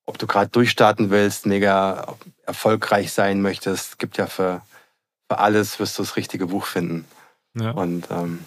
ob 0.10 0.18
du 0.18 0.28
gerade 0.28 0.50
durchstarten 0.50 1.12
willst, 1.12 1.46
mega 1.46 2.16
erfolgreich 2.46 3.12
sein 3.14 3.42
möchtest, 3.42 4.00
gibt 4.00 4.18
ja 4.18 4.26
für, 4.26 4.62
für 5.30 5.38
alles 5.38 5.80
wirst 5.80 5.98
du 6.00 6.04
das 6.04 6.16
richtige 6.16 6.48
Buch 6.48 6.66
finden. 6.66 7.06
Ja. 7.54 7.72
Und 7.72 8.06
ähm, 8.10 8.40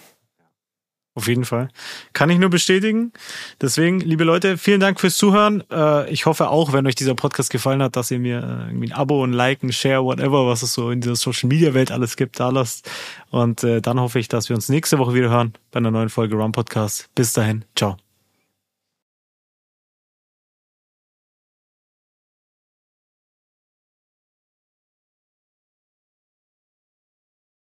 Auf 1.15 1.27
jeden 1.27 1.45
Fall. 1.45 1.69
Kann 2.13 2.29
ich 2.29 2.37
nur 2.37 2.49
bestätigen. 2.49 3.13
Deswegen, 3.61 3.99
liebe 4.01 4.23
Leute, 4.23 4.57
vielen 4.57 4.79
Dank 4.79 4.99
fürs 4.99 5.15
Zuhören. 5.15 5.63
Äh, 5.71 6.09
ich 6.11 6.25
hoffe 6.25 6.49
auch, 6.49 6.73
wenn 6.73 6.85
euch 6.85 6.95
dieser 6.95 7.15
Podcast 7.15 7.49
gefallen 7.49 7.81
hat, 7.81 7.95
dass 7.95 8.11
ihr 8.11 8.19
mir 8.19 8.39
äh, 8.39 8.69
irgendwie 8.69 8.89
ein 8.89 8.93
Abo, 8.93 9.23
ein 9.23 9.31
Like, 9.31 9.63
ein 9.63 9.71
Share, 9.71 10.03
whatever, 10.03 10.47
was 10.47 10.63
es 10.63 10.73
so 10.73 10.91
in 10.91 11.01
dieser 11.01 11.15
Social 11.15 11.47
Media 11.47 11.73
Welt 11.73 11.91
alles 11.91 12.17
gibt, 12.17 12.39
da 12.39 12.49
lasst. 12.49 12.89
Und 13.29 13.63
äh, 13.63 13.79
dann 13.81 13.99
hoffe 13.99 14.19
ich, 14.19 14.27
dass 14.27 14.49
wir 14.49 14.55
uns 14.55 14.67
nächste 14.67 14.99
Woche 14.99 15.13
wieder 15.13 15.29
hören 15.29 15.53
bei 15.71 15.77
einer 15.77 15.91
neuen 15.91 16.09
Folge 16.09 16.35
Run 16.35 16.51
Podcast. 16.51 17.09
Bis 17.15 17.31
dahin. 17.33 17.63
Ciao. 17.75 18.02